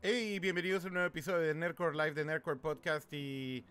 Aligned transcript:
Hey, 0.00 0.38
bienvenidos 0.38 0.84
a 0.84 0.88
un 0.88 0.94
nuevo 0.94 1.08
episodio 1.08 1.38
de 1.38 1.54
Nerdcore 1.54 1.96
Live 1.96 2.12
de 2.12 2.24
Nerdcore 2.24 2.58
Podcast 2.58 3.12
y 3.12 3.64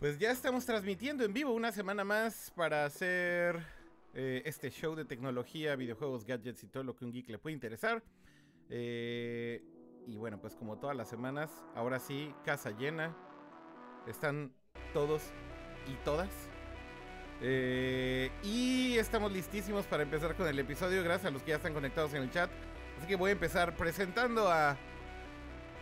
pues 0.00 0.18
ya 0.18 0.30
estamos 0.30 0.66
transmitiendo 0.66 1.24
en 1.24 1.32
vivo 1.32 1.52
una 1.52 1.72
semana 1.72 2.04
más 2.04 2.52
para 2.54 2.84
hacer 2.84 3.75
eh, 4.14 4.42
este 4.44 4.70
show 4.70 4.94
de 4.94 5.04
tecnología, 5.04 5.76
videojuegos, 5.76 6.24
gadgets 6.24 6.64
y 6.64 6.68
todo 6.68 6.84
lo 6.84 6.96
que 6.96 7.04
un 7.04 7.12
geek 7.12 7.28
le 7.28 7.38
puede 7.38 7.54
interesar. 7.54 8.02
Eh, 8.70 9.62
y 10.06 10.16
bueno, 10.16 10.40
pues 10.40 10.54
como 10.54 10.78
todas 10.78 10.96
las 10.96 11.08
semanas, 11.08 11.50
ahora 11.74 11.98
sí, 11.98 12.34
casa 12.44 12.70
llena. 12.70 13.16
Están 14.06 14.52
todos 14.92 15.22
y 15.88 15.94
todas. 16.04 16.30
Eh, 17.42 18.30
y 18.42 18.96
estamos 18.98 19.32
listísimos 19.32 19.84
para 19.86 20.02
empezar 20.02 20.36
con 20.36 20.46
el 20.46 20.58
episodio. 20.58 21.02
Gracias 21.02 21.26
a 21.26 21.30
los 21.30 21.42
que 21.42 21.50
ya 21.50 21.56
están 21.56 21.74
conectados 21.74 22.14
en 22.14 22.22
el 22.22 22.30
chat. 22.30 22.50
Así 22.98 23.06
que 23.06 23.16
voy 23.16 23.30
a 23.30 23.32
empezar 23.32 23.76
presentando 23.76 24.50
a 24.50 24.76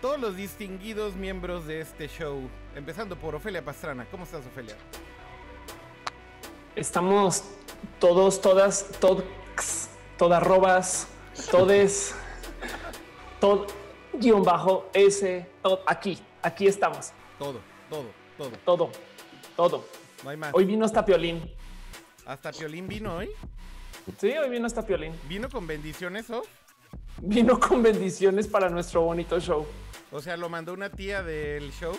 todos 0.00 0.18
los 0.18 0.36
distinguidos 0.36 1.14
miembros 1.14 1.66
de 1.66 1.80
este 1.80 2.08
show. 2.08 2.48
Empezando 2.74 3.16
por 3.16 3.34
Ofelia 3.34 3.64
Pastrana. 3.64 4.06
¿Cómo 4.10 4.24
estás, 4.24 4.44
Ofelia? 4.46 4.74
Estamos 6.74 7.44
todos, 7.98 8.40
todas, 8.40 8.90
todos, 9.00 9.24
todas 10.18 10.42
robas, 10.42 11.08
todes, 11.50 12.14
todo, 13.40 13.66
guion 14.12 14.42
bajo, 14.42 14.88
S, 14.92 15.46
todo, 15.62 15.82
aquí, 15.86 16.18
aquí 16.42 16.66
estamos. 16.66 17.12
Todo, 17.38 17.60
todo, 17.90 18.06
todo. 18.36 18.50
Todo, 18.64 18.90
todo. 19.56 19.84
No 20.22 20.30
hay 20.30 20.36
más. 20.36 20.54
Hoy 20.54 20.64
vino 20.64 20.84
hasta 20.84 21.04
Piolín. 21.04 21.50
¿Hasta 22.26 22.52
Piolín 22.52 22.88
vino 22.88 23.16
hoy? 23.16 23.30
Sí, 24.18 24.32
hoy 24.32 24.48
vino 24.48 24.66
hasta 24.66 24.84
Piolín. 24.84 25.14
¿Vino 25.28 25.48
con 25.48 25.66
bendiciones, 25.66 26.30
o? 26.30 26.42
Vino 27.20 27.58
con 27.60 27.82
bendiciones 27.82 28.48
para 28.48 28.68
nuestro 28.68 29.02
bonito 29.02 29.38
show. 29.40 29.66
O 30.10 30.20
sea, 30.20 30.36
lo 30.36 30.48
mandó 30.48 30.72
una 30.72 30.90
tía 30.90 31.22
del 31.22 31.72
show. 31.72 31.96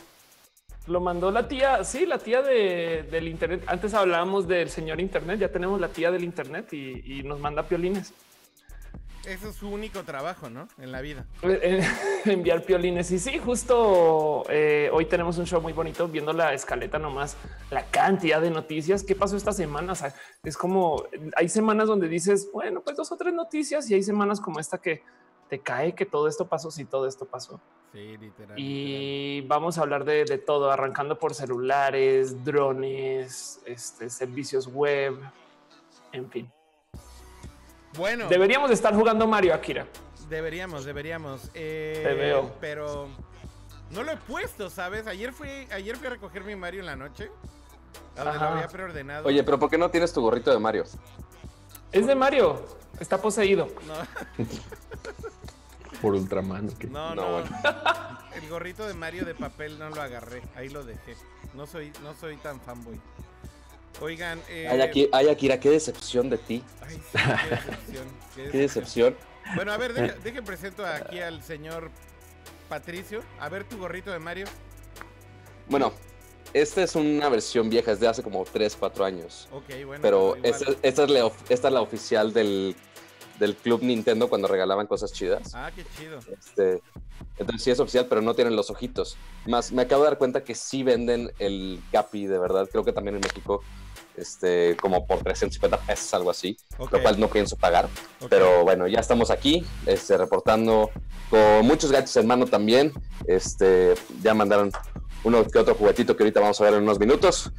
Lo 0.88 1.02
mandó 1.02 1.32
la 1.32 1.48
tía, 1.48 1.84
sí, 1.84 2.06
la 2.06 2.20
tía 2.20 2.42
de, 2.42 3.04
del 3.10 3.28
internet. 3.28 3.64
Antes 3.68 3.94
hablábamos 3.94 4.48
del 4.48 4.70
señor 4.70 5.02
internet, 5.02 5.40
ya 5.40 5.52
tenemos 5.52 5.80
la 5.82 5.88
tía 5.88 6.12
del 6.12 6.24
internet 6.24 6.72
y, 6.74 7.20
y 7.20 7.24
nos 7.24 7.40
manda 7.40 7.64
piolines. 7.64 8.14
Eso 9.28 9.50
es 9.50 9.56
su 9.56 9.70
único 9.70 10.04
trabajo, 10.04 10.50
¿no? 10.50 10.68
En 10.78 10.92
la 10.92 11.02
vida. 11.02 11.26
Eh, 11.48 11.82
enviar 12.26 12.64
piolines. 12.64 13.10
Y 13.12 13.20
sí, 13.20 13.40
justo 13.40 14.44
eh, 14.50 14.90
hoy 14.92 15.06
tenemos 15.06 15.38
un 15.38 15.46
show 15.46 15.62
muy 15.62 15.74
bonito 15.74 16.08
viendo 16.08 16.34
la 16.34 16.54
escaleta 16.54 17.00
nomás, 17.00 17.38
la 17.72 17.86
cantidad 17.86 18.42
de 18.42 18.52
noticias. 18.52 19.04
¿Qué 19.04 19.16
pasó 19.16 19.38
esta 19.38 19.52
semana? 19.52 19.94
O 19.94 19.96
sea, 19.96 20.14
es 20.44 20.58
como 20.58 21.04
hay 21.36 21.50
semanas 21.50 21.88
donde 21.88 22.08
dices, 22.08 22.50
bueno, 22.52 22.82
pues 22.82 22.98
dos 22.98 23.12
o 23.12 23.18
tres 23.18 23.34
noticias 23.34 23.90
y 23.90 23.96
hay 23.96 24.04
semanas 24.04 24.40
como 24.40 24.60
esta 24.60 24.78
que 24.78 25.02
te 25.56 25.62
cae 25.62 25.96
que 25.96 26.06
todo 26.06 26.28
esto 26.28 26.46
pasó, 26.46 26.70
si 26.70 26.84
todo 26.84 27.08
esto 27.08 27.24
pasó. 27.24 27.62
Sí, 27.94 28.18
literal. 28.18 28.60
Y 28.60 29.40
vamos 29.48 29.78
a 29.78 29.84
hablar 29.84 30.04
de, 30.04 30.26
de 30.26 30.38
todo, 30.38 30.70
arrancando 30.70 31.18
por 31.18 31.34
celulares, 31.34 32.44
drones, 32.44 33.62
este, 33.66 34.10
servicios 34.10 34.68
web, 34.68 35.18
en 36.12 36.30
fin. 36.30 36.52
Bueno. 37.98 38.28
Deberíamos 38.28 38.70
estar 38.70 38.94
jugando 38.94 39.26
Mario 39.28 39.54
Akira. 39.54 39.88
Deberíamos, 40.28 40.84
deberíamos. 40.84 41.50
Eh, 41.54 42.02
Te 42.04 42.14
veo. 42.16 42.52
Pero 42.60 43.08
no 43.92 44.04
lo 44.04 44.12
he 44.12 44.18
puesto, 44.18 44.70
¿sabes? 44.70 45.08
Ayer 45.08 45.32
fui, 45.32 45.48
ayer 45.72 45.96
fui 45.96 46.08
a 46.08 46.10
recoger 46.10 46.44
mi 46.44 46.58
Mario 46.58 46.82
en 46.82 46.88
la 46.88 46.98
noche. 46.98 47.32
A 48.18 48.26
donde 48.26 48.40
lo 48.40 48.46
Ajá. 48.46 48.56
había 48.56 48.68
preordenado. 48.68 49.26
Oye, 49.26 49.42
pero 49.46 49.58
¿por 49.58 49.70
qué 49.70 49.78
no 49.78 49.90
tienes 49.90 50.12
tu 50.12 50.20
gorrito 50.22 50.52
de 50.52 50.60
Mario? 50.60 50.84
Es 51.94 52.06
de 52.08 52.16
Mario, 52.16 52.62
está 53.00 53.22
poseído. 53.22 53.70
No, 53.88 53.94
Por 56.02 56.14
Ultraman. 56.16 56.68
no, 56.90 57.16
No, 57.16 57.16
no. 57.16 57.32
bueno. 57.42 57.50
El 58.36 58.50
gorrito 58.50 58.86
de 58.86 58.94
Mario 58.94 59.26
de 59.26 59.34
papel 59.34 59.80
no 59.80 59.90
lo 59.90 60.02
agarré. 60.02 60.42
Ahí 60.56 60.70
lo 60.70 60.84
dejé. 60.84 61.16
No 61.54 61.66
soy, 61.66 61.92
no 62.04 62.14
soy 62.16 62.36
tan 62.38 62.60
fanboy. 62.60 63.00
Oigan, 64.02 64.42
eh, 64.50 64.68
Ay, 64.70 64.82
aquí, 64.82 65.10
ay, 65.14 65.30
Akira, 65.30 65.58
qué 65.60 65.70
decepción 65.70 66.30
de 66.30 66.38
ti. 66.38 66.64
ay, 66.82 66.96
sí, 66.96 67.02
qué 67.14 67.56
decepción. 67.56 68.08
qué 68.36 68.50
Qué 68.52 68.58
decepción. 68.58 69.16
Bueno, 69.56 69.72
a 69.72 69.78
ver, 69.78 70.20
dejen 70.24 70.44
presento 70.44 70.86
aquí 70.86 71.20
al 71.22 71.42
señor 71.44 71.90
Patricio. 72.68 73.22
A 73.40 73.48
ver 73.48 73.64
tu 73.64 73.78
gorrito 73.78 74.12
de 74.12 74.20
Mario. 74.20 74.48
Bueno, 75.70 75.94
esta 76.54 76.84
es 76.84 76.96
una 76.96 77.30
versión 77.30 77.70
vieja, 77.70 77.94
es 77.94 78.00
de 78.02 78.08
hace 78.10 78.22
como 78.22 78.44
3, 78.44 78.76
4 78.78 79.06
años. 79.06 79.48
Ok, 79.54 79.64
bueno. 79.86 80.02
Pero 80.02 80.36
igual. 80.36 80.42
esta, 80.46 80.66
esta 80.82 81.04
es 81.04 81.10
la, 81.10 81.26
of- 81.26 81.52
esta 81.52 81.68
es 81.70 81.74
la 81.74 81.82
oficial 81.82 82.34
del, 82.34 82.76
del 83.40 83.56
Club 83.56 83.82
Nintendo 83.84 84.30
cuando 84.30 84.48
regalaban 84.48 84.88
cosas 84.88 85.12
chidas. 85.12 85.54
Ah, 85.54 85.72
qué 85.76 85.86
chido. 85.98 86.20
Este, 86.32 86.82
entonces 87.38 87.64
sí 87.64 87.72
es 87.72 87.80
oficial, 87.80 88.06
pero 88.08 88.22
no 88.22 88.34
tienen 88.34 88.56
los 88.56 88.70
ojitos. 88.70 89.18
Más, 89.46 89.72
me 89.72 89.82
acabo 89.84 90.04
de 90.04 90.10
dar 90.10 90.18
cuenta 90.18 90.44
que 90.44 90.56
sí 90.56 90.84
venden 90.84 91.32
el 91.40 91.82
Capi, 91.92 92.28
de 92.28 92.40
verdad. 92.40 92.68
Creo 92.72 92.84
que 92.84 92.94
también 92.94 93.16
en 93.16 93.22
México, 93.22 93.62
este, 94.16 94.78
como 94.78 95.06
por 95.06 95.22
350 95.22 95.78
pesos, 95.80 96.14
algo 96.14 96.30
así. 96.32 96.58
Ok, 96.78 96.94
Lo 96.94 97.02
cual 97.02 97.20
no 97.20 97.28
pienso 97.30 97.58
pagar. 97.58 97.86
ok. 98.22 98.28
Pero 98.30 98.64
bueno, 98.64 98.88
ya 98.88 99.00
estamos 99.00 99.30
aquí, 99.32 99.66
este, 99.86 100.18
reportando 100.18 100.92
con 101.30 101.66
muchos 101.66 101.92
gatos 101.92 102.16
en 102.18 102.28
mano 102.28 102.46
también. 102.46 102.94
Este, 103.28 103.96
ya 104.22 104.34
mandaron 104.34 104.72
uno 105.24 105.44
que 105.46 105.60
otro 105.60 105.76
juguetito 105.76 106.16
que 106.16 106.24
ahorita 106.24 106.40
vamos 106.40 106.60
a 106.62 106.64
ver 106.64 106.76
en 106.76 106.84
unos 106.84 107.00
minutos. 107.00 107.52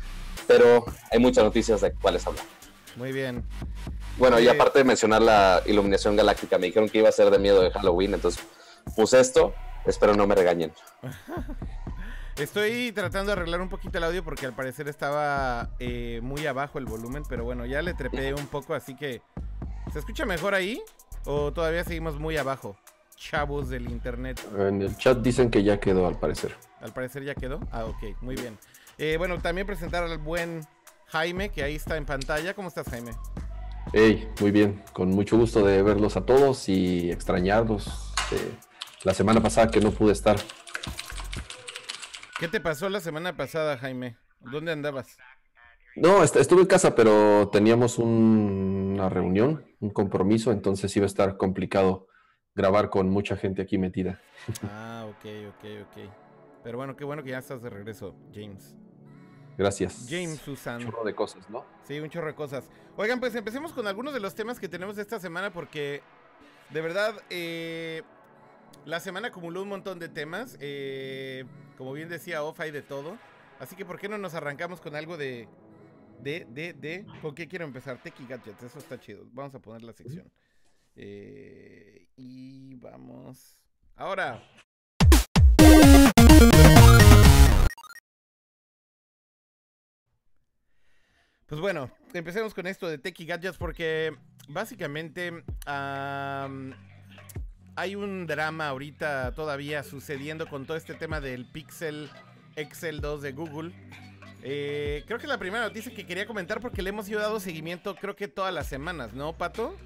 Pero 0.46 0.84
hay 1.10 1.18
muchas 1.18 1.44
noticias 1.44 1.80
de 1.80 1.92
cuáles 1.92 2.26
hablar. 2.26 2.44
Muy 2.96 3.12
bien. 3.12 3.44
Bueno, 4.18 4.40
y 4.40 4.48
aparte 4.48 4.78
de 4.78 4.84
mencionar 4.84 5.20
la 5.20 5.62
iluminación 5.66 6.16
galáctica, 6.16 6.58
me 6.58 6.66
dijeron 6.66 6.88
que 6.88 6.98
iba 6.98 7.08
a 7.08 7.12
ser 7.12 7.30
de 7.30 7.38
miedo 7.38 7.60
de 7.60 7.70
Halloween, 7.70 8.14
entonces 8.14 8.42
puse 8.94 9.20
esto. 9.20 9.54
Espero 9.84 10.14
no 10.14 10.26
me 10.26 10.34
regañen. 10.34 10.72
Estoy 12.36 12.92
tratando 12.92 13.28
de 13.28 13.32
arreglar 13.32 13.60
un 13.60 13.68
poquito 13.68 13.96
el 13.96 14.04
audio 14.04 14.22
porque 14.22 14.44
al 14.44 14.52
parecer 14.52 14.88
estaba 14.88 15.70
eh, 15.78 16.20
muy 16.22 16.46
abajo 16.46 16.78
el 16.78 16.84
volumen, 16.84 17.22
pero 17.28 17.44
bueno, 17.44 17.64
ya 17.64 17.80
le 17.80 17.94
trepé 17.94 18.34
un 18.34 18.46
poco, 18.46 18.74
así 18.74 18.94
que 18.94 19.22
¿se 19.90 19.98
escucha 19.98 20.26
mejor 20.26 20.54
ahí 20.54 20.82
o 21.24 21.52
todavía 21.52 21.82
seguimos 21.84 22.18
muy 22.18 22.36
abajo? 22.36 22.76
Chavos 23.16 23.70
del 23.70 23.90
internet. 23.90 24.38
En 24.58 24.82
el 24.82 24.96
chat 24.98 25.18
dicen 25.18 25.50
que 25.50 25.62
ya 25.62 25.80
quedó 25.80 26.06
al 26.06 26.18
parecer. 26.18 26.54
Al 26.80 26.92
parecer 26.92 27.24
ya 27.24 27.34
quedó. 27.34 27.60
Ah, 27.72 27.86
ok, 27.86 28.20
muy 28.20 28.34
bien. 28.34 28.58
Eh, 28.98 29.16
bueno, 29.16 29.38
también 29.40 29.66
presentar 29.66 30.04
al 30.04 30.18
buen 30.18 30.60
Jaime, 31.06 31.48
que 31.48 31.62
ahí 31.62 31.76
está 31.76 31.96
en 31.96 32.04
pantalla. 32.04 32.52
¿Cómo 32.52 32.68
estás, 32.68 32.88
Jaime? 32.90 33.12
Hey, 33.92 34.28
muy 34.40 34.50
bien. 34.50 34.82
Con 34.92 35.10
mucho 35.10 35.36
gusto 35.38 35.64
de 35.64 35.82
verlos 35.82 36.16
a 36.16 36.24
todos 36.26 36.68
y 36.68 37.10
extrañarlos. 37.10 38.12
eh, 38.32 38.52
la 39.04 39.14
semana 39.14 39.40
pasada 39.40 39.70
que 39.70 39.80
no 39.80 39.90
pude 39.92 40.12
estar. 40.12 40.36
¿Qué 42.40 42.48
te 42.48 42.60
pasó 42.60 42.88
la 42.88 43.00
semana 43.00 43.36
pasada, 43.36 43.78
Jaime? 43.78 44.16
¿Dónde 44.40 44.72
andabas? 44.72 45.16
No, 45.94 46.22
est- 46.24 46.36
estuve 46.36 46.62
en 46.62 46.66
casa, 46.66 46.94
pero 46.94 47.48
teníamos 47.52 47.98
un- 47.98 48.92
una 48.94 49.08
reunión, 49.08 49.64
un 49.80 49.90
compromiso, 49.90 50.50
entonces 50.52 50.94
iba 50.96 51.04
a 51.04 51.06
estar 51.06 51.36
complicado 51.36 52.08
grabar 52.54 52.90
con 52.90 53.08
mucha 53.10 53.36
gente 53.36 53.62
aquí 53.62 53.78
metida. 53.78 54.20
Ah, 54.64 55.06
ok, 55.08 55.24
ok, 55.48 55.64
ok. 55.86 56.10
Pero 56.64 56.78
bueno, 56.78 56.96
qué 56.96 57.04
bueno 57.04 57.22
que 57.22 57.30
ya 57.30 57.38
estás 57.38 57.62
de 57.62 57.70
regreso, 57.70 58.14
James. 58.34 58.74
Gracias. 59.56 60.06
James 60.08 60.38
Susan. 60.40 60.80
Chorro 60.80 61.04
de 61.04 61.14
cosas, 61.14 61.48
¿no? 61.48 61.64
Sí, 61.84 61.98
un 61.98 62.10
chorro 62.10 62.26
de 62.28 62.34
cosas. 62.34 62.68
Oigan, 62.96 63.20
pues 63.20 63.34
empecemos 63.34 63.72
con 63.72 63.86
algunos 63.86 64.12
de 64.12 64.20
los 64.20 64.34
temas 64.34 64.58
que 64.60 64.68
tenemos 64.68 64.98
esta 64.98 65.18
semana 65.18 65.52
porque 65.52 66.02
de 66.70 66.80
verdad 66.80 67.14
eh, 67.30 68.02
la 68.84 69.00
semana 69.00 69.28
acumuló 69.28 69.62
un 69.62 69.68
montón 69.68 69.98
de 69.98 70.08
temas. 70.08 70.56
eh, 70.60 71.44
como 71.78 71.92
bien 71.92 72.08
decía 72.08 72.42
Off, 72.42 72.60
hay 72.60 72.70
de 72.70 72.82
todo. 72.82 73.18
Así 73.58 73.76
que 73.76 73.84
¿por 73.84 73.98
qué 73.98 74.08
no 74.08 74.18
nos 74.18 74.34
arrancamos 74.34 74.80
con 74.80 74.94
algo 74.94 75.16
de... 75.16 75.48
De, 76.20 76.46
de, 76.48 76.72
de... 76.72 77.06
¿Con 77.20 77.34
qué 77.34 77.46
quiero 77.46 77.64
empezar? 77.64 78.02
Tech 78.02 78.18
y 78.20 78.26
Gadgets, 78.26 78.62
eso 78.62 78.78
está 78.78 78.98
chido. 78.98 79.24
Vamos 79.32 79.54
a 79.54 79.58
poner 79.60 79.82
la 79.82 79.92
sección. 79.92 80.30
Eh, 80.94 82.08
y 82.16 82.74
vamos... 82.76 83.58
Ahora, 83.94 84.42
Pues 91.48 91.60
bueno, 91.60 91.90
empecemos 92.12 92.54
con 92.54 92.66
esto 92.66 92.88
de 92.88 92.98
Tech 92.98 93.16
Gadgets 93.18 93.56
porque 93.56 94.16
básicamente 94.48 95.44
am, 95.64 96.74
hay 97.76 97.94
un 97.94 98.26
drama 98.26 98.68
ahorita 98.68 99.32
todavía 99.32 99.84
sucediendo 99.84 100.48
con 100.48 100.66
todo 100.66 100.76
este 100.76 100.94
tema 100.94 101.20
del 101.20 101.46
Pixel 101.46 102.10
Excel 102.56 103.00
2 103.00 103.22
de 103.22 103.32
Google. 103.32 103.72
Eh, 104.42 105.04
creo 105.06 105.20
que 105.20 105.28
la 105.28 105.38
primera 105.38 105.64
noticia 105.64 105.94
que 105.94 106.04
quería 106.04 106.26
comentar 106.26 106.60
porque 106.60 106.82
le 106.82 106.90
hemos 106.90 107.08
ido 107.08 107.20
dando 107.20 107.38
seguimiento 107.38 107.94
creo 107.94 108.16
que 108.16 108.26
todas 108.26 108.52
las 108.52 108.66
semanas, 108.66 109.14
¿no, 109.14 109.32
Pato? 109.32 109.76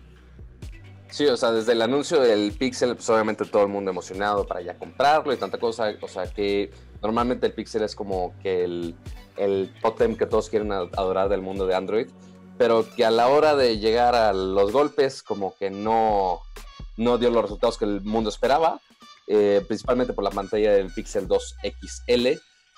Sí, 1.10 1.26
o 1.26 1.36
sea, 1.36 1.50
desde 1.50 1.72
el 1.72 1.82
anuncio 1.82 2.20
del 2.20 2.52
Pixel, 2.52 2.94
pues 2.94 3.10
obviamente 3.10 3.44
todo 3.44 3.64
el 3.64 3.68
mundo 3.68 3.90
emocionado 3.90 4.46
para 4.46 4.62
ya 4.62 4.78
comprarlo 4.78 5.32
y 5.32 5.36
tanta 5.36 5.58
cosa. 5.58 5.92
O 6.00 6.08
sea, 6.08 6.26
que 6.26 6.70
normalmente 7.02 7.48
el 7.48 7.52
Pixel 7.52 7.82
es 7.82 7.94
como 7.94 8.32
que 8.42 8.64
el, 8.64 8.94
el 9.40 9.72
totem 9.82 10.16
que 10.16 10.26
todos 10.26 10.48
quieren 10.48 10.72
adorar 10.72 11.28
del 11.28 11.42
mundo 11.42 11.66
de 11.66 11.74
Android, 11.74 12.08
pero 12.58 12.86
que 12.94 13.04
a 13.04 13.10
la 13.10 13.28
hora 13.28 13.56
de 13.56 13.78
llegar 13.78 14.14
a 14.14 14.32
los 14.32 14.70
golpes, 14.70 15.22
como 15.22 15.56
que 15.56 15.70
no, 15.70 16.40
no 16.96 17.18
dio 17.18 17.30
los 17.30 17.42
resultados 17.42 17.78
que 17.78 17.86
el 17.86 18.02
mundo 18.02 18.28
esperaba, 18.28 18.80
eh, 19.26 19.64
principalmente 19.66 20.12
por 20.12 20.24
la 20.24 20.30
pantalla 20.30 20.72
del 20.72 20.92
Pixel 20.92 21.26
2 21.26 21.56
XL, 21.62 22.26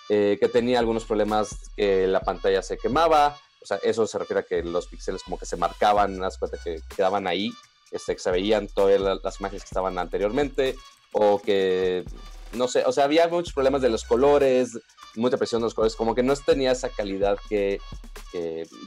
eh, 0.09 0.39
que 0.39 0.49
tenía 0.49 0.79
algunos 0.79 1.05
problemas 1.05 1.71
que 1.77 2.07
la 2.07 2.21
pantalla 2.21 2.63
se 2.63 2.79
quemaba. 2.79 3.37
O 3.63 3.67
sea, 3.67 3.79
eso 3.83 4.07
se 4.07 4.19
refiere 4.19 4.41
a 4.41 4.45
que 4.45 4.63
los 4.63 4.87
píxeles 4.87 5.23
como 5.23 5.39
que 5.39 5.47
se 5.47 5.57
marcaban, 5.57 6.21
las 6.21 6.39
cuentas 6.39 6.61
que 6.63 6.81
quedaban 6.95 7.27
ahí 7.27 7.53
este, 7.93 8.15
que 8.15 8.23
se 8.23 8.31
veían 8.31 8.69
todas 8.69 9.01
las 9.23 9.39
imágenes 9.39 9.63
que 9.63 9.69
estaban 9.69 9.99
anteriormente, 9.99 10.77
o 11.13 11.41
que, 11.41 12.05
no 12.55 12.67
sé, 12.67 12.85
o 12.87 12.93
sea, 12.93 13.05
había 13.05 13.29
muchos 13.29 13.53
problemas 13.53 13.83
de 13.83 13.91
los 13.91 14.05
colores, 14.05 14.79
mucha 15.17 15.37
presión 15.37 15.61
de 15.61 15.67
los 15.67 15.75
colores, 15.75 15.97
como 15.97 16.15
que 16.15 16.23
no 16.23 16.35
tenía 16.37 16.73
esa 16.73 16.89
calidad 16.89 17.39
que, 17.49 17.81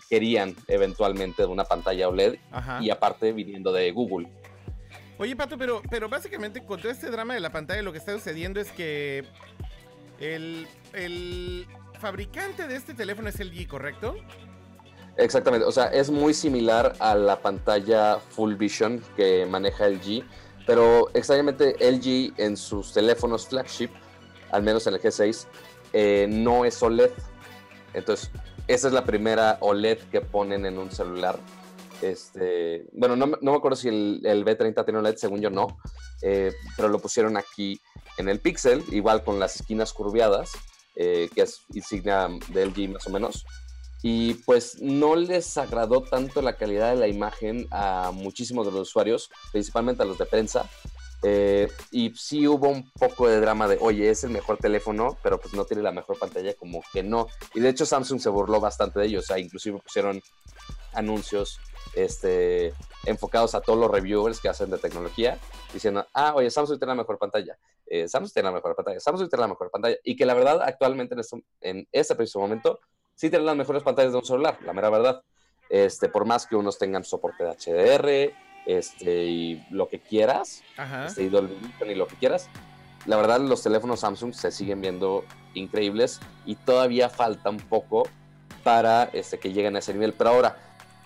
querían 0.09 0.55
eventualmente 0.67 1.43
de 1.43 1.47
una 1.47 1.65
pantalla 1.65 2.09
OLED, 2.09 2.37
y 2.81 2.89
aparte 2.89 3.31
viniendo 3.31 3.71
de 3.71 3.91
Google. 3.91 4.27
Oye, 5.17 5.35
Pato, 5.35 5.57
pero, 5.57 5.81
pero 5.89 6.09
básicamente 6.09 6.65
con 6.65 6.81
todo 6.81 6.91
este 6.91 7.09
drama 7.09 7.35
de 7.35 7.39
la 7.39 7.51
pantalla 7.51 7.81
lo 7.81 7.91
que 7.91 7.99
está 7.99 8.11
sucediendo 8.13 8.59
es 8.59 8.71
que 8.71 9.23
el, 10.19 10.67
el 10.93 11.67
fabricante 11.99 12.67
de 12.67 12.75
este 12.75 12.93
teléfono 12.93 13.29
es 13.29 13.39
LG, 13.39 13.67
¿correcto? 13.67 14.15
Exactamente, 15.17 15.65
o 15.65 15.71
sea, 15.71 15.85
es 15.85 16.09
muy 16.09 16.33
similar 16.33 16.93
a 16.99 17.15
la 17.15 17.39
pantalla 17.39 18.19
Full 18.31 18.55
Vision 18.55 19.01
que 19.15 19.45
maneja 19.45 19.87
LG, 19.87 20.23
pero 20.67 21.09
extrañamente 21.13 21.75
LG 21.79 22.33
en 22.37 22.57
sus 22.57 22.91
teléfonos 22.91 23.47
flagship, 23.47 23.89
al 24.51 24.63
menos 24.63 24.85
en 24.87 24.95
el 24.95 25.01
G6, 25.01 25.45
eh, 25.97 26.27
no 26.29 26.65
es 26.65 26.83
OLED. 26.83 27.11
Entonces, 27.93 28.29
esa 28.67 28.87
es 28.89 28.93
la 28.93 29.05
primera 29.05 29.57
OLED 29.61 29.99
que 30.11 30.19
ponen 30.19 30.65
en 30.65 30.77
un 30.77 30.91
celular. 30.91 31.39
Este, 32.01 32.85
bueno, 32.91 33.15
no, 33.15 33.27
me 33.27 33.55
acuerdo 33.55 33.77
si 33.77 33.87
el, 33.87 34.21
el, 34.25 34.43
B30 34.43 34.83
tiene 34.83 34.99
OLED, 34.99 35.15
según 35.15 35.39
yo 35.39 35.49
no, 35.49 35.79
eh, 36.21 36.51
pero 36.75 36.89
lo 36.89 36.99
pusieron 36.99 37.37
aquí 37.37 37.79
en 38.17 38.27
el 38.27 38.41
Pixel, 38.41 38.83
igual 38.91 39.23
con 39.23 39.39
las 39.39 39.55
esquinas 39.55 39.93
curviadas, 39.93 40.51
eh, 40.97 41.29
que 41.33 41.43
es 41.43 41.61
insignia 41.73 42.27
de 42.49 42.65
LG 42.65 42.89
más 42.89 43.07
o 43.07 43.09
menos 43.09 43.45
y 44.07 44.35
pues 44.45 44.79
no 44.83 45.15
les 45.15 45.57
agradó 45.57 46.03
tanto 46.03 46.43
la 46.43 46.57
calidad 46.57 46.91
de 46.91 46.99
la 46.99 47.07
imagen 47.07 47.67
a 47.71 48.11
muchísimos 48.13 48.67
de 48.67 48.71
los 48.71 48.89
usuarios, 48.89 49.31
principalmente 49.51 50.03
a 50.03 50.05
los 50.05 50.19
de 50.19 50.27
prensa. 50.27 50.69
Eh, 51.23 51.67
y 51.91 52.13
sí 52.15 52.47
hubo 52.47 52.69
un 52.69 52.91
poco 52.91 53.27
de 53.27 53.39
drama 53.39 53.67
de, 53.67 53.77
oye, 53.81 54.09
es 54.09 54.23
el 54.23 54.31
mejor 54.31 54.57
teléfono, 54.57 55.17
pero 55.23 55.39
pues 55.39 55.53
no 55.53 55.65
tiene 55.65 55.81
la 55.81 55.91
mejor 55.91 56.19
pantalla, 56.19 56.53
como 56.53 56.83
que 56.93 57.03
no. 57.03 57.27
Y 57.53 57.59
de 57.59 57.69
hecho 57.69 57.85
Samsung 57.85 58.19
se 58.19 58.29
burló 58.29 58.59
bastante 58.59 58.99
de 58.99 59.07
ellos, 59.07 59.23
o 59.23 59.27
sea, 59.27 59.39
inclusive 59.39 59.79
pusieron 59.79 60.21
anuncios 60.93 61.59
este, 61.95 62.73
enfocados 63.05 63.55
a 63.55 63.61
todos 63.61 63.79
los 63.79 63.89
reviewers 63.89 64.39
que 64.39 64.49
hacen 64.49 64.69
de 64.69 64.77
tecnología, 64.77 65.39
diciendo, 65.73 66.05
ah, 66.13 66.33
oye, 66.35 66.49
Samsung 66.51 66.77
tiene 66.77 66.91
la 66.91 67.01
mejor 67.01 67.17
pantalla, 67.17 67.57
eh, 67.85 68.07
Samsung 68.07 68.33
tiene 68.33 68.49
la 68.49 68.55
mejor 68.55 68.75
pantalla, 68.75 68.99
Samsung 68.99 69.29
tiene 69.29 69.41
la 69.41 69.47
mejor 69.47 69.71
pantalla, 69.71 69.97
y 70.03 70.15
que 70.15 70.25
la 70.25 70.33
verdad 70.33 70.61
actualmente 70.61 71.15
en 71.15 71.19
este, 71.21 71.43
en 71.61 71.87
este 71.91 72.15
preciso 72.15 72.39
momento 72.39 72.79
sí 73.15 73.29
tienen 73.29 73.45
las 73.45 73.55
mejores 73.55 73.83
pantallas 73.83 74.11
de 74.11 74.17
un 74.19 74.25
celular, 74.25 74.59
la 74.63 74.73
mera 74.73 74.89
verdad. 74.89 75.21
Este, 75.67 76.09
por 76.09 76.25
más 76.25 76.45
que 76.45 76.55
unos 76.55 76.77
tengan 76.77 77.03
soporte 77.03 77.43
de 77.43 77.49
HDR, 77.49 78.35
este, 78.65 79.25
y 79.25 79.65
lo 79.69 79.87
que 79.87 79.99
quieras, 79.99 80.63
este, 81.05 81.23
y 81.23 81.27
y 81.27 81.95
lo 81.95 82.07
que 82.07 82.15
quieras, 82.15 82.49
la 83.05 83.17
verdad 83.17 83.39
los 83.39 83.61
teléfonos 83.61 83.99
Samsung 83.99 84.33
se 84.33 84.51
siguen 84.51 84.81
viendo 84.81 85.23
increíbles 85.53 86.19
y 86.45 86.55
todavía 86.55 87.09
falta 87.09 87.49
un 87.49 87.57
poco 87.57 88.07
para 88.63 89.03
este, 89.13 89.39
que 89.39 89.53
lleguen 89.53 89.75
a 89.75 89.79
ese 89.79 89.93
nivel. 89.93 90.13
Pero 90.13 90.31
ahora, 90.31 90.57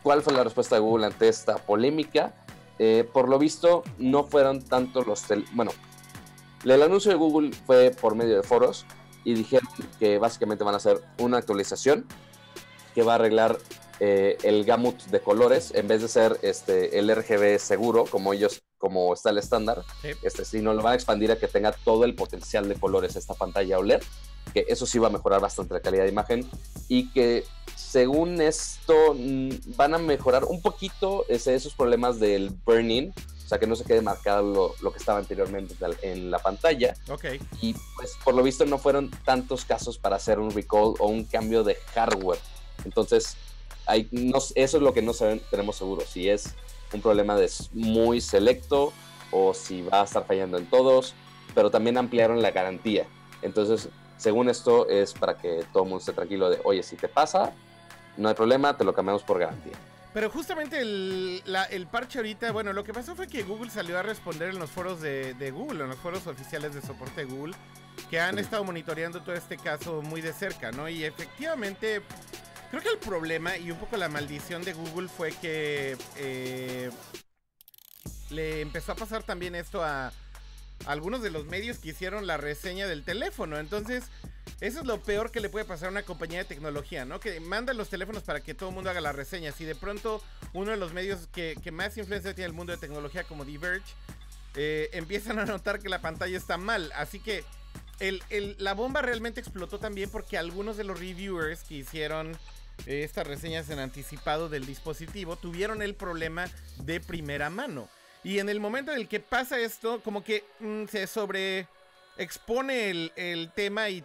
¿cuál 0.02 0.22
fue 0.22 0.34
la 0.34 0.44
respuesta 0.44 0.76
de 0.76 0.82
Google 0.82 1.08
ante 1.08 1.28
esta 1.28 1.58
polémica? 1.58 2.34
Eh, 2.80 3.08
por 3.12 3.28
lo 3.28 3.38
visto, 3.38 3.84
no 3.98 4.24
fueron 4.24 4.62
tanto 4.62 5.04
los... 5.04 5.26
Bueno, 5.52 5.72
el 6.64 6.82
anuncio 6.82 7.12
de 7.12 7.18
Google 7.18 7.52
fue 7.66 7.92
por 7.92 8.16
medio 8.16 8.38
de 8.38 8.44
foros, 8.44 8.86
y 9.24 9.34
dijeron 9.34 9.68
que 10.00 10.18
básicamente 10.18 10.64
van 10.64 10.74
a 10.74 10.78
hacer 10.78 11.02
una 11.18 11.38
actualización 11.38 12.06
que 12.96 13.04
va 13.04 13.14
a 13.14 13.16
arreglar 13.16 13.58
eh, 14.00 14.38
el 14.44 14.66
gamut 14.66 14.96
de 15.06 15.20
colores 15.20 15.72
en 15.76 15.88
vez 15.88 16.02
de 16.02 16.08
ser 16.08 16.38
este 16.42 17.00
el 17.00 17.14
RGB 17.14 17.60
seguro 17.60 18.06
como 18.06 18.34
ellos 18.34 18.62
como 18.78 19.14
está 19.14 19.30
el 19.30 19.38
estándar 19.38 19.84
este 20.24 20.46
sino 20.46 20.74
lo 20.74 20.82
van 20.82 20.94
a 20.94 20.96
expandir 20.96 21.32
a 21.32 21.38
que 21.38 21.48
tenga 21.48 21.72
todo 21.72 22.06
el 22.06 22.16
potencial 22.16 22.70
de 22.70 22.76
colores 22.76 23.16
esta 23.16 23.34
pantalla 23.34 23.78
OLED 23.78 24.02
que 24.54 24.66
eso 24.68 24.86
sí 24.86 25.00
va 25.00 25.08
a 25.08 25.12
mejorar 25.12 25.42
bastante 25.42 25.74
la 25.74 25.82
calidad 25.82 26.04
de 26.04 26.10
imagen 26.10 26.50
y 26.88 27.12
que 27.12 27.44
según 27.76 28.42
esto 28.42 29.14
mm, 29.16 29.76
van 29.76 29.94
a 29.94 29.98
mejorar 29.98 30.46
un 30.46 30.62
poquito 30.62 31.26
ese, 31.28 31.56
esos 31.56 31.74
problemas 31.74 32.20
del 32.20 32.52
burning 32.66 33.12
o 33.12 33.50
sea, 33.50 33.58
que 33.58 33.66
no 33.66 33.76
se 33.76 33.84
quede 33.84 34.04
marcado 34.04 34.76
lo, 34.80 34.92
que 34.92 35.00
estaba 35.00 35.18
anteriormente 35.18 35.74
en 36.04 36.30
la 36.30 36.38
pantalla. 36.38 36.94
Ok. 37.10 37.26
Y 37.62 37.74
pues 37.96 38.16
por 38.24 38.36
lo 38.36 38.44
visto 38.44 38.64
no 38.64 38.78
fueron 38.78 39.10
tantos 39.26 39.66
casos 39.66 39.98
para 39.98 40.18
hacer 40.18 40.38
un 40.38 40.52
recall 40.52 40.94
o 41.00 41.08
un 41.08 41.24
cambio 41.24 41.64
de 41.64 41.74
hardware. 41.96 42.38
Entonces, 42.86 43.38
hay, 43.90 44.08
no, 44.12 44.38
eso 44.38 44.54
es 44.56 44.74
lo 44.74 44.94
que 44.94 45.02
no 45.02 45.14
tenemos 45.50 45.76
seguro, 45.76 46.02
si 46.02 46.30
es 46.30 46.54
un 46.94 47.02
problema 47.02 47.36
de 47.36 47.50
muy 47.74 48.22
selecto 48.22 48.94
o 49.32 49.54
si 49.54 49.82
va 49.82 50.02
a 50.02 50.04
estar 50.06 50.26
fallando 50.26 50.58
en 50.58 50.66
todos, 50.68 51.14
pero 51.56 51.72
también 51.72 51.98
ampliaron 51.98 52.42
la 52.42 52.52
garantía. 52.52 53.08
Entonces, 53.42 53.90
según 54.18 54.50
esto, 54.50 54.88
es 54.90 55.14
para 55.14 55.38
que 55.38 55.64
todo 55.74 55.84
el 55.84 55.90
mundo 55.90 56.00
esté 56.00 56.14
tranquilo 56.14 56.50
de, 56.50 56.60
oye, 56.64 56.84
si 56.84 56.96
te 56.96 57.08
pasa, 57.08 57.54
no 58.18 58.30
hay 58.30 58.36
problema, 58.36 58.78
te 58.78 58.84
lo 58.84 58.94
cambiamos 58.94 59.24
por 59.24 59.40
garantía. 59.40 59.74
Pero 60.14 60.30
justamente 60.30 60.80
el, 60.80 61.88
parche 61.92 62.20
ahorita, 62.20 62.52
bueno, 62.52 62.74
lo 62.74 62.84
que 62.84 62.94
pasó 62.94 63.16
fue 63.16 63.28
que 63.28 63.44
Google 63.44 63.70
salió 63.70 63.98
a 63.98 64.02
responder 64.04 64.50
en 64.50 64.60
los 64.60 64.70
foros 64.70 65.02
de, 65.02 65.52
Google, 65.54 65.84
en 65.84 65.90
los 65.90 66.00
foros 66.00 66.26
oficiales 66.28 66.74
de 66.74 66.82
soporte 66.82 67.26
de 67.26 67.32
Google, 67.32 67.56
que 68.10 68.20
han 68.20 68.40
estado 68.40 68.64
monitoreando 68.64 69.22
todo 69.22 69.36
este 69.36 69.58
caso 69.58 70.02
muy 70.02 70.22
de 70.22 70.34
cerca, 70.34 70.72
¿no? 70.72 70.90
Y 70.90 71.04
efectivamente, 71.04 72.02
creo 72.70 72.82
que 72.82 72.90
el 72.90 72.98
problema 72.98 73.58
y 73.58 73.72
un 73.72 73.78
poco 73.78 73.98
la 73.98 74.10
maldición 74.10 74.64
de 74.64 74.74
Google 74.74 75.10
fue 75.10 75.32
que 75.32 75.98
eh, 76.18 76.92
le 78.30 78.62
empezó 78.62 78.92
a 78.92 78.96
pasar 78.96 79.24
también 79.24 79.56
esto 79.56 79.84
a 79.84 80.12
algunos 80.86 81.22
de 81.22 81.30
los 81.30 81.46
medios 81.46 81.80
que 81.80 81.90
hicieron 81.90 82.28
la 82.28 82.38
reseña 82.38 82.88
del 82.88 83.04
teléfono. 83.04 83.58
Entonces, 83.58 84.06
eso 84.62 84.80
es 84.80 84.86
lo 84.86 85.02
peor 85.02 85.32
que 85.32 85.40
le 85.40 85.50
puede 85.50 85.66
pasar 85.66 85.88
a 85.88 85.92
una 85.92 86.04
compañía 86.04 86.40
de 86.40 86.46
tecnología, 86.46 87.06
¿no? 87.06 87.20
Que 87.20 87.40
manda 87.40 87.74
los 87.74 87.90
teléfonos 87.90 88.24
para 88.24 88.42
que 88.42 88.54
todo 88.54 88.70
el 88.70 88.76
mundo 88.76 88.90
haga 88.90 89.02
las 89.02 89.16
reseñas. 89.16 89.60
Y 89.62 89.66
de 89.66 89.76
pronto 89.76 90.22
uno 90.54 90.72
de 90.72 90.78
los 90.78 90.94
medios 90.94 91.28
que, 91.28 91.58
más 91.72 91.98
influencia 91.98 92.34
tiene 92.34 92.48
el 92.48 92.54
mundo 92.54 92.74
de 92.74 92.80
tecnología 92.80 93.24
como 93.24 93.46
Diverge, 93.46 93.94
eh, 94.56 94.90
empiezan 94.94 95.40
a 95.40 95.46
notar 95.46 95.80
que 95.80 95.90
la 95.90 96.02
pantalla 96.02 96.38
está 96.38 96.58
mal. 96.58 96.92
Así 96.96 97.20
que 97.20 97.44
la 98.58 98.74
bomba 98.74 99.02
realmente 99.02 99.42
explotó 99.42 99.80
también 99.80 100.10
porque 100.10 100.38
algunos 100.38 100.78
de 100.78 100.86
los 100.86 101.00
reviewers 101.00 101.64
que 101.64 101.76
hicieron 101.76 102.38
eh, 102.86 103.04
estas 103.04 103.28
reseñas 103.28 103.70
en 103.70 103.80
anticipado 103.80 104.50
del 104.50 104.66
dispositivo 104.66 105.36
tuvieron 105.36 105.82
el 105.82 105.96
problema 105.96 106.46
de 106.78 107.00
primera 107.00 107.50
mano. 107.50 107.88
Y 108.24 108.40
en 108.40 108.50
el 108.50 108.60
momento 108.60 108.92
en 108.92 108.98
el 108.98 109.08
que 109.08 109.20
pasa 109.20 109.60
esto, 109.60 110.02
como 110.04 110.24
que 110.24 110.44
mm, 110.60 110.86
se 110.86 111.08
sobre 111.08 111.68
expone 112.18 112.90
el, 113.16 113.52
tema 113.56 113.90
y, 113.90 114.04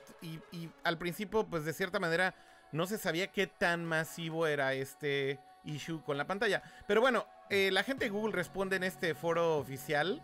al 0.84 0.98
principio, 0.98 1.44
pues 1.44 1.64
de 1.64 1.72
cierta 1.72 1.98
manera, 1.98 2.34
no 2.70 2.86
se 2.86 2.96
sabía 2.96 3.26
qué 3.26 3.46
tan 3.48 3.84
masivo 3.84 4.46
era 4.46 4.72
este 4.72 5.40
issue 5.64 6.02
con 6.04 6.16
la 6.16 6.26
pantalla. 6.26 6.62
Pero 6.86 7.00
bueno, 7.00 7.26
eh, 7.50 7.70
la 7.72 7.82
gente 7.82 8.04
de 8.04 8.10
Google 8.10 8.32
responde 8.32 8.76
en 8.76 8.84
este 8.84 9.14
foro 9.14 9.58
oficial 9.58 10.22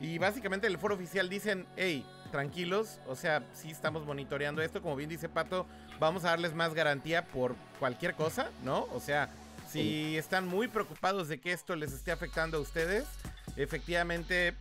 y 0.00 0.18
básicamente 0.18 0.66
en 0.66 0.72
el 0.72 0.78
foro 0.78 0.96
oficial 0.96 1.28
dicen, 1.28 1.66
hey, 1.76 2.04
tranquilos, 2.30 2.98
o 3.06 3.16
sea, 3.16 3.42
sí 3.54 3.70
estamos 3.70 4.04
monitoreando 4.06 4.62
esto, 4.62 4.82
como 4.82 4.96
bien 4.96 5.10
dice 5.10 5.28
Pato, 5.28 5.66
vamos 5.98 6.24
a 6.24 6.28
darles 6.28 6.54
más 6.54 6.74
garantía 6.74 7.26
por 7.26 7.54
cualquier 7.78 8.14
cosa, 8.14 8.50
¿no? 8.64 8.86
O 8.94 9.00
sea, 9.00 9.30
si 9.70 10.16
están 10.16 10.46
muy 10.46 10.68
preocupados 10.68 11.28
de 11.28 11.40
que 11.40 11.52
esto 11.52 11.76
les 11.76 11.92
esté 11.92 12.12
afectando 12.12 12.58
a 12.58 12.60
ustedes, 12.60 13.04
efectivamente, 13.56 14.54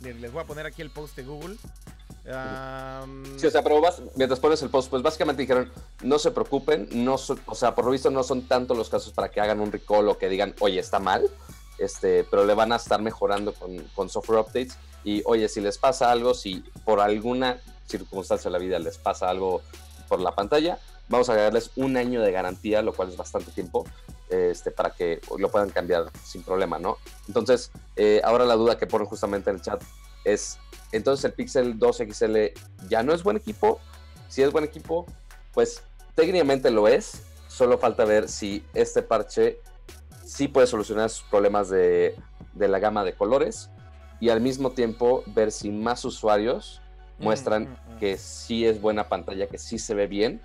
les 0.00 0.32
voy 0.32 0.42
a 0.42 0.46
poner 0.46 0.66
aquí 0.66 0.82
el 0.82 0.90
post 0.90 1.16
de 1.16 1.24
Google. 1.24 1.56
Sí, 3.36 3.46
o 3.46 3.50
sea, 3.50 3.62
pero 3.62 3.82
mientras 4.16 4.40
pones 4.40 4.62
el 4.62 4.70
post, 4.70 4.88
pues 4.88 5.02
básicamente 5.02 5.42
dijeron, 5.42 5.70
no 6.02 6.18
se 6.18 6.30
preocupen, 6.30 6.88
no 6.92 7.16
o 7.46 7.54
sea, 7.54 7.74
por 7.74 7.84
lo 7.84 7.90
visto 7.90 8.10
no 8.10 8.22
son 8.22 8.48
tantos 8.48 8.78
los 8.78 8.88
casos 8.88 9.12
para 9.12 9.30
que 9.30 9.40
hagan 9.42 9.60
un 9.60 9.70
recall 9.70 10.08
o 10.08 10.16
que 10.16 10.30
digan, 10.30 10.54
oye, 10.60 10.80
está 10.80 10.98
mal, 10.98 11.28
este, 11.78 12.24
pero 12.24 12.46
le 12.46 12.54
van 12.54 12.72
a 12.72 12.76
estar 12.76 13.02
mejorando 13.02 13.52
con, 13.52 13.76
con 13.94 14.08
software 14.08 14.40
updates. 14.40 14.78
Y 15.04 15.22
oye, 15.26 15.48
si 15.48 15.60
les 15.60 15.78
pasa 15.78 16.10
algo, 16.10 16.34
si 16.34 16.64
por 16.84 17.00
alguna 17.00 17.58
circunstancia 17.86 18.50
de 18.50 18.52
la 18.52 18.58
vida 18.58 18.78
les 18.78 18.98
pasa 18.98 19.28
algo 19.28 19.62
por 20.08 20.20
la 20.20 20.34
pantalla, 20.34 20.78
vamos 21.08 21.28
a 21.28 21.34
darles 21.34 21.70
un 21.76 21.96
año 21.96 22.22
de 22.22 22.32
garantía, 22.32 22.82
lo 22.82 22.92
cual 22.92 23.10
es 23.10 23.16
bastante 23.16 23.50
tiempo. 23.52 23.84
este, 24.30 24.70
para 24.70 24.90
que 24.90 25.20
lo 25.38 25.50
puedan 25.50 25.70
cambiar 25.70 26.10
sin 26.24 26.42
problema, 26.42 26.78
¿no? 26.78 26.96
Entonces, 27.28 27.70
eh, 27.94 28.20
ahora 28.24 28.44
la 28.44 28.54
duda 28.54 28.78
que 28.78 28.86
ponen 28.86 29.06
justamente 29.06 29.50
en 29.50 29.56
el 29.56 29.62
chat 29.62 29.80
es, 30.24 30.58
entonces 30.90 31.24
el 31.26 31.34
Pixel 31.34 31.78
2 31.78 32.02
XL 32.10 32.36
ya 32.88 33.02
no 33.02 33.12
es 33.12 33.22
buen 33.22 33.36
equipo. 33.36 33.78
Si 34.28 34.42
es 34.42 34.50
buen 34.50 34.64
equipo, 34.64 35.06
pues 35.52 35.82
técnicamente 36.16 36.70
lo 36.70 36.88
es. 36.88 37.22
Solo 37.46 37.78
falta 37.78 38.04
ver 38.04 38.28
si 38.28 38.64
este 38.72 39.02
parche 39.02 39.60
sí 40.24 40.48
puede 40.48 40.66
solucionar 40.66 41.10
sus 41.10 41.24
problemas 41.28 41.68
de, 41.68 42.16
de 42.54 42.66
la 42.66 42.80
gama 42.80 43.04
de 43.04 43.14
colores 43.14 43.68
y 44.24 44.30
al 44.30 44.40
mismo 44.40 44.70
tiempo 44.70 45.22
ver 45.26 45.52
si 45.52 45.70
más 45.70 46.04
usuarios 46.04 46.80
Mm, 47.18 47.24
muestran 47.24 47.62
mm, 47.62 47.94
mm. 47.94 47.98
que 47.98 48.18
sí 48.18 48.66
es 48.66 48.80
buena 48.80 49.08
pantalla, 49.08 49.46
que 49.46 49.58
sí 49.58 49.78
se 49.78 49.94
ve 49.94 50.06
bien 50.06 50.40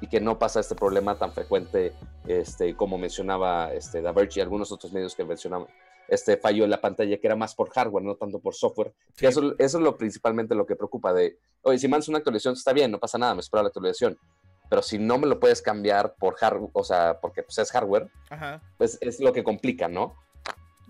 y 0.00 0.06
que 0.08 0.20
no 0.20 0.38
pasa 0.38 0.60
este 0.60 0.74
problema 0.74 1.16
tan 1.16 1.32
frecuente, 1.32 1.92
este, 2.26 2.74
como 2.76 2.98
mencionaba 2.98 3.72
este, 3.72 4.02
Da 4.02 4.12
Verge 4.12 4.40
y 4.40 4.42
algunos 4.42 4.72
otros 4.72 4.92
medios 4.92 5.14
que 5.14 5.24
mencionaban, 5.24 5.68
este 6.08 6.36
fallo 6.36 6.64
en 6.64 6.70
la 6.70 6.80
pantalla 6.80 7.16
que 7.16 7.26
era 7.26 7.36
más 7.36 7.54
por 7.54 7.70
hardware, 7.70 8.04
no 8.04 8.16
tanto 8.16 8.40
por 8.40 8.54
software. 8.54 8.92
Sí. 9.14 9.20
Que 9.20 9.26
eso, 9.28 9.54
eso 9.58 9.78
es 9.78 9.84
lo 9.84 9.96
principalmente 9.96 10.54
lo 10.54 10.66
que 10.66 10.76
preocupa 10.76 11.12
de, 11.12 11.38
oye, 11.62 11.78
si 11.78 11.88
mandas 11.88 12.08
una 12.08 12.18
actualización 12.18 12.54
está 12.54 12.72
bien, 12.72 12.90
no 12.90 12.98
pasa 12.98 13.16
nada, 13.16 13.34
me 13.34 13.40
espero 13.40 13.62
la 13.62 13.68
actualización. 13.68 14.18
Pero 14.68 14.82
si 14.82 14.98
no 14.98 15.18
me 15.18 15.26
lo 15.26 15.38
puedes 15.38 15.62
cambiar 15.62 16.14
por 16.14 16.34
hardware, 16.34 16.70
o 16.72 16.82
sea, 16.82 17.20
porque 17.20 17.42
pues, 17.42 17.58
es 17.58 17.70
hardware, 17.70 18.10
Ajá. 18.30 18.60
pues 18.78 18.98
es 19.00 19.20
lo 19.20 19.32
que 19.32 19.44
complica, 19.44 19.86
¿no? 19.86 20.16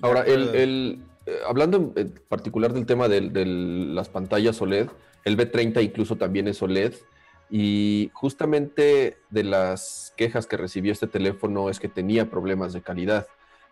Ahora, 0.00 0.22
el, 0.22 0.54
el, 0.54 1.02
eh, 1.26 1.38
hablando 1.46 1.92
en 1.96 2.14
particular 2.28 2.72
del 2.72 2.86
tema 2.86 3.08
de, 3.08 3.20
de 3.20 3.46
las 3.46 4.08
pantallas 4.08 4.60
OLED, 4.60 4.88
el 5.24 5.36
B30 5.36 5.82
incluso 5.82 6.16
también 6.16 6.48
es 6.48 6.62
OLED. 6.62 6.94
Y 7.50 8.10
justamente 8.14 9.18
de 9.28 9.44
las 9.44 10.14
quejas 10.16 10.46
que 10.46 10.56
recibió 10.56 10.90
este 10.90 11.06
teléfono 11.06 11.68
es 11.68 11.80
que 11.80 11.88
tenía 11.88 12.30
problemas 12.30 12.72
de 12.72 12.80
calidad. 12.80 13.26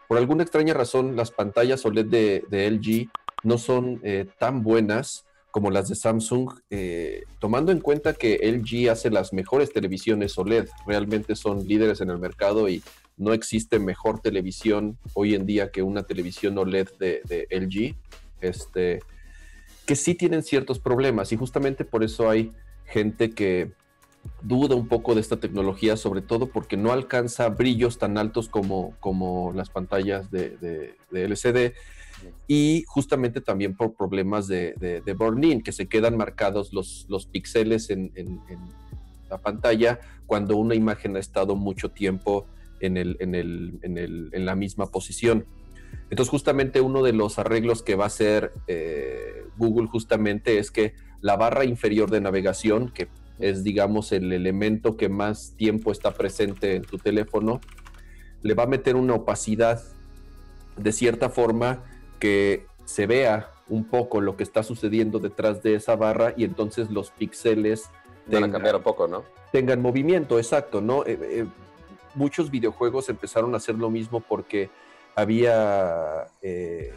Por 0.06 0.18
alguna 0.18 0.42
extraña 0.42 0.74
razón, 0.74 1.16
las 1.16 1.30
pantallas 1.30 1.86
OLED 1.86 2.06
de, 2.06 2.44
de 2.50 2.70
LG 2.70 3.08
no 3.42 3.58
son 3.58 4.00
eh, 4.02 4.26
tan 4.38 4.62
buenas 4.62 5.24
como 5.50 5.70
las 5.70 5.88
de 5.88 5.94
Samsung, 5.94 6.50
eh, 6.70 7.24
tomando 7.38 7.72
en 7.72 7.80
cuenta 7.80 8.12
que 8.12 8.38
LG 8.42 8.90
hace 8.90 9.10
las 9.10 9.32
mejores 9.32 9.72
televisiones 9.72 10.36
OLED. 10.38 10.68
Realmente 10.86 11.34
son 11.34 11.66
líderes 11.66 12.00
en 12.00 12.10
el 12.10 12.18
mercado 12.18 12.68
y 12.68 12.82
no 13.20 13.34
existe 13.34 13.78
mejor 13.78 14.20
televisión 14.20 14.98
hoy 15.12 15.34
en 15.34 15.44
día 15.44 15.70
que 15.70 15.82
una 15.82 16.04
televisión 16.04 16.56
OLED 16.56 16.88
de, 16.98 17.46
LG, 17.50 17.94
este, 18.40 19.00
que 19.86 19.94
sí 19.94 20.14
tienen 20.14 20.42
ciertos 20.42 20.78
problemas 20.78 21.30
y 21.30 21.36
justamente 21.36 21.84
por 21.84 22.02
eso 22.02 22.30
hay 22.30 22.50
gente 22.86 23.30
que 23.30 23.72
duda 24.42 24.74
un 24.74 24.88
poco 24.88 25.14
de 25.14 25.20
esta 25.20 25.36
tecnología, 25.38 25.98
sobre 25.98 26.22
todo 26.22 26.46
porque 26.46 26.78
no 26.78 26.92
alcanza 26.92 27.50
brillos 27.50 27.98
tan 27.98 28.16
altos 28.16 28.48
como, 28.48 28.94
como 29.00 29.52
las 29.54 29.68
pantallas 29.68 30.30
de, 30.30 30.96
LCD 31.12 31.74
y 32.48 32.84
justamente 32.86 33.42
también 33.42 33.76
por 33.76 33.94
problemas 33.94 34.46
de, 34.46 35.14
burn-in, 35.16 35.62
que 35.62 35.72
se 35.72 35.88
quedan 35.88 36.16
marcados 36.16 36.72
los, 36.72 37.04
los 37.10 37.26
píxeles 37.26 37.90
en 37.90 38.40
la 39.28 39.36
pantalla 39.36 40.00
cuando 40.26 40.56
una 40.56 40.74
imagen 40.74 41.16
ha 41.16 41.20
estado 41.20 41.54
mucho 41.54 41.90
tiempo 41.90 42.46
en, 42.80 42.96
el, 42.96 43.16
en, 43.20 43.34
el, 43.34 43.78
en, 43.82 43.98
el, 43.98 44.30
en 44.32 44.44
la 44.44 44.54
misma 44.54 44.86
posición. 44.86 45.46
Entonces 46.10 46.30
justamente 46.30 46.80
uno 46.80 47.02
de 47.02 47.12
los 47.12 47.38
arreglos 47.38 47.82
que 47.82 47.94
va 47.94 48.04
a 48.04 48.06
hacer 48.08 48.52
eh, 48.66 49.44
Google 49.56 49.88
justamente 49.88 50.58
es 50.58 50.70
que 50.70 50.94
la 51.20 51.36
barra 51.36 51.64
inferior 51.64 52.10
de 52.10 52.20
navegación, 52.20 52.90
que 52.90 53.08
es 53.38 53.62
digamos 53.64 54.12
el 54.12 54.32
elemento 54.32 54.96
que 54.96 55.08
más 55.08 55.54
tiempo 55.56 55.92
está 55.92 56.12
presente 56.12 56.74
en 56.74 56.82
tu 56.82 56.98
teléfono, 56.98 57.60
le 58.42 58.54
va 58.54 58.64
a 58.64 58.66
meter 58.66 58.96
una 58.96 59.14
opacidad 59.14 59.82
de 60.76 60.92
cierta 60.92 61.28
forma 61.28 61.84
que 62.18 62.66
se 62.84 63.06
vea 63.06 63.50
un 63.68 63.84
poco 63.84 64.20
lo 64.20 64.36
que 64.36 64.42
está 64.42 64.62
sucediendo 64.62 65.18
detrás 65.18 65.62
de 65.62 65.74
esa 65.74 65.94
barra 65.96 66.34
y 66.36 66.44
entonces 66.44 66.90
los 66.90 67.10
píxeles 67.10 67.90
Van 68.26 68.44
a 68.44 68.52
cambiar 68.52 68.76
un 68.76 68.82
poco, 68.82 69.08
¿no? 69.08 69.24
tengan 69.50 69.80
movimiento, 69.80 70.38
exacto, 70.38 70.80
¿no? 70.80 71.04
Eh, 71.04 71.18
eh, 71.20 71.46
muchos 72.14 72.50
videojuegos 72.50 73.08
empezaron 73.08 73.54
a 73.54 73.58
hacer 73.58 73.74
lo 73.74 73.90
mismo 73.90 74.20
porque 74.20 74.70
había 75.14 76.26
eh, 76.42 76.92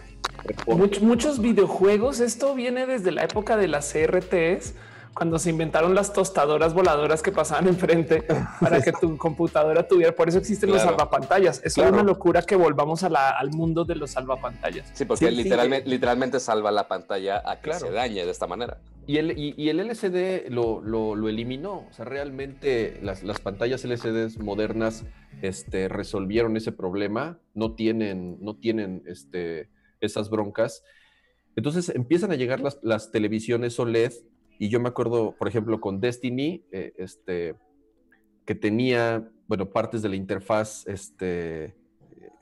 muchos 1.02 1.42
videojuegos, 1.42 2.20
esto 2.20 2.56
viene 2.56 2.86
desde 2.86 3.12
la 3.12 3.24
época 3.24 3.58
de 3.58 3.68
las 3.68 3.92
CRTs, 3.92 4.74
cuando 5.14 5.38
se 5.40 5.50
inventaron 5.50 5.94
las 5.96 6.12
tostadoras 6.14 6.74
voladoras 6.74 7.22
que 7.22 7.32
pasaban 7.32 7.68
enfrente 7.68 8.24
para 8.60 8.82
que 8.82 8.92
tu 8.94 9.18
computadora 9.18 9.88
tuviera. 9.88 10.14
Por 10.16 10.28
eso 10.30 10.38
existen 10.40 10.70
los 10.70 10.82
Claro. 10.82 10.98
salvapantallas. 10.98 11.62
Es 11.64 11.76
Claro. 11.76 11.94
una 11.94 12.04
locura 12.04 12.42
que 12.42 12.56
volvamos 12.56 13.04
a 13.04 13.10
la- 13.10 13.30
al 13.30 13.52
mundo 13.52 13.86
de 13.86 13.96
los 13.96 14.12
salvapantallas. 14.12 14.90
Sí, 14.94 15.06
porque 15.06 15.26
Sí, 15.30 15.36
sí, 15.36 15.44
literalmente, 15.44 15.90
literalmente 15.90 16.40
salva 16.40 16.72
la 16.72 16.88
pantalla 16.88 17.42
a 17.46 17.58
que 17.58 17.70
Claro. 17.70 17.80
se 17.88 17.92
dañe 17.92 18.26
de 18.26 18.32
esta 18.32 18.48
manera. 18.48 18.80
Y 19.06 19.18
el, 19.18 19.38
y, 19.38 19.54
y 19.58 19.70
el 19.70 19.80
LCD 19.82 20.50
lo, 20.50 20.82
lo- 20.82 21.16
lo 21.16 21.30
eliminó. 21.30 21.86
O 21.90 21.94
sea, 21.94 22.06
realmente 22.06 23.00
las, 23.04 23.22
las 23.24 23.40
pantallas 23.40 23.84
LCDs 23.86 24.40
modernas 24.40 25.06
este, 25.42 25.90
resolvieron 25.90 26.58
ese 26.58 26.72
problema. 26.72 27.38
No 27.54 27.74
tienen, 27.76 28.38
no 28.42 28.56
tienen 28.56 29.04
este, 29.06 29.70
esas 30.02 30.30
broncas. 30.30 30.84
Entonces 31.56 31.90
empiezan 31.90 32.32
a 32.32 32.36
llegar 32.36 32.62
las, 32.62 32.80
las 32.82 33.12
televisiones 33.12 33.78
OLED. 33.80 34.14
Y 34.60 34.70
yo 34.70 34.80
me 34.80 34.90
acuerdo, 34.90 35.36
por 35.38 35.48
ejemplo, 35.48 35.80
con 35.82 36.00
Destiny, 36.00 36.64
eh, 36.72 36.94
este, 36.98 37.56
que 38.46 38.56
tenía, 38.56 39.28
bueno, 39.48 39.70
partes 39.70 40.02
de 40.02 40.10
la 40.10 40.16
interfaz 40.16 40.88
este, 40.88 41.76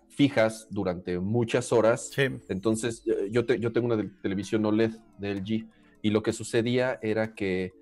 fijas 0.10 0.68
durante 0.70 1.20
muchas 1.20 1.72
horas. 1.72 2.10
Sí. 2.14 2.24
Entonces, 2.50 3.04
eh, 3.08 3.30
yo, 3.32 3.46
te- 3.46 3.60
yo 3.60 3.72
tengo 3.72 3.88
una 3.88 3.96
de- 3.98 4.10
televisión 4.22 4.66
OLED 4.66 4.92
de 5.18 5.32
LG 5.32 5.68
y 6.02 6.10
lo 6.10 6.22
que 6.22 6.34
sucedía 6.34 7.00
era 7.02 7.34
que 7.34 7.74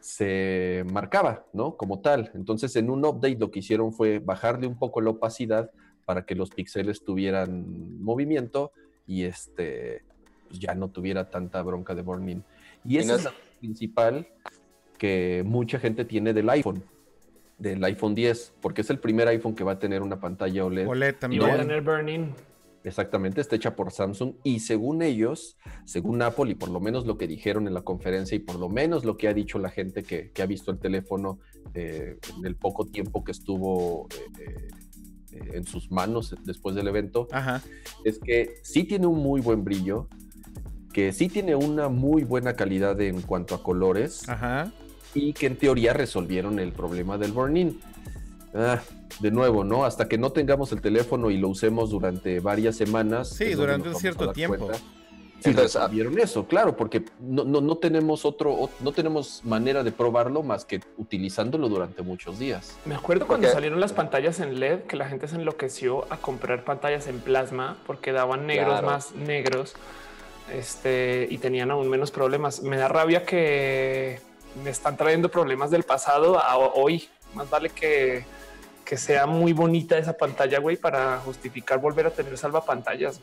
se 0.00 0.84
marcaba, 0.92 1.46
¿no? 1.52 1.76
Como 1.76 2.00
tal. 2.00 2.30
Entonces, 2.34 2.76
en 2.76 2.88
un 2.90 3.04
update 3.04 3.38
lo 3.38 3.50
que 3.50 3.58
hicieron 3.60 3.92
fue 3.92 4.20
bajarle 4.20 4.66
un 4.66 4.78
poco 4.78 5.00
la 5.00 5.10
opacidad 5.10 5.70
para 6.04 6.24
que 6.24 6.34
los 6.34 6.50
píxeles 6.50 7.04
tuvieran 7.04 8.00
movimiento 8.00 8.72
y 9.06 9.24
este 9.24 10.02
pues 10.48 10.60
ya 10.60 10.74
no 10.74 10.88
tuviera 10.88 11.28
tanta 11.28 11.60
bronca 11.62 11.94
de 11.94 12.02
burn-in. 12.02 12.42
Y 12.84 12.94
Y 12.94 12.98
esa 12.98 13.08
no 13.08 13.14
es 13.14 13.18
es- 13.20 13.24
la 13.26 13.32
principal 13.58 14.26
que 14.98 15.42
mucha 15.46 15.78
gente 15.78 16.04
tiene 16.04 16.32
del 16.32 16.48
iPhone, 16.50 16.82
del 17.58 17.82
iPhone 17.84 18.14
10, 18.14 18.54
porque 18.60 18.80
es 18.82 18.90
el 18.90 18.98
primer 18.98 19.28
iPhone 19.28 19.54
que 19.54 19.64
va 19.64 19.72
a 19.72 19.78
tener 19.78 20.02
una 20.02 20.20
pantalla 20.20 20.64
OLED. 20.64 20.88
OLED 20.88 21.14
Y 21.14 21.18
también. 21.18 21.42
va 21.42 21.54
a 21.54 21.56
tener 21.58 21.82
burning. 21.82 22.32
Exactamente, 22.84 23.40
está 23.40 23.56
hecha 23.56 23.74
por 23.74 23.90
Samsung 23.90 24.34
y 24.44 24.60
según 24.60 25.02
ellos, 25.02 25.58
según 25.84 26.22
Apple 26.22 26.52
y 26.52 26.54
por 26.54 26.70
lo 26.70 26.80
menos 26.80 27.06
lo 27.06 27.18
que 27.18 27.26
dijeron 27.26 27.66
en 27.66 27.74
la 27.74 27.82
conferencia 27.82 28.36
y 28.36 28.38
por 28.38 28.56
lo 28.56 28.68
menos 28.68 29.04
lo 29.04 29.16
que 29.16 29.28
ha 29.28 29.34
dicho 29.34 29.58
la 29.58 29.68
gente 29.68 30.04
que, 30.04 30.30
que 30.30 30.42
ha 30.42 30.46
visto 30.46 30.70
el 30.70 30.78
teléfono 30.78 31.40
eh, 31.74 32.18
en 32.38 32.46
el 32.46 32.54
poco 32.56 32.86
tiempo 32.86 33.24
que 33.24 33.32
estuvo 33.32 34.06
eh, 34.38 34.68
eh, 35.32 35.50
en 35.54 35.66
sus 35.66 35.90
manos 35.90 36.34
después 36.44 36.76
del 36.76 36.86
evento, 36.88 37.26
Ajá. 37.32 37.62
es 38.04 38.18
que 38.20 38.54
sí 38.62 38.84
tiene 38.84 39.06
un 39.06 39.18
muy 39.18 39.40
buen 39.40 39.64
brillo, 39.64 40.08
que 40.92 41.12
sí 41.12 41.28
tiene 41.28 41.54
una 41.54 41.88
muy 41.88 42.24
buena 42.24 42.54
calidad 42.54 43.00
en 43.00 43.22
cuanto 43.22 43.54
a 43.54 43.62
colores 43.62 44.28
Ajá. 44.28 44.70
y 45.14 45.32
que 45.32 45.46
en 45.46 45.56
teoría 45.56 45.92
resolvieron 45.92 46.58
el 46.58 46.72
problema 46.72 47.18
del 47.18 47.32
burn-in. 47.32 47.80
Ah, 48.54 48.80
de 49.20 49.30
nuevo, 49.30 49.64
¿no? 49.64 49.84
Hasta 49.84 50.08
que 50.08 50.16
no 50.18 50.30
tengamos 50.32 50.72
el 50.72 50.80
teléfono 50.80 51.30
y 51.30 51.36
lo 51.38 51.48
usemos 51.48 51.90
durante 51.90 52.40
varias 52.40 52.76
semanas. 52.76 53.28
Sí, 53.30 53.52
durante 53.54 53.88
un 53.90 53.94
cierto 53.96 54.32
tiempo. 54.32 54.56
cuenta 54.58 54.78
Si 55.40 55.50
Entonces, 55.50 55.76
ah- 55.76 55.80
resolvieron 55.82 56.18
eso, 56.18 56.46
claro, 56.46 56.76
porque 56.76 57.04
no, 57.20 57.44
no, 57.44 57.60
no 57.60 57.76
tenemos 57.76 58.24
otro, 58.24 58.70
no 58.80 58.90
tenemos 58.92 59.42
manera 59.44 59.84
de 59.84 59.92
probarlo 59.92 60.42
más 60.42 60.64
que 60.64 60.80
utilizándolo 60.96 61.68
durante 61.68 62.02
muchos 62.02 62.38
días. 62.38 62.76
Me 62.86 62.94
acuerdo 62.96 63.26
cuando 63.26 63.48
salieron 63.48 63.78
las 63.80 63.92
pantallas 63.92 64.40
en 64.40 64.58
LED 64.58 64.80
que 64.82 64.96
la 64.96 65.08
gente 65.08 65.28
se 65.28 65.36
enloqueció 65.36 66.12
a 66.12 66.16
comprar 66.16 66.64
pantallas 66.64 67.06
en 67.06 67.20
plasma 67.20 67.76
porque 67.86 68.10
daban 68.12 68.46
negros 68.46 68.68
Claro. 68.80 68.86
más 68.88 69.14
negros 69.14 69.74
este, 70.52 71.26
y 71.30 71.38
tenían 71.38 71.70
aún 71.70 71.88
menos 71.88 72.10
problemas. 72.10 72.62
Me 72.62 72.76
da 72.76 72.88
rabia 72.88 73.24
que 73.24 74.20
me 74.62 74.70
están 74.70 74.96
trayendo 74.96 75.30
problemas 75.30 75.70
del 75.70 75.82
pasado 75.84 76.38
a 76.38 76.56
ho- 76.56 76.72
hoy. 76.74 77.08
Más 77.34 77.48
vale 77.50 77.70
que, 77.70 78.24
que 78.84 78.96
sea 78.96 79.26
muy 79.26 79.52
bonita 79.52 79.98
esa 79.98 80.14
pantalla, 80.16 80.58
güey, 80.60 80.76
para 80.76 81.18
justificar 81.18 81.78
volver 81.80 82.06
a 82.06 82.10
tener 82.10 82.36
salvapantallas. 82.38 83.20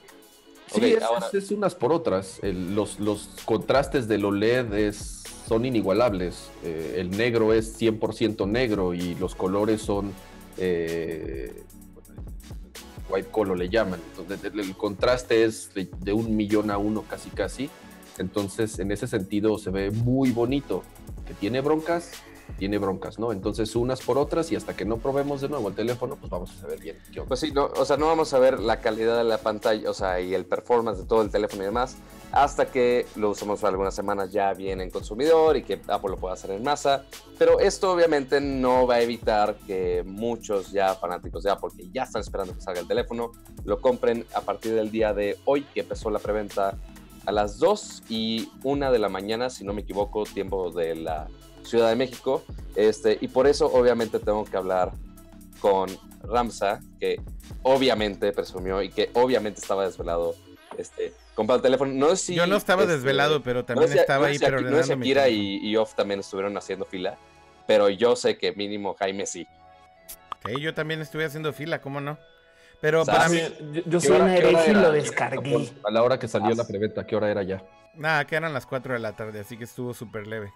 Sí, 0.71 0.93
es, 0.93 1.03
ahora- 1.03 1.27
es- 1.27 1.33
es 1.45 1.51
unas 1.51 1.75
por 1.75 1.91
otras. 1.91 2.39
El- 2.41 2.75
los, 2.75 2.99
los 2.99 3.29
contrastes 3.45 4.07
del 4.07 4.25
OLED 4.25 4.73
es, 4.73 5.23
son 5.47 5.65
inigualables. 5.65 6.49
Eh, 6.63 6.95
el 6.97 7.11
negro 7.11 7.53
es 7.53 7.79
100% 7.79 8.47
negro 8.47 8.93
y 8.93 9.15
los 9.15 9.35
colores 9.35 9.81
son 9.81 10.13
eh, 10.57 11.63
white 13.09 13.29
color 13.29 13.57
le 13.57 13.69
llaman. 13.69 13.99
Entonces, 14.11 14.43
el, 14.43 14.59
el 14.59 14.75
contraste 14.75 15.43
es 15.43 15.73
de, 15.73 15.89
de 15.99 16.13
un 16.13 16.35
millón 16.35 16.71
a 16.71 16.77
uno 16.77 17.03
casi 17.03 17.29
casi. 17.29 17.69
Entonces, 18.17 18.79
en 18.79 18.91
ese 18.91 19.07
sentido 19.07 19.57
se 19.57 19.69
ve 19.69 19.91
muy 19.91 20.31
bonito. 20.31 20.83
Que 21.27 21.33
tiene 21.33 21.61
broncas, 21.61 22.11
tiene 22.57 22.77
broncas, 22.77 23.19
¿no? 23.19 23.31
Entonces, 23.31 23.75
unas 23.75 24.01
por 24.01 24.17
otras 24.17 24.51
y 24.51 24.55
hasta 24.55 24.75
que 24.75 24.85
no 24.85 24.97
probemos 24.97 25.41
de 25.41 25.49
nuevo 25.49 25.69
el 25.69 25.75
teléfono, 25.75 26.15
pues 26.15 26.29
vamos 26.29 26.51
a 26.51 26.61
saber 26.61 26.79
bien. 26.79 26.97
qué 27.11 27.19
onda. 27.19 27.27
Pues 27.27 27.39
sí, 27.39 27.51
no, 27.51 27.65
o 27.65 27.85
sea, 27.85 27.97
no 27.97 28.07
vamos 28.07 28.33
a 28.33 28.39
ver 28.39 28.59
la 28.59 28.81
calidad 28.81 29.17
de 29.17 29.23
la 29.23 29.37
pantalla, 29.37 29.89
o 29.89 29.93
sea, 29.93 30.21
y 30.21 30.33
el 30.33 30.45
performance 30.45 30.99
de 30.99 31.05
todo 31.05 31.21
el 31.21 31.29
teléfono 31.29 31.63
y 31.63 31.65
demás, 31.65 31.97
hasta 32.31 32.65
que 32.67 33.05
lo 33.15 33.29
usemos 33.29 33.59
por 33.59 33.69
algunas 33.69 33.95
semanas 33.95 34.31
ya 34.31 34.53
bien 34.53 34.81
en 34.81 34.89
consumidor 34.89 35.57
y 35.57 35.63
que 35.63 35.81
Apple 35.87 36.11
lo 36.11 36.17
pueda 36.17 36.33
hacer 36.33 36.51
en 36.51 36.63
masa. 36.63 37.05
Pero 37.37 37.59
esto 37.59 37.91
obviamente 37.91 38.39
no 38.41 38.87
va 38.87 38.95
a 38.95 39.01
evitar 39.01 39.55
que 39.67 40.03
muchos 40.05 40.71
ya 40.71 40.95
fanáticos 40.95 41.43
de 41.43 41.51
Apple, 41.51 41.69
que 41.75 41.89
ya 41.91 42.03
están 42.03 42.21
esperando 42.21 42.53
que 42.53 42.61
salga 42.61 42.81
el 42.81 42.87
teléfono, 42.87 43.31
lo 43.63 43.79
compren 43.81 44.25
a 44.33 44.41
partir 44.41 44.73
del 44.73 44.91
día 44.91 45.13
de 45.13 45.37
hoy, 45.45 45.63
que 45.73 45.81
empezó 45.81 46.09
la 46.09 46.19
preventa 46.19 46.77
a 47.25 47.31
las 47.31 47.57
2 47.57 48.03
y 48.09 48.51
1 48.63 48.91
de 48.91 48.99
la 48.99 49.09
mañana, 49.09 49.49
si 49.49 49.63
no 49.63 49.73
me 49.73 49.81
equivoco, 49.81 50.23
tiempo 50.25 50.71
de 50.71 50.95
la 50.95 51.27
Ciudad 51.65 51.89
de 51.89 51.95
México. 51.95 52.43
Este, 52.75 53.17
y 53.21 53.27
por 53.27 53.47
eso 53.47 53.67
obviamente 53.73 54.19
tengo 54.19 54.43
que 54.45 54.57
hablar 54.57 54.91
con 55.59 55.89
Ramsa, 56.23 56.81
que 56.99 57.21
obviamente 57.63 58.31
presumió 58.31 58.81
y 58.81 58.89
que 58.89 59.09
obviamente 59.13 59.61
estaba 59.61 59.85
desvelado 59.85 60.35
este, 60.77 61.13
comprando 61.35 61.57
el 61.67 61.71
teléfono. 61.73 61.93
No 61.93 62.09
sé 62.15 62.17
si, 62.17 62.35
Yo 62.35 62.45
no 62.47 62.57
estaba 62.57 62.83
este, 62.83 62.93
desvelado, 62.95 63.41
pero 63.43 63.63
también 63.65 63.89
no 63.89 63.95
sé- 63.95 64.01
estaba 64.01 64.25
no 64.25 64.29
ahí 64.31 64.37
sé 64.37 64.45
preordenando 64.45 64.77
No 64.77 64.83
sé 64.83 64.91
si 64.93 64.95
mi 64.97 65.03
Akira 65.05 65.23
teléfono. 65.23 65.43
y, 65.43 65.69
y 65.69 65.77
Off 65.77 65.95
también 65.95 66.19
estuvieron 66.19 66.57
haciendo 66.57 66.85
fila, 66.85 67.17
pero 67.65 67.89
yo 67.89 68.15
sé 68.15 68.37
que 68.37 68.51
mínimo 68.53 68.95
Jaime 68.99 69.25
sí. 69.25 69.47
Sí, 70.45 70.59
yo 70.59 70.73
también 70.73 71.01
estuve 71.01 71.25
haciendo 71.25 71.53
fila, 71.53 71.81
¿cómo 71.81 72.01
no? 72.01 72.17
Pero 72.81 73.01
O 73.01 73.05
sea, 73.05 73.15
para 73.15 73.29
mí, 73.29 73.39
Yo, 73.71 73.81
yo 73.85 73.99
¿Qué 73.99 74.07
soy 74.07 74.17
una 74.19 74.35
hereje 74.37 74.71
y 74.71 74.73
lo 74.75 74.91
descargué. 74.91 75.71
A 75.83 75.91
la 75.91 76.03
hora 76.03 76.19
que 76.19 76.27
salió 76.27 76.51
Ah, 76.51 76.55
la 76.57 76.65
sí. 76.65 76.71
preventa, 76.71 77.05
¿qué 77.07 77.15
hora 77.15 77.31
era 77.31 77.41
ya? 77.43 77.63
nada, 77.95 78.25
que 78.27 78.35
eran 78.35 78.53
las 78.53 78.65
4 78.65 78.93
de 78.93 78.99
la 78.99 79.15
tarde, 79.15 79.39
así 79.39 79.57
que 79.57 79.63
estuvo 79.63 79.93
súper 79.93 80.27
leve. 80.27 80.51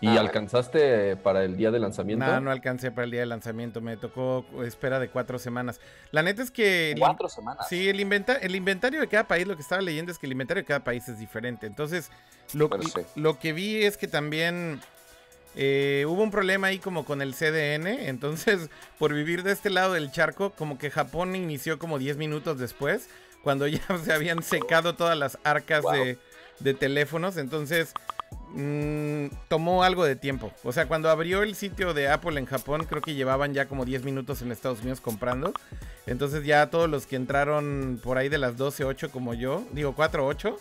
¿Y 0.00 0.06
Ah, 0.06 0.10
bueno. 0.12 0.20
alcanzaste 0.28 1.16
para 1.16 1.42
el 1.44 1.56
día 1.56 1.70
de 1.72 1.80
lanzamiento? 1.80 2.24
Nada, 2.24 2.40
no 2.40 2.50
alcancé 2.52 2.90
para 2.92 3.04
el 3.04 3.10
día 3.10 3.20
de 3.20 3.26
lanzamiento, 3.26 3.80
me 3.80 3.96
tocó 3.96 4.44
espera 4.64 5.00
de 5.00 5.08
cuatro 5.08 5.38
semanas. 5.40 5.80
La 6.12 6.22
neta 6.22 6.40
es 6.42 6.50
que... 6.52 6.92
el- 6.92 6.98
Cuatro 7.00 7.28
semanas. 7.28 7.66
Sí, 7.68 7.88
el, 7.88 7.98
inventa- 7.98 8.36
el 8.40 8.54
inventario 8.54 9.00
de 9.00 9.08
cada 9.08 9.24
país, 9.26 9.46
lo 9.48 9.56
que 9.56 9.62
estaba 9.62 9.82
leyendo 9.82 10.12
es 10.12 10.18
que 10.18 10.26
el 10.26 10.32
inventario 10.32 10.62
de 10.62 10.66
cada 10.66 10.84
país 10.84 11.08
es 11.08 11.18
diferente. 11.18 11.66
Entonces, 11.66 12.10
lo, 12.54 12.70
sí. 12.80 13.00
lo 13.16 13.38
que 13.40 13.52
vi 13.52 13.82
es 13.84 13.96
que 13.96 14.06
también 14.06 14.80
eh, 15.56 16.04
hubo 16.06 16.22
un 16.22 16.30
problema 16.30 16.68
ahí 16.68 16.78
como 16.78 17.04
con 17.04 17.20
el 17.20 17.34
CDN. 17.34 17.88
Entonces, 17.88 18.70
por 19.00 19.12
vivir 19.12 19.42
de 19.42 19.50
este 19.50 19.68
lado 19.68 19.94
del 19.94 20.12
charco, 20.12 20.50
como 20.50 20.78
que 20.78 20.90
Japón 20.92 21.34
inició 21.34 21.80
como 21.80 21.98
10 21.98 22.18
minutos 22.18 22.60
después, 22.60 23.08
cuando 23.42 23.66
ya 23.66 23.80
se 24.04 24.12
habían 24.12 24.44
secado 24.44 24.94
todas 24.94 25.18
las 25.18 25.38
arcas 25.42 25.82
Wow. 25.82 25.92
de, 25.92 26.18
de 26.60 26.74
teléfonos. 26.74 27.36
Entonces, 27.36 27.94
mm, 28.54 29.26
tomó 29.48 29.82
algo 29.82 30.04
de 30.04 30.16
tiempo. 30.16 30.52
O 30.64 30.72
sea, 30.72 30.86
cuando 30.86 31.10
abrió 31.10 31.42
el 31.42 31.54
sitio 31.54 31.94
de 31.94 32.08
Apple 32.08 32.38
en 32.38 32.46
Japón, 32.46 32.86
creo 32.88 33.02
que 33.02 33.14
llevaban 33.14 33.54
ya 33.54 33.66
como 33.68 33.84
10 33.84 34.04
minutos 34.04 34.42
en 34.42 34.52
Estados 34.52 34.80
Unidos 34.80 35.00
comprando. 35.00 35.52
Entonces 36.06 36.44
ya 36.44 36.70
todos 36.70 36.88
los 36.88 37.06
que 37.06 37.16
entraron 37.16 38.00
por 38.02 38.18
ahí 38.18 38.28
de 38.28 38.38
las 38.38 38.56
12.08 38.56 39.10
como 39.10 39.34
yo, 39.34 39.64
digo 39.72 39.94
4.8, 39.94 40.56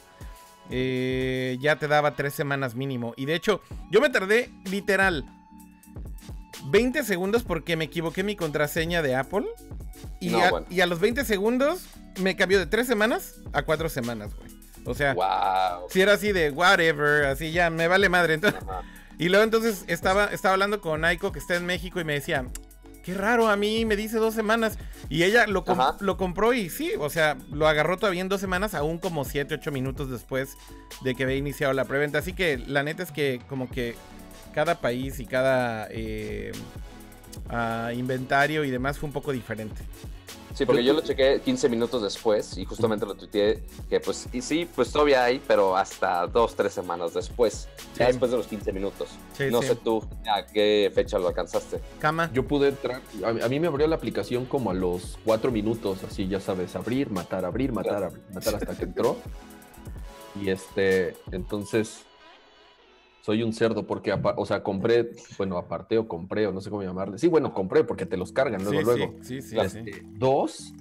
eh, 0.70 1.58
ya 1.62 1.78
te 1.78 1.88
daba 1.88 2.16
tres 2.16 2.34
semanas 2.34 2.76
mínimo. 2.76 3.14
Y 3.18 3.26
de 3.26 3.36
hecho, 3.36 3.62
yo 3.90 4.02
me 4.02 4.10
tardé 4.10 4.52
literal 4.66 5.26
20 6.66 7.04
segundos 7.04 7.44
porque 7.44 7.76
me 7.76 7.86
equivoqué 7.86 8.24
mi 8.24 8.36
contraseña 8.36 9.02
de 9.02 9.16
Apple. 9.16 9.46
Y, 10.20 10.30
No, 10.30 10.42
a, 10.42 10.50
bueno. 10.50 10.68
y 10.70 10.82
a 10.82 10.86
los 10.86 11.00
20 11.00 11.24
segundos 11.26 11.86
me 12.20 12.36
cambió 12.36 12.60
de 12.60 12.66
tres 12.66 12.88
semanas 12.88 13.36
a 13.54 13.64
cuatro 13.64 13.90
semanas, 13.90 14.36
güey. 14.36 14.57
O 14.88 14.96
sea, 14.96 15.14
Wow. 15.14 15.88
si 15.90 16.02
era 16.02 16.14
así 16.14 16.32
de 16.32 16.50
whatever, 16.50 17.26
así 17.26 17.52
ya 17.52 17.70
me 17.70 17.88
vale 17.88 18.10
madre. 18.10 18.36
Entonces, 18.36 18.62
Ajá. 18.64 18.82
y 19.20 19.30
luego 19.30 19.44
entonces 19.44 19.84
estaba, 19.88 20.26
estaba 20.26 20.54
hablando 20.54 20.82
con 20.82 21.04
Aiko 21.06 21.32
que 21.32 21.40
está 21.40 21.56
en 21.56 21.66
México 21.66 22.00
y 22.00 22.04
me 22.06 22.14
decía, 22.14 22.46
qué 23.04 23.14
raro, 23.14 23.48
a 23.50 23.56
mí 23.56 23.86
me 23.86 23.96
dice 23.96 24.18
dos 24.18 24.34
semanas. 24.34 24.78
Y 25.10 25.24
ella 25.24 25.46
lo, 25.48 25.64
com- 25.66 25.80
Ajá. 25.80 25.96
lo 26.00 26.18
compró 26.18 26.54
y 26.54 26.70
sí, 26.70 26.92
o 27.00 27.10
sea, 27.10 27.38
lo 27.52 27.68
agarró 27.68 27.98
todavía 27.98 28.22
en 28.22 28.30
dos 28.30 28.42
semanas, 28.42 28.74
aún 28.74 28.98
como 28.98 29.24
siete, 29.26 29.56
ocho 29.56 29.72
minutos 29.72 30.10
después 30.10 30.58
de 31.02 31.16
que 31.16 31.24
había 31.24 31.36
iniciado 31.38 31.74
la 31.74 31.86
preventa. 31.86 32.18
Así 32.20 32.34
que 32.34 32.58
la 32.58 32.84
neta 32.84 33.04
es 33.04 33.12
que 33.12 33.42
como 33.48 33.70
que 33.70 33.96
cada 34.54 34.82
país 34.82 35.20
y 35.20 35.26
cada 35.26 35.88
eh, 35.92 36.52
ah, 37.50 37.92
inventario 37.94 38.64
y 38.64 38.72
demás 38.72 38.98
fue 38.98 39.08
un 39.08 39.14
poco 39.14 39.32
diferente. 39.32 39.82
Sí, 40.58 40.66
porque 40.66 40.84
yo 40.84 40.94
lo 40.94 41.02
chequé 41.02 41.40
15 41.46 41.70
minutos 41.70 42.02
después 42.02 42.58
y 42.58 42.66
justamente 42.66 43.06
lo 43.06 43.14
tuiteé 43.14 43.64
que 43.88 44.00
pues, 44.00 44.28
y 44.34 44.42
sí, 44.42 44.68
pues 44.76 44.92
todavía 44.92 45.24
hay, 45.24 45.40
pero 45.48 45.78
hasta 45.78 46.26
dos, 46.26 46.56
tres 46.56 46.74
semanas 46.74 47.14
después, 47.14 47.68
ya 47.96 48.08
Sí. 48.08 48.12
después 48.14 48.32
de 48.32 48.38
los 48.38 48.48
15 48.48 48.74
minutos. 48.74 49.10
Sí, 49.34 49.50
no 49.52 49.62
sí. 49.62 49.68
sé 49.68 49.76
tú 49.76 50.04
a 50.28 50.44
qué 50.48 50.92
fecha 50.96 51.20
lo 51.20 51.28
alcanzaste. 51.28 51.80
Cama. 52.00 52.32
Yo 52.34 52.48
pude 52.48 52.70
entrar, 52.70 53.04
a, 53.24 53.46
a 53.46 53.50
mí 53.50 53.60
me 53.60 53.68
abrió 53.68 53.86
la 53.86 53.98
aplicación 53.98 54.46
como 54.46 54.72
a 54.72 54.74
los 54.74 55.20
cuatro 55.24 55.52
minutos, 55.52 56.04
así 56.04 56.28
ya 56.28 56.40
sabes, 56.40 56.76
abrir, 56.76 57.12
matar, 57.12 57.46
abrir, 57.46 57.72
matar, 57.72 58.06
abrir, 58.06 58.24
matar 58.34 58.56
hasta 58.56 58.76
que 58.76 58.86
entró. 58.86 59.16
Y 60.42 60.50
este, 60.50 61.16
entonces, 61.32 62.02
soy 63.28 63.44
un 63.44 63.52
cerdo 63.52 63.86
porque, 63.86 64.14
o 64.38 64.46
sea, 64.46 64.64
compré, 64.64 65.12
bueno, 65.38 65.58
aparté 65.58 65.98
o 65.98 66.08
compré 66.08 66.48
o 66.48 66.54
no 66.54 66.62
sé 66.62 66.70
cómo 66.70 66.82
llamarle. 66.82 67.18
Sí, 67.18 67.28
bueno, 67.28 67.54
compré 67.54 67.84
porque 67.84 68.06
te 68.06 68.16
los 68.16 68.32
cargan 68.32 68.64
luego, 68.64 68.80
sí, 68.80 68.86
luego. 68.86 69.16
sí, 69.22 69.42
sí, 69.42 69.50
sí, 69.50 69.54
Claro. 69.56 69.70
sí. 69.70 69.80
Este, 69.80 70.02
Dos, 70.18 70.74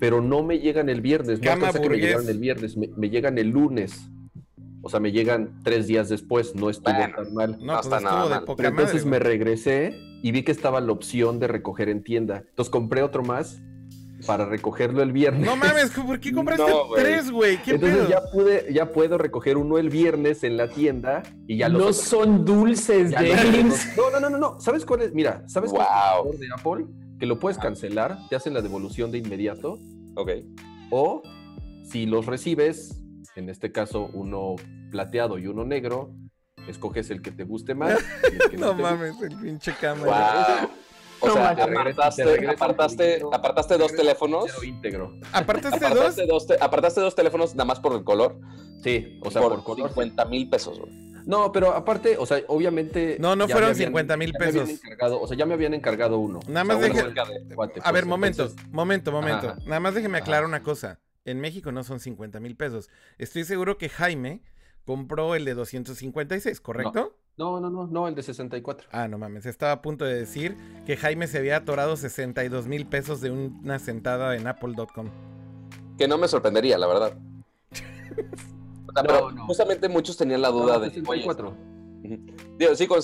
pero 0.00 0.22
no 0.22 0.42
me 0.42 0.58
llegan 0.58 0.88
el 0.88 1.02
viernes. 1.02 1.40
No 1.40 1.50
Cama 1.50 1.68
a 1.68 1.72
que 1.74 1.86
me 1.86 1.98
llegaran 1.98 2.26
el 2.26 2.38
viernes, 2.38 2.78
me, 2.78 2.88
me 2.96 3.10
llegan 3.10 3.36
el 3.36 3.50
lunes. 3.50 4.08
O 4.80 4.88
sea, 4.88 5.00
me 5.00 5.12
llegan 5.12 5.60
tres 5.64 5.86
días 5.86 6.08
después, 6.08 6.54
no 6.54 6.70
estuvo 6.70 6.94
Bueno. 6.96 7.14
tan 7.14 7.34
mal. 7.34 7.58
No, 7.60 7.74
No 7.74 7.80
pues 7.82 8.02
nada 8.02 8.24
de 8.24 8.30
mal. 8.30 8.44
poca 8.44 8.56
Pero 8.56 8.68
entonces 8.70 9.04
madre, 9.04 9.10
me 9.10 9.18
regresé 9.18 9.94
y 10.22 10.32
vi 10.32 10.44
que 10.44 10.52
estaba 10.52 10.80
la 10.80 10.92
opción 10.92 11.38
de 11.40 11.46
recoger 11.46 11.90
en 11.90 12.02
tienda. 12.02 12.38
Entonces 12.48 12.70
compré 12.70 13.02
otro 13.02 13.22
más 13.22 13.60
para 14.26 14.46
recogerlo 14.46 15.02
el 15.02 15.12
viernes. 15.12 15.44
No 15.44 15.56
mames, 15.56 15.90
¿por 16.06 16.20
qué 16.20 16.32
compraste 16.32 16.70
No, 16.70 16.86
güey. 16.88 17.02
tres, 17.02 17.30
güey? 17.30 17.62
¿Qué 17.62 17.72
Entonces 17.72 17.98
pedo? 17.98 18.08
ya 18.08 18.22
pude, 18.32 18.66
ya 18.72 18.92
puedo 18.92 19.18
recoger 19.18 19.56
uno 19.56 19.78
el 19.78 19.90
viernes 19.90 20.44
en 20.44 20.56
la 20.56 20.68
tienda 20.68 21.22
y 21.46 21.56
ya 21.58 21.68
los 21.68 21.78
no 21.80 21.84
otros- 21.88 21.96
son 21.96 22.44
dulces, 22.44 23.10
ya 23.10 23.18
James. 23.18 23.88
No, 23.96 24.10
no, 24.10 24.20
no, 24.20 24.30
no, 24.30 24.38
no. 24.38 24.60
¿Sabes 24.60 24.84
cuál 24.84 25.02
es? 25.02 25.12
Mira, 25.14 25.42
¿sabes 25.48 25.70
cuál 25.72 25.86
es 25.86 25.88
Wow. 26.22 26.32
el 26.32 26.38
mejor 26.38 26.38
de 26.40 26.82
Apple? 26.82 26.94
Que 27.18 27.26
lo 27.26 27.38
puedes 27.38 27.58
Ajá. 27.58 27.68
cancelar, 27.68 28.18
te 28.28 28.36
hacen 28.36 28.54
la 28.54 28.60
devolución 28.62 29.10
de 29.12 29.18
inmediato 29.18 29.78
Ok. 30.16 30.30
o 30.90 31.22
si 31.84 32.06
los 32.06 32.26
recibes, 32.26 33.00
en 33.36 33.48
este 33.48 33.70
caso 33.72 34.08
uno 34.12 34.56
plateado 34.90 35.38
y 35.38 35.46
uno 35.46 35.64
negro, 35.64 36.10
escoges 36.68 37.10
el 37.10 37.22
que 37.22 37.30
te 37.32 37.44
guste 37.44 37.74
más. 37.74 37.98
y 38.30 38.34
el 38.42 38.50
que 38.50 38.56
No 38.58 38.68
te 38.74 38.82
guste 38.82 38.82
mames, 38.82 39.22
el 39.22 39.36
pinche 39.40 39.72
cámara. 39.80 40.58
Wow. 40.60 40.68
O 41.22 41.26
No 41.28 41.32
sea, 41.34 41.50
apartaste, 41.50 42.24
Te 42.24 42.48
apartaste, 42.48 43.22
apartaste 43.32 43.78
dos 43.78 43.94
teléfonos. 43.94 44.46
íntegro. 44.64 45.14
Apartaste 45.32 45.78
dos. 45.80 45.90
Apartaste 45.92 46.26
dos, 46.26 46.46
te- 46.46 46.58
apartaste 46.60 47.00
dos 47.00 47.14
teléfonos 47.14 47.54
nada 47.54 47.64
más 47.64 47.80
por 47.80 47.92
el 47.94 48.02
color. 48.04 48.38
Sí, 48.82 49.18
o 49.22 49.30
sea, 49.30 49.40
por, 49.42 49.52
por, 49.56 49.64
color. 49.64 49.88
50 49.90 50.24
mil 50.26 50.50
pesos, 50.50 50.78
güey. 50.80 50.92
No, 51.24 51.52
pero 51.52 51.70
aparte, 51.72 52.16
o 52.18 52.26
sea, 52.26 52.42
obviamente. 52.48 53.16
No, 53.20 53.36
no 53.36 53.46
fueron 53.46 53.70
habían- 53.70 53.76
50,000 53.86 54.32
ya 54.32 54.38
me 54.40 54.46
habían 54.48 54.66
pesos. 54.66 55.18
o 55.22 55.26
sea, 55.28 55.36
ya 55.36 55.46
me 55.46 55.54
habían 55.54 55.72
encargado 55.74 56.18
uno. 56.18 56.40
Nada 56.48 56.62
O 56.62 56.64
más 56.66 56.78
sea, 56.80 56.88
de 56.88 57.54
cuate, 57.54 57.78
A 57.78 57.82
pues, 57.84 57.92
ver, 57.94 58.06
momento, 58.06 58.42
entonces- 58.42 58.68
momento, 58.72 59.12
momento. 59.12 59.50
Ajá. 59.50 59.58
Nada 59.64 59.78
más 59.80 59.94
déjeme 59.94 60.18
Ajá. 60.18 60.24
aclarar 60.24 60.44
una 60.46 60.64
cosa. 60.64 60.98
En 61.24 61.38
México 61.40 61.70
no 61.70 61.84
son 61.84 62.00
50 62.00 62.40
mil 62.40 62.56
pesos. 62.56 62.90
Estoy 63.18 63.44
seguro 63.44 63.78
que 63.78 63.88
Jaime 63.88 64.42
compró 64.84 65.36
el 65.36 65.44
de 65.44 65.54
256, 65.54 66.60
¿correcto? 66.60 66.92
No, 66.92 67.21
no, 67.36 67.60
no, 67.60 67.86
no, 67.86 68.08
el 68.08 68.14
de 68.14 68.22
64. 68.22 68.88
Ah, 68.92 69.08
no 69.08 69.18
mames. 69.18 69.46
Estaba 69.46 69.72
a 69.72 69.82
punto 69.82 70.04
de 70.04 70.14
decir 70.14 70.56
que 70.86 70.96
Jaime 70.96 71.26
se 71.26 71.38
había 71.38 71.56
atorado 71.56 71.96
62 71.96 72.66
mil 72.66 72.86
pesos 72.86 73.20
de 73.20 73.30
una 73.30 73.78
sentada 73.78 74.36
en 74.36 74.46
apple.com. 74.46 75.08
Que 75.98 76.06
no 76.08 76.18
me 76.18 76.28
sorprendería, 76.28 76.78
la 76.78 76.86
verdad. 76.86 77.12
O 78.84 78.92
sea, 78.92 79.02
No, 79.04 79.08
pero 79.08 79.30
no. 79.30 79.46
justamente 79.46 79.88
muchos 79.88 80.18
tenían 80.18 80.42
la 80.42 80.50
duda 80.50 80.74
No, 80.74 80.80
de. 80.80 80.90
64. 80.90 81.48
oye, 81.48 82.14
ujú. 82.14 82.26
Digo, 82.58 82.74
sí, 82.74 82.86
con, 82.86 83.00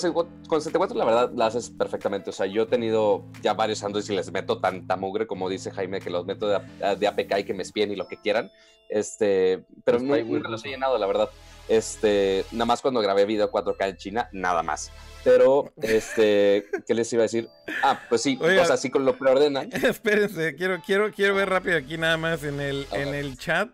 con 0.46 0.60
74 0.60 0.98
la 0.98 1.04
verdad 1.06 1.32
la 1.34 1.46
haces 1.46 1.70
perfectamente. 1.70 2.28
O 2.28 2.32
sea, 2.34 2.44
yo 2.44 2.64
he 2.64 2.66
tenido 2.66 3.24
ya 3.40 3.54
varios 3.54 3.82
Androids 3.82 4.10
y 4.10 4.14
les 4.14 4.30
meto 4.30 4.60
tanta 4.60 4.96
mugre, 4.96 5.26
como 5.26 5.48
dice 5.48 5.70
Jaime, 5.70 6.00
que 6.00 6.10
los 6.10 6.26
meto 6.26 6.46
de, 6.46 6.60
de 6.98 7.06
APK 7.06 7.38
y 7.38 7.44
que 7.44 7.54
me 7.54 7.62
espíen 7.62 7.90
y 7.90 7.96
lo 7.96 8.06
que 8.06 8.18
quieran. 8.18 8.50
Este, 8.90 9.64
pero 9.84 9.98
nunca 9.98 10.48
los 10.50 10.62
he 10.66 10.68
llenado, 10.68 10.98
la 10.98 11.06
verdad. 11.06 11.30
Este, 11.68 12.44
nada 12.52 12.64
más 12.64 12.81
cuando 12.81 13.00
grabé 13.00 13.24
video 13.26 13.50
4K 13.50 13.88
en 13.90 13.96
China, 13.96 14.28
nada 14.33 14.62
más. 14.62 14.90
Pero, 15.24 15.72
este, 15.83 16.64
¿qué 16.87 16.94
les 16.94 17.12
iba 17.12 17.22
a 17.22 17.24
decir? 17.24 17.48
Ah, 17.83 18.00
pues 18.09 18.22
sí, 18.22 18.38
Oiga. 18.40 18.62
o 18.62 18.64
sea, 18.64 18.76
sí 18.76 18.88
con 18.90 19.04
lo 19.04 19.18
preordenan. 19.18 19.70
Espérense, 19.85 20.54
quiero, 20.57 20.81
quiero, 20.85 21.12
quiero 21.12 21.35
ver 21.35 21.50
rápido 21.50 21.76
aquí 21.76 21.98
nada 21.98 22.16
más 22.16 22.42
en 22.44 22.61
el, 22.61 22.87
en 22.92 23.14
el 23.14 23.37
chat. 23.38 23.68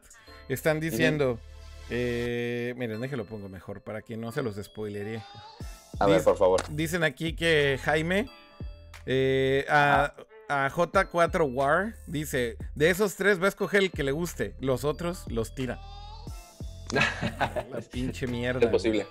Están 0.49 0.81
diciendo. 0.81 1.39
eh, 1.91 2.75
miren, 2.77 3.01
déjenlo 3.01 3.25
pongo 3.25 3.49
mejor 3.49 3.81
para 3.83 4.03
que 4.03 4.17
no 4.17 4.33
se 4.33 4.43
los 4.43 4.57
spoileré. 4.57 5.23
A 6.01 6.07
ver, 6.07 6.23
por 6.25 6.37
favor. 6.37 6.61
Dicen 6.71 7.05
aquí 7.05 7.35
que 7.37 7.79
Jaime 7.85 8.29
eh, 9.07 9.65
a, 9.69 10.15
a 10.49 10.71
J4 10.71 11.49
War 11.55 11.95
dice: 12.07 12.57
De 12.75 12.91
esos 12.91 13.15
tres 13.15 13.41
va 13.41 13.47
a 13.47 13.49
escoger 13.49 13.83
el 13.83 13.91
que 13.91 14.03
le 14.03 14.13
guste, 14.13 14.55
los 14.61 14.85
otros 14.85 15.25
los 15.29 15.55
tira. 15.55 15.79
La 17.71 17.81
pinche 17.91 18.27
mierda. 18.27 18.61
Es 18.61 18.69
posible. 18.69 19.07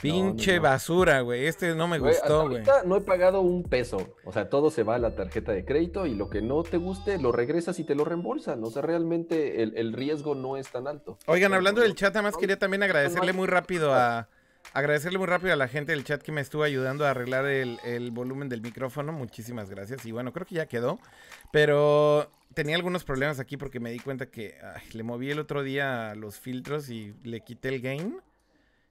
Pinche 0.00 0.52
no, 0.52 0.56
no. 0.56 0.62
basura, 0.64 1.20
güey. 1.20 1.46
Este 1.46 1.74
no 1.76 1.86
me 1.86 1.98
Güey, 2.00 2.12
gustó, 2.14 2.48
güey. 2.48 2.64
no 2.86 2.96
he 2.96 3.00
pagado 3.02 3.40
un 3.40 3.62
peso. 3.62 4.16
O 4.24 4.32
sea, 4.32 4.48
todo 4.48 4.70
se 4.70 4.82
va 4.82 4.96
a 4.96 4.98
la 4.98 5.14
tarjeta 5.14 5.52
de 5.52 5.64
crédito 5.64 6.06
y 6.06 6.14
lo 6.16 6.28
que 6.28 6.42
no 6.42 6.64
te 6.64 6.76
guste 6.78 7.18
lo 7.18 7.30
regresas 7.30 7.78
y 7.78 7.84
te 7.84 7.94
lo 7.94 8.04
reembolsan. 8.04 8.64
O 8.64 8.70
sea, 8.70 8.82
realmente 8.82 9.62
el, 9.62 9.76
el 9.76 9.92
riesgo 9.92 10.34
no 10.34 10.56
es 10.56 10.68
tan 10.72 10.88
alto. 10.88 11.18
Oigan, 11.26 11.54
hablando 11.54 11.82
del 11.82 11.94
chat, 11.94 12.12
nada 12.14 12.22
más 12.22 12.34
No, 12.34 12.40
quería 12.40 12.58
también 12.58 12.82
agradecerle 12.82 13.32
muy 13.32 13.46
rápido 13.46 13.94
a. 13.94 14.28
Agradecerle 14.74 15.18
muy 15.18 15.26
rápido 15.26 15.52
a 15.52 15.56
la 15.56 15.66
gente 15.68 15.92
del 15.92 16.04
chat 16.04 16.22
que 16.22 16.32
me 16.32 16.40
estuvo 16.40 16.62
ayudando 16.62 17.04
a 17.04 17.10
arreglar 17.10 17.46
el, 17.46 17.78
el 17.84 18.10
volumen 18.12 18.48
del 18.48 18.62
micrófono. 18.62 19.12
Muchísimas 19.12 19.68
gracias. 19.68 20.06
Y 20.06 20.12
bueno, 20.12 20.32
creo 20.32 20.46
que 20.46 20.54
ya 20.54 20.66
quedó. 20.66 20.98
Pero 21.52 22.30
tenía 22.54 22.76
algunos 22.76 23.04
problemas 23.04 23.38
aquí 23.40 23.56
porque 23.56 23.80
me 23.80 23.90
di 23.90 23.98
cuenta 23.98 24.26
que 24.30 24.56
ay, 24.62 24.82
le 24.92 25.02
moví 25.02 25.30
el 25.30 25.38
otro 25.38 25.62
día 25.62 26.14
los 26.14 26.38
filtros 26.38 26.88
y 26.90 27.14
le 27.24 27.40
quité 27.40 27.68
el 27.68 27.80
gain. 27.80 28.16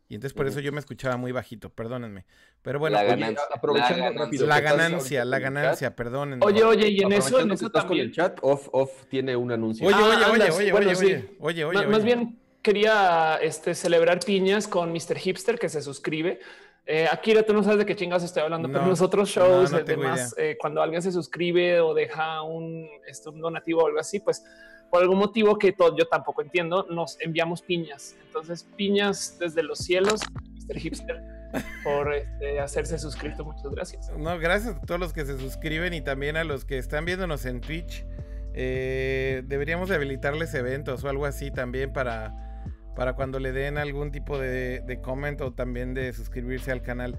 Y 0.09 0.15
entonces 0.15 0.33
por 0.35 0.45
eso 0.45 0.59
yo 0.59 0.73
me 0.73 0.79
escuchaba 0.79 1.15
muy 1.15 1.31
bajito, 1.31 1.69
perdónenme. 1.69 2.25
Pero 2.61 2.79
bueno, 2.79 2.95
La 2.97 3.03
oye, 3.03 3.09
ganancia. 3.11 3.43
aprovechando 3.55 3.97
la 3.97 4.03
ganancia. 4.09 4.25
rápido. 4.25 4.47
la 4.47 4.59
ganancia, 4.59 5.25
la 5.25 5.39
ganancia, 5.39 5.95
perdónenme. 5.95 6.45
Oye, 6.45 6.63
oye, 6.65 6.89
y 6.89 6.99
en 7.01 7.13
eso, 7.13 7.39
en 7.39 7.51
eso 7.51 7.67
estás 7.67 7.85
con 7.85 7.97
el 7.97 8.11
chat, 8.11 8.37
off, 8.41 8.67
off 8.73 9.05
tiene 9.09 9.37
un 9.37 9.51
anuncio. 9.53 9.87
Oye, 9.87 9.95
Ah, 9.97 10.03
oye, 10.03 10.15
oye, 10.15 10.25
anda, 10.25 10.35
oye, 10.35 10.51
sí, 10.65 10.71
bueno, 10.71 10.87
oye, 10.87 10.95
sí. 10.97 11.05
oye, 11.39 11.63
oye, 11.63 11.79
oye, 11.79 11.87
Más 11.87 12.03
bien 12.03 12.37
quería 12.61 13.37
este, 13.41 13.73
celebrar 13.73 14.19
piñas 14.19 14.67
con 14.67 14.91
Mr. 14.91 15.17
Hipster 15.17 15.57
que 15.57 15.69
se 15.69 15.81
suscribe. 15.81 16.39
Eh, 16.85 17.07
Akira, 17.11 17.43
tú 17.43 17.53
no 17.53 17.63
sabes 17.63 17.79
de 17.79 17.85
qué 17.85 17.95
chingas 17.95 18.23
estoy 18.23 18.43
hablando, 18.43 18.67
pero 18.67 18.79
No, 18.79 18.85
en 18.85 18.89
los 18.89 19.01
otros 19.01 19.29
shows, 19.29 19.71
no, 19.71 19.77
no 19.77 19.83
eh, 19.83 19.85
demás, 19.85 20.35
eh, 20.37 20.57
cuando 20.59 20.81
alguien 20.81 21.01
se 21.01 21.11
suscribe 21.11 21.79
o 21.79 21.93
deja 21.93 22.41
un, 22.41 22.87
este, 23.07 23.29
un 23.29 23.39
donativo 23.39 23.83
o 23.83 23.87
algo 23.87 23.99
así, 23.99 24.19
pues 24.19 24.43
por 24.89 25.01
algún 25.01 25.19
motivo 25.19 25.57
que 25.57 25.71
todo, 25.71 25.95
yo 25.95 26.05
tampoco 26.05 26.41
entiendo, 26.41 26.85
nos 26.89 27.19
enviamos 27.21 27.61
piñas. 27.61 28.17
Entonces, 28.25 28.67
piñas 28.75 29.37
desde 29.39 29.63
los 29.63 29.79
cielos, 29.79 30.21
Mr. 30.67 30.77
Hipster, 30.79 31.23
por 31.83 32.13
este, 32.13 32.59
hacerse 32.59 32.99
suscrito. 32.99 33.45
Muchas 33.45 33.71
gracias. 33.71 34.11
No, 34.17 34.37
gracias 34.37 34.75
a 34.75 34.81
todos 34.81 34.99
los 34.99 35.13
que 35.13 35.25
se 35.25 35.37
suscriben 35.37 35.93
y 35.93 36.01
también 36.01 36.35
a 36.35 36.43
los 36.43 36.65
que 36.65 36.77
están 36.77 37.05
viéndonos 37.05 37.45
en 37.45 37.61
Twitch. 37.61 38.05
Eh, 38.53 39.43
deberíamos 39.45 39.87
de 39.87 39.95
habilitarles 39.95 40.53
eventos 40.55 41.05
o 41.05 41.09
algo 41.09 41.25
así 41.25 41.51
también 41.51 41.93
para, 41.93 42.50
para 42.95 43.13
cuando 43.13 43.39
le 43.39 43.51
den 43.51 43.77
algún 43.77 44.11
tipo 44.11 44.37
de, 44.37 44.81
de 44.81 45.01
comment 45.01 45.39
o 45.41 45.53
también 45.53 45.93
de 45.93 46.11
suscribirse 46.13 46.71
al 46.71 46.81
canal. 46.81 47.17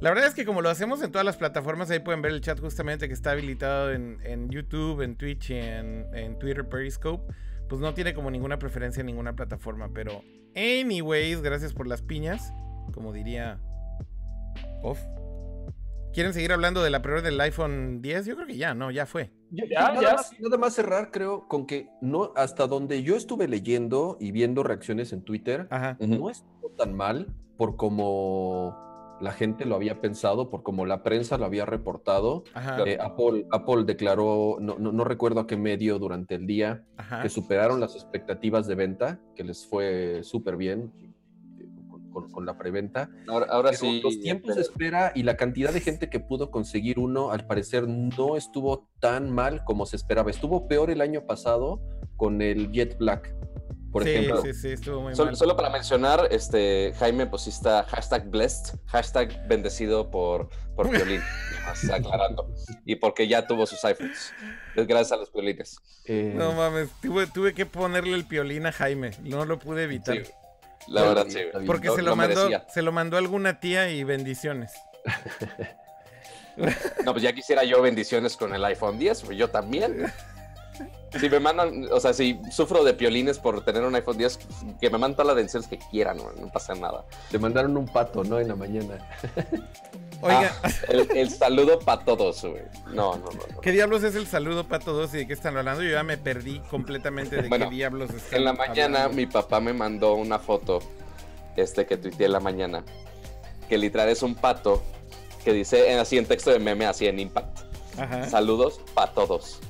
La 0.00 0.10
verdad 0.10 0.26
es 0.26 0.34
que 0.34 0.44
como 0.44 0.60
lo 0.60 0.68
hacemos 0.68 1.02
en 1.02 1.12
todas 1.12 1.24
las 1.24 1.36
plataformas, 1.36 1.90
ahí 1.90 2.00
pueden 2.00 2.20
ver 2.20 2.32
el 2.32 2.40
chat 2.40 2.60
justamente 2.60 3.08
que 3.08 3.14
está 3.14 3.30
habilitado 3.30 3.92
en, 3.92 4.50
YouTube, 4.50 5.00
en 5.00 5.16
Twitch 5.16 5.50
y 5.50 5.54
en, 5.54 6.06
en 6.12 6.38
Twitter 6.38 6.68
Periscope. 6.68 7.32
Pues 7.68 7.80
no 7.80 7.94
tiene 7.94 8.12
como 8.12 8.30
ninguna 8.30 8.58
preferencia 8.58 9.00
en 9.00 9.06
ninguna 9.06 9.34
plataforma. 9.34 9.90
Pero, 9.94 10.22
anyways, 10.54 11.40
gracias 11.40 11.72
por 11.72 11.86
las 11.86 12.02
piñas. 12.02 12.52
Como 12.92 13.12
diría 13.12 13.60
Off. 14.82 15.00
¿Quieren 16.14 16.32
seguir 16.32 16.52
hablando 16.52 16.80
de 16.80 16.90
la 16.90 17.02
prueba 17.02 17.22
del 17.22 17.40
iPhone 17.40 18.00
10? 18.00 18.26
Yo 18.26 18.36
creo 18.36 18.46
que 18.46 18.56
ya, 18.56 18.72
no, 18.72 18.92
ya 18.92 19.04
fue. 19.04 19.32
Ya, 19.50 19.64
nada, 19.66 20.00
ya. 20.00 20.14
Más, 20.14 20.30
nada 20.38 20.58
más 20.58 20.72
cerrar, 20.72 21.10
creo, 21.10 21.48
con 21.48 21.66
que 21.66 21.88
no, 22.00 22.32
hasta 22.36 22.68
donde 22.68 23.02
yo 23.02 23.16
estuve 23.16 23.48
leyendo 23.48 24.16
y 24.20 24.30
viendo 24.30 24.62
reacciones 24.62 25.12
en 25.12 25.22
Twitter, 25.22 25.66
Ajá. 25.70 25.96
No 25.98 26.30
estuvo 26.30 26.70
tan 26.78 26.94
mal 26.94 27.34
por 27.56 27.74
como 27.74 28.78
la 29.20 29.32
gente 29.32 29.64
lo 29.64 29.74
había 29.74 30.00
pensado, 30.00 30.50
por 30.50 30.62
como 30.62 30.86
la 30.86 31.02
prensa 31.02 31.36
lo 31.36 31.46
había 31.46 31.66
reportado. 31.66 32.44
Ajá. 32.54 32.84
Eh, 32.86 32.96
Apple, 33.00 33.46
Apple 33.50 33.82
declaró, 33.84 34.58
no, 34.60 34.78
no, 34.78 34.92
no 34.92 35.02
recuerdo 35.02 35.40
a 35.40 35.46
qué 35.48 35.56
medio 35.56 35.98
durante 35.98 36.36
el 36.36 36.46
día, 36.46 36.84
Ajá. 36.96 37.22
que 37.22 37.28
superaron 37.28 37.80
las 37.80 37.96
expectativas 37.96 38.68
de 38.68 38.76
venta, 38.76 39.20
que 39.34 39.42
les 39.42 39.66
fue 39.66 40.20
súper 40.22 40.56
bien 40.56 40.92
con, 42.14 42.30
con- 42.30 42.46
la 42.46 42.56
preventa. 42.56 43.10
Ahora, 43.28 43.46
ahora 43.50 43.70
Pero 43.70 43.80
sí. 43.80 44.00
los 44.02 44.18
tiempos 44.20 44.54
de 44.54 44.62
espera 44.62 45.12
y 45.14 45.22
la 45.24 45.36
cantidad 45.36 45.72
de 45.72 45.80
gente 45.80 46.08
que 46.08 46.20
pudo 46.20 46.50
conseguir 46.50 46.98
uno, 46.98 47.30
al 47.32 47.46
parecer 47.46 47.86
no 47.88 48.36
estuvo 48.38 48.88
tan 49.00 49.30
mal 49.30 49.62
como 49.64 49.84
se 49.84 49.96
esperaba. 49.96 50.30
Estuvo 50.30 50.66
peor 50.68 50.90
el 50.90 51.00
año 51.02 51.26
pasado 51.26 51.80
con 52.16 52.40
el 52.40 52.70
Jet 52.72 52.96
Black, 52.96 53.34
por 53.92 54.04
sí, 54.04 54.10
ejemplo. 54.10 54.42
sí, 54.42 54.54
sí, 54.54 54.68
estuvo 54.70 55.00
muy 55.02 55.14
Sol- 55.14 55.26
mal. 55.26 55.36
Solo 55.36 55.56
para 55.56 55.70
mencionar, 55.70 56.28
este 56.30 56.92
Jaime 56.98 57.26
pues 57.26 57.42
sí 57.42 57.50
está 57.50 57.82
hashtag 57.84 58.28
blessed, 58.28 58.78
hashtag 58.86 59.46
bendecido 59.48 60.10
por, 60.10 60.48
por 60.76 60.90
violín, 60.90 61.20
aclarando. 61.92 62.52
Y 62.84 62.96
porque 62.96 63.28
ya 63.28 63.46
tuvo 63.46 63.66
sus 63.66 63.84
iPhones. 63.84 64.32
Es 64.76 64.86
gracias 64.86 65.12
a 65.12 65.16
los 65.16 65.32
violines. 65.32 65.78
Eh, 66.06 66.34
No 66.36 66.52
mames, 66.52 66.90
tuve, 67.00 67.26
tuve 67.28 67.54
que 67.54 67.66
ponerle 67.66 68.14
el 68.14 68.24
piolín 68.26 68.66
a 68.66 68.72
Jaime. 68.72 69.12
No 69.22 69.44
lo 69.44 69.58
pude 69.58 69.84
evitar. 69.84 70.16
Sí, 70.16 70.30
la 70.88 71.02
verdad, 71.02 71.26
sí. 71.28 71.40
Porque 71.66 71.90
se 71.90 72.02
lo, 72.02 72.10
lo 72.10 72.16
mandó, 72.16 72.48
merecía. 72.48 72.66
se 72.68 72.82
lo 72.82 72.92
mandó 72.92 73.16
alguna 73.16 73.60
tía 73.60 73.90
y 73.90 74.04
bendiciones. 74.04 74.72
No, 77.04 77.12
pues 77.12 77.22
ya 77.22 77.32
quisiera 77.32 77.64
yo 77.64 77.82
bendiciones 77.82 78.36
con 78.36 78.54
el 78.54 78.64
iPhone 78.64 78.98
10, 78.98 79.22
pues 79.22 79.38
yo 79.38 79.50
también. 79.50 80.06
Si 81.18 81.28
me 81.30 81.38
mandan, 81.38 81.86
o 81.92 82.00
sea, 82.00 82.12
si 82.12 82.40
sufro 82.50 82.82
de 82.82 82.94
piolines 82.94 83.38
por 83.38 83.64
tener 83.64 83.84
un 83.84 83.94
iPhone 83.94 84.18
10, 84.18 84.38
que 84.80 84.90
me 84.90 84.98
mandan 84.98 85.14
todas 85.14 85.28
las 85.28 85.36
bendiciones 85.36 85.68
que 85.68 85.78
quieran, 85.78 86.16
no, 86.16 86.32
no 86.32 86.50
pasa 86.50 86.74
nada. 86.74 87.04
Te 87.30 87.38
mandaron 87.38 87.76
un 87.76 87.86
pato, 87.86 88.24
¿no? 88.24 88.40
En 88.40 88.48
la 88.48 88.56
mañana. 88.56 88.98
Oiga, 90.20 90.52
Ah, 90.62 90.70
el, 90.88 91.08
el 91.16 91.30
saludo 91.30 91.78
para 91.80 92.04
todos, 92.04 92.40
güey. 92.42 92.62
No, 92.86 93.16
no, 93.16 93.24
no. 93.26 93.30
no. 93.54 93.60
¿qué 93.60 93.72
diablos 93.72 94.02
es 94.04 94.14
el 94.14 94.26
saludo 94.26 94.66
para 94.66 94.82
todos 94.84 95.12
y 95.14 95.18
de 95.18 95.26
qué 95.26 95.32
están 95.34 95.56
hablando? 95.56 95.82
Yo 95.82 95.90
ya 95.90 96.02
me 96.02 96.16
perdí 96.16 96.60
completamente 96.70 97.36
de 97.42 97.48
Bueno, 97.48 97.68
qué 97.68 97.74
diablos 97.76 98.10
están 98.10 98.38
En 98.38 98.44
la 98.44 98.52
mañana 98.52 98.98
hablando. 99.04 99.16
mi 99.16 99.26
papá 99.26 99.60
me 99.60 99.72
mandó 99.72 100.14
una 100.14 100.38
foto 100.38 100.80
este 101.56 101.86
que 101.86 101.96
tuiteé 101.96 102.26
en 102.26 102.32
la 102.32 102.40
mañana 102.40 102.84
que 103.68 103.78
literal 103.78 104.08
es 104.08 104.22
un 104.22 104.34
pato 104.34 104.82
que 105.44 105.52
dice 105.52 105.92
en, 105.92 105.98
así 105.98 106.18
en 106.18 106.26
texto 106.26 106.50
de 106.50 106.58
meme 106.58 106.84
así 106.86 107.06
en 107.06 107.18
impact 107.20 107.60
Ajá. 107.98 108.28
saludos 108.28 108.80
para 108.94 109.12
todos 109.12 109.60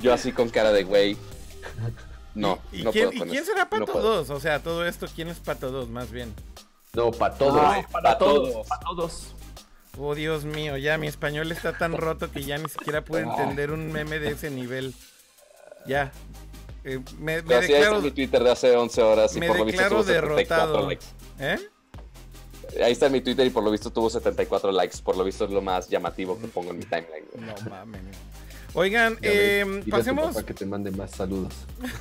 yo 0.00 0.12
así 0.12 0.32
con 0.32 0.48
cara 0.48 0.72
de 0.72 0.82
güey 0.84 1.16
no 2.34 2.58
¿Y, 2.72 2.82
no 2.82 2.90
quién, 2.92 3.10
puedo 3.10 3.26
y 3.26 3.30
quién 3.30 3.44
será 3.44 3.68
Pato 3.70 3.86
no 3.86 3.92
puedo. 3.92 4.16
2? 4.24 4.30
O 4.30 4.40
sea, 4.40 4.62
todo 4.62 4.84
esto, 4.86 5.06
¿quién 5.14 5.28
es 5.28 5.38
Pato 5.38 5.70
2 5.70 5.88
más 5.88 6.10
bien? 6.10 6.34
No, 6.96 7.10
para 7.12 7.34
todos. 7.34 7.60
Ay, 7.62 7.84
para 7.92 8.10
pa' 8.12 8.18
todos, 8.18 8.52
todos. 8.52 8.66
para 8.68 8.80
todos. 8.80 9.34
Oh, 9.98 10.14
Dios 10.14 10.44
mío, 10.44 10.76
ya 10.76 10.98
mi 10.98 11.06
español 11.06 11.52
está 11.52 11.76
tan 11.76 11.92
roto 11.96 12.30
que 12.32 12.42
ya 12.42 12.58
ni 12.58 12.68
siquiera 12.68 13.04
puedo 13.04 13.30
Ah. 13.30 13.36
entender 13.42 13.70
un 13.70 13.92
meme 13.92 14.18
de 14.18 14.30
ese 14.32 14.50
nivel. 14.50 14.94
Ya. 15.86 16.10
Eh, 16.84 17.00
me, 17.18 17.42
me 17.42 17.54
declaro, 17.60 18.00
mi 18.00 18.10
Twitter 18.10 18.42
de 18.42 18.50
hace 18.50 18.74
11 18.76 19.02
horas 19.02 19.36
y 19.36 19.40
me 19.40 19.48
por 19.48 19.58
lo 19.58 19.64
visto 19.64 19.82
tuvo 19.88 20.02
74 20.02 20.12
derrotado. 20.12 20.88
likes. 20.88 21.04
¿Eh? 21.38 21.58
Ahí 22.84 22.92
está 22.92 23.08
mi 23.08 23.20
Twitter 23.20 23.46
y 23.46 23.50
por 23.50 23.62
lo 23.62 23.70
visto 23.70 23.90
tuvo 23.90 24.10
74 24.10 24.72
likes. 24.72 24.98
Por 25.02 25.16
lo 25.16 25.24
visto 25.24 25.44
es 25.44 25.50
lo 25.50 25.62
más 25.62 25.88
llamativo 25.88 26.38
que 26.38 26.46
pongo 26.48 26.70
en 26.72 26.78
mi 26.78 26.84
timeline. 26.84 27.24
No 27.36 27.70
mames. 27.70 28.00
Oigan, 28.74 29.16
eh, 29.22 29.82
pasemos, 29.90 30.34
papá 30.34 30.44
que 30.46 30.52
te 30.54 30.66
mande 30.66 30.90
más 30.90 31.10
saludos. 31.10 31.54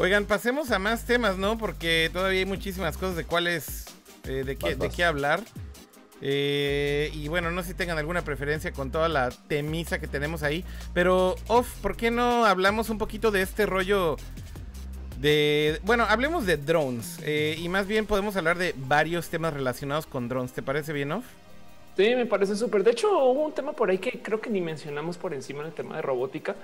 oigan, 0.00 0.24
pasemos 0.24 0.70
a 0.70 0.78
más 0.78 1.04
temas, 1.04 1.36
¿no? 1.36 1.58
Porque 1.58 2.10
todavía 2.12 2.40
hay 2.40 2.46
muchísimas 2.46 2.96
cosas 2.96 3.16
de 3.16 3.24
cuáles, 3.24 3.84
eh, 4.24 4.44
de, 4.46 4.56
qué, 4.56 4.70
Vas, 4.70 4.78
de 4.78 4.88
qué 4.88 5.04
hablar. 5.04 5.42
Eh, 6.22 7.10
y 7.14 7.28
bueno, 7.28 7.50
no 7.50 7.62
sé 7.62 7.68
si 7.68 7.74
tengan 7.74 7.98
alguna 7.98 8.22
preferencia 8.22 8.72
con 8.72 8.90
toda 8.90 9.08
la 9.10 9.28
temisa 9.28 9.98
que 9.98 10.08
tenemos 10.08 10.42
ahí. 10.42 10.64
Pero, 10.94 11.36
off, 11.48 11.68
¿por 11.82 11.96
qué 11.96 12.10
no 12.10 12.46
hablamos 12.46 12.88
un 12.88 12.96
poquito 12.96 13.30
de 13.30 13.42
este 13.42 13.66
rollo 13.66 14.16
de... 15.18 15.80
Bueno, 15.82 16.06
hablemos 16.08 16.46
de 16.46 16.56
drones. 16.56 17.18
eh, 17.22 17.56
y 17.58 17.68
más 17.68 17.86
bien 17.86 18.06
podemos 18.06 18.36
hablar 18.36 18.56
de 18.56 18.74
varios 18.78 19.28
temas 19.28 19.52
relacionados 19.52 20.06
con 20.06 20.28
drones. 20.28 20.52
¿Te 20.52 20.62
parece 20.62 20.94
bien, 20.94 21.12
off? 21.12 21.26
Sí, 21.96 22.14
me 22.14 22.24
parece 22.26 22.56
súper. 22.56 22.82
De 22.82 22.92
hecho, 22.92 23.10
hubo 23.10 23.44
un 23.44 23.52
tema 23.52 23.72
por 23.72 23.90
ahí 23.90 23.98
que 23.98 24.20
creo 24.22 24.40
que 24.40 24.48
ni 24.48 24.60
mencionamos 24.60 25.18
por 25.18 25.34
encima 25.34 25.60
en 25.60 25.66
el 25.66 25.72
tema 25.72 25.96
de 25.96 26.02
robótica. 26.02 26.54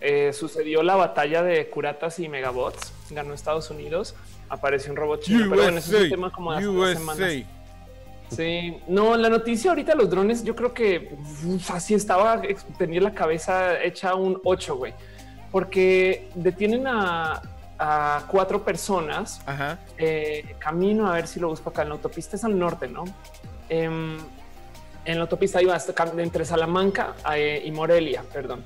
Eh, 0.00 0.32
sucedió 0.32 0.82
la 0.82 0.96
batalla 0.96 1.42
de 1.42 1.68
curatas 1.68 2.18
y 2.20 2.28
megabots. 2.28 2.92
Ganó 3.10 3.34
Estados 3.34 3.70
Unidos. 3.70 4.14
Apareció 4.48 4.90
un 4.92 4.96
robot 4.96 5.22
chino. 5.22 5.46
Pero 5.50 5.62
bueno, 5.62 5.78
ese 5.78 5.96
es 5.96 6.02
un 6.04 6.08
tema 6.10 6.32
como 6.32 6.52
de 6.52 6.58
hace 6.58 6.66
dos 6.66 6.90
semanas. 6.90 7.20
USA. 7.20 7.58
Sí, 8.30 8.78
no, 8.88 9.16
la 9.16 9.30
noticia 9.30 9.70
ahorita 9.70 9.94
los 9.94 10.10
drones, 10.10 10.44
yo 10.44 10.54
creo 10.54 10.74
que 10.74 11.16
uf, 11.46 11.70
así 11.70 11.94
estaba, 11.94 12.42
tenía 12.76 13.00
la 13.00 13.14
cabeza 13.14 13.82
hecha 13.82 14.14
un 14.14 14.38
8, 14.44 14.76
güey, 14.76 14.92
porque 15.50 16.28
detienen 16.34 16.86
a, 16.86 17.40
a 17.78 18.24
cuatro 18.30 18.62
personas 18.64 19.40
Ajá. 19.46 19.78
eh, 19.96 20.56
camino 20.58 21.10
a 21.10 21.14
ver 21.14 21.26
si 21.26 21.40
lo 21.40 21.48
busco 21.48 21.70
acá 21.70 21.82
en 21.82 21.88
la 21.88 21.94
autopista, 21.94 22.36
es 22.36 22.44
al 22.44 22.58
norte, 22.58 22.86
¿no? 22.86 23.04
Em, 23.70 24.18
en 25.08 25.16
la 25.16 25.22
autopista 25.22 25.60
iba 25.62 25.74
hasta 25.74 25.94
entre 26.18 26.44
Salamanca 26.44 27.14
eh, 27.34 27.62
y 27.64 27.70
Morelia, 27.72 28.22
perdón. 28.32 28.62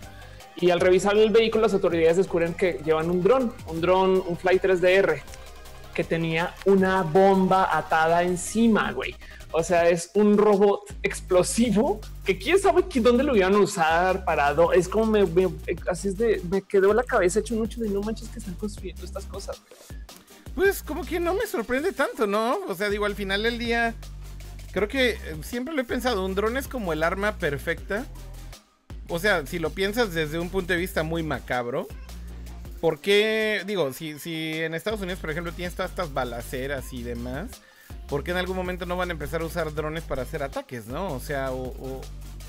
Y 0.56 0.70
al 0.70 0.80
revisar 0.80 1.16
el 1.16 1.30
vehículo, 1.30 1.62
las 1.62 1.72
autoridades 1.74 2.16
descubren 2.18 2.54
que 2.54 2.80
llevan 2.84 3.10
un 3.10 3.22
dron, 3.22 3.52
un 3.68 3.80
dron, 3.80 4.22
un 4.26 4.36
Fly 4.36 4.58
3DR, 4.58 5.22
que 5.94 6.04
tenía 6.04 6.54
una 6.66 7.02
bomba 7.02 7.76
atada 7.76 8.22
encima, 8.22 8.92
güey. 8.92 9.14
O 9.52 9.62
sea, 9.62 9.88
es 9.88 10.10
un 10.14 10.36
robot 10.38 10.80
explosivo 11.02 12.00
que 12.24 12.38
quién 12.38 12.58
sabe 12.58 12.88
que 12.88 13.00
dónde 13.00 13.22
lo 13.22 13.36
iban 13.36 13.54
a 13.54 13.58
usar, 13.58 14.24
para 14.24 14.54
dó- 14.54 14.72
Es 14.72 14.88
como 14.88 15.06
me, 15.06 15.24
me- 15.26 15.48
así 15.90 16.08
es 16.08 16.16
de, 16.18 16.40
me 16.50 16.62
quedó 16.62 16.92
la 16.94 17.02
cabeza 17.04 17.40
hecho 17.40 17.54
mucho 17.54 17.80
de 17.80 17.88
no 17.90 18.00
manches 18.00 18.28
que 18.30 18.38
están 18.38 18.54
construyendo 18.54 19.04
estas 19.04 19.26
cosas. 19.26 19.60
Pues 20.54 20.82
como 20.82 21.04
que 21.04 21.20
no 21.20 21.34
me 21.34 21.46
sorprende 21.46 21.92
tanto, 21.92 22.26
¿no? 22.26 22.58
O 22.68 22.74
sea, 22.74 22.88
digo, 22.90 23.04
al 23.04 23.14
final 23.14 23.42
del 23.42 23.58
día, 23.58 23.94
creo 24.72 24.88
que 24.88 25.10
eh, 25.10 25.18
siempre 25.42 25.74
lo 25.74 25.82
he 25.82 25.84
pensado, 25.84 26.24
un 26.24 26.34
dron 26.34 26.56
es 26.56 26.66
como 26.66 26.92
el 26.92 27.02
arma 27.02 27.38
perfecta. 27.38 28.06
O 29.08 29.18
sea, 29.18 29.46
si 29.46 29.58
lo 29.58 29.70
piensas 29.70 30.14
desde 30.14 30.38
un 30.38 30.48
punto 30.48 30.72
de 30.72 30.78
vista 30.78 31.02
muy 31.02 31.22
macabro, 31.22 31.86
¿por 32.80 33.00
qué, 33.00 33.62
digo, 33.66 33.92
si, 33.92 34.16
en 34.60 34.74
Estados 34.74 35.00
Unidos, 35.00 35.20
por 35.20 35.30
ejemplo, 35.30 35.52
tienes 35.52 35.74
todas 35.74 35.90
estas 35.90 36.14
balaceras 36.14 36.92
y 36.92 37.02
demás, 37.02 37.50
¿por 38.08 38.24
qué 38.24 38.30
en 38.30 38.38
algún 38.38 38.56
momento 38.56 38.86
no 38.86 38.96
van 38.96 39.10
a 39.10 39.12
empezar 39.12 39.42
a 39.42 39.44
usar 39.44 39.74
drones 39.74 40.02
para 40.04 40.22
hacer 40.22 40.42
ataques, 40.42 40.86
no? 40.86 41.12
O 41.12 41.20
sea, 41.20 41.50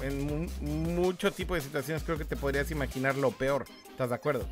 en 0.01 0.25
mu- 0.25 0.49
mucho 0.61 1.31
tipo 1.31 1.55
de 1.55 1.61
situaciones 1.61 2.03
creo 2.03 2.17
que 2.17 2.25
te 2.25 2.35
podrías 2.37 2.71
imaginar 2.71 3.15
lo 3.15 3.31
peor. 3.31 3.65
¿Estás 3.89 4.09
de 4.09 4.15
acuerdo? 4.15 4.47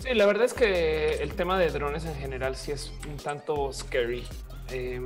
Sí, 0.00 0.14
la 0.14 0.26
verdad 0.26 0.44
es 0.44 0.54
que 0.54 1.22
el 1.22 1.34
tema 1.34 1.58
de 1.58 1.70
drones 1.70 2.04
en 2.04 2.14
general 2.16 2.56
sí 2.56 2.72
es 2.72 2.92
un 3.08 3.16
tanto 3.16 3.72
scary. 3.72 4.26
Eh, 4.70 5.00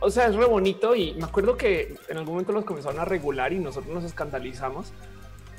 o 0.00 0.10
sea, 0.10 0.26
es 0.26 0.34
re 0.34 0.44
bonito 0.46 0.94
y 0.94 1.14
me 1.14 1.24
acuerdo 1.24 1.56
que 1.56 1.94
en 2.08 2.16
algún 2.18 2.34
momento 2.34 2.52
los 2.52 2.64
comenzaron 2.64 3.00
a 3.00 3.04
regular 3.04 3.52
y 3.52 3.58
nosotros 3.58 3.94
nos 3.94 4.04
escandalizamos. 4.04 4.92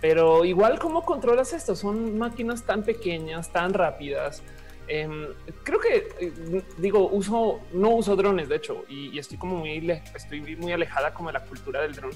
Pero 0.02 0.46
igual, 0.46 0.78
¿cómo 0.78 1.04
controlas 1.04 1.54
esto? 1.54 1.76
Son 1.76 2.18
máquinas 2.18 2.64
tan 2.64 2.84
pequeñas, 2.84 3.52
tan 3.52 3.74
rápidas. 3.74 4.44
Em, 4.88 5.30
creo 5.64 5.80
que 5.80 6.08
eh, 6.20 6.62
digo, 6.78 7.08
uso, 7.10 7.60
no 7.74 7.90
uso 7.90 8.16
drones, 8.16 8.50
de 8.50 8.58
hecho, 8.58 8.84
y, 8.88 9.10
y 9.10 9.18
estoy 9.18 9.40
como 9.40 9.56
muy, 9.58 9.82
le- 9.82 10.04
estoy 10.14 10.42
muy 10.58 10.74
alejada 10.74 11.12
como 11.12 11.30
de 11.30 11.34
la 11.34 11.44
cultura 11.44 11.82
del 11.82 11.96
dron. 11.96 12.12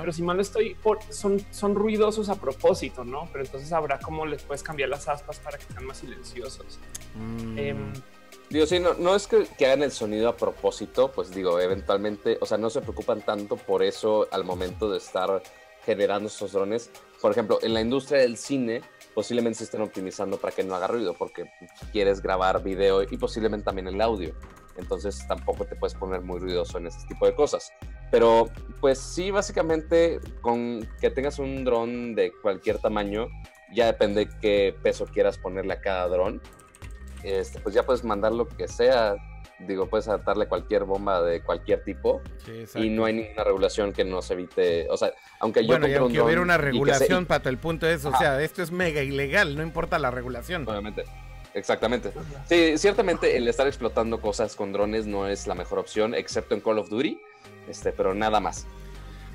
Pero 0.00 0.10
si 0.10 0.22
mal 0.22 0.36
no 0.36 0.42
estoy, 0.42 0.74
por, 0.74 1.00
son, 1.10 1.38
son 1.50 1.74
ruidosos 1.74 2.30
a 2.30 2.36
propósito, 2.40 3.04
¿no? 3.04 3.28
Pero 3.30 3.44
entonces 3.44 3.70
habrá 3.74 3.98
como 3.98 4.24
les 4.24 4.42
puedes 4.42 4.62
cambiar 4.62 4.88
las 4.88 5.06
aspas 5.06 5.38
para 5.40 5.58
que 5.58 5.64
sean 5.70 5.84
más 5.84 5.98
silenciosos. 5.98 6.78
Mm. 7.14 7.58
Em, 7.58 7.92
Digo, 8.50 8.66
sí, 8.66 8.78
no, 8.78 8.94
no 8.94 9.16
es 9.16 9.26
que, 9.26 9.46
hagan 9.64 9.82
el 9.82 9.90
sonido 9.90 10.28
a 10.28 10.36
propósito, 10.36 11.10
pues 11.10 11.30
digo, 11.34 11.58
eventualmente, 11.60 12.38
o 12.40 12.46
sea, 12.46 12.58
no 12.58 12.70
se 12.70 12.82
preocupan 12.82 13.22
tanto 13.22 13.56
por 13.56 13.82
eso 13.82 14.28
al 14.30 14.44
momento 14.44 14.90
de 14.90 14.98
estar 14.98 15.42
generando 15.84 16.28
estos 16.28 16.52
drones. 16.52 16.90
Por 17.20 17.32
ejemplo, 17.32 17.58
en 17.62 17.74
la 17.74 17.80
industria 17.80 18.20
del 18.20 18.36
cine, 18.36 18.82
posiblemente 19.14 19.58
se 19.58 19.64
estén 19.64 19.80
optimizando 19.80 20.36
para 20.36 20.54
que 20.54 20.62
no 20.62 20.74
haga 20.74 20.86
ruido, 20.86 21.14
porque 21.14 21.50
quieres 21.90 22.20
grabar 22.20 22.62
video 22.62 23.02
y 23.02 23.16
posiblemente 23.16 23.64
también 23.64 23.88
el 23.88 24.00
audio. 24.00 24.34
Entonces 24.76 25.26
tampoco 25.26 25.64
te 25.64 25.76
puedes 25.76 25.94
poner 25.94 26.20
muy 26.20 26.40
ruidoso 26.40 26.78
en 26.78 26.88
ese 26.88 27.06
tipo 27.06 27.26
de 27.26 27.34
cosas. 27.34 27.72
Pero 28.10 28.50
pues 28.80 28.98
sí, 28.98 29.30
básicamente 29.30 30.20
con 30.40 30.86
que 31.00 31.10
tengas 31.10 31.38
un 31.38 31.64
dron 31.64 32.14
de 32.14 32.32
cualquier 32.42 32.78
tamaño, 32.78 33.28
ya 33.72 33.86
depende 33.86 34.28
qué 34.40 34.76
peso 34.82 35.06
quieras 35.06 35.38
ponerle 35.38 35.74
a 35.74 35.80
cada 35.80 36.08
dron 36.08 36.40
este, 37.24 37.58
pues 37.60 37.74
ya 37.74 37.84
puedes 37.84 38.04
mandar 38.04 38.32
lo 38.32 38.46
que 38.48 38.68
sea. 38.68 39.16
Digo, 39.60 39.86
puedes 39.88 40.08
atarle 40.08 40.46
cualquier 40.48 40.82
bomba 40.84 41.22
de 41.22 41.40
cualquier 41.40 41.84
tipo 41.84 42.20
Sí, 42.44 42.64
y 42.74 42.90
no 42.90 43.04
hay 43.04 43.14
ninguna 43.14 43.44
regulación 43.44 43.92
que 43.92 44.04
nos 44.04 44.28
evite. 44.30 44.88
O 44.90 44.96
sea, 44.96 45.12
aunque 45.38 45.62
yo 45.62 45.68
Bueno, 45.68 45.86
y 45.86 45.92
un 45.92 45.98
aunque 46.00 46.16
dron 46.16 46.26
hubiera 46.26 46.42
una 46.42 46.54
que 46.56 46.60
se- 46.60 46.64
regulación, 46.66 47.26
Pato, 47.26 47.48
el 47.48 47.58
punto 47.58 47.86
es, 47.86 48.04
o 48.04 48.08
Ajá. 48.08 48.18
sea, 48.18 48.42
esto 48.42 48.62
es 48.62 48.72
mega 48.72 49.02
ilegal, 49.02 49.56
no 49.56 49.62
importa 49.62 49.98
la 49.98 50.10
regulación. 50.10 50.68
Obviamente. 50.68 51.04
Exactamente. 51.54 52.10
Sí, 52.48 52.76
ciertamente 52.78 53.36
el 53.36 53.46
estar 53.46 53.66
explotando 53.68 54.20
cosas 54.20 54.56
con 54.56 54.72
drones 54.72 55.06
no 55.06 55.28
es 55.28 55.46
la 55.46 55.54
mejor 55.54 55.78
opción, 55.78 56.14
excepto 56.14 56.54
en 56.56 56.60
Call 56.60 56.78
of 56.78 56.88
Duty, 56.88 57.20
este, 57.68 57.92
pero 57.92 58.12
nada 58.12 58.40
más. 58.40 58.66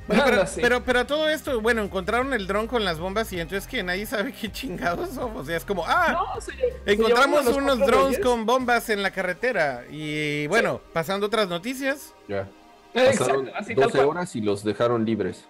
Bueno, 0.09 0.23
pero, 0.25 0.47
sí. 0.47 0.59
pero, 0.61 0.83
pero 0.83 1.05
todo 1.05 1.29
esto, 1.29 1.61
bueno, 1.61 1.83
encontraron 1.83 2.33
el 2.33 2.47
dron 2.47 2.67
con 2.67 2.83
las 2.83 2.99
bombas 2.99 3.31
y 3.31 3.39
entonces 3.39 3.67
que 3.69 3.83
nadie 3.83 4.05
sabe 4.05 4.33
qué 4.33 4.51
chingados 4.51 5.11
somos. 5.11 5.43
O 5.43 5.45
sea, 5.45 5.55
es 5.57 5.63
como, 5.65 5.85
ah, 5.87 6.31
no, 6.35 6.41
se 6.41 6.51
lle- 6.53 6.73
se 6.83 6.93
encontramos 6.93 7.45
unos 7.47 7.77
drones 7.79 8.17
reyes. 8.17 8.19
con 8.25 8.45
bombas 8.45 8.89
en 8.89 9.03
la 9.03 9.11
carretera. 9.11 9.83
Y 9.89 10.47
bueno, 10.47 10.81
pasando 10.93 11.27
otras 11.27 11.47
noticias. 11.47 12.13
Ya. 12.27 12.47
Pasaron 12.93 13.47
Exacto, 13.47 13.51
así 13.55 13.75
tal 13.75 13.83
12 13.85 13.97
cual. 13.99 14.07
horas 14.09 14.35
y 14.35 14.41
los 14.41 14.63
dejaron 14.63 15.05
libres. 15.05 15.47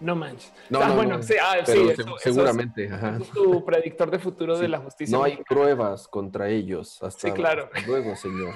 No 0.00 0.16
manches. 0.16 0.50
No, 0.70 0.80
ah, 0.80 0.88
no, 0.88 0.94
bueno, 0.96 1.18
no. 1.18 1.22
sí, 1.22 1.34
ah, 1.40 1.56
Pero 1.64 1.80
sí, 1.82 1.86
se- 1.88 1.92
eso- 1.92 2.02
eso 2.02 2.16
es- 2.16 2.22
seguramente. 2.22 2.88
ajá. 2.92 3.10
eso 3.16 3.22
es 3.22 3.30
tu 3.30 3.64
predictor 3.64 4.10
de 4.10 4.18
futuro 4.18 4.58
de 4.58 4.66
la 4.66 4.78
justicia. 4.78 5.16
No 5.16 5.22
hay 5.22 5.32
mexicana. 5.32 5.60
pruebas 5.60 6.08
contra 6.08 6.48
ellos. 6.48 7.00
Hasta, 7.02 7.28
Sí, 7.28 7.32
claro. 7.34 7.68
hasta 7.72 7.86
luego, 7.86 8.16
señor. 8.16 8.54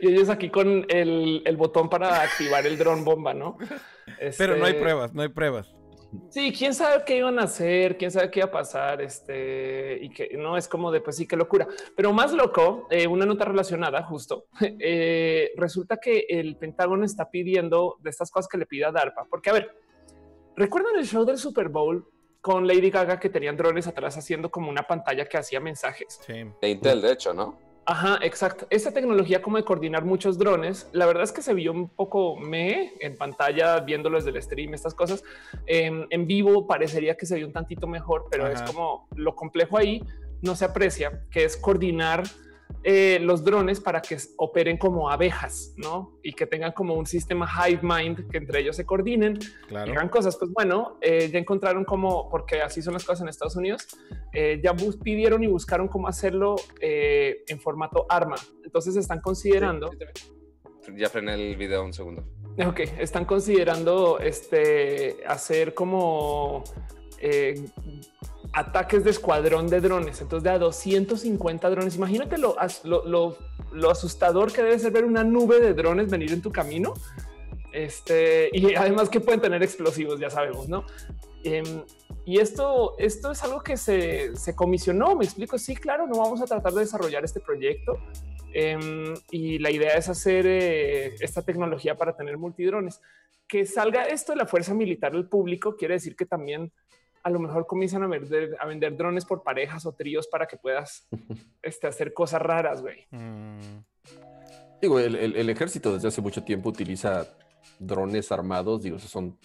Y 0.00 0.12
ellos 0.12 0.28
aquí 0.28 0.50
con 0.50 0.86
el, 0.88 1.42
el 1.44 1.56
botón 1.56 1.88
para 1.88 2.22
activar 2.22 2.66
el 2.66 2.78
dron 2.78 3.04
bomba, 3.04 3.34
¿no? 3.34 3.56
Pero 4.36 4.56
no 4.56 4.64
hay 4.64 4.72
Este, 4.72 4.82
pruebas, 4.82 5.14
no 5.14 5.22
hay 5.22 5.28
pruebas. 5.28 5.74
Sí, 6.30 6.52
quién 6.56 6.72
sabe 6.72 7.02
qué 7.04 7.18
iban 7.18 7.38
a 7.38 7.42
hacer, 7.42 7.98
quién 7.98 8.10
sabe 8.10 8.30
qué 8.30 8.40
iba 8.40 8.48
a 8.48 8.50
pasar, 8.50 9.02
este, 9.02 9.98
y 10.00 10.08
que 10.08 10.30
no 10.38 10.56
es 10.56 10.66
como 10.66 10.90
de 10.90 11.02
pues 11.02 11.16
sí, 11.16 11.26
qué 11.26 11.36
locura. 11.36 11.66
Pero 11.94 12.14
más 12.14 12.32
loco, 12.32 12.86
eh, 12.90 13.06
una 13.06 13.26
nota 13.26 13.44
relacionada, 13.44 14.02
justo, 14.04 14.46
eh, 14.80 15.50
resulta 15.56 15.98
que 15.98 16.24
el 16.28 16.56
Pentágono 16.56 17.04
está 17.04 17.30
pidiendo 17.30 17.98
de 18.00 18.08
estas 18.08 18.30
cosas 18.30 18.48
que 18.48 18.56
le 18.56 18.64
pide 18.64 18.86
a 18.86 18.92
DARPA, 18.92 19.26
porque 19.28 19.50
a 19.50 19.52
ver, 19.52 19.76
¿recuerdan 20.56 20.96
el 20.96 21.04
show 21.04 21.26
del 21.26 21.36
Super 21.36 21.68
Bowl 21.68 22.08
con 22.40 22.66
Lady 22.66 22.88
Gaga 22.88 23.20
que 23.20 23.28
tenían 23.28 23.58
drones 23.58 23.86
atrás 23.86 24.16
haciendo 24.16 24.50
como 24.50 24.70
una 24.70 24.84
pantalla 24.84 25.26
que 25.26 25.36
hacía 25.36 25.60
mensajes? 25.60 26.20
Sí. 26.26 26.44
De 26.62 26.68
Intel, 26.70 27.02
de 27.02 27.12
hecho, 27.12 27.34
¿no? 27.34 27.67
Ajá, 27.90 28.18
exacto. 28.20 28.66
Esta 28.68 28.92
tecnología 28.92 29.40
como 29.40 29.56
de 29.56 29.64
coordinar 29.64 30.04
muchos 30.04 30.36
drones, 30.36 30.90
la 30.92 31.06
verdad 31.06 31.22
es 31.22 31.32
que 31.32 31.40
se 31.40 31.54
vio 31.54 31.72
un 31.72 31.88
poco 31.88 32.36
me 32.36 32.92
en 33.00 33.16
pantalla 33.16 33.80
viéndolo 33.80 34.18
desde 34.18 34.28
el 34.28 34.42
stream, 34.42 34.74
estas 34.74 34.92
cosas. 34.92 35.24
En, 35.64 36.06
en 36.10 36.26
vivo 36.26 36.66
parecería 36.66 37.16
que 37.16 37.24
se 37.24 37.36
vio 37.36 37.46
un 37.46 37.54
tantito 37.54 37.86
mejor, 37.86 38.26
pero 38.30 38.44
Ajá. 38.44 38.52
es 38.52 38.62
como 38.62 39.08
lo 39.16 39.34
complejo 39.34 39.78
ahí 39.78 40.04
no 40.42 40.54
se 40.54 40.66
aprecia, 40.66 41.22
que 41.30 41.44
es 41.44 41.56
coordinar 41.56 42.24
eh, 42.84 43.18
los 43.20 43.44
drones 43.44 43.80
para 43.80 44.00
que 44.00 44.16
operen 44.36 44.76
como 44.78 45.10
abejas, 45.10 45.74
¿no? 45.76 46.18
Y 46.22 46.32
que 46.32 46.46
tengan 46.46 46.72
como 46.72 46.94
un 46.94 47.06
sistema 47.06 47.46
hive 47.68 47.80
mind, 47.82 48.30
que 48.30 48.38
entre 48.38 48.60
ellos 48.60 48.76
se 48.76 48.84
coordinen 48.86 49.38
y 49.64 49.66
Claro. 49.68 49.92
hagan 49.92 50.08
cosas. 50.08 50.36
Pues 50.36 50.50
bueno, 50.52 50.98
eh, 51.00 51.28
ya 51.32 51.38
encontraron 51.38 51.84
cómo, 51.84 52.28
porque 52.30 52.60
así 52.62 52.80
son 52.82 52.94
las 52.94 53.04
cosas 53.04 53.22
en 53.22 53.28
Estados 53.28 53.56
Unidos, 53.56 53.86
eh, 54.32 54.60
ya 54.62 54.74
pidieron 55.02 55.42
y 55.42 55.46
buscaron 55.48 55.88
cómo 55.88 56.08
hacerlo 56.08 56.56
eh, 56.80 57.42
en 57.48 57.60
formato 57.60 58.06
arma. 58.08 58.36
Entonces 58.64 58.96
están 58.96 59.20
considerando, 59.20 59.90
Ya 60.96 61.08
frené 61.10 61.34
el 61.34 61.56
video 61.56 61.84
un 61.84 61.92
segundo. 61.92 62.24
ok, 62.66 62.80
están 62.98 63.24
considerando 63.24 64.18
este 64.18 65.18
hacer 65.26 65.74
como 65.74 66.64
eh, 67.20 67.64
ataques 68.52 69.04
de 69.04 69.10
escuadrón 69.10 69.68
de 69.68 69.80
drones. 69.80 70.20
Entonces 70.20 70.44
de 70.44 70.50
a 70.50 70.58
250 70.58 71.70
drones. 71.70 71.96
Imagínate 71.96 72.38
lo, 72.38 72.56
lo, 72.84 73.04
lo- 73.06 73.38
lo 73.72 73.90
asustador 73.90 74.50
que 74.52 74.62
debe 74.62 74.78
ser 74.78 74.92
ver 74.92 75.04
una 75.04 75.22
nube 75.24 75.60
de 75.60 75.74
drones 75.74 76.10
venir 76.10 76.32
en 76.32 76.40
tu 76.42 76.50
camino. 76.50 76.94
Este, 77.72 78.48
y 78.52 78.74
además 78.74 79.08
que 79.10 79.20
pueden 79.20 79.40
tener 79.40 79.62
explosivos, 79.62 80.18
ya 80.18 80.30
sabemos, 80.30 80.68
¿no? 80.68 80.84
Em, 81.44 81.82
y 82.24 82.38
esto, 82.40 82.96
esto 82.98 83.30
es 83.30 83.42
algo 83.44 83.60
que 83.62 83.76
se, 83.76 84.34
se 84.36 84.56
comisionó, 84.56 85.14
me 85.14 85.24
explico, 85.24 85.58
sí, 85.58 85.76
claro, 85.76 86.06
no 86.06 86.18
vamos 86.18 86.40
a 86.40 86.46
tratar 86.46 86.72
de 86.72 86.80
desarrollar 86.80 87.24
este 87.24 87.40
proyecto. 87.40 87.98
Em, 88.54 89.14
y 89.30 89.58
la 89.58 89.70
idea 89.70 89.90
es 89.96 90.08
hacer 90.08 90.46
eh, 90.46 91.14
esta 91.20 91.42
tecnología 91.42 91.94
para 91.94 92.16
tener 92.16 92.38
multidrones. 92.38 93.00
Que 93.46 93.66
salga 93.66 94.04
esto 94.04 94.32
de 94.32 94.38
la 94.38 94.46
fuerza 94.46 94.74
militar 94.74 95.12
al 95.14 95.28
público 95.28 95.76
quiere 95.76 95.94
decir 95.94 96.16
que 96.16 96.26
también 96.26 96.72
a 97.22 97.30
lo 97.30 97.38
mejor 97.38 97.66
comienzan 97.66 98.02
a 98.02 98.06
vender, 98.06 98.56
a 98.60 98.66
vender 98.66 98.96
drones 98.96 99.24
por 99.24 99.42
parejas 99.42 99.84
o 99.86 99.92
tríos 99.92 100.26
para 100.28 100.46
que 100.46 100.56
puedas 100.56 101.06
este, 101.62 101.86
hacer 101.86 102.12
cosas 102.14 102.40
raras, 102.42 102.80
güey. 102.82 103.06
Mm, 103.10 103.80
Digo, 104.80 104.98
el, 105.00 105.16
el- 105.16 105.36
el 105.36 105.50
ejército 105.50 105.92
desde 105.94 106.08
hace 106.08 106.20
mucho 106.20 106.44
tiempo 106.44 106.68
utiliza 106.68 107.26
drones 107.80 108.30
armados. 108.30 108.82
Digo, 108.82 108.98
son, 109.00 109.36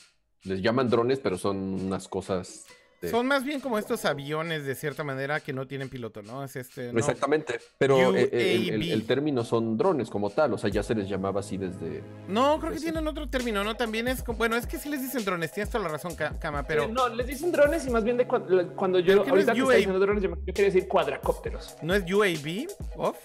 les 0.43 0.62
llaman 0.62 0.89
drones, 0.89 1.19
pero 1.19 1.38
son 1.38 1.57
unas 1.57 2.07
cosas. 2.07 2.65
De- 3.04 3.10
Son 3.12 3.28
más 3.28 3.44
bien 3.44 3.60
como 3.60 3.78
estos 3.78 4.06
aviones 4.06 4.66
de 4.66 4.76
cierta 4.76 5.04
manera 5.04 5.39
que 5.39 5.54
no 5.54 5.68
tienen 5.68 5.89
piloto, 5.89 6.22
¿no? 6.22 6.44
Es 6.44 6.56
este. 6.56 6.92
no- 6.92 7.00
Exactamente. 7.00 7.60
Pero 7.78 8.16
eh, 8.16 8.30
eh, 8.32 8.56
el, 8.56 8.70
el- 8.70 8.82
UAV. 8.82 8.94
el 8.94 9.06
término 9.06 9.44
son 9.44 9.78
drones 9.78 10.10
como 10.10 10.30
tal. 10.30 10.54
O 10.54 10.58
sea, 10.58 10.70
ya 10.70 10.82
se 10.84 10.96
les 10.96 11.08
llamaba 11.08 11.42
así 11.42 11.58
desde. 11.58 12.04
No, 12.28 12.60
creo 12.60 12.72
que 12.74 12.80
tienen 12.80 13.06
otro 13.08 13.30
término, 13.30 13.63
¿no? 13.63 13.76
También 13.76 14.08
es 14.08 14.24
como, 14.24 14.38
bueno, 14.38 14.56
es 14.56 14.66
que 14.66 14.78
sí 14.78 14.89
les 14.89 15.02
dicen 15.02 15.24
drones, 15.26 15.52
tienes 15.52 15.70
toda 15.70 15.84
la 15.84 15.89
razón, 15.89 16.16
Ca- 16.16 16.38
Cama, 16.39 16.63
pero 16.63 16.84
Eh, 16.84 16.88
no, 16.92 17.10
les 17.10 17.28
dicen 17.28 17.52
drones 17.52 17.86
y 17.86 17.89
más 17.89 18.04
bien 18.04 18.18
de 18.18 18.28
cu- 18.28 18.42
cuando 18.76 19.00
yo 19.00 19.24
que 19.24 19.32
no 19.32 19.38
es 19.38 19.48
ahorita 19.48 19.74
diciendo 19.76 20.00
drones, 20.00 20.24
yo, 20.24 20.30
yo 20.30 20.54
quería 20.54 20.66
decir 20.72 20.88
cuadracópteros. 20.88 21.76
no 21.82 21.94
es 21.94 22.04
UAV, 22.12 22.68
off. 22.96 23.18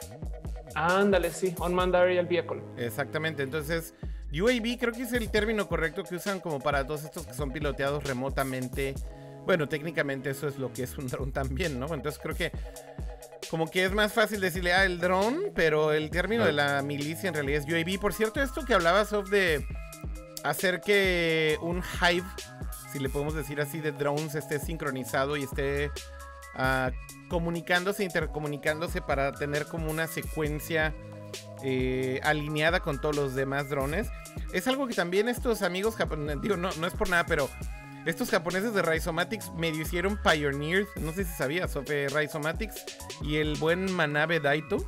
Ándale, 0.74 1.30
sí, 1.30 1.54
Unmanned 1.60 1.94
Aerial 1.94 2.26
Vehicle. 2.26 2.62
Exactamente, 2.76 3.42
entonces 3.42 3.94
UAV 4.32 4.76
creo 4.78 4.92
que 4.92 5.02
es 5.02 5.12
el 5.14 5.30
término 5.30 5.66
correcto 5.66 6.04
que 6.04 6.14
usan 6.14 6.40
como 6.40 6.60
para 6.60 6.86
todos 6.86 7.04
estos 7.04 7.26
que 7.26 7.32
son 7.32 7.50
piloteados 7.50 8.04
remotamente. 8.04 8.94
Bueno, 9.46 9.68
técnicamente 9.68 10.30
eso 10.30 10.48
es 10.48 10.58
lo 10.58 10.72
que 10.72 10.82
es 10.82 10.98
un 10.98 11.06
dron 11.06 11.32
también, 11.32 11.78
¿no? 11.78 11.92
Entonces 11.94 12.20
creo 12.22 12.34
que 12.34 12.52
como 13.50 13.70
que 13.70 13.84
es 13.84 13.92
más 13.92 14.12
fácil 14.12 14.40
decirle, 14.40 14.72
ah, 14.72 14.84
el 14.84 14.98
dron, 14.98 15.40
pero 15.54 15.92
el 15.92 16.10
término 16.10 16.44
de 16.44 16.52
la 16.52 16.82
milicia 16.82 17.28
en 17.28 17.34
realidad 17.34 17.64
es 17.66 17.72
UAV. 17.72 18.00
Por 18.00 18.12
cierto, 18.12 18.42
esto 18.42 18.64
que 18.64 18.74
hablabas 18.74 19.12
of 19.12 19.30
de 19.30 19.66
hacer 20.44 20.80
que 20.80 21.58
un 21.62 21.82
hive, 22.00 22.26
si 22.92 22.98
le 22.98 23.08
podemos 23.08 23.34
decir 23.34 23.60
así, 23.60 23.80
de 23.80 23.92
drones 23.92 24.34
esté 24.34 24.58
sincronizado 24.58 25.36
y 25.36 25.44
esté 25.44 25.90
ah, 26.54 26.90
comunicándose, 27.28 28.04
intercomunicándose 28.04 29.00
para 29.00 29.32
tener 29.32 29.66
como 29.66 29.90
una 29.90 30.06
secuencia 30.06 30.94
eh, 31.62 32.20
alineada 32.22 32.80
con 32.80 33.00
todos 33.00 33.16
los 33.16 33.34
demás 33.34 33.70
drones. 33.70 34.08
Es 34.52 34.68
algo 34.68 34.86
que 34.86 34.94
también 34.94 35.28
estos 35.28 35.62
amigos 35.62 35.96
japoneses, 35.96 36.42
digo, 36.42 36.56
no, 36.56 36.70
no 36.78 36.86
es 36.86 36.94
por 36.94 37.08
nada, 37.08 37.24
pero 37.26 37.48
estos 38.08 38.30
japoneses 38.30 38.72
de 38.74 38.82
Rhizomatics 38.82 39.52
medio 39.54 39.82
hicieron 39.82 40.18
Pioneers, 40.22 40.88
no 40.96 41.12
sé 41.12 41.24
si 41.24 41.32
sabías, 41.34 41.70
sobre 41.70 42.08
Rhizomatics 42.08 42.84
y 43.22 43.36
el 43.36 43.56
buen 43.56 43.92
Manabe 43.92 44.40
Daito. 44.40 44.78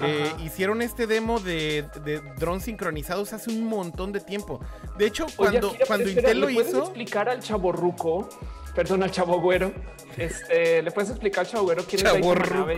Eh, 0.00 0.32
hicieron 0.42 0.80
este 0.80 1.06
demo 1.06 1.38
de, 1.38 1.86
de 2.02 2.20
drones 2.38 2.64
sincronizados 2.64 3.32
hace 3.34 3.50
un 3.50 3.64
montón 3.66 4.10
de 4.10 4.20
tiempo. 4.20 4.58
De 4.96 5.06
hecho, 5.06 5.26
Oye, 5.26 5.34
cuando, 5.36 5.68
Akira, 5.68 5.86
cuando 5.86 6.08
espera, 6.08 6.28
Intel 6.28 6.40
lo 6.40 6.48
¿le 6.48 6.54
puedes 6.54 6.70
hizo, 6.70 6.78
explicar 6.80 7.28
al 7.28 7.40
chavo 7.40 7.72
ruco, 7.72 8.28
perdón, 8.74 9.02
al 9.02 9.10
chavo 9.10 9.38
güero, 9.40 9.70
este, 10.16 10.82
le 10.82 10.90
puedes 10.90 11.10
explicar 11.10 11.44
al 11.44 11.50
chavo 11.52 11.64
güero 11.64 11.84
quién 11.84 11.98
es 12.06 12.12
Daito 12.12 12.20
chavo 12.20 12.34
Manabe 12.34 12.76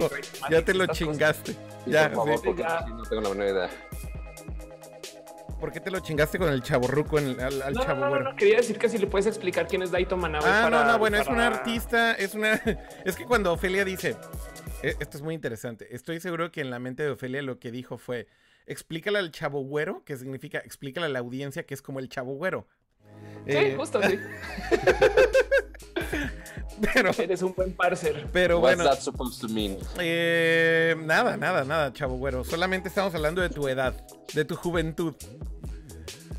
ya 0.51 0.65
te 0.65 0.75
lo 0.75 0.87
cosas? 0.87 0.99
chingaste. 0.99 1.53
Sí, 1.53 1.59
Ya, 1.87 2.09
por 2.09 2.17
favor, 2.17 2.37
sí. 2.39 2.43
porque 2.47 2.63
Ya. 2.63 2.85
no 2.89 3.03
tengo 3.05 3.23
la 3.23 3.29
menor 3.31 3.47
idea. 3.49 3.71
¿Por 5.65 5.73
qué 5.73 5.81
te 5.81 5.91
lo 5.91 6.01
chingaste 6.01 6.39
con 6.39 6.51
el 6.51 6.63
chavo 6.63 6.89
ruco 6.89 7.19
en 7.19 7.29
el- 7.29 7.41
al, 7.41 7.63
al 7.63 7.73
No, 7.73 7.81
chavo 7.83 8.01
no, 8.01 8.05
no, 8.05 8.11
güero? 8.11 8.25
no, 8.33 8.37
quería 8.37 8.59
decir 8.59 8.79
que 8.79 8.87
si 8.91 8.99
le 8.99 9.07
puedes 9.07 9.27
explicar 9.27 9.67
quién 9.67 9.81
es 9.81 9.91
Daito 9.91 10.15
Manabe 10.15 10.45
Ah, 10.47 10.61
para- 10.65 10.85
no, 10.85 10.93
no, 10.93 10.99
bueno, 10.99 11.17
es 11.17 11.27
una 11.27 11.47
artista, 11.47 12.13
es 12.13 12.35
una... 12.35 12.53
Es 13.07 13.17
que 13.17 13.25
cuando 13.25 13.51
Ofelia 13.51 13.83
dice... 13.83 14.15
e- 14.83 14.95
Esto 15.01 15.17
es 15.17 15.23
muy 15.23 15.35
interesante. 15.35 15.89
Estoy 15.97 16.21
seguro 16.21 16.53
que 16.53 16.61
en 16.61 16.69
la 16.69 16.79
mente 16.81 17.03
de 17.03 17.13
Ofelia 17.13 17.41
lo 17.41 17.59
que 17.59 17.71
dijo 17.71 17.97
fue... 17.97 18.27
Explícale 18.67 19.19
al 19.19 19.31
chavo 19.31 19.63
güero, 19.63 20.05
que 20.05 20.19
significa 20.19 20.59
explícale 20.59 21.07
a 21.07 21.09
la 21.09 21.21
audiencia 21.21 21.65
que 21.65 21.73
es 21.73 21.81
como 21.81 21.99
el 21.99 22.11
chavo 22.11 22.35
güero. 22.35 22.67
Sí, 23.47 23.53
Eh, 23.57 23.75
justo 23.79 24.03
sí. 24.03 24.19
pero, 26.93 27.11
Eres 27.19 27.41
un 27.43 27.55
buen 27.55 27.73
parcer. 27.73 28.27
pero 28.35 28.59
What's 28.61 28.77
bueno, 28.77 28.91
that 28.91 29.01
supposed 29.01 29.41
to 29.41 29.49
mean? 29.49 29.79
eh, 29.99 30.95
nada, 30.99 31.39
nada, 31.39 31.65
nada, 31.65 31.91
chavo 31.95 32.17
güero. 32.19 32.45
Solamente 32.45 32.89
estamos 32.89 33.15
hablando 33.15 33.41
de 33.41 33.49
tu 33.49 33.67
edad, 33.69 33.95
de 34.35 34.45
tu 34.45 34.57
juventud. 34.57 35.15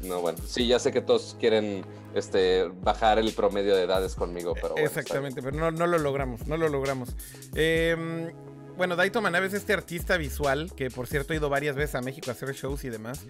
No, 0.02 0.22
bueno. 0.22 0.38
Sí, 0.46 0.68
ya 0.68 0.80
sé 0.80 0.92
que 0.92 1.02
todos 1.02 1.36
quieren 1.40 1.86
este, 2.14 2.64
bajar 2.82 3.18
el 3.20 3.32
promedio 3.34 3.76
de 3.76 3.84
edades 3.84 4.16
conmigo, 4.16 4.54
pero 4.54 4.70
bueno, 4.74 4.88
Exactamente, 4.88 5.42
pero 5.42 5.58
no, 5.58 5.72
no 5.72 5.88
lo 5.88 5.98
logramos, 5.98 6.46
no 6.48 6.58
lo 6.58 6.70
logramos. 6.70 7.16
Eh, 7.56 8.32
bueno, 8.78 8.96
Daito 8.96 9.22
Manabe 9.22 9.48
es 9.48 9.54
este 9.54 9.74
artista 9.74 10.18
visual 10.18 10.72
que, 10.76 10.90
por 10.92 11.08
cierto, 11.08 11.34
ha 11.34 11.36
ido 11.38 11.50
varias 11.50 11.76
veces 11.76 11.96
a 11.96 12.02
México 12.02 12.30
a 12.30 12.34
hacer 12.34 12.52
shows 12.54 12.84
y 12.84 12.90
demás. 12.90 13.26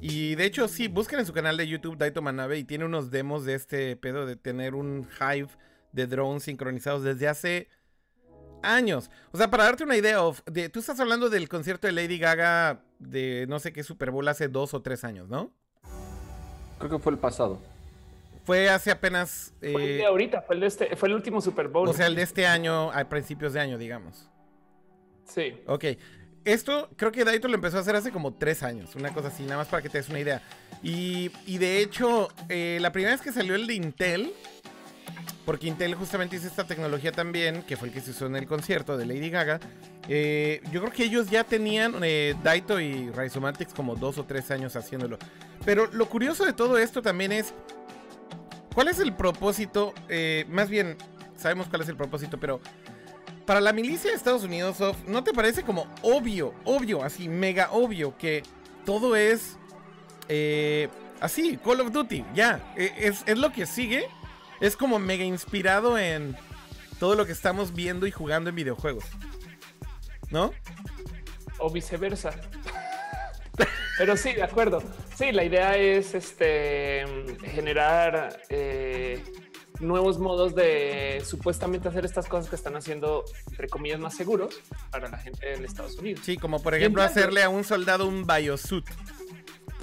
Y 0.00 0.34
de 0.34 0.44
hecho, 0.44 0.66
sí, 0.66 0.88
busquen 0.88 1.20
en 1.20 1.26
su 1.26 1.32
canal 1.32 1.56
de 1.56 1.68
YouTube 1.68 1.96
Daito 1.96 2.20
Manabe 2.20 2.58
y 2.58 2.64
tiene 2.64 2.84
unos 2.84 3.10
demos 3.12 3.44
de 3.44 3.54
este 3.54 3.96
pedo 3.96 4.26
de 4.26 4.34
tener 4.36 4.74
un 4.74 5.06
hive 5.20 5.48
de 5.92 6.06
drones 6.08 6.42
sincronizados 6.42 7.04
desde 7.04 7.28
hace 7.28 7.68
años. 8.62 9.10
O 9.32 9.38
sea, 9.38 9.50
para 9.50 9.64
darte 9.64 9.84
una 9.84 9.96
idea, 9.96 10.22
of- 10.22 10.42
de, 10.46 10.68
tú 10.68 10.80
estás 10.80 10.98
hablando 11.00 11.30
del 11.30 11.48
concierto 11.48 11.86
de 11.86 11.92
Lady 11.92 12.18
Gaga 12.18 12.82
de 12.98 13.46
no 13.48 13.58
sé 13.60 13.72
qué 13.72 13.82
Super 13.82 14.10
Bowl 14.10 14.26
hace 14.28 14.48
dos 14.48 14.74
o 14.74 14.82
tres 14.82 15.04
años, 15.04 15.28
¿no? 15.28 15.52
Creo 16.82 16.98
que 16.98 17.02
fue 17.02 17.12
el 17.12 17.18
pasado. 17.18 17.58
Fue 18.44 18.68
hace 18.68 18.90
apenas... 18.90 19.54
Fue 19.60 19.70
el 19.70 19.90
eh, 19.90 19.96
de 19.98 20.06
ahorita, 20.06 20.42
fue 20.42 20.56
el, 20.56 20.60
de 20.62 20.66
este, 20.66 20.96
fue 20.96 21.08
el 21.08 21.14
último 21.14 21.40
Super 21.40 21.68
Bowl. 21.68 21.88
o 21.88 21.92
sea, 21.92 22.08
el 22.08 22.16
de 22.16 22.22
este 22.22 22.44
año, 22.46 22.90
a 22.90 23.04
principios 23.04 23.52
de 23.52 23.60
año, 23.60 23.78
digamos. 23.78 24.28
sí. 25.24 25.54
Ok. 25.66 25.84
Esto 26.44 26.90
creo 26.96 27.12
que 27.12 27.24
Daito 27.24 27.46
lo 27.46 27.54
empezó 27.54 27.76
a 27.76 27.80
hacer 27.82 27.94
hace 27.94 28.10
como 28.10 28.34
tres 28.34 28.64
años, 28.64 28.96
una 28.96 29.14
cosa 29.14 29.28
así, 29.28 29.44
nada 29.44 29.58
más 29.58 29.68
para 29.68 29.80
que 29.80 29.88
te 29.88 29.98
des 29.98 30.08
una 30.08 30.18
idea. 30.18 30.42
Y, 30.82 31.30
y 31.46 31.58
de 31.58 31.80
hecho, 31.80 32.30
eh, 32.48 32.78
la 32.80 32.90
primera 32.90 33.12
vez 33.14 33.20
que 33.20 33.30
salió 33.30 33.54
el 33.54 33.64
de 33.68 33.74
Intel, 33.74 34.34
porque 35.44 35.66
Intel 35.66 35.94
justamente 35.94 36.36
hizo 36.36 36.46
esta 36.46 36.66
tecnología 36.66 37.12
también, 37.12 37.62
que 37.62 37.76
fue 37.76 37.88
el 37.88 37.94
que 37.94 38.00
se 38.00 38.12
usó 38.12 38.26
en 38.26 38.36
el 38.36 38.46
concierto 38.46 38.96
de 38.96 39.06
Lady 39.06 39.30
Gaga, 39.30 39.60
eh, 40.08 40.60
yo 40.70 40.80
creo 40.80 40.92
que 40.92 41.04
ellos 41.04 41.30
ya 41.30 41.44
tenían 41.44 41.96
eh, 42.02 42.34
Daito 42.42 42.80
y 42.80 43.10
Rhizomatics 43.10 43.74
como 43.74 43.96
dos 43.96 44.18
o 44.18 44.24
tres 44.24 44.50
años 44.50 44.76
haciéndolo. 44.76 45.18
Pero 45.64 45.86
lo 45.92 46.08
curioso 46.08 46.44
de 46.44 46.52
todo 46.52 46.78
esto 46.78 47.02
también 47.02 47.32
es, 47.32 47.54
¿cuál 48.74 48.88
es 48.88 48.98
el 48.98 49.14
propósito? 49.14 49.94
Eh, 50.08 50.44
más 50.48 50.68
bien, 50.68 50.96
sabemos 51.36 51.68
cuál 51.68 51.82
es 51.82 51.88
el 51.88 51.96
propósito, 51.96 52.38
pero 52.38 52.60
para 53.46 53.60
la 53.60 53.72
milicia 53.72 54.10
de 54.10 54.16
Estados 54.16 54.44
Unidos, 54.44 54.78
¿no 55.06 55.24
te 55.24 55.32
parece 55.32 55.62
como 55.62 55.86
obvio, 56.02 56.54
obvio, 56.64 57.02
así, 57.02 57.28
mega 57.28 57.70
obvio 57.72 58.16
que 58.16 58.42
todo 58.84 59.16
es 59.16 59.56
eh, 60.28 60.88
así, 61.20 61.58
Call 61.62 61.80
of 61.80 61.92
Duty, 61.92 62.24
ya, 62.34 62.72
eh, 62.76 62.92
es, 62.98 63.22
es 63.26 63.38
lo 63.38 63.52
que 63.52 63.66
sigue, 63.66 64.06
es 64.62 64.76
como 64.76 64.98
mega 64.98 65.24
inspirado 65.24 65.98
en 65.98 66.36
todo 67.00 67.16
lo 67.16 67.26
que 67.26 67.32
estamos 67.32 67.74
viendo 67.74 68.06
y 68.06 68.12
jugando 68.12 68.50
en 68.50 68.56
videojuegos, 68.56 69.04
¿no? 70.30 70.52
O 71.58 71.68
viceversa. 71.68 72.30
Pero 73.98 74.16
sí, 74.16 74.32
de 74.32 74.44
acuerdo. 74.44 74.82
Sí, 75.16 75.32
la 75.32 75.44
idea 75.44 75.76
es 75.76 76.14
este 76.14 77.04
generar 77.44 78.40
eh, 78.48 79.22
nuevos 79.80 80.18
modos 80.18 80.54
de 80.54 81.22
supuestamente 81.26 81.88
hacer 81.88 82.04
estas 82.04 82.28
cosas 82.28 82.48
que 82.48 82.56
están 82.56 82.76
haciendo, 82.76 83.24
entre 83.50 83.68
comillas, 83.68 83.98
más 83.98 84.16
seguros 84.16 84.60
para 84.90 85.08
la 85.08 85.18
gente 85.18 85.54
en 85.54 85.64
Estados 85.64 85.96
Unidos. 85.98 86.20
Sí, 86.24 86.36
como 86.36 86.62
por 86.62 86.74
ejemplo 86.74 87.02
hacerle 87.02 87.42
a 87.42 87.48
un 87.48 87.64
soldado 87.64 88.06
un 88.06 88.26
biosuit. 88.26 88.86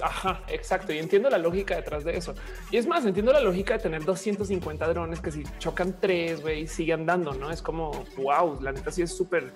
Ajá, 0.02 0.42
exacto. 0.48 0.92
Y 0.92 0.98
entiendo 0.98 1.28
la 1.30 1.38
lógica 1.38 1.76
detrás 1.76 2.04
de 2.04 2.16
eso. 2.16 2.34
Y 2.70 2.76
es 2.76 2.86
más, 2.86 3.04
entiendo 3.06 3.32
la 3.32 3.40
lógica 3.40 3.74
de 3.74 3.80
tener 3.80 4.04
250 4.04 4.86
drones 4.88 5.20
que 5.20 5.30
si 5.30 5.42
chocan 5.58 5.96
tres, 6.00 6.40
güey, 6.42 6.66
siguen 6.66 7.06
dando, 7.06 7.32
¿no? 7.34 7.50
Es 7.50 7.62
como, 7.62 8.04
wow, 8.16 8.60
la 8.60 8.72
neta 8.72 8.90
sí 8.90 9.02
es 9.02 9.14
súper 9.16 9.52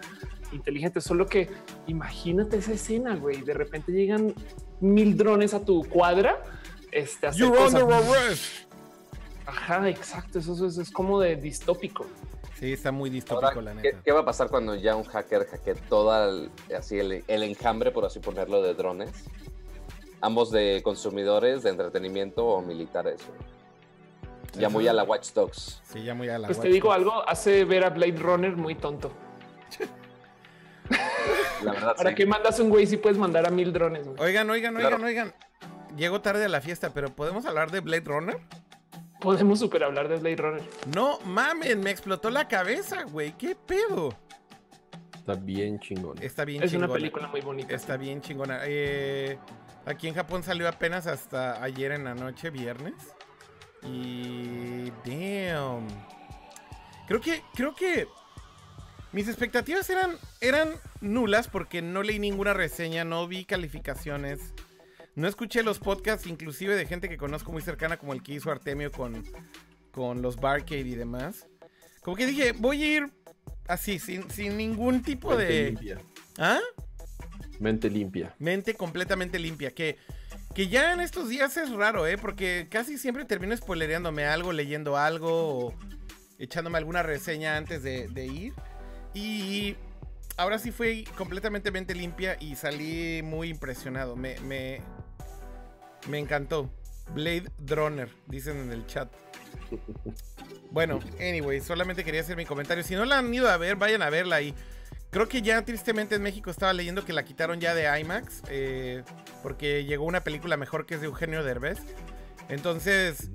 inteligente. 0.52 1.00
Solo 1.00 1.26
que 1.26 1.50
imagínate 1.87 2.59
esa 2.59 2.72
escena, 2.72 3.16
güey. 3.16 3.42
De 3.42 3.54
repente 3.54 3.92
llegan 3.92 4.35
mil 4.80 5.16
drones 5.16 5.54
a 5.54 5.64
tu 5.64 5.85
cuadra. 5.88 6.42
Este, 6.92 7.26
a 7.26 7.30
hacer 7.30 7.40
You're 7.42 7.57
cosas. 7.59 7.83
under 7.83 7.96
arrest. 7.96 8.44
Ajá, 9.46 9.88
exacto. 9.88 10.38
Eso, 10.38 10.54
eso- 10.54 10.66
eso 10.66 10.80
es 10.83 10.90
como 10.90 11.20
de 11.20 11.37
distópico. 11.37 12.07
Sí, 12.59 12.72
está 12.72 12.92
muy 12.92 13.11
distópico, 13.11 13.46
Ahora, 13.46 13.61
la 13.62 13.83
¿qué, 13.83 13.88
neta. 13.92 14.02
qué 14.04 14.12
va 14.12 14.20
a 14.20 14.24
pasar 14.24 14.48
cuando 14.48 14.74
ya 14.76 14.94
un 14.94 15.02
hacker 15.04 15.44
hackee 15.46 15.74
todo 15.88 16.14
el, 16.30 16.50
así 16.74 16.98
el, 16.98 17.24
el 17.26 17.42
enjambre, 17.42 17.90
por 17.90 18.04
así 18.04 18.20
ponerlo, 18.20 18.62
de 18.62 18.74
drones? 18.74 19.11
Ambos 20.20 20.50
de 20.50 20.81
consumidores, 20.83 21.62
de 21.62 21.70
entretenimiento 21.70 22.44
o 22.46 22.62
militares. 22.62 23.20
güey. 23.27 23.55
Ya 24.61 24.68
muy 24.68 24.87
a 24.87 24.92
la 24.92 25.03
Watch 25.03 25.33
Dogs. 25.33 25.81
Sí, 25.85 26.05
ya 26.05 26.14
muy 26.14 26.29
a 26.29 26.38
la 26.38 26.46
Pues 26.46 26.61
te 26.61 26.68
digo 26.68 26.88
Dogs. 26.88 26.98
algo, 26.98 27.29
hace 27.29 27.64
ver 27.64 27.85
a 27.85 27.90
Blade 27.90 28.16
Runner 28.18 28.57
muy 28.57 28.74
tonto. 28.77 29.11
La 31.64 31.72
verdad, 31.72 31.96
¿Para 31.96 32.11
sí. 32.11 32.16
qué 32.16 32.27
mandas 32.27 32.61
un 32.61 32.68
güey 32.68 32.87
si 32.87 32.96
puedes 32.98 33.16
mandar 33.18 33.46
a 33.46 33.50
mil 33.50 33.72
drones? 33.72 34.07
güey? 34.07 34.20
Oigan, 34.20 34.48
oigan, 34.50 34.74
Claro. 34.74 34.96
oigan, 34.96 35.09
oigan. 35.09 35.35
Llego 35.96 36.20
tarde 36.20 36.44
a 36.44 36.48
la 36.48 36.61
fiesta, 36.61 36.90
pero 36.92 37.09
¿podemos 37.14 37.46
hablar 37.46 37.70
de 37.70 37.81
Blade 37.81 38.03
Runner? 38.05 38.37
Podemos 39.20 39.61
super 39.61 39.83
hablar 39.85 40.09
de 40.09 40.16
Blade 40.16 40.37
Runner. 40.37 40.62
No 40.94 41.18
mamen, 41.20 41.81
me 41.81 41.90
explotó 41.90 42.29
la 42.31 42.46
cabeza, 42.48 43.05
güey. 43.05 43.33
¿Qué 43.33 43.55
pedo? 43.57 44.11
Está 45.16 45.35
bien 45.35 45.79
chingón. 45.81 46.18
Está 46.22 46.44
bien 46.44 46.62
Es 46.62 46.70
chingona. 46.70 46.87
una 46.88 46.94
película 46.94 47.29
muy 47.29 47.40
bonita. 47.40 47.74
Está 47.74 47.96
bien 47.96 48.20
chingona. 48.20 48.61
Eh, 48.64 49.38
aquí 49.87 50.09
en 50.09 50.14
Japón 50.14 50.42
salió 50.42 50.68
apenas 50.68 51.07
hasta 51.07 51.62
ayer 51.62 51.92
en 51.92 52.05
la 52.05 52.14
noche, 52.14 52.51
viernes. 52.51 52.94
Y. 53.83 54.90
Damn. 55.05 55.87
Creo 57.07 57.20
que. 57.20 57.42
Creo 57.55 57.75
que. 57.75 58.07
Mis 59.12 59.29
expectativas 59.29 59.88
eran, 59.90 60.16
eran 60.40 60.70
nulas 61.01 61.47
porque 61.47 61.81
no 61.81 62.03
leí 62.03 62.18
ninguna 62.18 62.53
reseña, 62.53 63.05
no 63.05 63.29
vi 63.29 63.44
calificaciones. 63.44 64.53
No 65.14 65.29
escuché 65.29 65.62
los 65.62 65.79
podcasts, 65.79 66.27
inclusive 66.27 66.75
de 66.75 66.87
gente 66.87 67.09
que 67.09 67.16
conozco 67.16 67.53
muy 67.53 67.62
cercana, 67.62 67.97
como 67.97 68.12
el 68.12 68.25
que 68.25 68.33
hizo 68.33 68.51
Artemio 68.51 68.90
con, 68.90 69.23
con 69.92 70.20
los 70.20 70.37
Barcade 70.37 70.81
y 70.81 70.97
demás. 70.97 71.47
Como 72.01 72.16
que 72.16 72.27
dije, 72.27 72.53
voy 72.53 72.83
a 72.83 72.97
ir 72.97 73.12
así, 73.68 74.01
sin, 74.01 74.29
sin 74.31 74.57
ningún 74.57 75.03
tipo 75.03 75.37
de. 75.37 75.99
¿Ah? 76.38 76.61
Mente 77.61 77.88
limpia. 77.88 78.35
mente 78.38 78.75
completamente 78.75 79.38
limpia. 79.38 79.71
Que, 79.73 79.96
que 80.54 80.69
ya 80.69 80.92
en 80.92 81.00
estos 81.00 81.29
días 81.29 81.56
es 81.56 81.71
raro, 81.71 82.06
¿eh? 82.06 82.19
Porque 82.19 82.69
casi 82.71 82.98
siempre 82.98 83.25
termino 83.25 83.56
spoilereándome 83.56 84.25
algo, 84.25 84.52
leyendo 84.52 84.96
algo 84.96 85.67
o 85.67 85.75
echándome 86.38 86.79
alguna 86.79 87.02
reseña 87.02 87.56
antes 87.56 87.83
de, 87.83 88.27
ir. 88.27 88.52
Y 89.15 89.77
ahora 90.37 90.58
sí 90.58 90.73
fue 90.73 91.04
completamente 91.17 91.71
mente 91.71 91.94
limpia 91.94 92.37
y 92.40 92.56
salí 92.56 93.23
muy 93.23 93.48
impresionado. 93.48 94.17
Me, 94.17 94.38
me, 94.40 94.81
me 96.08 96.19
encantó. 96.19 96.71
Blade 97.12 97.50
Runner, 97.67 98.08
dicen 98.27 98.58
en 98.58 98.73
el 98.73 98.87
chat. 98.87 99.12
Bueno, 100.71 100.98
anyway, 101.21 101.60
solamente 101.60 102.02
quería 102.02 102.23
hacer 102.23 102.37
mi 102.37 102.46
comentario. 102.46 102.83
Si 102.83 102.94
no 102.94 103.04
la 103.04 103.19
han 103.19 103.33
ido 103.33 103.48
a 103.48 103.56
ver, 103.56 103.77
vayan 103.77 104.02
a 104.02 104.10
verla 104.10 104.40
y 104.40 104.54
Creo 105.15 105.29
que 105.29 105.42
ya 105.42 105.65
tristemente 105.65 106.17
en 106.17 106.23
México 106.25 106.50
estaba 106.50 106.73
leyendo 106.73 107.04
que 107.04 107.12
la 107.12 107.25
quitaron 107.25 107.60
ya 107.60 107.73
de 107.73 107.85
IMAX. 108.00 108.42
eh, 108.48 109.04
porque 109.44 109.85
llegó 109.85 110.04
una 110.06 110.25
película 110.25 110.56
mejor 110.56 110.87
que 110.87 110.96
es 110.96 111.00
de 111.00 111.06
Eugenio 111.06 111.44
Derbez. 111.44 111.79
Entonces, 112.48 113.31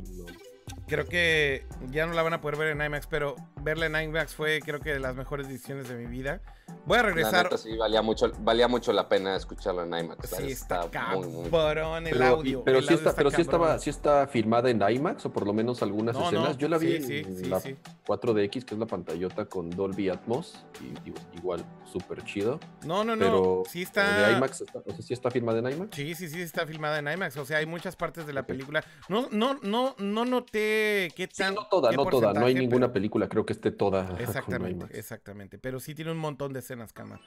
creo 0.89 1.07
que 1.07 1.65
ya 1.89 2.05
no 2.05 2.11
la 2.11 2.21
van 2.21 2.33
a 2.33 2.41
poder 2.41 2.57
ver 2.57 2.67
en 2.67 2.81
IMAX, 2.81 3.07
pero 3.07 3.37
verla 3.61 3.85
en 3.85 4.09
IMAX 4.09 4.35
fue 4.35 4.59
creo 4.59 4.81
que 4.81 4.91
de 4.91 4.99
las 4.99 5.15
mejores 5.15 5.47
decisiones 5.47 5.87
de 5.87 5.95
mi 5.95 6.07
vida. 6.07 6.41
Voy 6.85 6.97
a 6.97 7.01
La 7.01 7.07
regresar. 7.07 7.43
neta, 7.45 7.57
sí, 7.57 7.75
valía 7.77 8.01
mucho, 8.01 8.31
valía 8.39 8.67
mucho 8.67 8.91
la 8.93 9.07
pena 9.07 9.35
escucharlo 9.35 9.83
en 9.83 9.93
IMAX. 9.93 10.29
Sí, 10.29 10.51
está, 10.51 10.87
muy, 11.15 11.27
muy- 11.27 11.49
cabrón 11.49 12.07
el 12.07 12.13
Pero, 12.13 12.25
audio. 12.25 12.63
pero 12.63 12.77
el 12.79 12.83
sí, 12.85 12.93
audio 12.93 13.07
está, 13.07 13.15
pero 13.15 13.31
sí, 13.31 13.41
estaba, 13.41 13.77
sí 13.79 13.89
está 13.89 14.27
filmada 14.27 14.69
en 14.69 14.81
IMAX 14.81 15.25
o 15.25 15.31
por 15.31 15.45
lo 15.45 15.53
menos 15.53 15.81
algunas 15.83 16.15
No, 16.15 16.25
escenas. 16.25 16.49
no, 16.49 16.57
Yo 16.57 16.67
la 16.67 16.77
vi 16.77 16.97
sí, 16.97 17.01
sí, 17.03 17.17
en 17.19 17.37
sí, 17.37 17.45
la 17.45 17.59
sí. 17.59 17.75
4DX, 18.07 18.65
que 18.65 18.73
es 18.75 18.79
la 18.79 18.85
pantallota 18.87 19.45
con 19.45 19.69
Dolby 19.69 20.09
Atmos, 20.09 20.65
y 20.81 21.37
igual 21.37 21.63
súper 21.85 22.23
chido. 22.23 22.59
No, 22.85 23.03
no, 23.03 23.15
no. 23.15 23.23
Pero 23.25 23.63
sí 23.69 23.79
eh, 23.79 23.83
está. 23.83 24.27
de 24.27 24.33
IMAX, 24.37 24.61
está, 24.61 24.79
o 24.79 24.91
sea, 24.91 25.01
sí 25.01 25.13
está 25.13 25.29
filmada 25.31 25.59
en 25.59 25.69
IMAX. 25.71 25.95
Sí, 25.95 26.15
sí, 26.15 26.27
sí, 26.29 26.41
está 26.41 26.65
filmada 26.65 26.99
en 26.99 27.07
IMAX. 27.07 27.37
O 27.37 27.45
sea, 27.45 27.57
hay 27.59 27.65
muchas 27.65 27.95
partes 27.95 28.25
de 28.25 28.33
la 28.33 28.43
película. 28.47 28.83
No, 29.09 29.27
no, 29.31 29.59
no, 29.61 29.95
no 29.99 30.25
noté 30.25 31.09
qué 31.15 31.27
Sí, 31.31 31.43
tan. 31.43 31.55
no 31.55 31.67
toda, 31.67 31.91
no 31.91 32.05
toda. 32.05 32.33
No 32.33 32.45
hay 32.45 32.55
ninguna 32.55 32.87
pero- 32.87 32.93
película, 32.93 33.27
creo 33.29 33.45
que 33.45 33.53
esté 33.53 33.71
toda 33.71 34.07
con 34.07 34.21
Exactamente, 34.21 34.71
IMAX. 34.85 34.95
exactamente. 34.95 35.57
Pero 35.59 35.79
sí 35.79 35.93
tiene 35.95 36.11
un 36.11 36.17
montón 36.17 36.53
de 36.53 36.58
escenas, 36.59 36.93
cama. 36.93 37.19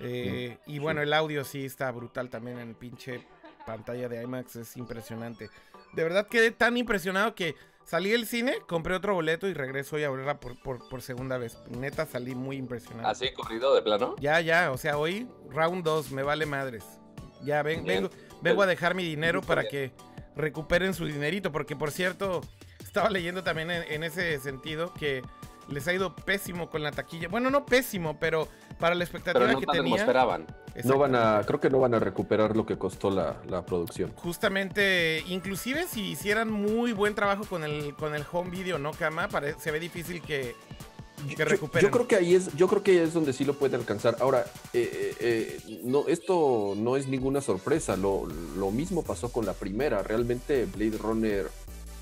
Eh, 0.00 0.58
y 0.66 0.72
sí. 0.74 0.78
bueno, 0.78 1.02
el 1.02 1.12
audio 1.12 1.44
sí 1.44 1.64
está 1.64 1.90
brutal 1.90 2.30
también 2.30 2.58
en 2.58 2.74
pinche 2.74 3.26
pantalla 3.66 4.08
de 4.08 4.22
IMAX. 4.22 4.56
Es 4.56 4.76
impresionante. 4.76 5.50
De 5.92 6.02
verdad 6.02 6.26
quedé 6.26 6.50
tan 6.50 6.76
impresionado 6.76 7.34
que 7.34 7.54
salí 7.84 8.10
del 8.10 8.26
cine, 8.26 8.54
compré 8.66 8.94
otro 8.94 9.14
boleto 9.14 9.48
y 9.48 9.54
regreso 9.54 9.96
hoy 9.96 10.04
a 10.04 10.10
verla 10.10 10.40
por, 10.40 10.60
por, 10.62 10.88
por 10.88 11.02
segunda 11.02 11.38
vez. 11.38 11.58
Neta, 11.68 12.06
salí 12.06 12.34
muy 12.34 12.56
impresionado. 12.56 13.08
¿Así 13.08 13.32
corrido 13.32 13.74
de 13.74 13.82
plano? 13.82 14.16
Ya, 14.18 14.40
ya, 14.40 14.70
o 14.70 14.78
sea, 14.78 14.96
hoy 14.96 15.28
round 15.50 15.84
2, 15.84 16.12
me 16.12 16.22
vale 16.22 16.46
madres. 16.46 16.84
Ya, 17.42 17.62
ven, 17.62 17.84
vengo, 17.84 18.10
vengo 18.42 18.62
a 18.62 18.66
dejar 18.66 18.94
mi 18.94 19.02
dinero 19.02 19.40
para 19.40 19.66
que 19.66 19.92
recuperen 20.36 20.94
su 20.94 21.06
dinerito, 21.06 21.50
porque 21.52 21.74
por 21.74 21.90
cierto, 21.90 22.42
estaba 22.82 23.10
leyendo 23.10 23.42
también 23.42 23.70
en, 23.70 23.82
en 23.90 24.04
ese 24.04 24.38
sentido 24.40 24.92
que 24.94 25.22
les 25.70 25.86
ha 25.88 25.92
ido 25.92 26.14
pésimo 26.14 26.68
con 26.70 26.82
la 26.82 26.90
taquilla. 26.90 27.28
Bueno, 27.28 27.50
no 27.50 27.64
pésimo, 27.64 28.18
pero 28.18 28.48
para 28.78 28.94
la 28.94 29.04
expectativa 29.04 29.40
Pero 29.40 29.52
no 29.52 29.60
que 29.60 29.66
tanto 29.66 29.78
como 29.82 29.90
tenía. 29.90 30.02
esperaban. 30.02 30.46
No 30.84 30.98
van 30.98 31.14
a, 31.16 31.42
creo 31.46 31.60
que 31.60 31.68
no 31.70 31.80
van 31.80 31.94
a 31.94 31.98
recuperar 31.98 32.56
lo 32.56 32.64
que 32.64 32.78
costó 32.78 33.10
la, 33.10 33.36
la 33.48 33.64
producción. 33.66 34.12
Justamente, 34.16 35.22
inclusive 35.28 35.86
si 35.86 36.10
hicieran 36.12 36.50
muy 36.50 36.92
buen 36.92 37.14
trabajo 37.14 37.44
con 37.44 37.64
el, 37.64 37.94
con 37.94 38.14
el 38.14 38.24
home 38.32 38.50
video, 38.50 38.78
¿no, 38.78 38.92
Kama? 38.92 39.28
Pare- 39.28 39.54
se 39.58 39.70
ve 39.70 39.80
difícil 39.80 40.22
que, 40.22 40.54
que 41.28 41.34
Yo- 41.36 41.44
recuperen. 41.44 41.88
Yo, 41.88 41.92
creo 41.92 42.08
que 42.08 42.16
ahí 42.16 42.34
es, 42.34 42.54
yo 42.56 42.66
creo 42.68 42.82
que 42.82 42.92
ahí 42.92 42.98
es 42.98 43.12
donde 43.12 43.32
sí 43.32 43.44
lo 43.44 43.54
puede 43.54 43.76
alcanzar. 43.76 44.16
Ahora, 44.20 44.44
eh, 44.72 45.16
eh, 45.20 45.58
eh, 45.68 45.80
no, 45.84 46.06
esto 46.08 46.74
no 46.76 46.96
es 46.96 47.06
ninguna 47.08 47.40
sorpresa. 47.40 47.96
Lo, 47.96 48.26
lo 48.56 48.70
mismo 48.70 49.02
pasó 49.02 49.30
con 49.30 49.44
la 49.46 49.52
primera. 49.52 50.02
Realmente 50.02 50.66
Blade 50.66 50.98
Runner, 50.98 51.50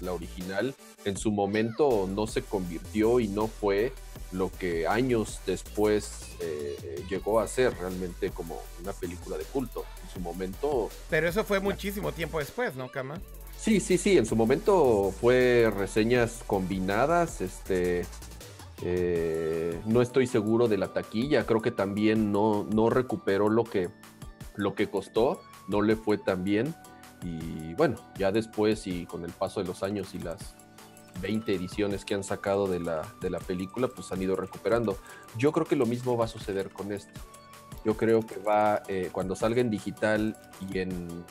la 0.01 0.12
original, 0.12 0.74
en 1.05 1.16
su 1.16 1.30
momento 1.30 2.09
no 2.12 2.26
se 2.26 2.42
convirtió 2.42 3.20
y 3.20 3.28
no 3.28 3.46
fue 3.46 3.92
lo 4.32 4.51
que 4.51 4.86
años 4.86 5.40
después 5.46 6.36
eh, 6.40 6.76
eh, 6.82 7.05
llegó 7.09 7.40
a 7.40 7.49
ser 7.49 7.74
realmente 7.78 8.30
como 8.30 8.61
una 8.82 8.92
película 8.92 9.38
de 9.38 9.44
culto. 9.44 9.84
En 10.05 10.11
su 10.11 10.20
momento 10.20 10.90
Pero 11.09 11.28
eso 11.28 11.44
fue 11.44 11.61
muchísimo 11.61 12.12
tiempo 12.12 12.38
después, 12.38 12.74
¿no, 12.76 12.88
Kama? 12.90 13.20
Sí, 13.57 13.80
sí, 13.80 13.99
sí, 13.99 14.16
en 14.16 14.26
su 14.26 14.36
momento 14.36 15.12
fue 15.20 15.72
reseñas 15.74 16.44
combinadas, 16.46 17.40
este, 17.40 18.07
eh, 18.82 19.80
no 19.84 20.01
estoy 20.01 20.28
seguro 20.28 20.68
de 20.68 20.78
la 20.78 20.92
taquilla, 20.92 21.44
creo 21.44 21.61
que 21.61 21.72
también 21.72 22.30
no, 22.30 22.64
no 22.70 22.88
recuperó 22.88 23.49
lo 23.49 23.64
que, 23.64 23.88
lo 24.55 24.74
que 24.74 24.88
costó, 24.88 25.42
no 25.66 25.82
le 25.82 25.96
fue 25.96 26.18
tan 26.18 26.44
bien 26.44 26.74
y 27.22 27.74
bueno, 27.74 27.96
ya 28.16 28.30
después 28.32 28.86
y 28.86 29.06
con 29.06 29.24
el 29.24 29.32
paso 29.32 29.60
de 29.60 29.66
los 29.66 29.82
años 29.82 30.14
y 30.14 30.18
las 30.18 30.54
20 31.20 31.52
ediciones 31.54 32.04
que 32.04 32.14
han 32.14 32.22
sacado 32.22 32.66
de 32.68 32.78
la, 32.80 33.02
de 33.20 33.30
la 33.30 33.38
película, 33.40 33.88
pues 33.88 34.12
han 34.12 34.22
ido 34.22 34.36
recuperando. 34.36 34.96
Yo 35.36 35.50
creo 35.52 35.66
que 35.66 35.74
lo 35.76 35.84
mismo 35.86 36.16
va 36.16 36.26
a 36.26 36.28
suceder 36.28 36.70
con 36.70 36.92
esto. 36.92 37.20
Yo 37.84 37.96
creo 37.96 38.20
que 38.26 38.36
va, 38.38 38.82
eh, 38.88 39.08
cuando 39.12 39.34
salga 39.34 39.60
en 39.60 39.70
digital 39.70 40.36
y 40.70 40.78
en 40.78 41.24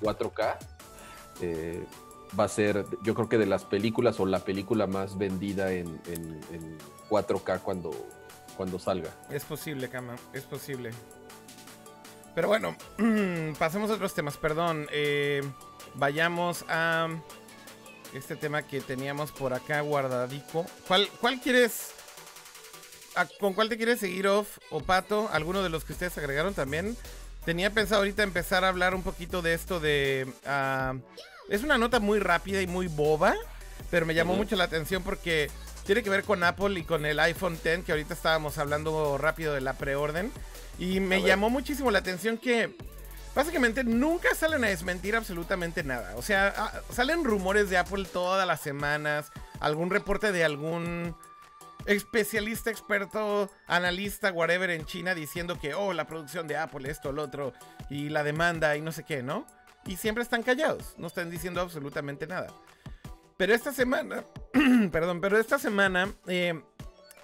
4K, 0.00 0.56
eh, 1.40 1.84
va 2.38 2.44
a 2.44 2.48
ser, 2.48 2.84
yo 3.02 3.14
creo 3.14 3.28
que 3.28 3.38
de 3.38 3.46
las 3.46 3.64
películas 3.64 4.18
o 4.20 4.26
la 4.26 4.40
película 4.40 4.86
más 4.86 5.16
vendida 5.18 5.72
en, 5.72 6.00
en- 6.06 6.40
en 6.52 6.78
4K 7.08 7.60
cuando, 7.60 7.90
cuando 8.56 8.78
salga. 8.78 9.10
Es 9.30 9.44
posible, 9.44 9.88
Kama, 9.88 10.16
es 10.32 10.42
posible. 10.44 10.90
Pero 12.34 12.48
bueno, 12.48 12.76
pasemos 13.58 13.90
a 13.90 13.94
otros 13.94 14.14
temas, 14.14 14.36
perdón. 14.36 14.86
eh, 14.90 15.42
vayamos 15.94 16.64
a 16.68 17.08
este 18.14 18.36
tema 18.36 18.62
que 18.62 18.80
teníamos 18.80 19.32
por 19.32 19.52
acá 19.54 19.80
guardadico. 19.80 20.66
¿Cuál, 20.88 21.08
cuál 21.20 21.40
quieres? 21.40 21.90
a- 23.14 23.26
¿Con 23.26 23.52
cuál 23.52 23.68
te 23.68 23.76
quieres 23.76 24.00
seguir 24.00 24.26
off 24.28 24.58
o 24.70 24.80
pato? 24.80 25.28
¿Alguno 25.32 25.62
de 25.62 25.68
los 25.68 25.84
que 25.84 25.92
ustedes 25.92 26.16
agregaron 26.18 26.54
también? 26.54 26.96
Tenía 27.44 27.70
pensado 27.70 28.00
ahorita 28.00 28.22
empezar 28.22 28.64
a 28.64 28.68
hablar 28.68 28.94
un 28.94 29.02
poquito 29.02 29.42
de 29.42 29.52
esto 29.54 29.80
de... 29.80 30.32
ah, 30.46 30.94
es 31.48 31.62
una 31.64 31.76
nota 31.76 32.00
muy 32.00 32.18
rápida 32.20 32.62
y 32.62 32.66
muy 32.66 32.86
boba, 32.86 33.34
pero 33.90 34.06
me 34.06 34.14
llamó 34.14 34.34
mucho 34.34 34.54
la 34.56 34.64
atención 34.64 35.02
porque 35.02 35.50
tiene 35.84 36.02
que 36.04 36.08
ver 36.10 36.22
con 36.22 36.44
Apple 36.44 36.78
y 36.78 36.84
con 36.84 37.04
el 37.04 37.18
iPhone 37.18 37.58
X, 37.62 37.84
que 37.84 37.92
ahorita 37.92 38.14
estábamos 38.14 38.56
hablando 38.58 39.18
rápido 39.18 39.52
de 39.52 39.60
la 39.60 39.72
preorden. 39.74 40.30
Y 40.82 40.98
me 40.98 41.22
llamó 41.22 41.48
muchísimo 41.48 41.92
la 41.92 42.00
atención 42.00 42.36
que 42.36 42.76
básicamente 43.36 43.84
nunca 43.84 44.34
salen 44.34 44.64
a 44.64 44.68
desmentir 44.68 45.14
absolutamente 45.14 45.84
nada. 45.84 46.16
O 46.16 46.22
sea, 46.22 46.52
ah, 46.56 46.80
salen 46.90 47.22
rumores 47.22 47.70
de 47.70 47.78
Apple 47.78 48.04
todas 48.12 48.44
las 48.48 48.60
semanas, 48.60 49.30
algún 49.60 49.90
reporte 49.90 50.32
de 50.32 50.42
algún 50.42 51.14
especialista, 51.86 52.72
experto, 52.72 53.48
analista, 53.68 54.32
whatever 54.32 54.70
en 54.70 54.84
China 54.84 55.14
diciendo 55.14 55.56
que, 55.60 55.72
oh, 55.72 55.92
la 55.92 56.08
producción 56.08 56.48
de 56.48 56.56
Apple, 56.56 56.90
esto, 56.90 57.12
lo 57.12 57.22
otro, 57.22 57.52
y 57.88 58.08
la 58.08 58.24
demanda 58.24 58.76
y 58.76 58.80
no 58.80 58.90
sé 58.90 59.04
qué, 59.04 59.22
¿no? 59.22 59.46
Y 59.86 59.98
siempre 59.98 60.24
están 60.24 60.42
callados, 60.42 60.96
no 60.98 61.06
están 61.06 61.30
diciendo 61.30 61.60
absolutamente 61.60 62.26
nada. 62.26 62.48
Pero 63.36 63.54
esta 63.54 63.72
semana, 63.72 64.24
perdón, 64.90 65.20
pero 65.20 65.38
esta 65.38 65.60
semana 65.60 66.12
eh, 66.26 66.60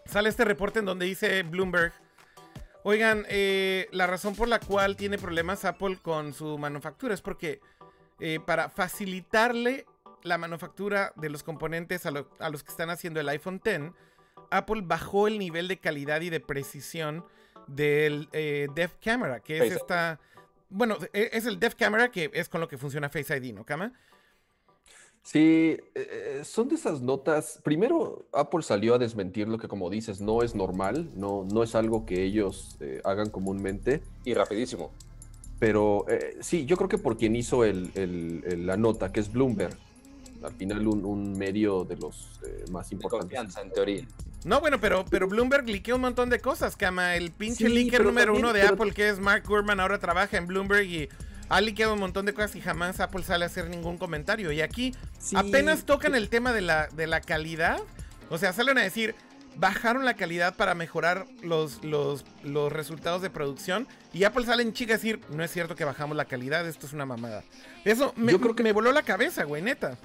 sale 0.06 0.28
este 0.28 0.44
reporte 0.44 0.78
en 0.78 0.84
donde 0.84 1.06
dice 1.06 1.42
Bloomberg, 1.42 1.92
oigan, 2.82 3.24
eh, 3.28 3.88
la 3.92 4.06
razón 4.06 4.34
por 4.34 4.48
la 4.48 4.60
cual 4.60 4.96
tiene 4.96 5.18
problemas 5.18 5.64
Apple 5.64 5.98
con 6.02 6.32
su 6.32 6.58
manufactura 6.58 7.14
es 7.14 7.20
porque 7.20 7.60
eh, 8.20 8.40
para 8.44 8.68
facilitarle 8.68 9.86
la 10.22 10.38
manufactura 10.38 11.12
de 11.16 11.28
los 11.30 11.42
componentes 11.42 12.06
a, 12.06 12.10
lo- 12.10 12.28
a 12.38 12.50
los 12.50 12.62
que 12.64 12.70
están 12.70 12.90
haciendo 12.90 13.20
el 13.20 13.28
iPhone 13.28 13.60
X, 13.64 13.92
Apple 14.50 14.82
bajó 14.84 15.28
el 15.28 15.38
nivel 15.38 15.68
de 15.68 15.78
calidad 15.78 16.20
y 16.22 16.30
de 16.30 16.40
precisión 16.40 17.24
del 17.66 18.28
eh, 18.32 18.68
Dev 18.74 18.90
Camera, 19.02 19.40
que 19.40 19.58
es 19.58 19.62
Face 19.64 19.74
esta... 19.76 20.20
Bueno, 20.70 20.96
e- 21.12 21.30
es 21.32 21.46
el 21.46 21.58
Dev 21.60 21.76
Camera 21.76 22.10
que 22.10 22.30
es 22.34 22.48
con 22.48 22.60
lo 22.60 22.68
que 22.68 22.78
funciona 22.78 23.08
Face 23.08 23.36
ID, 23.36 23.54
¿no, 23.54 23.64
Kama? 23.64 23.92
Sí, 25.22 25.76
eh, 25.94 26.40
son 26.44 26.68
de 26.68 26.76
esas 26.76 27.02
notas. 27.02 27.60
Primero, 27.62 28.24
Apple 28.32 28.62
salió 28.62 28.94
a 28.94 28.98
desmentir 28.98 29.46
lo 29.46 29.58
que, 29.58 29.68
como 29.68 29.90
dices, 29.90 30.20
no 30.22 30.42
es 30.42 30.54
normal, 30.54 31.10
no, 31.16 31.44
no 31.52 31.62
es 31.62 31.74
algo 31.74 32.06
que 32.06 32.22
ellos 32.22 32.76
eh, 32.80 33.00
hagan 33.04 33.28
comúnmente. 33.28 34.02
Y 34.24 34.32
rapidísimo. 34.32 34.90
Pero 35.58 36.06
eh, 36.08 36.38
sí, 36.40 36.64
yo 36.64 36.76
creo 36.76 36.88
que 36.88 36.98
por 36.98 37.16
quien 37.18 37.36
hizo 37.36 37.64
el- 37.64 37.90
el- 37.94 38.42
el- 38.46 38.66
la 38.66 38.76
nota, 38.78 39.12
que 39.12 39.20
es 39.20 39.30
Bloomberg, 39.30 39.76
al 40.42 40.52
final 40.54 40.86
un, 40.86 41.04
un 41.04 41.36
medio 41.36 41.84
de 41.84 41.96
los 41.96 42.40
eh, 42.46 42.64
más 42.70 42.88
De 42.88 42.94
importantes. 42.94 43.26
confianza, 43.36 43.60
en 43.60 43.72
teoría. 43.72 44.06
No, 44.44 44.60
bueno, 44.60 44.80
pero, 44.80 45.04
pero 45.10 45.26
Bloomberg 45.28 45.68
liqueó 45.68 45.96
un 45.96 46.02
montón 46.02 46.30
de 46.30 46.38
cosas, 46.38 46.76
Kama. 46.76 47.16
El 47.16 47.32
pinche 47.32 47.66
Sí, 47.66 47.72
leaker 47.74 48.04
número 48.04 48.26
también- 48.32 48.44
uno 48.46 48.52
de 48.54 48.60
pero- 48.60 48.74
Apple, 48.74 48.92
que 48.94 49.08
es 49.10 49.18
Mark 49.18 49.42
Gurman, 49.46 49.80
ahora 49.80 49.98
trabaja 49.98 50.36
en 50.38 50.46
Bloomberg 50.46 50.86
y 50.86 51.08
ha 51.48 51.60
liqueado 51.60 51.94
un 51.94 52.00
montón 52.00 52.26
de 52.26 52.34
cosas 52.34 52.54
y 52.56 52.60
jamás 52.60 53.00
Apple 53.00 53.22
sale 53.22 53.44
a 53.44 53.46
hacer 53.46 53.68
ningún 53.70 53.98
comentario. 53.98 54.52
Y 54.52 54.60
aquí 54.60 54.94
Sí, 55.18 55.36
apenas 55.36 55.84
tocan 55.84 56.14
el 56.14 56.28
tema 56.28 56.52
de 56.52 56.60
la, 56.60 56.88
de 56.88 57.06
la 57.06 57.20
calidad. 57.20 57.78
O 58.30 58.38
sea, 58.38 58.52
salen 58.52 58.76
a 58.78 58.82
decir, 58.82 59.14
bajaron 59.56 60.04
la 60.04 60.14
calidad 60.14 60.54
para 60.56 60.74
mejorar 60.74 61.26
los, 61.42 61.82
los, 61.84 62.24
los 62.44 62.72
resultados 62.72 63.22
de 63.22 63.30
producción. 63.30 63.86
Y 64.12 64.24
Apple 64.24 64.44
sale 64.44 64.62
en 64.62 64.72
chica 64.72 64.94
a 64.94 64.96
decir, 64.96 65.20
no 65.30 65.42
es 65.42 65.50
cierto 65.50 65.74
que 65.74 65.84
bajamos 65.84 66.16
la 66.16 66.26
calidad, 66.26 66.66
esto 66.68 66.86
es 66.86 66.92
una 66.92 67.06
mamada. 67.06 67.42
Eso 67.84 68.12
me, 68.16 68.32
Yo 68.32 68.40
creo 68.40 68.54
que- 68.54 68.62
me 68.62 68.72
voló 68.72 68.92
la 68.92 69.02
cabeza, 69.02 69.44
güey, 69.44 69.62
neta. 69.62 69.96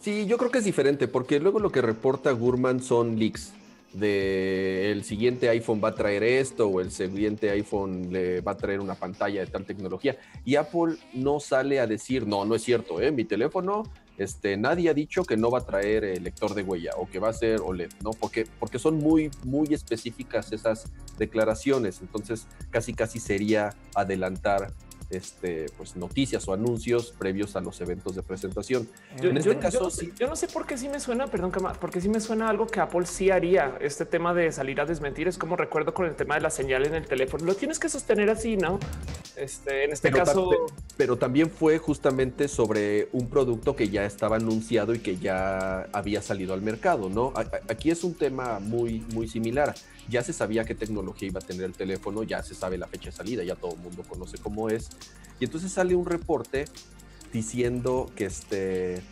Sí, 0.00 0.26
yo 0.26 0.36
creo 0.36 0.50
que 0.50 0.58
es 0.58 0.64
diferente, 0.64 1.08
porque 1.08 1.40
luego 1.40 1.60
lo 1.60 1.72
que 1.72 1.80
reporta 1.80 2.30
Gurman 2.32 2.82
son 2.82 3.18
leaks 3.18 3.52
de 3.94 4.90
el 4.92 5.04
siguiente 5.04 5.48
iPhone 5.48 5.80
va 5.82 5.88
a 5.88 5.94
traer 5.94 6.22
esto 6.22 6.68
o 6.68 6.80
el 6.80 6.90
siguiente 6.90 7.50
iPhone 7.50 8.12
le 8.12 8.40
va 8.40 8.52
a 8.52 8.56
traer 8.56 8.80
una 8.80 8.94
pantalla 8.94 9.40
de 9.40 9.46
tal 9.46 9.64
tecnología. 9.64 10.16
Y 10.44 10.56
Apple 10.56 10.96
no 11.12 11.40
sale 11.40 11.80
a 11.80 11.86
decir, 11.86 12.26
no, 12.26 12.44
no 12.44 12.54
es 12.54 12.62
cierto, 12.62 13.00
¿eh? 13.00 13.12
mi 13.12 13.24
teléfono, 13.24 13.84
este, 14.16 14.56
nadie 14.56 14.90
ha 14.90 14.94
dicho 14.94 15.24
que 15.24 15.36
no 15.36 15.50
va 15.50 15.58
a 15.58 15.66
traer 15.66 16.04
el 16.04 16.22
lector 16.22 16.54
de 16.54 16.62
huella 16.62 16.92
o 16.96 17.08
que 17.08 17.18
va 17.18 17.30
a 17.30 17.32
ser 17.32 17.60
OLED, 17.60 17.90
¿no? 18.02 18.10
Porque, 18.10 18.46
porque 18.60 18.78
son 18.78 18.98
muy, 18.98 19.30
muy 19.44 19.74
específicas 19.74 20.52
esas 20.52 20.92
declaraciones. 21.18 22.00
Entonces, 22.00 22.46
casi, 22.70 22.94
casi 22.94 23.18
sería 23.18 23.74
adelantar 23.94 24.72
este, 25.10 25.66
pues, 25.76 25.96
noticias 25.96 26.46
o 26.48 26.52
anuncios 26.52 27.12
previos 27.18 27.56
a 27.56 27.60
los 27.60 27.80
eventos 27.80 28.14
de 28.16 28.22
presentación. 28.22 28.88
Yo, 29.20 29.30
en 29.30 29.36
este 29.38 29.54
yo- 29.54 29.60
caso, 29.60 29.80
yo- 29.84 29.90
sí. 29.90 30.12
yo 30.18 30.26
no 30.26 30.36
sé 30.36 30.48
por 30.48 30.66
qué 30.66 30.76
sí 30.78 30.88
me 30.88 31.00
suena, 31.00 31.26
perdón, 31.26 31.52
porque 31.80 32.00
sí 32.00 32.08
me 32.08 32.20
suena 32.20 32.48
algo 32.48 32.66
que 32.66 32.80
Apple 32.80 33.06
sí 33.06 33.30
haría. 33.30 33.76
Este 33.80 34.04
tema 34.06 34.34
de 34.34 34.50
salir 34.52 34.80
a 34.80 34.86
desmentir 34.86 35.28
es 35.28 35.38
como 35.38 35.56
recuerdo 35.56 35.94
con 35.94 36.06
el 36.06 36.14
tema 36.14 36.34
de 36.36 36.40
la 36.40 36.50
señal 36.50 36.86
en 36.86 36.94
el 36.94 37.06
teléfono. 37.06 37.44
Lo 37.44 37.54
tienes 37.54 37.78
que 37.78 37.88
sostener 37.88 38.30
así, 38.30 38.56
¿no? 38.56 38.78
Este, 39.36 39.84
en 39.84 39.92
este 39.92 40.10
Pero, 40.10 40.24
caso, 40.24 40.50
ta- 40.50 40.74
pero 40.96 41.16
también 41.16 41.50
fue 41.50 41.78
justamente 41.78 42.48
sobre 42.48 43.08
un 43.12 43.28
producto 43.28 43.74
que 43.76 43.88
ya 43.88 44.04
estaba 44.04 44.36
anunciado 44.36 44.94
y 44.94 45.00
que 45.00 45.16
ya 45.16 45.88
había 45.92 46.22
salido 46.22 46.54
al 46.54 46.62
mercado, 46.62 47.08
¿no? 47.08 47.32
Aquí 47.68 47.90
es 47.90 48.04
un 48.04 48.14
tema 48.14 48.58
muy, 48.60 49.00
muy 49.12 49.28
similar. 49.28 49.74
Ya 50.08 50.22
se 50.22 50.32
sabía 50.32 50.64
qué 50.64 50.74
tecnología 50.74 51.28
iba 51.28 51.40
a 51.40 51.42
tener 51.42 51.64
el 51.64 51.72
teléfono, 51.72 52.22
ya 52.22 52.42
se 52.42 52.54
sabe 52.54 52.76
la 52.78 52.86
fecha 52.86 53.06
de 53.10 53.16
salida, 53.16 53.42
ya 53.44 53.54
todo 53.56 53.72
el 53.74 53.78
mundo 53.80 54.02
conoce 54.08 54.38
cómo 54.38 54.68
es. 54.68 54.90
Y 55.40 55.44
entonces 55.44 55.72
sale 55.72 55.94
un 55.94 56.06
reporte 56.06 56.66
diciendo 57.32 58.10
que 58.14 58.26
este 58.26 58.94
eh, 58.96 59.02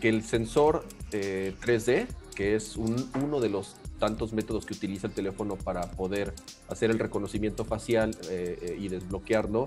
que 0.00 0.08
el 0.08 0.22
sensor 0.24 0.84
eh, 1.12 1.54
3D, 1.62 2.06
que 2.34 2.54
es 2.56 2.76
un- 2.76 3.08
uno 3.22 3.40
de 3.40 3.48
los 3.48 3.76
tantos 3.98 4.32
métodos 4.32 4.66
que 4.66 4.74
utiliza 4.74 5.06
el 5.06 5.14
teléfono 5.14 5.56
para 5.56 5.90
poder 5.92 6.34
hacer 6.68 6.90
el 6.90 6.98
reconocimiento 6.98 7.64
facial 7.64 8.10
eh, 8.28 8.58
eh, 8.60 8.76
y 8.78 8.88
desbloquearlo, 8.88 9.64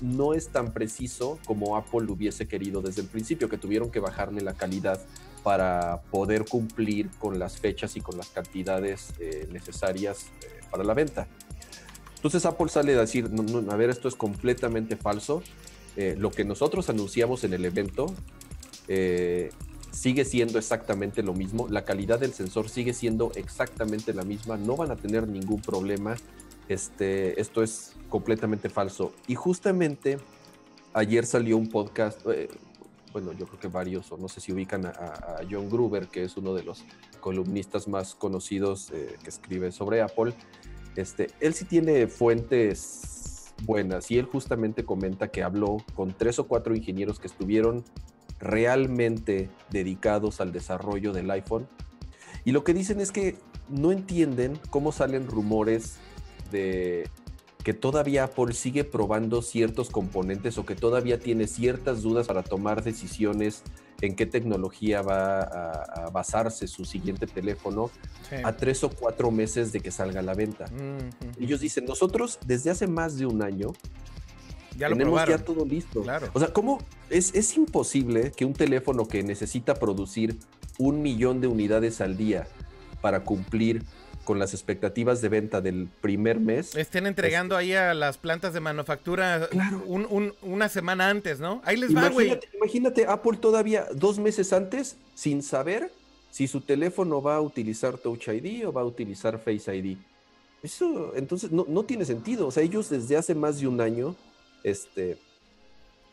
no 0.00 0.32
es 0.34 0.48
tan 0.48 0.72
preciso 0.72 1.38
como 1.46 1.76
Apple 1.76 2.00
lo 2.06 2.14
hubiese 2.14 2.46
querido 2.48 2.80
desde 2.82 3.02
el 3.02 3.08
principio, 3.08 3.48
que 3.48 3.58
tuvieron 3.58 3.90
que 3.90 4.00
bajarle 4.00 4.40
la 4.40 4.54
calidad 4.54 5.00
para 5.42 6.02
poder 6.10 6.44
cumplir 6.44 7.10
con 7.18 7.38
las 7.38 7.58
fechas 7.58 7.96
y 7.96 8.00
con 8.00 8.16
las 8.16 8.28
cantidades 8.28 9.14
eh, 9.18 9.48
necesarias 9.50 10.26
eh, 10.42 10.60
para 10.70 10.84
la 10.84 10.94
venta. 10.94 11.26
Entonces 12.16 12.46
Apple 12.46 12.68
sale 12.68 12.94
a 12.94 13.00
decir, 13.00 13.30
"No, 13.30 13.42
no, 13.42 13.72
a 13.72 13.76
ver, 13.76 13.90
esto 13.90 14.08
es 14.08 14.14
completamente 14.14 14.96
falso. 14.96 15.42
Eh, 15.96 16.14
lo 16.18 16.30
que 16.30 16.44
nosotros 16.44 16.88
anunciamos 16.88 17.44
en 17.44 17.52
el 17.52 17.64
evento 17.64 18.06
eh, 18.88 19.50
sigue 19.90 20.24
siendo 20.24 20.58
exactamente 20.58 21.22
lo 21.22 21.34
mismo. 21.34 21.68
La 21.68 21.84
calidad 21.84 22.18
del 22.18 22.32
sensor 22.32 22.68
sigue 22.68 22.94
siendo 22.94 23.30
exactamente 23.34 24.14
la 24.14 24.22
misma. 24.22 24.56
No 24.56 24.76
van 24.76 24.90
a 24.90 24.96
tener 24.96 25.28
ningún 25.28 25.60
problema. 25.60 26.16
Este, 26.68 27.40
esto 27.40 27.62
es 27.62 27.92
completamente 28.08 28.70
falso. 28.70 29.12
Y 29.26 29.34
justamente 29.34 30.18
ayer 30.94 31.26
salió 31.26 31.56
un 31.56 31.68
podcast, 31.68 32.20
eh, 32.26 32.48
bueno, 33.12 33.32
yo 33.32 33.46
creo 33.46 33.60
que 33.60 33.68
varios, 33.68 34.10
o 34.12 34.16
no 34.16 34.28
sé 34.28 34.40
si 34.40 34.52
ubican 34.52 34.86
a, 34.86 34.90
a- 34.90 35.40
John 35.50 35.68
Gruber, 35.68 36.08
que 36.08 36.24
es 36.24 36.36
uno 36.36 36.54
de 36.54 36.62
los 36.62 36.84
columnistas 37.20 37.88
más 37.88 38.14
conocidos 38.14 38.90
eh, 38.92 39.16
que 39.22 39.28
escribe 39.28 39.70
sobre 39.72 40.00
Apple. 40.02 40.32
Este, 40.96 41.28
él 41.40 41.54
sí 41.54 41.64
tiene 41.64 42.06
fuentes 42.06 43.54
buenas 43.64 44.10
y 44.10 44.18
él 44.18 44.26
justamente 44.26 44.84
comenta 44.84 45.28
que 45.28 45.42
habló 45.42 45.78
con 45.94 46.12
tres 46.12 46.38
o 46.38 46.46
cuatro 46.48 46.74
ingenieros 46.74 47.18
que 47.20 47.26
estuvieron 47.28 47.84
realmente 48.40 49.50
dedicados 49.70 50.40
al 50.40 50.52
desarrollo 50.52 51.12
del 51.12 51.30
iPhone. 51.30 51.68
Y 52.44 52.52
lo 52.52 52.64
que 52.64 52.74
dicen 52.74 53.00
es 53.00 53.12
que 53.12 53.36
no 53.68 53.92
entienden 53.92 54.58
cómo 54.70 54.90
salen 54.90 55.28
rumores 55.28 55.96
de 56.50 57.08
que 57.64 57.74
todavía 57.74 58.24
Apple 58.24 58.54
sigue 58.54 58.84
probando 58.84 59.40
ciertos 59.42 59.88
componentes 59.90 60.58
o 60.58 60.66
que 60.66 60.74
todavía 60.74 61.18
tiene 61.20 61.46
ciertas 61.46 62.02
dudas 62.02 62.26
para 62.26 62.42
tomar 62.42 62.82
decisiones 62.82 63.62
en 64.00 64.16
qué 64.16 64.26
tecnología 64.26 65.00
va 65.02 65.40
a, 65.42 66.06
a 66.06 66.10
basarse 66.10 66.66
su 66.66 66.84
siguiente 66.84 67.26
teléfono 67.26 67.90
Sí. 68.28 68.36
a 68.44 68.56
tres 68.56 68.82
o 68.82 68.88
cuatro 68.88 69.30
meses 69.30 69.72
de 69.72 69.80
que 69.80 69.90
salga 69.90 70.20
a 70.20 70.22
la 70.22 70.32
venta. 70.34 70.64
Ellos 71.38 71.60
dicen, 71.60 71.84
nosotros 71.84 72.38
desde 72.46 72.70
hace 72.70 72.86
más 72.86 73.16
de 73.18 73.26
un 73.26 73.42
año 73.42 73.72
Ya 74.76 74.88
lo 74.88 74.94
tenemos 74.96 75.12
probaron. 75.20 75.38
ya 75.38 75.44
todo 75.44 75.64
listo. 75.66 76.02
Claro. 76.02 76.28
O 76.32 76.38
sea, 76.40 76.52
¿cómo 76.52 76.78
es, 77.10 77.34
es 77.34 77.54
imposible 77.56 78.32
que 78.34 78.44
un 78.46 78.54
teléfono 78.54 79.06
que 79.06 79.22
necesita 79.22 79.74
producir 79.74 80.38
un 80.78 81.02
millón 81.02 81.40
de 81.42 81.46
unidades 81.48 82.00
al 82.00 82.16
día 82.16 82.46
para 83.02 83.20
cumplir 83.20 83.82
con 84.24 84.38
las 84.38 84.54
expectativas 84.54 85.20
de 85.20 85.28
venta 85.28 85.60
del 85.60 85.88
primer 86.00 86.38
mes? 86.40 86.74
Estén 86.76 87.06
entregando 87.06 87.56
ahí 87.56 87.72
a 87.72 87.92
las 87.94 88.18
plantas 88.18 88.52
de 88.54 88.60
manufactura 88.60 89.48
Claro. 89.50 89.82
un- 89.86 90.06
un- 90.08 90.34
una 90.42 90.68
semana 90.68 91.08
antes, 91.08 91.40
¿no? 91.40 91.60
Ahí 91.64 91.76
les 91.76 91.94
va, 91.94 92.08
güey. 92.08 92.26
Imagínate, 92.28 92.56
imagínate 92.56 93.06
Apple 93.06 93.38
todavía 93.38 93.86
dos 93.94 94.18
meses 94.18 94.52
antes 94.52 94.96
sin 95.14 95.42
saber 95.42 95.90
si 96.30 96.46
su 96.48 96.60
teléfono 96.60 97.20
va 97.20 97.36
a 97.36 97.40
utilizar 97.40 97.98
Touch 97.98 98.28
ID 98.28 98.66
o 98.66 98.72
va 98.72 98.82
a 98.82 98.84
utilizar 98.84 99.38
Face 99.38 99.74
ID. 99.76 99.98
Eso 100.62 101.12
entonces 101.16 101.50
no, 101.50 101.66
no 101.68 101.82
tiene 101.82 102.04
sentido. 102.04 102.46
O 102.46 102.50
sea, 102.50 102.62
ellos 102.62 102.88
desde 102.88 103.16
hace 103.16 103.34
más 103.34 103.60
de 103.60 103.66
un 103.66 103.80
año 103.80 104.14
este, 104.62 105.18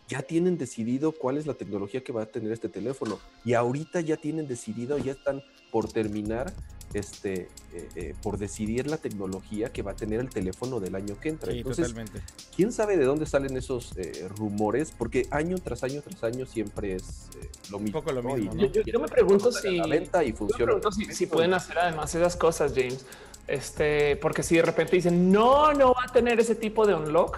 ya 0.08 0.24
tienen 0.24 0.58
decidido 0.58 1.12
cuál 1.12 1.38
es 1.38 1.46
la 1.46 1.54
tecnología 1.54 2.04
que 2.04 2.12
va 2.12 2.24
a 2.24 2.26
tener 2.26 2.52
este 2.52 2.68
teléfono. 2.68 3.20
Y 3.46 3.54
ahorita 3.54 4.02
ya 4.02 4.18
tienen 4.18 4.48
decidido, 4.48 4.98
ya 4.98 5.12
están 5.12 5.44
por 5.72 5.92
terminar, 5.92 6.52
este, 6.94 7.50
eh, 7.74 7.90
eh, 7.96 8.16
por 8.24 8.38
decidir 8.38 8.88
la 8.88 8.98
tecnología 8.98 9.72
que 9.72 9.82
va 9.82 9.92
a 9.92 9.96
tener 9.96 10.20
el 10.20 10.30
teléfono 10.30 10.80
del 10.80 10.96
año 10.96 11.20
que 11.20 11.30
entra. 11.30 11.52
Sí, 11.52 11.60
entonces, 11.60 11.88
totalmente. 11.88 12.22
¿Quién 12.56 12.72
sabe 12.72 12.98
de 12.98 13.06
dónde 13.06 13.26
salen 13.26 13.56
esos 13.58 13.96
eh, 13.98 14.28
rumores? 14.36 14.92
Porque 14.98 15.28
año 15.32 15.58
tras 15.58 15.84
año 15.84 16.02
tras 16.02 16.24
año 16.24 16.46
siempre 16.46 16.96
es 16.96 17.30
eh, 17.42 17.48
lo 17.70 17.80
mismo. 17.80 18.00
poco 18.02 18.12
lo 18.12 18.24
¿no? 18.24 18.36
mismo, 18.36 18.54
Y 18.54 18.56
¿no? 18.56 18.62
yo, 18.64 18.72
yo- 18.72 18.82
yo 18.84 19.00
me 19.00 19.08
pregunto 19.08 19.52
si, 19.52 19.78
la 19.78 19.88
venta 19.88 20.24
y 20.24 20.28
yo 20.28 20.34
me 20.34 20.38
funciona. 20.38 20.66
pregunto 20.66 20.92
si, 20.92 21.06
si 21.14 21.26
pueden 21.28 21.54
hacer 21.54 21.78
además 21.78 22.14
esas 22.16 22.36
cosas, 22.36 22.74
James. 22.76 23.06
Este, 23.48 24.16
porque 24.18 24.44
si 24.44 24.56
de 24.58 24.62
repente 24.62 24.96
dicen 24.96 25.32
no, 25.32 25.74
no 25.74 25.94
va 25.94 26.04
a 26.08 26.12
tener 26.12 26.40
ese 26.40 26.56
tipo 26.56 26.86
de 26.86 26.94
unlock. 26.96 27.38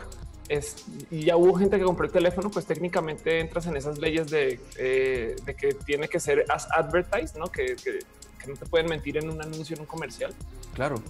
Es, 0.49 0.83
y 1.09 1.23
ya 1.23 1.37
hubo 1.37 1.53
gente 1.55 1.77
que 1.77 1.85
compró 1.85 2.05
el 2.05 2.11
teléfono, 2.11 2.51
pues 2.51 2.65
técnicamente 2.65 3.39
entras 3.39 3.67
en 3.67 3.77
esas 3.77 3.97
leyes 3.99 4.29
de, 4.29 4.59
eh, 4.77 5.35
de 5.45 5.55
que 5.55 5.73
tiene 5.73 6.09
que 6.09 6.19
ser 6.19 6.43
as 6.49 6.67
advertised, 6.71 7.37
¿no? 7.37 7.45
Que, 7.47 7.75
que- 7.81 7.99
que 8.41 8.51
no 8.51 8.57
te 8.57 8.65
pueden 8.65 8.87
mentir 8.87 9.17
en 9.17 9.29
un 9.29 9.41
anuncio, 9.41 9.75
en 9.75 9.81
un 9.81 9.85
comercial. 9.87 10.33
Claro. 10.73 11.01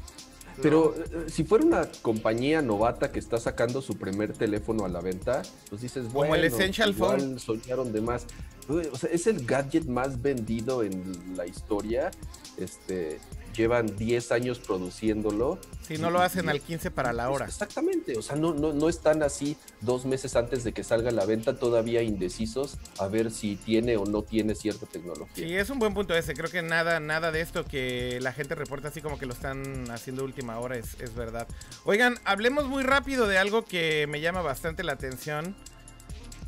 Pero 0.62 0.94
eh, 0.96 1.26
si 1.30 1.44
fuera 1.44 1.66
una 1.66 1.90
compañía 2.02 2.62
novata 2.62 3.12
que 3.12 3.20
está 3.20 3.38
sacando 3.38 3.82
su 3.82 3.98
primer 3.98 4.34
teléfono 4.34 4.86
a 4.86 4.90
la 4.90 5.00
venta, 5.00 5.42
pues 5.70 5.82
dices, 5.82 6.04
Como 6.04 6.14
bueno, 6.20 6.36
el 6.36 6.44
Essential 6.44 6.92
igual 6.92 7.20
Phone. 7.22 7.40
soñaron 7.40 7.92
de 7.94 8.02
más. 8.02 8.26
Uy, 8.68 8.88
O 8.92 8.98
sea, 8.98 9.10
es 9.12 9.28
el 9.28 9.46
gadget 9.46 9.86
más 9.86 10.22
vendido 10.22 10.84
en 10.84 11.36
la 11.36 11.46
historia. 11.48 12.12
Este, 12.58 13.20
llevan 13.62 13.96
10 13.96 14.32
años 14.32 14.60
produciéndolo. 14.60 15.60
Si 15.88 15.98
no 15.98 16.10
lo 16.10 16.22
hacen 16.22 16.50
al 16.50 16.62
15 16.62 16.92
para 16.92 17.14
la 17.14 17.30
hora. 17.30 17.46
Exactamente, 17.46 18.18
o 18.18 18.22
sea, 18.22 18.36
no, 18.36 18.54
no, 18.54 18.74
no 18.74 18.90
están 18.90 19.24
así 19.24 19.58
dos 19.82 20.06
meses 20.06 20.36
antes 20.36 20.64
de 20.64 20.74
que 20.74 20.84
salga 20.84 21.10
a 21.10 21.14
la 21.14 21.26
venta 21.26 21.58
todavía 21.58 22.02
indecisos 22.02 22.78
a 22.98 23.08
ver 23.08 23.32
si 23.32 23.56
tiene 23.56 23.98
o 23.98 24.06
no 24.06 24.24
tiene 24.24 24.56
cierta 24.56 24.86
tecnología. 24.86 25.36
Sí, 25.36 25.56
es 25.56 25.70
un 25.70 25.80
buen 25.80 25.94
punto 25.94 26.16
ese. 26.16 26.34
Creo 26.34 26.50
que 26.50 26.62
nada, 26.62 27.00
nada 27.00 27.32
de 27.32 27.42
esto 27.42 27.66
que 27.66 28.20
la 28.22 28.34
gente 28.34 28.56
reporta 28.56 28.90
así 28.90 29.02
como 29.02 29.18
que 29.18 29.26
lo 29.26 29.34
están 29.34 29.90
haciendo 29.92 30.24
última 30.24 30.60
hora 30.60 30.78
es, 30.78 31.00
es 31.00 31.16
verdad. 31.16 31.48
Oigan, 31.86 32.20
hablemos 32.26 32.68
muy 32.68 32.84
rápido 32.84 33.28
de 33.28 33.38
algo 33.38 33.64
que 33.64 34.08
me 34.08 34.22
llama 34.22 34.42
bastante 34.42 34.84
la 34.84 34.94
atención 34.94 35.56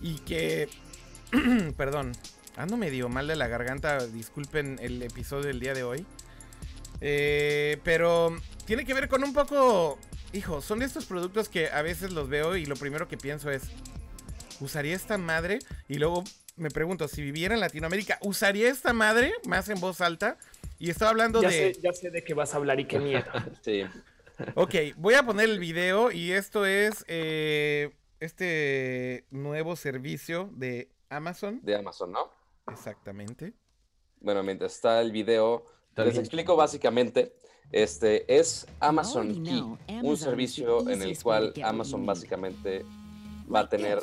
y 0.02 0.16
que, 0.20 0.68
perdón, 1.78 2.14
ando 2.56 2.78
medio 2.78 3.10
mal 3.10 3.28
de 3.28 3.36
la 3.36 3.48
garganta. 3.48 4.06
Disculpen 4.06 4.80
el 4.82 5.02
episodio 5.02 5.46
del 5.46 5.60
día 5.60 5.74
de 5.74 5.84
hoy. 5.84 6.06
Eh, 7.06 7.80
pero 7.84 8.34
tiene 8.66 8.86
que 8.86 8.94
ver 8.94 9.10
con 9.10 9.26
un 9.26 9.34
poco, 9.34 10.00
hijo, 10.32 10.62
son 10.62 10.82
estos 10.82 11.06
productos 11.06 11.50
que 11.50 11.68
a 11.70 11.82
veces 11.82 12.14
los 12.14 12.30
veo 12.30 12.56
y 12.56 12.66
lo 12.66 12.78
primero 12.78 13.10
que 13.10 13.18
pienso 13.18 13.52
es, 13.52 13.64
¿usaría 14.62 14.96
esta 14.96 15.18
madre? 15.18 15.60
Y 15.90 15.96
luego 15.96 16.24
me 16.56 16.70
pregunto, 16.70 17.10
si 17.10 17.22
viviera 17.22 17.56
en 17.56 17.60
Latinoamérica, 17.60 18.20
¿usaría 18.22 18.70
esta 18.70 18.94
madre 18.94 19.34
más 19.46 19.68
en 19.68 19.82
voz 19.82 20.00
alta? 20.00 20.38
Y 20.80 20.90
estaba 20.92 21.12
hablando 21.12 21.42
Ya 21.42 21.50
de... 21.50 21.74
sé, 21.74 21.82
ya 21.82 21.92
sé 21.92 22.10
de 22.10 22.24
qué 22.24 22.34
vas 22.34 22.54
a 22.54 22.58
hablar 22.58 22.80
y 22.80 22.86
qué 22.86 23.00
miedo. 23.00 23.26
Sí. 23.62 23.84
Ok, 24.56 24.74
voy 24.96 25.14
a 25.14 25.24
poner 25.24 25.50
el 25.50 25.60
video 25.60 26.10
y 26.10 26.32
esto 26.32 26.66
es 26.66 27.04
eh, 27.08 27.92
este 28.22 29.26
nuevo 29.30 29.76
servicio 29.76 30.50
de 30.54 30.90
Amazon. 31.10 31.60
De 31.64 31.76
Amazon, 31.76 32.14
¿no? 32.14 32.32
Exactamente. 32.72 33.54
Bueno, 34.22 34.42
mientras 34.42 34.74
está 34.74 35.02
el 35.02 35.12
video, 35.12 35.66
les 35.96 36.18
explico 36.18 36.56
básicamente. 36.56 37.34
Este 37.72 38.26
es 38.28 38.68
Amazon 38.80 39.44
Key, 39.44 39.64
un 40.04 40.18
servicio 40.18 40.88
en 40.90 41.02
el 41.02 41.22
cual 41.22 41.54
Amazon 41.64 42.06
básicamente 42.06 42.86
va 43.54 43.62
a 43.62 43.70
tener 43.70 44.00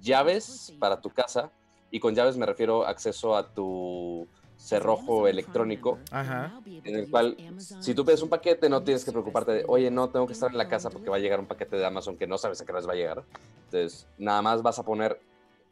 llaves 0.00 0.74
para 0.78 1.00
tu 1.00 1.10
casa 1.10 1.50
y 1.90 2.00
con 2.00 2.14
llaves 2.14 2.36
me 2.36 2.44
refiero 2.44 2.84
a 2.86 2.90
acceso 2.90 3.36
a 3.36 3.54
tu 3.54 4.26
cerrojo 4.56 5.28
electrónico 5.28 5.98
Ajá. 6.10 6.60
en 6.64 6.96
el 6.96 7.10
cual 7.10 7.36
si 7.58 7.94
tú 7.94 8.04
pides 8.04 8.22
un 8.22 8.28
paquete 8.28 8.68
no 8.68 8.82
tienes 8.82 9.04
que 9.04 9.12
preocuparte 9.12 9.52
de, 9.52 9.64
oye, 9.68 9.90
no, 9.90 10.08
tengo 10.08 10.26
que 10.26 10.32
estar 10.32 10.50
en 10.50 10.58
la 10.58 10.68
casa 10.68 10.90
porque 10.90 11.10
va 11.10 11.16
a 11.16 11.18
llegar 11.18 11.40
un 11.40 11.46
paquete 11.46 11.76
de 11.76 11.86
Amazon 11.86 12.16
que 12.16 12.26
no 12.26 12.38
sabes 12.38 12.60
a 12.60 12.64
qué 12.64 12.72
hora 12.72 12.80
va 12.86 12.92
a 12.92 12.96
llegar. 12.96 13.24
Entonces, 13.66 14.06
nada 14.18 14.42
más 14.42 14.62
vas 14.62 14.78
a 14.78 14.82
poner 14.82 15.20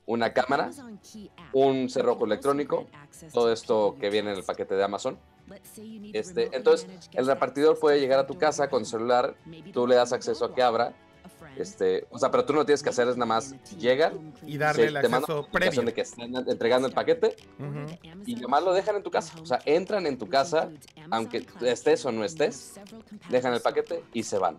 una 0.07 0.33
cámara, 0.33 0.71
un 1.53 1.89
cerrojo 1.89 2.27
electrónico, 2.27 2.87
todo 3.33 3.53
esto 3.53 3.97
que 3.99 4.11
viene 4.11 4.33
en 4.33 4.39
el 4.39 4.45
paquete 4.45 4.75
de 4.75 4.85
Amazon. 4.85 5.19
Este, 6.13 6.49
entonces, 6.53 6.89
el 7.13 7.27
repartidor 7.27 7.79
puede 7.79 8.01
llegar 8.01 8.19
a 8.19 8.27
tu 8.27 8.39
casa 8.39 8.69
con 8.69 8.85
celular, 8.85 9.35
tú 9.73 9.87
le 9.87 9.95
das 9.97 10.13
acceso 10.13 10.45
a 10.47 10.55
que 10.55 10.63
abra 10.63 10.95
Este, 11.57 12.07
o 12.11 12.19
sea, 12.19 12.31
pero 12.31 12.45
tú 12.45 12.53
no 12.53 12.65
tienes 12.65 12.83
que 12.83 12.89
hacer, 12.89 13.07
es 13.09 13.17
nada 13.17 13.27
más 13.27 13.55
llegan 13.79 14.35
Y 14.47 14.57
darle 14.59 14.87
el 14.87 14.95
te 14.95 15.07
acceso 15.07 15.47
previo. 15.53 15.83
de 15.83 15.93
que 15.95 16.01
están 16.01 16.35
entregando 16.49 16.89
el 16.89 16.95
paquete 16.95 17.37
y 18.27 18.35
nomás 18.37 18.63
lo 18.65 18.73
dejan 18.73 18.97
en 18.97 19.03
tu 19.03 19.11
casa. 19.11 19.35
O 19.41 19.47
sea, 19.47 19.61
entran 19.65 20.07
en 20.07 20.19
tu 20.19 20.29
casa, 20.29 20.71
aunque 21.11 21.47
estés 21.63 22.05
o 22.07 22.13
no 22.13 22.25
estés, 22.25 22.75
dejan 23.29 23.55
el 23.55 23.61
paquete 23.61 24.03
y 24.13 24.23
se 24.25 24.39
van. 24.39 24.59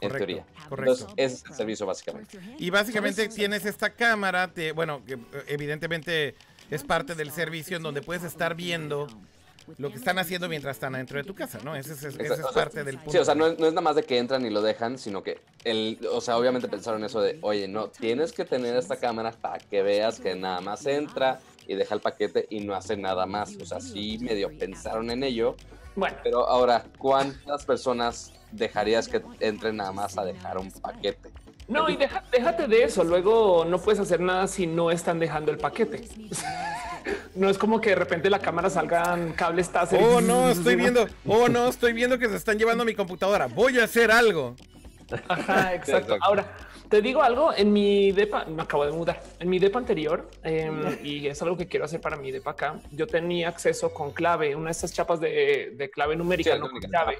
En 0.00 0.10
Correcto, 0.10 0.26
teoría. 0.26 0.46
correcto. 0.68 0.92
Entonces, 0.92 1.14
ese 1.16 1.34
es 1.36 1.44
el 1.50 1.54
servicio 1.54 1.86
básicamente. 1.86 2.38
Y 2.58 2.70
básicamente 2.70 3.28
tienes 3.28 3.64
esta 3.64 3.90
cámara, 3.90 4.48
te- 4.52 4.72
bueno, 4.72 5.02
que 5.06 5.14
eh, 5.14 5.18
evidentemente 5.48 6.34
es 6.70 6.82
parte 6.84 7.14
del 7.14 7.30
servicio 7.30 7.76
en 7.78 7.82
donde 7.84 8.02
puedes 8.02 8.22
estar 8.24 8.54
viendo 8.56 9.06
lo 9.78 9.90
que 9.90 9.96
están 9.96 10.18
haciendo 10.18 10.48
mientras 10.48 10.76
están 10.76 10.94
adentro 10.94 11.18
de 11.18 11.24
tu 11.24 11.34
casa, 11.34 11.58
¿no? 11.64 11.74
Ese 11.76 11.92
es, 11.94 12.02
ese 12.04 12.22
es 12.22 12.30
o 12.30 12.36
sea, 12.36 12.50
parte 12.52 12.84
del 12.84 12.96
punto. 12.96 13.12
Sí, 13.12 13.18
o 13.18 13.24
sea, 13.24 13.34
no 13.34 13.46
es, 13.46 13.58
no 13.58 13.66
es 13.66 13.72
nada 13.72 13.82
más 13.82 13.96
de 13.96 14.02
que 14.02 14.18
entran 14.18 14.44
y 14.46 14.50
lo 14.50 14.62
dejan, 14.62 14.98
sino 14.98 15.22
que, 15.22 15.40
el, 15.64 15.98
o 16.12 16.20
sea, 16.20 16.36
obviamente 16.36 16.68
pensaron 16.68 17.04
eso 17.04 17.20
de, 17.20 17.38
oye, 17.42 17.68
no, 17.68 17.88
tienes 17.88 18.32
que 18.32 18.44
tener 18.44 18.76
esta 18.76 18.96
cámara 18.96 19.32
para 19.32 19.58
que 19.58 19.82
veas 19.82 20.20
que 20.20 20.34
nada 20.34 20.60
más 20.60 20.86
entra 20.86 21.40
y 21.66 21.74
deja 21.74 21.94
el 21.94 22.00
paquete 22.00 22.46
y 22.50 22.60
no 22.60 22.74
hace 22.74 22.96
nada 22.96 23.26
más. 23.26 23.56
O 23.60 23.66
sea, 23.66 23.80
sí 23.80 24.18
medio 24.20 24.50
pensaron 24.56 25.10
en 25.10 25.22
ello, 25.24 25.56
Bueno, 25.94 26.16
pero 26.22 26.48
ahora, 26.48 26.84
¿cuántas 26.98 27.64
personas 27.64 28.32
dejarías 28.52 29.08
que 29.08 29.20
entren 29.40 29.76
nada 29.76 29.92
más 29.92 30.16
a 30.18 30.24
dejar 30.24 30.58
un 30.58 30.70
paquete? 30.70 31.30
no, 31.68 31.88
y 31.90 31.96
deja- 31.96 32.22
déjate 32.30 32.68
de 32.68 32.84
eso. 32.84 33.02
Luego 33.02 33.64
no 33.64 33.78
puedes 33.80 33.98
hacer 33.98 34.20
nada 34.20 34.46
si 34.46 34.68
no 34.68 34.92
están 34.92 35.18
dejando 35.18 35.50
el 35.50 35.58
paquete. 35.58 36.06
No 37.34 37.48
es 37.48 37.58
como 37.58 37.80
que 37.80 37.90
de 37.90 37.96
repente 37.96 38.30
la 38.30 38.38
cámara 38.38 38.70
salgan 38.70 39.32
cables 39.32 39.70
Oh, 39.98 40.20
no, 40.20 40.48
estoy 40.48 40.76
viendo, 40.76 41.06
oh, 41.26 41.48
no, 41.48 41.68
estoy 41.68 41.92
viendo 41.92 42.18
que 42.18 42.28
se 42.28 42.36
están 42.36 42.58
llevando 42.58 42.84
mi 42.84 42.94
computadora. 42.94 43.46
Voy 43.46 43.78
a 43.78 43.84
hacer 43.84 44.10
algo. 44.10 44.56
Ajá, 45.28 45.74
exacto. 45.74 46.16
Ahora, 46.20 46.46
te 46.88 47.02
digo 47.02 47.22
algo, 47.22 47.52
en 47.52 47.72
mi 47.72 48.12
depa, 48.12 48.44
me 48.44 48.62
acabo 48.62 48.86
de 48.86 48.92
mudar, 48.92 49.20
en 49.40 49.48
mi 49.48 49.58
depa 49.58 49.78
anterior, 49.78 50.30
em, 50.42 50.98
y 51.02 51.26
es 51.26 51.40
algo 51.42 51.56
que 51.56 51.66
quiero 51.66 51.84
hacer 51.84 52.00
para 52.00 52.16
mi 52.16 52.30
depa 52.30 52.52
acá, 52.52 52.80
yo 52.92 53.06
tenía 53.06 53.48
acceso 53.48 53.92
con 53.92 54.12
clave, 54.12 54.54
una 54.54 54.66
de 54.66 54.72
estas 54.72 54.92
chapas 54.92 55.20
de, 55.20 55.72
de 55.76 55.90
clave 55.90 56.16
numérica, 56.16 56.54
Sí, 56.54 56.60
no 56.60 56.70
con 56.70 56.80
clave, 56.80 57.18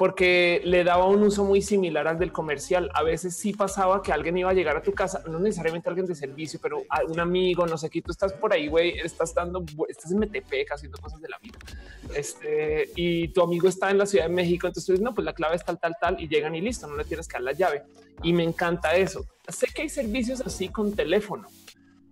porque 0.00 0.62
le 0.64 0.82
daba 0.82 1.04
un 1.04 1.22
uso 1.22 1.44
muy 1.44 1.60
similar 1.60 2.08
al 2.08 2.18
del 2.18 2.32
comercial. 2.32 2.90
A 2.94 3.02
veces 3.02 3.36
sí 3.36 3.52
pasaba 3.52 4.00
que 4.00 4.14
alguien 4.14 4.38
iba 4.38 4.48
a 4.48 4.54
llegar 4.54 4.74
a 4.74 4.82
tu 4.82 4.94
casa, 4.94 5.22
no 5.28 5.38
necesariamente 5.38 5.90
alguien 5.90 6.06
de 6.06 6.14
servicio, 6.14 6.58
pero 6.62 6.84
un 7.06 7.20
amigo, 7.20 7.66
no 7.66 7.76
sé 7.76 7.90
qué, 7.90 8.00
tú 8.00 8.10
estás 8.10 8.32
por 8.32 8.50
ahí, 8.50 8.66
güey, 8.66 8.98
estás 8.98 9.34
dando, 9.34 9.62
estás 9.90 10.10
en 10.10 10.20
Metepec 10.20 10.72
haciendo 10.72 10.96
cosas 10.96 11.20
de 11.20 11.28
la 11.28 11.38
vida. 11.38 11.58
Este, 12.16 12.88
y 12.96 13.28
tu 13.28 13.42
amigo 13.42 13.68
está 13.68 13.90
en 13.90 13.98
la 13.98 14.06
Ciudad 14.06 14.24
de 14.24 14.32
México, 14.32 14.68
entonces 14.68 14.86
tú 14.86 14.92
dices, 14.92 15.04
no, 15.04 15.14
pues 15.14 15.26
la 15.26 15.34
clave 15.34 15.56
es 15.56 15.66
tal, 15.66 15.78
tal, 15.78 15.94
tal, 16.00 16.18
y 16.18 16.28
llegan 16.28 16.54
y 16.54 16.62
listo, 16.62 16.86
no 16.86 16.96
le 16.96 17.04
tienes 17.04 17.28
que 17.28 17.34
dar 17.34 17.42
la 17.42 17.52
llave. 17.52 17.82
Y 18.22 18.32
me 18.32 18.42
encanta 18.42 18.96
eso. 18.96 19.26
Sé 19.48 19.66
que 19.66 19.82
hay 19.82 19.90
servicios 19.90 20.40
así 20.40 20.70
con 20.70 20.96
teléfono. 20.96 21.46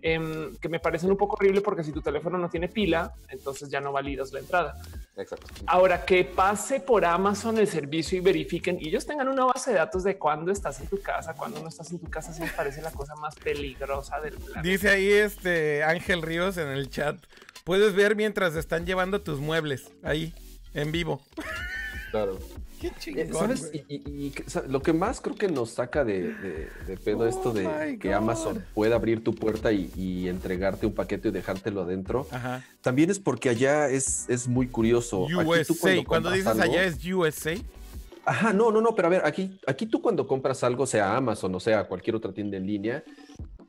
Em, 0.02 0.56
que 0.56 0.68
me 0.68 0.78
parecen 0.80 1.10
un 1.10 1.16
poco 1.16 1.36
horrible 1.36 1.60
porque 1.60 1.84
si 1.84 1.92
tu 1.92 2.00
teléfono 2.00 2.38
no 2.38 2.48
tiene 2.48 2.68
pila, 2.68 3.12
entonces 3.28 3.68
ya 3.68 3.80
no 3.80 3.92
validas 3.92 4.32
la 4.32 4.40
entrada. 4.40 4.74
Exacto. 5.16 5.46
Ahora 5.66 6.04
que 6.04 6.24
pase 6.24 6.80
por 6.80 7.04
Amazon 7.04 7.58
el 7.58 7.66
servicio 7.66 8.18
y 8.18 8.20
verifiquen 8.20 8.78
y 8.80 8.88
ellos 8.88 9.06
tengan 9.06 9.28
una 9.28 9.44
base 9.44 9.72
de 9.72 9.78
datos 9.78 10.04
de 10.04 10.16
cuándo 10.18 10.52
estás 10.52 10.80
en 10.80 10.86
tu 10.86 11.00
casa, 11.00 11.34
cuándo 11.34 11.60
no 11.60 11.68
estás 11.68 11.90
en 11.90 11.98
tu 11.98 12.08
casa, 12.08 12.32
se 12.32 12.42
me 12.42 12.50
parece 12.50 12.82
la 12.82 12.92
cosa 12.92 13.14
más 13.16 13.34
peligrosa 13.36 14.20
del 14.20 14.34
planeta. 14.34 14.62
Dice 14.62 14.90
ahí 14.90 15.10
este 15.10 15.82
Ángel 15.82 16.22
Ríos 16.22 16.56
en 16.56 16.68
el 16.68 16.90
chat. 16.90 17.16
Puedes 17.64 17.94
ver 17.94 18.16
mientras 18.16 18.56
están 18.56 18.86
llevando 18.86 19.20
tus 19.20 19.40
muebles 19.40 19.90
ahí, 20.02 20.32
en 20.74 20.92
vivo. 20.92 21.20
Claro. 22.10 22.38
Qué 22.80 22.88
Eh, 22.88 22.92
chingón, 22.98 23.32
¿Sabes? 23.34 23.70
Y, 23.88 24.32
lo 24.68 24.80
que 24.82 24.92
más 24.92 25.20
creo 25.20 25.34
que 25.36 25.48
nos 25.48 25.70
saca 25.70 26.04
de, 26.04 26.32
de- 26.34 26.68
de 26.86 26.96
pedo 26.96 27.20
Oh 27.20 27.26
esto 27.26 27.52
de 27.52 27.98
que. 28.00 28.14
Amazon 28.14 28.64
pueda 28.74 28.94
abrir 28.96 29.22
tu 29.24 29.34
puerta 29.34 29.72
y, 29.72 29.90
y 29.96 30.28
entregarte 30.28 30.86
un 30.86 30.92
paquete 30.94 31.28
y 31.28 31.30
dejártelo 31.32 31.82
adentro, 31.82 32.26
Ajá. 32.30 32.64
también 32.80 33.10
es 33.10 33.18
porque 33.18 33.48
allá 33.48 33.88
es, 33.88 34.28
es 34.28 34.46
muy 34.48 34.68
curioso. 34.68 35.24
Aquí 35.24 35.34
tú 35.66 35.74
USA. 35.74 36.04
Cuando 36.06 36.28
compras 36.30 36.34
dices 36.34 36.46
algo- 36.46 36.62
allá 36.62 36.84
es 36.84 37.04
USA. 37.04 37.54
Ajá, 38.24 38.52
no, 38.52 38.70
no, 38.70 38.80
no, 38.82 38.94
pero 38.94 39.08
a 39.08 39.10
ver, 39.10 39.22
aquí, 39.24 39.58
aquí 39.66 39.86
tú 39.86 40.02
cuando 40.02 40.26
compras 40.26 40.62
algo, 40.62 40.86
sea 40.86 41.16
Amazon 41.16 41.54
o 41.54 41.60
sea 41.60 41.84
cualquier 41.84 42.14
otra 42.14 42.30
tienda 42.32 42.58
en 42.58 42.66
línea, 42.66 43.02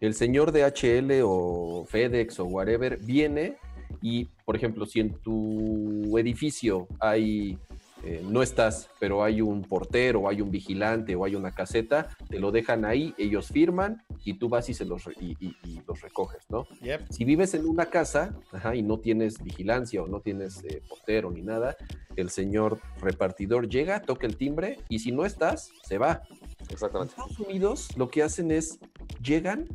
el 0.01 0.13
señor 0.13 0.51
de 0.51 0.63
HL 0.65 1.21
o 1.23 1.85
FedEx 1.89 2.39
o 2.41 2.45
whatever 2.45 2.97
viene 2.97 3.55
y, 4.01 4.25
por 4.45 4.55
ejemplo, 4.57 4.85
si 4.85 4.99
en 4.99 5.13
tu 5.13 6.17
edificio 6.17 6.87
hay, 6.99 7.57
eh, 8.03 8.23
no 8.23 8.41
estás, 8.41 8.89
pero 8.99 9.23
hay 9.23 9.41
un 9.41 9.61
portero, 9.63 10.29
hay 10.29 10.41
un 10.41 10.51
vigilante 10.51 11.15
o 11.15 11.25
hay 11.25 11.35
una 11.35 11.51
caseta, 11.51 12.09
te 12.29 12.39
lo 12.39 12.51
dejan 12.51 12.85
ahí, 12.85 13.13
ellos 13.17 13.47
firman 13.47 14.01
y 14.23 14.33
tú 14.35 14.47
vas 14.49 14.69
y, 14.69 14.73
se 14.73 14.85
los, 14.85 15.03
re- 15.05 15.15
y, 15.19 15.31
y- 15.39 15.55
y 15.63 15.81
los 15.87 16.01
recoges, 16.01 16.43
¿no? 16.49 16.65
Yep. 16.81 17.11
Si 17.11 17.25
vives 17.25 17.53
en 17.53 17.65
una 17.67 17.87
casa 17.87 18.33
ajá, 18.51 18.75
y 18.75 18.81
no 18.83 18.99
tienes 18.99 19.43
vigilancia 19.43 20.01
o 20.01 20.07
no 20.07 20.21
tienes 20.21 20.63
eh, 20.63 20.81
portero 20.87 21.29
ni 21.31 21.41
nada, 21.41 21.75
el 22.15 22.29
señor 22.29 22.79
repartidor 23.01 23.67
llega, 23.69 24.01
toca 24.01 24.27
el 24.27 24.37
timbre 24.37 24.79
y 24.89 24.99
si 24.99 25.11
no 25.11 25.25
estás, 25.25 25.71
se 25.83 25.97
va. 25.97 26.21
En 26.61 26.71
Exactamente. 26.73 27.11
Estados 27.17 27.39
Unidos 27.39 27.87
lo 27.97 28.09
que 28.09 28.23
hacen 28.23 28.51
es 28.51 28.79
llegan 29.23 29.67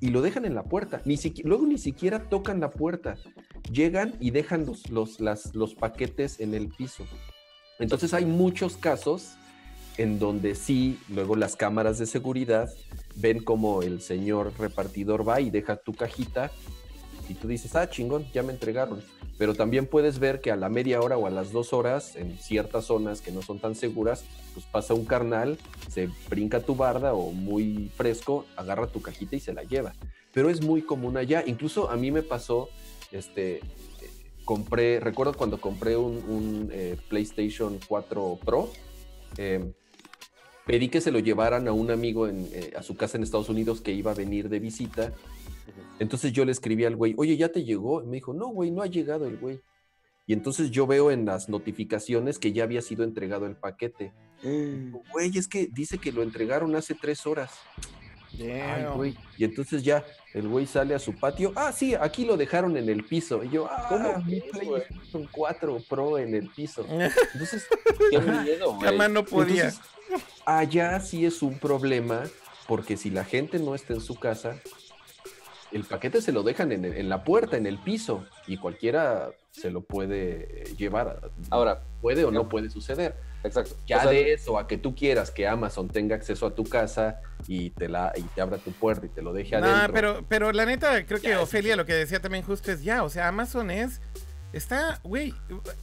y 0.00 0.08
lo 0.08 0.20
dejan 0.22 0.44
en 0.44 0.54
la 0.54 0.64
puerta. 0.64 1.00
Ni 1.04 1.14
siqui- 1.16 1.44
luego 1.44 1.66
ni 1.66 1.78
siquiera 1.78 2.28
tocan 2.28 2.60
la 2.60 2.70
puerta. 2.70 3.16
Llegan 3.72 4.14
y 4.20 4.30
dejan 4.30 4.66
los, 4.66 4.90
los, 4.90 5.20
las- 5.20 5.54
los 5.54 5.74
paquetes 5.74 6.38
en 6.40 6.52
el 6.54 6.68
piso. 6.68 7.04
Entonces 7.78 8.14
hay 8.14 8.24
muchos 8.24 8.76
casos 8.76 9.34
en 9.96 10.18
donde 10.18 10.54
sí, 10.54 10.98
luego 11.08 11.36
las 11.36 11.56
cámaras 11.56 11.98
de 11.98 12.06
seguridad 12.06 12.72
ven 13.16 13.42
como 13.42 13.82
el 13.82 14.00
señor 14.00 14.52
repartidor 14.58 15.28
va 15.28 15.40
y 15.40 15.50
deja 15.50 15.76
tu 15.76 15.92
cajita 15.92 16.50
y 17.28 17.34
tú 17.34 17.48
dices, 17.48 17.74
ah, 17.76 17.88
chingón, 17.88 18.26
ya 18.32 18.42
me 18.42 18.52
entregaron. 18.52 19.02
Pero 19.38 19.54
también 19.54 19.86
puedes 19.86 20.18
ver 20.18 20.40
que 20.40 20.52
a 20.52 20.56
la 20.56 20.68
media 20.68 21.00
hora 21.00 21.16
o 21.16 21.26
a 21.26 21.30
las 21.30 21.52
dos 21.52 21.72
horas, 21.72 22.16
en 22.16 22.38
ciertas 22.38 22.84
zonas 22.84 23.20
que 23.20 23.32
no 23.32 23.42
son 23.42 23.58
tan 23.58 23.74
seguras, 23.74 24.24
pues 24.52 24.66
pasa 24.66 24.94
un 24.94 25.04
carnal, 25.04 25.58
se 25.90 26.08
brinca 26.28 26.60
tu 26.60 26.76
barda 26.76 27.14
o 27.14 27.32
muy 27.32 27.90
fresco, 27.96 28.46
agarra 28.56 28.86
tu 28.86 29.02
cajita 29.02 29.36
y 29.36 29.40
se 29.40 29.52
la 29.52 29.62
lleva. 29.64 29.94
Pero 30.32 30.50
es 30.50 30.62
muy 30.62 30.82
común 30.82 31.16
allá. 31.16 31.42
Incluso 31.46 31.90
a 31.90 31.96
mí 31.96 32.10
me 32.10 32.22
pasó, 32.22 32.68
este, 33.10 33.60
compré, 34.44 35.00
recuerdo 35.00 35.34
cuando 35.34 35.60
compré 35.60 35.96
un, 35.96 36.16
un, 36.28 36.70
eh, 36.72 36.96
PlayStation 37.08 37.78
4 37.86 38.38
Pro, 38.44 38.70
eh, 39.36 39.72
pedí 40.66 40.88
que 40.88 41.00
se 41.00 41.10
lo 41.10 41.18
llevaran 41.18 41.68
a 41.68 41.72
un 41.72 41.90
amigo 41.90 42.28
en, 42.28 42.48
eh, 42.52 42.72
a 42.76 42.82
su 42.82 42.96
casa 42.96 43.16
en 43.16 43.22
Estados 43.22 43.48
Unidos 43.48 43.80
que 43.80 43.92
iba 43.92 44.12
a 44.12 44.14
venir 44.14 44.48
de 44.48 44.60
visita. 44.60 45.12
Entonces 45.98 46.32
yo 46.32 46.44
le 46.44 46.52
escribí 46.52 46.84
al 46.84 46.96
güey, 46.96 47.14
oye, 47.16 47.36
¿ya 47.36 47.50
te 47.50 47.64
llegó? 47.64 48.02
Y 48.02 48.06
me 48.06 48.16
dijo, 48.16 48.34
no, 48.34 48.48
güey, 48.48 48.70
no 48.70 48.82
ha 48.82 48.86
llegado 48.86 49.26
el 49.26 49.38
güey. 49.38 49.60
Y 50.26 50.32
entonces 50.32 50.70
yo 50.70 50.86
veo 50.86 51.10
en 51.10 51.26
las 51.26 51.48
notificaciones 51.48 52.38
que 52.38 52.52
ya 52.52 52.64
había 52.64 52.80
sido 52.80 53.04
entregado 53.04 53.46
el 53.46 53.56
paquete. 53.56 54.12
Digo, 54.42 55.02
Güey, 55.12 55.36
es 55.36 55.48
que 55.48 55.68
dice 55.72 55.98
que 55.98 56.12
lo 56.12 56.22
entregaron 56.22 56.74
hace 56.76 56.94
tres 56.94 57.26
horas. 57.26 57.50
Ay, 58.40 58.82
Damn. 58.82 58.94
güey. 58.96 59.16
Y 59.38 59.44
entonces 59.44 59.82
ya 59.82 60.04
el 60.32 60.48
güey 60.48 60.66
sale 60.66 60.94
a 60.94 60.98
su 60.98 61.14
patio. 61.14 61.52
Ah, 61.56 61.72
sí, 61.72 61.94
aquí 61.94 62.24
lo 62.24 62.36
dejaron 62.36 62.76
en 62.76 62.88
el 62.88 63.04
piso. 63.04 63.42
Y 63.44 63.50
yo, 63.50 63.66
ah, 63.70 63.86
¿Cómo 63.88 64.18
mi? 64.24 64.40
PlayStation 64.40 65.28
4 65.30 65.78
Pro 65.88 66.18
en 66.18 66.34
el 66.34 66.48
piso. 66.50 66.84
Entonces, 66.88 67.66
Qué 68.10 68.18
miedo, 68.20 68.74
güey. 68.74 68.98
No 69.10 69.24
podía. 69.24 69.64
entonces, 69.64 69.80
allá 70.44 71.00
sí 71.00 71.24
es 71.24 71.42
un 71.42 71.58
problema 71.58 72.22
porque 72.66 72.96
si 72.96 73.10
la 73.10 73.24
gente 73.24 73.58
no 73.58 73.74
está 73.74 73.92
en 73.94 74.00
su 74.00 74.14
casa, 74.18 74.56
el 75.72 75.84
paquete 75.84 76.22
se 76.22 76.32
lo 76.32 76.42
dejan 76.42 76.72
en, 76.72 76.84
el- 76.84 76.96
en 76.96 77.08
la 77.08 77.24
puerta, 77.24 77.56
en 77.56 77.66
el 77.66 77.78
piso, 77.78 78.24
y 78.46 78.56
cualquiera 78.56 79.30
se 79.50 79.70
lo 79.70 79.80
puede 79.82 80.64
llevar. 80.76 81.30
Ahora, 81.50 81.82
puede 82.00 82.24
o 82.24 82.30
no 82.30 82.48
puede 82.48 82.70
suceder. 82.70 83.14
Exacto. 83.44 83.76
Ya 83.86 83.98
O 83.98 84.02
sea, 84.02 84.10
de 84.10 84.32
eso 84.32 84.58
a 84.58 84.66
que 84.66 84.76
tú 84.78 84.94
quieras 84.94 85.30
que 85.30 85.46
Amazon 85.46 85.88
tenga 85.88 86.16
acceso 86.16 86.46
a 86.46 86.54
tu 86.54 86.64
casa 86.64 87.20
y 87.46 87.70
te 87.70 87.88
la 87.88 88.12
y 88.16 88.22
te 88.22 88.40
abra 88.40 88.58
tu 88.58 88.72
puerta 88.72 89.06
y 89.06 89.08
te 89.10 89.22
lo 89.22 89.32
deje 89.32 89.58
No, 89.60 89.66
adentro. 89.66 89.92
pero, 89.92 90.24
pero 90.28 90.52
la 90.52 90.64
neta, 90.66 91.04
creo 91.06 91.20
que 91.20 91.28
Ya, 91.28 91.40
Ofelia 91.40 91.76
lo 91.76 91.86
que 91.86 91.94
decía 91.94 92.20
también 92.20 92.44
justo 92.44 92.72
es 92.72 92.82
ya, 92.82 93.02
o 93.04 93.08
sea, 93.10 93.28
Amazon 93.28 93.70
es, 93.70 94.00
está, 94.52 95.00
güey, 95.04 95.34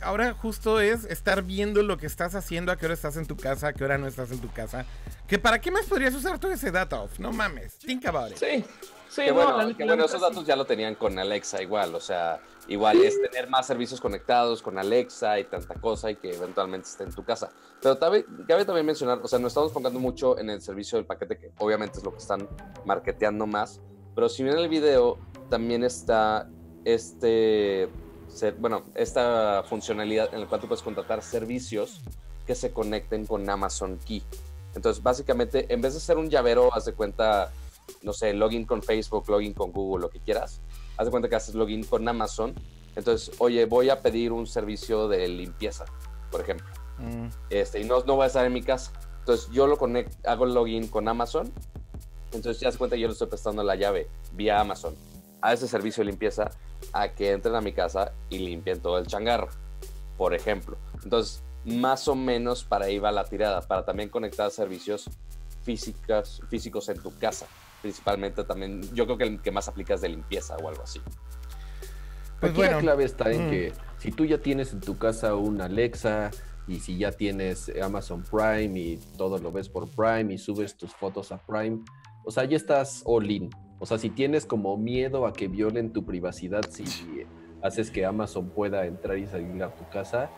ahora 0.01 0.33
justo 0.33 0.79
es 0.81 1.03
estar 1.05 1.43
viendo 1.43 1.83
lo 1.83 1.97
que 1.97 2.05
estás 2.07 2.35
haciendo, 2.35 2.71
a 2.71 2.77
qué 2.77 2.85
hora 2.85 2.95
estás 2.95 3.17
en 3.17 3.25
tu 3.27 3.37
casa, 3.37 3.67
a 3.69 3.73
qué 3.73 3.83
hora 3.83 3.97
no 3.97 4.07
estás 4.07 4.31
en 4.31 4.39
tu 4.39 4.51
casa. 4.51 4.85
Que 5.27 5.37
para 5.39 5.59
qué 5.61 5.71
más 5.71 5.85
podrías 5.85 6.13
usar 6.15 6.39
todo 6.39 6.51
ese 6.51 6.71
data 6.71 7.01
off, 7.01 7.19
no 7.19 7.31
mames, 7.31 7.77
think 7.79 8.05
about 8.05 8.31
it. 8.31 8.37
Sí, 8.37 8.65
sí, 9.11 9.23
Que 9.23 9.27
no, 9.29 9.35
bueno, 9.35 9.57
la- 9.57 9.73
que 9.73 9.83
la 9.85 9.91
bueno, 9.91 10.05
esos 10.05 10.19
sí. 10.21 10.25
datos 10.29 10.45
ya 10.45 10.55
lo 10.55 10.65
tenían 10.65 10.95
con 10.95 11.17
Alexa 11.19 11.61
igual, 11.61 11.93
o 11.95 11.99
sea, 11.99 12.39
igual 12.67 13.01
es 13.01 13.21
tener 13.21 13.49
más 13.49 13.67
servicios 13.67 13.99
conectados 13.99 14.61
con 14.61 14.77
Alexa 14.77 15.37
y 15.39 15.43
tanta 15.43 15.75
cosa 15.75 16.09
y 16.11 16.15
que 16.15 16.33
eventualmente 16.33 16.87
esté 16.87 17.03
en 17.03 17.13
tu 17.13 17.23
casa. 17.23 17.49
Pero 17.81 17.99
cabe, 17.99 18.25
cabe 18.47 18.63
también 18.65 18.85
mencionar, 18.85 19.19
o 19.21 19.27
sea, 19.27 19.39
nos 19.39 19.49
estamos 19.51 19.69
enfocando 19.71 19.99
mucho 19.99 20.37
en 20.39 20.49
el 20.49 20.61
servicio 20.61 20.97
del 20.97 21.05
paquete, 21.05 21.37
que 21.37 21.51
obviamente 21.57 21.97
es 21.97 22.03
lo 22.03 22.11
que 22.11 22.19
están 22.19 22.47
marketeando 22.85 23.45
más, 23.45 23.81
pero 24.15 24.29
si 24.29 24.43
bien 24.43 24.55
en 24.55 24.63
el 24.63 24.69
video 24.69 25.17
también 25.49 25.83
está 25.83 26.47
este, 26.85 27.89
ser- 28.27 28.55
bueno, 28.55 28.83
esta 28.95 29.63
funcionalidad 29.67 30.33
en 30.33 30.41
la 30.41 30.47
cual 30.47 30.61
tú 30.61 30.67
puedes 30.67 30.83
contratar 30.83 31.21
servicios 31.21 32.01
que 32.45 32.55
se 32.55 32.71
conecten 32.71 33.25
con 33.25 33.47
Amazon 33.49 33.97
Key. 34.05 34.23
Entonces, 34.73 35.03
básicamente, 35.03 35.65
en 35.73 35.81
vez 35.81 35.93
de 35.93 35.97
hacer 35.97 36.17
un 36.17 36.29
llavero, 36.29 36.73
haz 36.73 36.85
de 36.85 36.93
cuenta, 36.93 37.51
no 38.01 38.13
sé, 38.13 38.33
login 38.33 38.65
con 38.65 38.81
Facebook, 38.81 39.29
login 39.29 39.53
con 39.53 39.71
Google, 39.71 40.03
lo 40.03 40.09
que 40.09 40.19
quieras, 40.19 40.61
haz 40.97 41.05
de 41.05 41.11
cuenta 41.11 41.29
que 41.29 41.35
haces 41.35 41.55
login 41.55 41.83
con 41.83 42.07
Amazon. 42.07 42.53
Entonces, 42.95 43.33
oye, 43.39 43.65
voy 43.65 43.89
a 43.89 44.01
pedir 44.01 44.31
un 44.31 44.47
servicio 44.47 45.07
de 45.07 45.27
limpieza, 45.27 45.85
por 46.29 46.41
ejemplo. 46.41 46.67
Mm. 46.97 47.27
Este, 47.49 47.79
y 47.79 47.85
no, 47.85 48.03
no 48.03 48.15
voy 48.15 48.25
a 48.25 48.27
estar 48.27 48.45
en 48.45 48.53
mi 48.53 48.61
casa. 48.61 48.91
Entonces, 49.19 49.49
yo 49.51 49.67
lo 49.67 49.77
conecto, 49.77 50.17
hago 50.29 50.45
el 50.45 50.53
login 50.53 50.87
con 50.87 51.07
Amazon. 51.07 51.51
Entonces, 52.33 52.59
ya 52.61 52.71
se 52.71 52.77
cuenta 52.77 52.95
que 52.95 53.01
yo 53.01 53.07
le 53.07 53.13
estoy 53.13 53.27
prestando 53.27 53.63
la 53.63 53.75
llave 53.75 54.09
vía 54.33 54.59
Amazon 54.59 54.95
a 55.41 55.53
ese 55.53 55.67
servicio 55.67 56.03
de 56.03 56.11
limpieza 56.11 56.51
a 56.93 57.09
que 57.09 57.31
entren 57.31 57.55
a 57.55 57.61
mi 57.61 57.73
casa 57.73 58.13
y 58.29 58.39
limpien 58.39 58.79
todo 58.79 58.97
el 58.97 59.07
changarro, 59.07 59.49
por 60.17 60.33
ejemplo. 60.33 60.77
Entonces, 61.03 61.43
más 61.65 62.07
o 62.07 62.15
menos 62.15 62.63
para 62.63 62.85
ahí 62.85 62.99
va 62.99 63.11
la 63.11 63.25
tirada, 63.25 63.61
para 63.61 63.85
también 63.85 64.09
conectar 64.09 64.49
servicios 64.51 65.09
físicos, 65.63 66.41
físicos 66.49 66.89
en 66.89 67.01
tu 67.01 67.17
casa. 67.17 67.47
Principalmente 67.81 68.43
también, 68.43 68.81
yo 68.93 69.05
creo 69.05 69.17
que 69.17 69.23
el 69.25 69.41
que 69.41 69.51
más 69.51 69.67
aplica 69.67 69.93
es 69.95 70.01
de 70.01 70.09
limpieza 70.09 70.55
o 70.57 70.69
algo 70.69 70.83
así. 70.83 70.99
Pues 72.39 72.51
Aquí 72.51 72.57
bueno. 72.57 72.73
la 72.77 72.79
clave 72.79 73.03
está 73.03 73.31
en 73.31 73.47
Mm. 73.47 73.49
que 73.49 73.73
si 73.97 74.11
tú 74.11 74.25
ya 74.25 74.39
tienes 74.39 74.73
en 74.73 74.79
tu 74.81 74.97
casa 74.97 75.35
un 75.35 75.61
Alexa 75.61 76.31
y 76.67 76.79
si 76.79 76.97
ya 76.97 77.11
tienes 77.11 77.71
Amazon 77.81 78.23
Prime 78.23 78.79
y 78.79 78.97
todo 79.17 79.37
lo 79.37 79.51
ves 79.51 79.69
por 79.69 79.89
Prime 79.89 80.33
y 80.33 80.37
subes 80.37 80.75
tus 80.75 80.93
fotos 80.95 81.31
a 81.31 81.37
Prime, 81.45 81.79
o 82.23 82.31
sea, 82.31 82.45
ya 82.45 82.57
estás 82.57 83.01
all 83.05 83.29
in. 83.29 83.49
O 83.79 83.85
sea, 83.85 83.97
si 83.97 84.09
tienes 84.09 84.45
como 84.45 84.77
miedo 84.77 85.25
a 85.25 85.33
que 85.33 85.47
violen 85.47 85.91
tu 85.91 86.05
privacidad, 86.05 86.61
si 86.69 86.83
haces 87.63 87.89
que 87.91 88.05
Amazon 88.05 88.49
pueda 88.49 88.85
entrar 88.85 89.17
y 89.17 89.25
salir 89.27 89.61
a 89.63 89.75
tu 89.75 89.87
casa, 89.89 90.29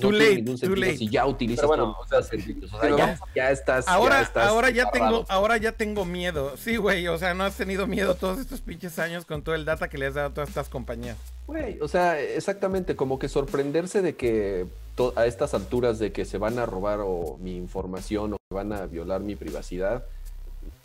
Too 0.00 0.12
late, 0.12 0.34
ningún 0.36 0.54
too 0.54 0.58
sentido 0.58 0.76
late. 0.86 0.96
si 0.98 1.08
ya 1.08 1.26
utilizas 1.26 1.66
bueno, 1.66 1.92
todos 1.92 2.06
o 2.06 2.08
sea, 2.08 2.18
los 2.18 2.26
servicios. 2.28 2.72
O 2.72 2.76
si 2.76 2.80
sea, 2.80 2.90
lo 2.90 2.98
ya, 2.98 3.20
ya 3.34 3.50
estás. 3.50 3.88
Ahora, 3.88 4.16
ya 4.16 4.22
estás 4.22 4.48
ahora 4.48 4.70
ya 4.70 4.90
tengo, 4.90 5.24
ahora 5.28 5.56
ya 5.56 5.72
tengo 5.72 6.04
miedo. 6.04 6.56
Sí, 6.56 6.76
güey, 6.76 7.08
o 7.08 7.18
sea, 7.18 7.34
no 7.34 7.44
has 7.44 7.56
tenido 7.56 7.86
miedo 7.86 8.14
todos 8.14 8.38
estos 8.38 8.60
pinches 8.60 8.98
años 8.98 9.24
con 9.24 9.42
todo 9.42 9.54
el 9.54 9.64
data 9.64 9.88
que 9.88 9.98
le 9.98 10.06
has 10.06 10.14
dado 10.14 10.28
a 10.28 10.34
todas 10.34 10.48
estas 10.48 10.68
compañías. 10.68 11.16
Güey, 11.46 11.78
o 11.80 11.88
sea, 11.88 12.20
exactamente, 12.20 12.96
como 12.96 13.18
que 13.18 13.28
sorprenderse 13.28 14.02
de 14.02 14.16
que 14.16 14.66
a 15.16 15.26
estas 15.26 15.52
alturas 15.54 15.98
de 15.98 16.10
que 16.12 16.24
se 16.24 16.38
van 16.38 16.58
a 16.58 16.64
robar 16.66 17.00
o 17.02 17.36
mi 17.40 17.56
información 17.56 18.32
o 18.32 18.36
que 18.48 18.54
van 18.54 18.72
a 18.72 18.86
violar 18.86 19.20
mi 19.20 19.36
privacidad, 19.36 20.04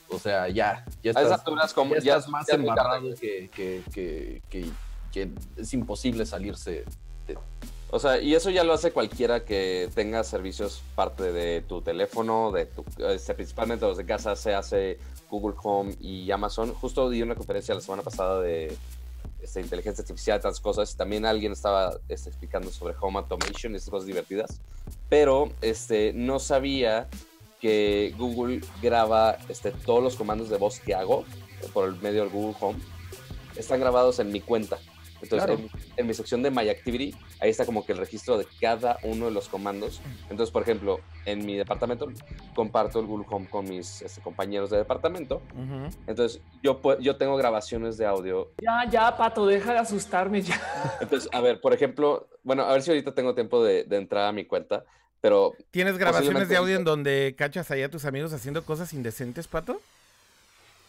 o 0.10 0.20
sea, 0.20 0.50
ya, 0.50 0.86
ya 1.02 1.12
A 1.12 1.12
esas 1.12 1.24
estás, 1.24 1.40
alturas, 1.40 1.74
como 1.74 1.96
ya 1.96 2.02
ya, 2.02 2.16
estás 2.18 2.30
más 2.30 2.50
embarrado 2.50 3.16
que, 3.16 3.50
que, 3.56 3.82
que, 3.94 4.42
que- 4.50 4.70
que 5.14 5.30
es 5.58 5.74
imposible 5.74 6.26
salirse. 6.26 6.84
de- 7.28 7.38
O 7.94 8.00
sea, 8.00 8.22
y 8.22 8.34
eso 8.34 8.50
ya 8.50 8.64
lo 8.64 8.72
hace 8.72 8.94
cualquiera 8.94 9.44
que 9.44 9.90
tenga 9.94 10.24
servicios 10.24 10.82
parte 10.96 11.34
de 11.34 11.62
tu 11.62 11.82
teléfono, 11.82 12.52
de 12.52 12.66
tu, 12.66 12.86
este, 13.00 13.34
principalmente 13.34 13.86
los 13.86 13.98
de 13.98 14.06
casa, 14.06 14.38
se 14.38 14.54
hace 14.54 14.98
Google 15.30 15.58
Home 15.62 15.96
y 16.00 16.32
Amazon. 16.32 16.74
Justo 16.74 17.10
di 17.10 17.22
una 17.22 17.36
conferencia 17.36 17.76
la 17.76 17.82
semana 17.82 18.02
pasada 18.02 18.40
de 18.40 18.78
este, 19.42 19.60
inteligencia 19.60 20.04
artificial 20.04 20.40
tantas 20.40 20.62
cosas. 20.62 20.96
También 20.96 21.26
alguien 21.26 21.52
estaba 21.52 21.98
este, 22.08 22.30
explicando 22.30 22.72
sobre 22.72 22.96
Home 23.02 23.20
Automation 23.20 23.74
y 23.74 23.76
esas 23.76 23.90
cosas 23.90 24.08
divertidas. 24.08 24.62
Pero 25.10 25.52
este, 25.62 26.14
no 26.14 26.40
sabía 26.40 27.10
que 27.60 28.16
Google 28.18 28.62
graba 28.82 29.38
este, 29.50 29.72
todos 29.72 30.02
los 30.02 30.16
comandos 30.16 30.50
de 30.50 30.58
voz 30.58 30.80
que 30.80 30.96
hago 30.96 31.26
por 31.74 31.90
el 31.90 31.96
medio 31.98 32.22
del 32.22 32.30
Google 32.30 32.56
Home. 32.62 32.80
Están 33.58 33.82
grabados 33.82 34.20
en 34.20 34.32
mi 34.32 34.40
cuenta. 34.40 34.80
Entonces, 35.22 35.46
Claro. 35.46 35.54
en, 35.54 35.70
en 35.98 36.08
mi 36.08 36.14
sección 36.14 36.42
de 36.44 36.52
My 36.52 36.70
Activity, 36.70 37.16
ahí 37.40 37.50
está 37.50 37.66
como 37.66 37.86
que 37.86 37.92
el 37.92 37.98
registro 37.98 38.38
de 38.38 38.48
cada 38.60 38.98
uno 39.04 39.26
de 39.26 39.32
los 39.32 39.48
comandos. 39.50 40.02
Entonces, 40.30 40.52
por 40.52 40.64
ejemplo, 40.64 41.00
en 41.26 41.46
mi 41.46 41.56
departamento 41.56 42.08
comparto 42.56 43.00
el 43.00 43.06
Google 43.06 43.26
Home 43.30 43.48
con 43.50 43.68
mis 43.68 44.02
este, 44.02 44.22
compañeros 44.22 44.70
de 44.70 44.78
departamento. 44.78 45.42
Ujú. 45.54 45.96
Entonces, 46.08 46.42
yo, 46.64 46.80
yo 47.00 47.16
tengo 47.18 47.38
grabaciones 47.38 47.98
de 47.98 48.06
audio. 48.06 48.52
Ya, 48.62 48.90
ya, 48.90 49.18
pato, 49.18 49.46
deja 49.46 49.74
de 49.74 49.80
asustarme 49.80 50.42
ya. 50.42 50.60
Entonces, 51.00 51.30
a 51.32 51.42
ver, 51.42 51.62
por 51.62 51.74
ejemplo, 51.74 52.28
bueno, 52.44 52.64
a 52.64 52.74
ver 52.74 52.82
si 52.82 52.92
ahorita 52.92 53.14
tengo 53.14 53.36
tiempo 53.36 53.64
de, 53.64 53.84
de 53.84 53.98
entrar 53.98 54.28
a 54.28 54.32
mi 54.32 54.46
cuenta, 54.46 54.84
pero 55.22 55.54
¿Tienes 55.70 55.98
grabaciones 55.98 56.50
de 56.50 56.58
audio 56.58 56.76
en 56.76 56.84
donde 56.84 57.36
cachas 57.38 57.70
ahí 57.70 57.84
a 57.84 57.90
tus 57.92 58.06
amigos 58.06 58.34
haciendo 58.34 58.64
cosas 58.66 58.92
indecentes, 58.94 59.48
Pato? 59.48 59.80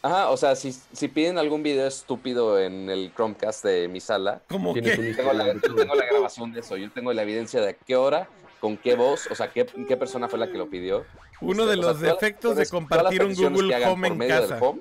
Ajá, 0.02 0.30
o 0.30 0.36
sea, 0.36 0.56
si, 0.56 0.72
si 0.72 1.06
piden 1.06 1.38
algún 1.38 1.62
video 1.62 1.86
estúpido 1.86 2.58
en 2.58 2.90
el 2.90 3.12
Chromecast 3.14 3.64
de 3.64 3.86
mi 3.86 4.00
sala, 4.00 4.42
Como 4.48 4.72
Tienes 4.72 4.98
que... 4.98 5.14
tengo 5.14 5.32
la, 5.32 5.52
yo 5.54 5.74
tengo 5.74 5.94
la 5.94 6.06
grabación 6.06 6.52
de 6.52 6.60
eso, 6.60 6.76
yo 6.76 6.90
tengo 6.90 7.12
la 7.12 7.22
evidencia 7.22 7.60
de 7.60 7.70
a 7.70 7.72
qué 7.74 7.94
hora, 7.94 8.28
con 8.60 8.76
qué 8.76 8.96
voz, 8.96 9.28
o 9.30 9.34
sea, 9.36 9.50
qué, 9.50 9.64
qué 9.86 9.96
persona 9.96 10.28
fue 10.28 10.40
la 10.40 10.50
que 10.50 10.58
lo 10.58 10.68
pidió. 10.68 11.04
Uno 11.40 11.66
de 11.66 11.78
O 11.78 11.82
sea, 11.82 11.92
los 11.92 12.00
defectos 12.00 12.56
de 12.56 12.66
compartir 12.66 13.24
un 13.24 13.34
Google 13.34 13.86
Home 13.86 14.08
en 14.08 14.18
casa. 14.28 14.58
Home. 14.60 14.80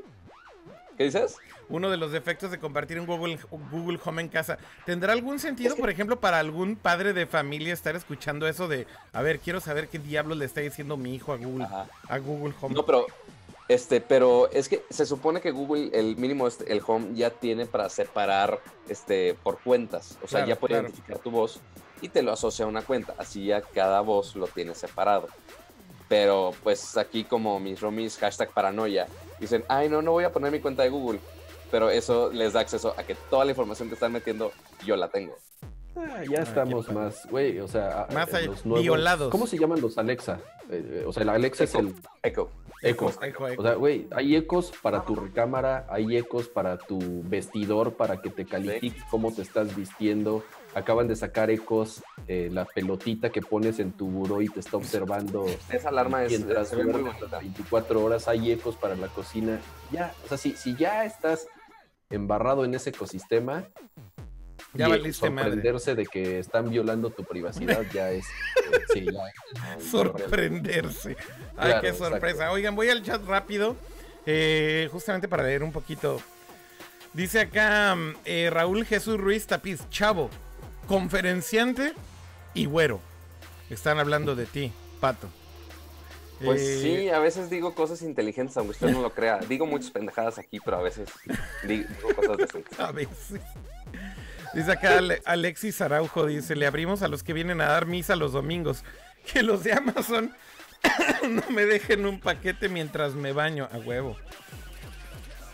¿Qué 0.98 1.06
dices? 1.06 1.38
Uno 1.70 1.90
de 1.90 1.98
los 1.98 2.12
defectos 2.12 2.52
de 2.52 2.60
compartir 2.60 3.00
un 3.00 3.06
Google, 3.06 3.40
Google 3.72 4.00
Home 4.04 4.24
en 4.24 4.28
casa. 4.28 4.58
¿Tendrá 4.86 5.14
algún 5.14 5.40
sentido, 5.40 5.76
por 5.76 5.90
ejemplo, 5.90 6.20
para 6.20 6.40
algún 6.40 6.76
padre 6.76 7.14
de 7.14 7.26
familia 7.26 7.74
estar 7.74 7.96
escuchando 7.96 8.48
eso 8.48 8.68
de, 8.68 8.88
a 9.14 9.22
ver, 9.22 9.40
quiero 9.40 9.62
saber 9.62 9.88
qué 9.88 9.98
diablos 9.98 10.38
le 10.38 10.46
está 10.46 10.62
diciendo 10.62 10.98
mi 10.98 11.16
hijo 11.16 11.32
a 11.32 11.38
Google, 11.38 11.64
Ajá. 11.66 11.88
a 12.10 12.18
Google 12.18 12.54
Home? 12.60 12.76
No, 12.76 12.86
pero 12.86 13.06
este, 13.74 14.02
pero 14.02 14.50
es 14.52 14.68
que 14.70 14.84
se 14.90 15.06
supone 15.06 15.40
que 15.42 15.52
Google, 15.52 15.90
el 15.94 16.18
mínimo, 16.18 16.48
este, 16.48 16.72
el 16.72 16.82
Home 16.86 17.10
ya 17.14 17.30
tiene 17.30 17.66
para 17.66 17.90
separar 17.90 18.60
este 18.90 19.36
por 19.44 19.60
cuentas. 19.60 20.18
O 20.24 20.28
sea, 20.28 20.40
Claro, 20.40 20.48
ya 20.48 20.56
puede 20.60 20.74
claro. 20.74 20.88
identificar 20.88 21.20
tu 21.20 21.32
voz 21.32 21.60
y 22.02 22.10
te 22.10 22.22
lo 22.24 22.32
asocia 22.32 22.66
a 22.66 22.68
una 22.68 22.82
cuenta. 22.82 23.14
Así 23.18 23.46
ya 23.46 23.62
cada 23.62 24.02
voz 24.02 24.36
lo 24.36 24.48
tiene 24.48 24.76
separado. 24.76 25.28
Pero 26.10 26.52
pues 26.64 26.98
aquí 26.98 27.24
como 27.24 27.60
mis 27.60 27.80
romis 27.80 28.18
hashtag 28.18 28.50
paranoia 28.52 29.08
dicen, 29.40 29.64
ay 29.70 29.88
no, 29.88 30.02
no 30.02 30.12
voy 30.12 30.26
a 30.26 30.32
poner 30.32 30.52
mi 30.52 30.60
cuenta 30.60 30.84
de 30.84 30.90
Google. 30.90 31.20
Pero 31.72 31.90
eso 31.90 32.30
les 32.34 32.52
da 32.52 32.60
acceso 32.60 32.94
a 32.98 33.04
que 33.04 33.16
toda 33.30 33.46
la 33.46 33.52
información 33.52 33.88
que 33.88 33.94
están 33.94 34.12
metiendo 34.12 34.52
yo 34.86 34.98
la 34.98 35.08
tengo. 35.08 35.38
Ah, 35.96 36.22
ya 36.30 36.40
estamos 36.42 36.86
qué 36.88 36.94
más, 36.94 37.26
güey, 37.30 37.60
o 37.60 37.68
sea, 37.68 38.08
Más 38.14 38.30
los 38.46 38.66
nuevos- 38.66 38.82
violados. 38.82 39.30
¿Cómo 39.30 39.46
se 39.48 39.58
llaman 39.58 39.80
los 39.82 39.98
Alexa? 39.98 40.40
Eh, 40.70 41.02
eh, 41.02 41.04
o 41.06 41.12
sea, 41.14 41.24
el 41.24 41.30
Alexa 41.30 41.64
es 41.66 41.76
el 41.76 41.94
Echo. 42.24 42.50
Eco. 42.82 43.12
Eco, 43.22 43.48
eco. 43.48 43.62
O 43.62 43.64
sea, 43.64 43.76
güey, 43.76 44.08
hay 44.12 44.36
ecos 44.36 44.72
para 44.82 45.04
tu 45.04 45.16
recámara, 45.16 45.86
hay 45.90 46.18
ecos 46.18 46.48
para 46.48 46.78
tu 46.78 47.00
vestidor, 47.24 47.94
para 47.94 48.22
que 48.22 48.30
te 48.30 48.46
califique 48.46 49.02
cómo 49.10 49.34
te 49.34 49.42
estás 49.42 49.76
vistiendo. 49.76 50.44
Acaban 50.74 51.08
de 51.08 51.16
sacar 51.16 51.50
ecos, 51.50 52.02
eh, 52.28 52.50
la 52.52 52.66
pelotita 52.66 53.30
que 53.30 53.42
pones 53.42 53.80
en 53.80 53.92
tu 53.92 54.08
buró 54.08 54.42
y 54.42 54.48
te 54.48 54.62
está 54.62 54.78
observando 54.78 55.46
Esa 55.70 55.90
alarma 55.90 56.24
es, 56.24 56.32
mientras 56.32 56.70
se 56.70 56.78
ve 56.78 56.84
muy 56.84 56.94
duermes 56.94 57.14
bonita. 57.20 57.36
las 57.36 57.42
24 57.44 58.04
horas, 58.04 58.28
hay 58.28 58.52
ecos 58.52 58.78
para 58.78 58.96
la 58.96 59.08
cocina. 59.08 59.60
Ya, 59.92 60.14
o 60.24 60.28
sea, 60.30 60.38
si, 60.38 60.54
si 60.54 60.76
ya 60.76 61.04
estás 61.04 61.48
embarrado 62.10 62.66
en 62.66 62.74
ese 62.74 62.92
ecosistema, 62.92 63.66
Ya 64.74 64.88
y 64.88 64.90
valiste 64.92 65.30
madre. 65.30 65.50
sorprenderse 65.52 65.96
de 65.96 66.06
que 66.06 66.40
están 66.40 66.70
violando 66.70 67.10
tu 67.10 67.24
privacidad 67.26 67.82
ya 67.94 68.12
es... 68.12 68.26
eh, 68.26 68.80
sí, 68.94 69.06
ya 69.12 69.76
es- 69.78 69.84
Sorprenderse. 69.86 71.18
Ay, 71.58 71.66
Claro, 71.68 71.82
qué 71.82 71.88
exacto. 71.90 72.10
sorpresa. 72.12 72.52
Oigan, 72.52 72.76
voy 72.76 72.90
al 72.90 73.04
chat 73.04 73.24
rápido, 73.26 73.76
eh, 74.26 74.88
justamente 74.92 75.28
para 75.28 75.44
leer 75.44 75.64
un 75.64 75.72
poquito. 75.72 76.22
Dice 77.14 77.42
acá 77.42 77.96
mm, 77.96 78.16
eh, 78.24 78.50
Raúl 78.52 78.86
Jesús 78.86 79.18
Ruiz 79.20 79.46
Tapiz, 79.46 79.82
chavo, 79.90 80.30
conferenciante 80.88 81.94
y 82.54 82.66
güero. 82.66 83.00
Están 83.70 84.00
hablando 84.00 84.36
de 84.36 84.46
ti, 84.46 84.72
Pato. 85.00 85.28
Pues 86.44 86.60
Eh, 86.62 86.80
sí, 86.82 87.10
a 87.10 87.20
veces 87.20 87.50
digo 87.50 87.76
cosas 87.76 88.02
inteligentes, 88.02 88.58
aunque 88.58 88.72
usted 88.72 88.90
no 88.90 89.02
lo 89.02 89.12
crea. 89.14 89.38
Digo 89.40 89.66
muchas 89.66 89.92
pendejadas 89.92 90.38
aquí, 90.40 90.60
pero 90.64 90.78
a 90.78 90.82
veces 90.82 91.10
di- 91.68 91.84
digo 91.84 92.16
cosas 92.16 92.38
decentes. 92.38 92.80
A 92.80 92.92
veces. 92.92 93.42
Dice 94.54 94.72
acá 94.72 94.98
Ale- 94.98 95.22
Alexis 95.26 95.80
Araujo, 95.82 96.26
dice, 96.26 96.56
le 96.56 96.66
abrimos 96.68 97.02
a 97.02 97.08
los 97.08 97.24
que 97.24 97.34
vienen 97.34 97.62
a 97.62 97.66
dar 97.66 97.86
misa 97.86 98.16
los 98.16 98.34
domingos. 98.34 98.84
Que 99.32 99.44
los 99.44 99.64
de 99.64 99.74
Amazon 99.74 100.34
no 101.30 101.44
me 101.52 101.66
dejen 101.66 102.06
un 102.06 102.20
paquete 102.20 102.70
mientras 102.70 103.14
me 103.14 103.32
baño. 103.34 103.70
A 103.72 103.78
huevo. 103.78 104.18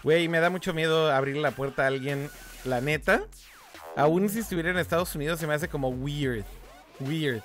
Güey, 0.04 0.28
me 0.28 0.40
da 0.40 0.50
mucho 0.50 0.74
miedo 0.74 1.12
abrir 1.12 1.38
la 1.38 1.52
puerta 1.52 1.84
a 1.84 1.88
alguien. 1.88 2.30
La 2.66 2.82
neta. 2.82 3.22
Aún 3.96 4.30
si 4.30 4.40
estuviera 4.40 4.70
en 4.70 4.78
Estados 4.78 5.14
Unidos 5.16 5.40
se 5.40 5.48
me 5.48 5.54
hace 5.54 5.68
como 5.68 5.90
weird. 5.90 6.46
Weird. 7.00 7.42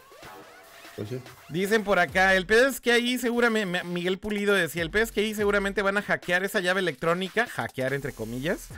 pues. 0.96 1.08
Dicen 1.48 1.82
por 1.84 1.98
acá, 1.98 2.34
el 2.34 2.46
pedo 2.46 2.68
es 2.68 2.80
que 2.80 2.92
ahí 2.92 3.18
seguramente, 3.18 3.82
Miguel 3.84 4.18
Pulido 4.18 4.54
decía, 4.54 4.82
el 4.82 4.90
pedo 4.90 5.02
es 5.04 5.12
que 5.12 5.20
ahí 5.20 5.34
seguramente 5.34 5.82
van 5.82 5.96
a 5.98 6.02
hackear 6.02 6.44
esa 6.44 6.60
llave 6.60 6.80
electrónica, 6.80 7.46
hackear 7.46 7.94
entre 7.94 8.12
comillas, 8.12 8.68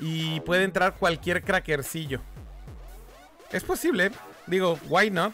y 0.00 0.40
puede 0.40 0.64
entrar 0.64 0.96
cualquier 0.96 1.42
crackercillo. 1.42 2.20
Es 3.52 3.64
posible, 3.64 4.10
digo, 4.46 4.78
why 4.88 5.10
not? 5.10 5.32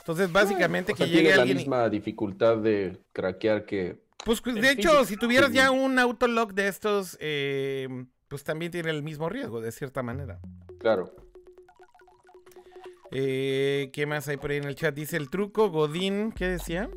Entonces 0.00 0.30
básicamente 0.30 0.92
O 0.92 0.96
sea, 0.96 1.06
que 1.06 1.12
tiene 1.12 1.22
llegue 1.28 1.36
la 1.36 1.42
alguien... 1.42 1.56
y- 1.58 1.60
misma 1.60 1.88
dificultad 1.88 2.58
de 2.58 2.98
craquear 3.12 3.64
que... 3.64 4.02
Pues 4.24 4.42
de 4.42 4.70
hecho, 4.70 4.88
físico. 4.90 5.04
si 5.04 5.16
tuvieras 5.16 5.52
ya 5.52 5.70
un 5.70 5.98
autolock 5.98 6.52
de 6.52 6.68
estos, 6.68 7.16
eh, 7.20 7.88
pues 8.28 8.42
también 8.44 8.72
tiene 8.72 8.90
el 8.90 9.02
mismo 9.02 9.28
riesgo, 9.28 9.60
de 9.60 9.70
cierta 9.72 10.02
manera. 10.02 10.40
Claro. 10.78 11.14
Eh, 13.10 13.90
¿Qué 13.92 14.06
más 14.06 14.26
hay 14.28 14.36
por 14.38 14.50
ahí 14.50 14.56
en 14.58 14.64
el 14.64 14.74
chat? 14.76 14.94
Dice 14.94 15.16
el 15.16 15.28
truco, 15.30 15.70
Godín, 15.70 16.32
¿qué 16.32 16.48
decía? 16.48 16.88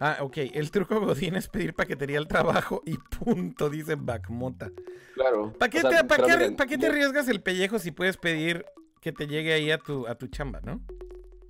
Ah, 0.00 0.18
ok. 0.20 0.36
El 0.52 0.70
truco 0.70 1.00
Godín 1.00 1.36
es 1.36 1.48
pedir 1.48 1.74
paquetería 1.74 2.18
al 2.18 2.26
trabajo 2.28 2.82
y 2.84 2.96
punto, 2.98 3.70
dice 3.70 3.94
Backmota. 3.96 4.70
Claro. 5.14 5.52
¿Para 5.58 5.70
qué, 5.70 5.78
O 5.78 5.80
sea, 5.82 5.90
te, 5.90 6.04
pa' 6.04 6.16
qué- 6.16 6.22
miren, 6.36 6.56
pa' 6.56 6.66
qué 6.66 6.78
te 6.78 6.86
arriesgas 6.88 7.28
el 7.28 7.40
pellejo 7.40 7.78
si 7.78 7.92
puedes 7.92 8.16
pedir 8.16 8.64
que 9.00 9.12
te 9.12 9.26
llegue 9.26 9.52
ahí 9.52 9.70
a 9.70 9.78
tu, 9.78 10.06
a 10.06 10.14
tu 10.16 10.26
chamba, 10.28 10.60
no? 10.62 10.80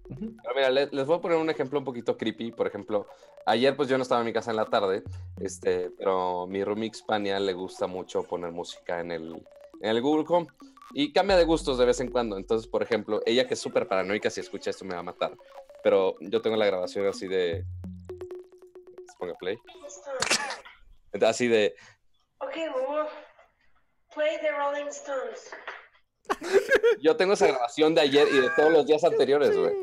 Pero 0.08 0.54
mira, 0.54 0.70
le- 0.70 0.90
les, 0.92 1.06
voy 1.06 1.16
a 1.16 1.20
poner 1.20 1.38
un 1.38 1.48
ejemplo 1.48 1.78
un 1.78 1.84
poquito 1.84 2.16
creepy. 2.18 2.52
Por 2.52 2.66
ejemplo, 2.66 3.06
ayer 3.46 3.74
pues 3.74 3.88
yo 3.88 3.96
no 3.96 4.02
estaba 4.02 4.20
en 4.20 4.26
mi 4.26 4.32
casa 4.34 4.50
en 4.50 4.56
la 4.58 4.66
tarde, 4.66 5.02
este, 5.40 5.90
pero 5.96 6.46
mi 6.46 6.62
roomie 6.62 6.90
Hispania 6.90 7.40
le 7.40 7.54
gusta 7.54 7.86
mucho 7.86 8.22
poner 8.24 8.52
música 8.52 9.00
en 9.00 9.10
el, 9.10 9.32
en 9.80 9.90
el 9.90 10.02
Google 10.02 10.26
Home 10.28 10.46
y 10.92 11.12
cambia 11.12 11.36
de 11.38 11.44
gustos 11.44 11.78
de 11.78 11.86
vez 11.86 12.00
en 12.00 12.10
cuando. 12.10 12.36
Entonces, 12.36 12.68
por 12.68 12.82
ejemplo, 12.82 13.22
ella 13.24 13.46
que 13.48 13.54
es 13.54 13.60
súper 13.60 13.88
paranoica, 13.88 14.28
si 14.28 14.40
escucha 14.40 14.68
esto 14.70 14.84
me 14.84 14.92
va 14.94 15.00
a 15.00 15.04
matar. 15.04 15.32
Pero 15.82 16.16
yo 16.20 16.42
tengo 16.42 16.56
la 16.56 16.66
grabación 16.66 17.06
así 17.06 17.26
de... 17.26 17.64
Ponga 19.26 19.38
play. 19.38 19.58
Así 21.26 21.48
de... 21.48 21.74
Okay, 22.38 22.66
Lulu. 22.66 23.06
Play 24.14 24.38
the 24.40 24.50
Rolling 24.52 24.86
Stones. 24.88 25.50
Yo 27.00 27.16
tengo 27.16 27.34
esa 27.34 27.46
grabación 27.46 27.94
de 27.94 28.00
ayer 28.02 28.26
y 28.32 28.38
de 28.40 28.50
todos 28.56 28.72
los 28.72 28.86
días 28.86 29.04
anteriores, 29.04 29.56
güey. 29.56 29.74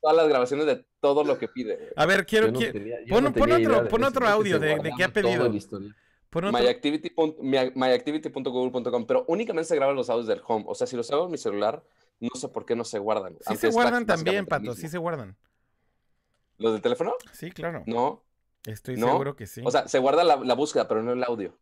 Todas 0.00 0.16
las 0.16 0.28
grabaciones 0.28 0.66
de 0.66 0.84
todo 1.00 1.22
lo 1.22 1.38
que 1.38 1.48
pide. 1.48 1.92
A 1.96 2.06
ver, 2.06 2.24
quiero... 2.26 2.50
No 2.50 2.58
quiero- 2.58 2.72
tenía- 2.72 2.98
yo 3.04 3.14
pon- 3.14 3.24
no 3.24 3.32
pon 3.32 3.48
tenía 3.50 3.68
otro- 3.68 3.82
de 3.84 3.90
pon 3.90 4.04
otro 4.04 4.20
que 4.22 4.32
audio 4.32 4.58
de- 4.58 4.92
qué 4.96 5.04
ha 5.04 5.08
pedido. 5.12 5.46
el 5.46 5.54
historial. 5.54 5.94
pon 6.30 6.44
otro- 6.46 6.58
myactivity 6.58 7.10
pun- 7.10 7.36
my- 7.40 7.72
myactivity.google.com, 7.74 9.06
pero 9.06 9.24
únicamente 9.28 9.68
se 9.68 9.76
graban 9.76 9.94
los 9.94 10.08
audios 10.10 10.26
del 10.26 10.42
home. 10.46 10.64
O 10.66 10.74
sea, 10.74 10.86
si 10.86 10.96
los 10.96 11.10
hago 11.10 11.26
en 11.26 11.30
mi 11.32 11.38
celular, 11.38 11.84
no 12.20 12.30
sé 12.34 12.48
por 12.48 12.64
qué 12.64 12.74
no 12.74 12.84
se 12.84 12.98
guardan. 12.98 13.36
Sí 13.46 13.56
se 13.56 13.68
guardan 13.70 14.06
también, 14.06 14.46
Pato, 14.46 14.74
sí 14.74 14.88
se 14.88 14.98
guardan. 14.98 15.36
¿Los 16.58 16.72
del 16.72 16.80
teléfono? 16.82 17.14
Sí, 17.32 17.50
claro. 17.50 17.82
No. 17.86 18.24
Estoy 18.66 18.96
¿No? 18.96 19.06
seguro 19.08 19.36
que 19.36 19.46
sí. 19.46 19.62
O 19.64 19.70
sea, 19.70 19.88
se 19.88 19.98
guarda 19.98 20.24
la, 20.24 20.36
la 20.36 20.54
búsqueda, 20.54 20.86
pero 20.88 21.02
no 21.02 21.12
el 21.12 21.22
audio. 21.24 21.56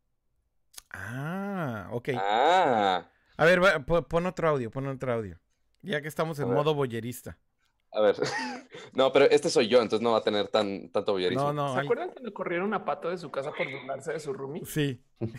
ah, 0.91 1.89
ok. 1.93 2.09
Ah. 2.17 3.07
A 3.37 3.45
ver, 3.45 3.63
va, 3.63 3.81
pon 3.81 4.27
otro 4.27 4.49
audio, 4.49 4.71
pon 4.71 4.87
otro 4.87 5.13
audio. 5.13 5.39
Ya 5.83 6.01
que 6.01 6.09
estamos 6.09 6.39
en 6.39 6.53
modo 6.53 6.75
boyerista. 6.75 7.37
A 7.93 8.01
ver. 8.01 8.17
no, 8.95 9.13
pero 9.13 9.27
este 9.27 9.51
soy 9.51 9.69
yo, 9.69 9.83
entonces 9.83 10.03
no 10.03 10.13
va 10.13 10.19
a 10.19 10.23
tener 10.23 10.49
tan, 10.49 10.89
tanto 10.91 11.13
boyerismo. 11.13 11.53
No, 11.53 11.53
no, 11.53 11.75
¿Se 11.75 11.81
hay- 11.81 11.85
acuerdan 11.87 12.11
cuando 12.11 12.33
corrieron 12.35 12.73
a 12.75 12.85
Pato 12.85 13.11
de 13.11 13.19
su 13.19 13.31
casa 13.31 13.53
por 13.53 13.71
burlarse 13.71 14.13
de 14.13 14.21
su 14.21 14.33
roomie? 14.33 14.65
Sí. 14.65 15.01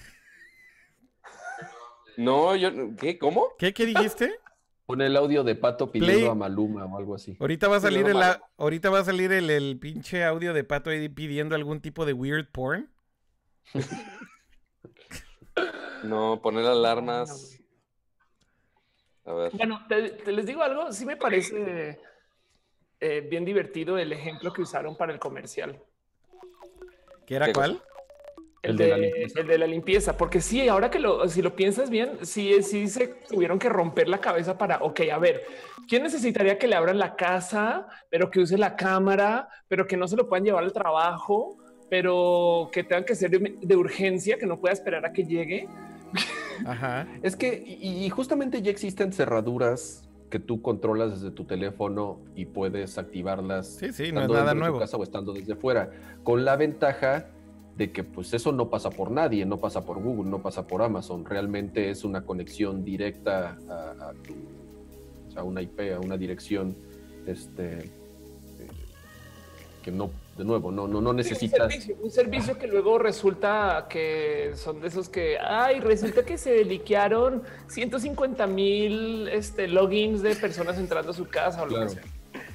No, 2.18 2.56
yo. 2.56 2.70
¿Qué? 2.98 3.18
¿Cómo? 3.20 3.50
¿Qué, 3.58 3.74
qué 3.74 3.86
dijiste? 3.86 4.40
Pon 4.86 5.02
el 5.02 5.16
audio 5.18 5.44
de 5.44 5.56
Pato 5.56 5.92
pidiendo 5.92 6.20
Play. 6.20 6.30
a 6.30 6.36
Maluma 6.36 6.86
o 6.86 6.98
algo 6.98 7.16
así. 7.16 7.36
Ahorita 7.40 7.68
va 7.68 7.78
a 7.78 7.80
salir 7.80 8.04
no, 8.04 8.12
el, 8.12 8.22
a- 8.22 8.42
ahorita 8.58 8.90
va 8.92 9.00
a 9.00 9.04
salir 9.04 9.32
el, 9.32 9.50
el 9.50 9.80
pinche 9.80 10.24
audio 10.24 10.54
de 10.54 10.64
Pato 10.64 10.92
ahí 10.92 11.10
pidiendo 11.10 11.56
algún 11.56 11.82
tipo 11.82 12.06
de 12.06 12.14
weird 12.14 12.48
porn. 12.52 12.90
No, 16.04 16.40
poner 16.42 16.66
alarmas. 16.66 17.60
A 19.26 19.34
ver. 19.34 19.52
Bueno, 19.54 19.84
te, 19.88 20.10
te 20.12 20.32
les 20.32 20.46
digo 20.46 20.62
algo, 20.62 20.92
sí 20.92 21.06
me 21.06 21.18
parece 21.18 22.00
eh, 23.00 23.22
bien 23.28 23.46
divertido 23.46 23.98
el 23.98 24.12
ejemplo 24.14 24.54
que 24.54 24.62
usaron 24.62 24.96
para 24.98 25.14
el 25.14 25.20
comercial. 25.20 25.82
¿Qué 27.26 27.36
era 27.36 27.48
¿Qué 27.48 27.54
cuál? 27.54 27.82
El 28.70 28.78
de, 28.78 28.86
de 28.86 28.90
la 28.90 28.98
limpieza. 28.98 29.40
el 29.40 29.48
de 29.48 29.58
la 29.58 29.68
limpieza, 29.68 30.18
porque 30.18 30.42
sí, 30.42 30.68
ahora 30.68 30.90
que 30.90 31.00
lo, 31.00 31.28
si 31.30 31.42
lo 31.42 31.56
piensas 31.56 31.90
bien, 31.90 32.20
sí, 32.24 32.62
sí 32.64 32.88
se 32.88 33.08
tuvieron 33.08 33.60
que 33.60 33.70
romper 33.70 34.08
la 34.10 34.20
cabeza 34.20 34.58
para, 34.58 34.78
ok, 34.78 35.02
a 35.12 35.18
ver, 35.20 35.44
¿quién 35.88 36.04
necesitaría 36.04 36.58
que 36.58 36.68
le 36.68 36.76
abran 36.76 36.98
la 36.98 37.16
casa, 37.16 37.88
pero 38.10 38.30
que 38.30 38.40
use 38.40 38.58
la 38.58 38.76
cámara, 38.76 39.48
pero 39.68 39.86
que 39.88 39.98
no 39.98 40.08
se 40.08 40.16
lo 40.16 40.28
puedan 40.28 40.46
llevar 40.46 40.64
al 40.64 40.74
trabajo, 40.74 41.58
pero 41.90 42.70
que 42.72 42.84
tengan 42.84 43.06
que 43.06 43.16
ser 43.16 43.32
de, 43.32 43.58
de 43.62 43.76
urgencia, 43.76 44.38
que 44.38 44.46
no 44.46 44.60
pueda 44.60 44.74
esperar 44.74 45.06
a 45.06 45.14
que 45.14 45.24
llegue? 45.24 45.68
Ajá. 46.66 47.08
Es 47.24 47.36
que, 47.36 47.64
y, 47.66 48.06
y 48.06 48.10
justamente 48.10 48.62
ya 48.62 48.72
existen 48.72 49.14
cerraduras 49.14 50.06
que 50.30 50.40
tú 50.40 50.62
controlas 50.62 51.22
desde 51.22 51.32
tu 51.34 51.46
teléfono 51.46 52.20
y 52.36 52.46
puedes 52.46 52.98
activarlas. 52.98 53.68
Sí, 53.68 53.94
sí, 53.94 54.12
no 54.12 54.22
es 54.22 54.30
nada 54.30 54.54
nuevo. 54.54 54.80
casa 54.80 54.98
o 54.98 55.04
estando 55.04 55.34
desde 55.34 55.56
fuera, 55.56 55.92
con 56.24 56.44
la 56.44 56.56
ventaja 56.56 57.28
de 57.78 57.92
que 57.92 58.04
pues 58.04 58.34
eso 58.34 58.52
no 58.52 58.70
pasa 58.70 58.90
por 58.90 59.12
nadie, 59.12 59.46
no 59.46 59.58
pasa 59.60 59.86
por 59.86 60.02
Google, 60.02 60.30
no 60.30 60.42
pasa 60.42 60.66
por 60.66 60.82
Amazon, 60.82 61.26
realmente 61.26 61.90
es 61.90 62.04
una 62.04 62.26
conexión 62.26 62.86
directa 62.86 63.58
a, 63.70 64.10
a 64.10 64.14
tu, 64.14 64.34
o 65.28 65.32
sea, 65.32 65.44
una 65.44 65.62
IP, 65.62 65.94
a 65.94 66.00
una 66.00 66.18
dirección, 66.18 66.76
este, 67.28 67.80
eh, 67.80 67.90
que 69.84 69.92
no, 69.92 70.10
de 70.38 70.46
nuevo, 70.46 70.72
no, 70.72 70.88
no, 70.88 71.02
no 71.02 71.12
Sí, 71.12 71.18
necesitas. 71.18 71.66
Un 71.66 71.72
servicio, 71.72 71.98
un 72.02 72.12
servicio 72.12 72.58
que 72.58 72.68
luego 72.68 72.98
resulta 72.98 73.88
que 73.90 74.54
son 74.56 74.80
de 74.80 74.88
esos 74.88 75.10
que, 75.10 75.38
ay, 75.40 75.82
resulta 75.82 76.24
que 76.24 76.38
se 76.38 76.64
liquearon 76.64 77.44
150 77.68 78.48
mil 78.48 79.28
este, 79.28 79.68
logins 79.68 80.22
de 80.22 80.36
personas 80.36 80.78
entrando 80.78 81.12
a 81.12 81.14
su 81.14 81.28
casa 81.28 81.64
o 81.64 81.66
lo 81.66 81.80
que 81.82 81.90
sea. 81.90 82.04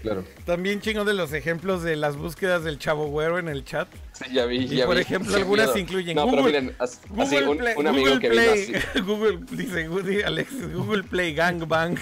Claro. 0.03 0.25
También 0.45 0.81
chingo 0.81 1.05
de 1.05 1.15
los 1.15 1.33
ejemplos 1.33 1.83
de 1.83 1.97
las 1.97 2.17
búsquedas 2.17 2.65
del 2.65 2.79
chavo 2.79 3.07
güero 3.09 3.39
en 3.39 3.49
el 3.49 3.65
chat. 3.65 3.89
Sí, 4.13 4.33
ya 4.33 4.47
vi, 4.47 4.59
Y 4.59 4.69
ya 4.77 4.87
por 4.87 4.97
vi. 4.97 5.03
ejemplo, 5.03 5.33
Qué 5.33 5.39
algunas 5.41 5.67
miedo. 5.69 5.79
incluyen 5.79 6.17
No, 6.17 6.25
pero 6.31 6.43
Google- 6.43 6.61
miren, 6.61 6.77
as- 6.79 7.01
así, 7.19 7.37
Google 7.37 7.49
un, 7.49 7.59
Play, 7.59 7.75
un 7.77 7.87
amigo 7.87 8.07
Google 8.07 8.21
que 8.21 8.29
vino 8.31 8.43
Play, 8.43 8.75
así. 8.75 9.01
Google, 9.03 9.39
dice, 9.51 10.25
Alexis, 10.25 10.73
Google 10.75 11.03
Play 11.05 11.35
Gangbang. 11.35 11.97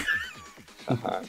Ajá. 0.86 1.20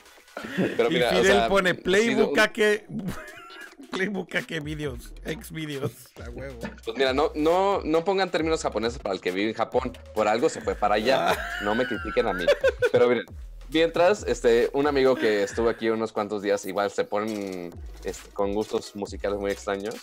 Pero 0.77 0.91
y 0.91 1.01
o 1.03 1.09
Fidel 1.09 1.25
sea, 1.25 1.47
pone 1.49 1.73
Play 1.75 2.03
sido 2.09 2.19
un- 2.23 2.25
Bucaque, 2.29 2.85
Play 3.91 4.07
Bucaque 4.07 4.59
videos, 4.59 5.13
ex 5.25 5.51
videos. 5.51 5.91
A 6.23 6.29
huevo. 6.29 6.59
Pues 6.85 6.95
mira, 6.97 7.11
no, 7.11 7.31
no, 7.35 7.81
no 7.83 8.03
pongan 8.05 8.29
términos 8.29 8.61
japoneses 8.61 8.99
para 8.99 9.15
el 9.15 9.21
que 9.21 9.31
vive 9.31 9.49
en 9.49 9.55
Japón. 9.55 9.97
Por 10.13 10.27
algo 10.27 10.47
se 10.47 10.61
fue 10.61 10.75
para 10.75 10.95
allá. 10.95 11.35
No 11.63 11.73
me 11.75 11.85
critiquen 11.87 12.27
a 12.27 12.33
mí. 12.33 12.45
Pero 12.91 13.09
miren, 13.09 13.25
mientras, 13.71 14.23
este, 14.23 14.69
un 14.73 14.87
amigo 14.87 15.15
que 15.15 15.43
estuvo 15.43 15.69
aquí 15.69 15.89
unos 15.89 16.11
cuantos 16.11 16.41
días, 16.41 16.65
igual 16.65 16.91
se 16.91 17.03
ponen 17.03 17.71
este, 18.03 18.29
con 18.31 18.53
gustos 18.53 18.95
musicales 18.95 19.39
muy 19.39 19.51
extraños. 19.51 19.95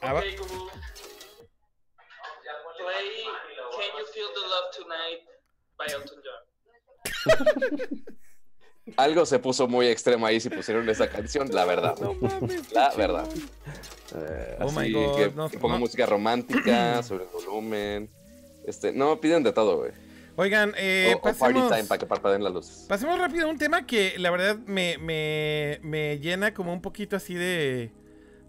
Ah, 0.00 0.14
Okay, 0.14 0.36
Google. 0.36 0.70
Play 2.78 3.24
Can 3.72 3.90
You 3.98 4.06
Feel 4.12 4.28
the 4.34 4.40
Love 4.40 4.70
Tonight 4.76 5.20
by 5.76 5.86
Elton 5.92 6.18
John. 6.24 8.04
Algo 8.96 9.26
se 9.26 9.38
puso 9.38 9.68
muy 9.68 9.86
extremo 9.88 10.24
ahí 10.26 10.40
si 10.40 10.48
pusieron 10.48 10.88
esa 10.88 11.08
canción, 11.10 11.48
la 11.52 11.64
verdad. 11.66 11.96
No 12.00 12.14
mames. 12.14 12.72
La 12.72 12.90
verdad. 12.94 13.28
Eh, 14.14 14.56
Oh 14.60 14.70
my 14.72 14.78
así 14.80 14.92
God, 14.92 15.16
que, 15.16 15.30
no- 15.32 15.50
que 15.50 15.58
ponga 15.58 15.74
no. 15.74 15.80
música 15.80 16.06
romántica, 16.06 17.02
sobre 17.02 17.24
el 17.24 17.30
volumen. 17.30 18.08
Este, 18.66 18.92
no, 18.92 19.20
piden 19.20 19.42
de 19.42 19.52
todo, 19.52 19.78
güey. 19.78 19.92
Oigan, 20.40 20.72
eh, 20.76 21.14
o, 21.14 21.18
o 21.18 21.20
party 21.20 21.38
pasemos, 21.40 21.68
time 21.70 21.84
para 21.84 21.98
que 21.98 22.06
parpadeen 22.06 22.44
las 22.44 22.52
luces. 22.52 22.86
pasemos 22.88 23.18
rápido 23.18 23.46
a 23.48 23.50
un 23.50 23.58
tema 23.58 23.86
que 23.86 24.14
la 24.18 24.30
verdad 24.30 24.56
me, 24.66 24.96
me, 24.98 25.80
me 25.82 26.20
llena 26.20 26.54
como 26.54 26.72
un 26.72 26.80
poquito 26.80 27.16
así 27.16 27.34
de, 27.34 27.90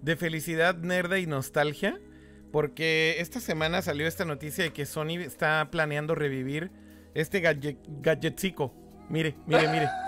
de 0.04 0.16
felicidad, 0.16 0.76
nerda 0.76 1.18
y 1.18 1.26
nostalgia. 1.26 2.00
Porque 2.52 3.16
esta 3.20 3.40
semana 3.40 3.82
salió 3.82 4.08
esta 4.08 4.24
noticia 4.26 4.64
de 4.64 4.74
que 4.74 4.86
Sony 4.86 5.18
está 5.20 5.68
planeando 5.72 6.14
revivir 6.16 6.72
este 7.14 7.42
gadget. 7.42 7.78
Mire, 9.10 9.36
mire, 9.48 9.68
mire. 9.68 9.88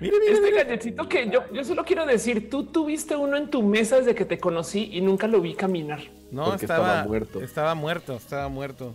Mire, 0.00 0.18
mire, 0.18 0.32
Este 0.32 0.50
mire. 0.50 0.64
galletito 0.64 1.08
que 1.08 1.30
yo, 1.30 1.44
yo 1.52 1.62
solo 1.64 1.84
quiero 1.84 2.04
decir, 2.04 2.50
tú 2.50 2.66
tuviste 2.66 3.14
uno 3.14 3.36
en 3.36 3.48
tu 3.48 3.62
mesa 3.62 3.96
desde 3.96 4.14
que 4.14 4.24
te 4.24 4.38
conocí 4.38 4.90
y 4.92 5.00
nunca 5.00 5.28
lo 5.28 5.40
vi 5.40 5.54
caminar. 5.54 6.00
No, 6.32 6.52
estaba, 6.54 6.88
estaba 6.88 7.04
muerto. 7.04 7.40
Estaba 7.40 7.74
muerto, 7.76 8.16
estaba 8.16 8.48
muerto. 8.48 8.94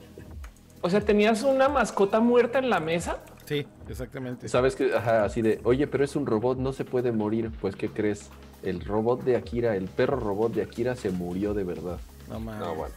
O 0.81 0.89
sea, 0.89 1.01
tenías 1.01 1.43
una 1.43 1.67
mascota 1.67 2.19
muerta 2.19 2.59
en 2.59 2.69
la 2.69 2.79
mesa. 2.79 3.19
Sí, 3.45 3.67
exactamente. 3.89 4.47
Sabes 4.47 4.75
que, 4.75 4.95
ajá, 4.95 5.25
así 5.25 5.41
de, 5.41 5.59
oye, 5.63 5.87
pero 5.87 6.03
es 6.03 6.15
un 6.15 6.25
robot, 6.25 6.57
no 6.57 6.71
se 6.71 6.85
puede 6.85 7.11
morir. 7.11 7.51
Pues, 7.59 7.75
¿qué 7.75 7.89
crees? 7.89 8.29
El 8.63 8.81
robot 8.81 9.23
de 9.23 9.35
Akira, 9.35 9.75
el 9.75 9.85
perro 9.85 10.19
robot 10.19 10.53
de 10.53 10.61
Akira 10.61 10.95
se 10.95 11.09
murió 11.09 11.53
de 11.53 11.63
verdad. 11.63 11.99
No 12.29 12.39
mames. 12.39 12.61
No, 12.61 12.75
bueno. 12.75 12.93